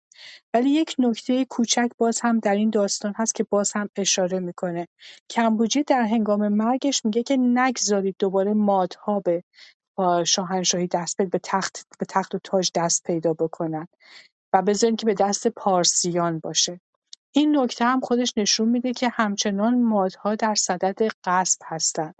ولی 0.54 0.70
یک 0.70 0.96
نکته 0.98 1.44
کوچک 1.44 1.88
باز 1.98 2.20
هم 2.20 2.38
در 2.38 2.54
این 2.54 2.70
داستان 2.70 3.14
هست 3.16 3.34
که 3.34 3.44
باز 3.44 3.72
هم 3.72 3.88
اشاره 3.96 4.40
می‌کنه. 4.40 4.88
کمبوجی 5.30 5.82
در 5.82 6.02
هنگام 6.02 6.48
مرگش 6.48 7.04
میگه 7.04 7.22
که 7.22 7.36
نگذارید 7.36 8.16
دوباره 8.18 8.54
مادها 8.54 9.20
به 9.20 9.44
شاهنشاهی 10.26 10.86
دست 10.86 11.22
به 11.22 11.40
تخت 11.44 11.86
به 11.98 12.06
تخت 12.06 12.34
و 12.34 12.38
تاج 12.44 12.70
دست 12.74 13.02
پیدا 13.04 13.34
بکنن 13.34 13.88
و 14.54 14.62
بذارین 14.62 14.96
که 14.96 15.06
به 15.06 15.14
دست 15.14 15.48
پارسیان 15.48 16.38
باشه. 16.38 16.80
این 17.36 17.58
نکته 17.58 17.84
هم 17.84 18.00
خودش 18.00 18.32
نشون 18.36 18.68
میده 18.68 18.92
که 18.92 19.08
همچنان 19.08 19.82
مادها 19.82 20.34
در 20.34 20.54
صدد 20.54 21.08
غصب 21.24 21.60
هستند. 21.64 22.14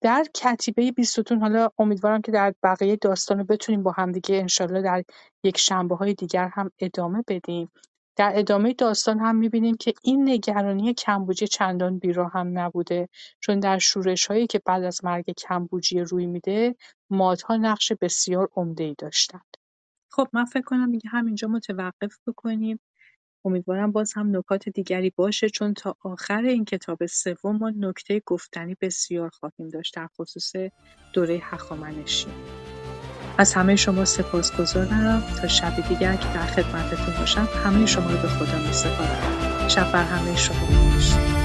در 0.00 0.24
کتیبه 0.34 0.92
بیستون 0.92 1.40
حالا 1.40 1.68
امیدوارم 1.78 2.22
که 2.22 2.32
در 2.32 2.54
بقیه 2.62 2.96
داستان 2.96 3.38
رو 3.38 3.44
بتونیم 3.44 3.82
با 3.82 3.90
همدیگه 3.90 4.36
انشالله 4.36 4.82
در 4.82 5.04
یک 5.44 5.58
شنبه 5.58 5.96
های 5.96 6.14
دیگر 6.14 6.48
هم 6.48 6.70
ادامه 6.78 7.24
بدیم. 7.28 7.70
در 8.16 8.32
ادامه 8.34 8.72
داستان 8.72 9.18
هم 9.18 9.36
می‌بینیم 9.36 9.76
که 9.76 9.94
این 10.02 10.28
نگرانی 10.28 10.94
کمبوجی 10.94 11.46
چندان 11.46 11.98
بیرا 11.98 12.28
هم 12.28 12.58
نبوده. 12.58 13.08
چون 13.40 13.60
در 13.60 13.78
شورش 13.78 14.26
هایی 14.26 14.46
که 14.46 14.60
بعد 14.64 14.84
از 14.84 15.04
مرگ 15.04 15.30
کمبوجی 15.30 16.00
روی 16.00 16.26
میده 16.26 16.76
مادها 17.10 17.56
نقش 17.56 17.92
بسیار 18.00 18.48
عمده 18.56 18.84
ای 18.84 18.94
داشتند. 18.98 19.56
خب 20.10 20.28
من 20.32 20.44
فکر 20.44 20.64
کنم 20.64 20.92
دیگه 20.92 21.10
همینجا 21.10 21.48
متوقف 21.48 22.18
بکنیم. 22.26 22.80
امیدوارم 23.44 23.92
باز 23.92 24.12
هم 24.12 24.36
نکات 24.36 24.68
دیگری 24.68 25.10
باشه 25.10 25.48
چون 25.48 25.74
تا 25.74 25.96
آخر 26.00 26.42
این 26.42 26.64
کتاب 26.64 27.06
سوم 27.06 27.56
ما 27.56 27.72
نکته 27.76 28.22
گفتنی 28.26 28.76
بسیار 28.80 29.28
خواهیم 29.28 29.68
داشت 29.68 29.94
در 29.94 30.08
خصوص 30.18 30.52
دوره 31.12 31.40
هخامنشی. 31.42 32.26
از 33.38 33.54
همه 33.54 33.76
شما 33.76 34.04
سپاسگزارم. 34.04 35.22
تا 35.40 35.48
شب 35.48 35.88
دیگر 35.88 36.16
که 36.16 36.28
در 36.34 36.46
خدمتتون 36.46 37.14
باشم 37.18 37.48
همه 37.64 37.86
شما 37.86 38.10
رو 38.10 38.16
به 38.16 38.28
خدا 38.28 38.58
می 38.58 38.72
سپارم 38.72 39.68
شب 39.68 39.92
بر 39.92 40.04
همه 40.04 40.36
شما 40.36 40.66
خوش 40.66 41.37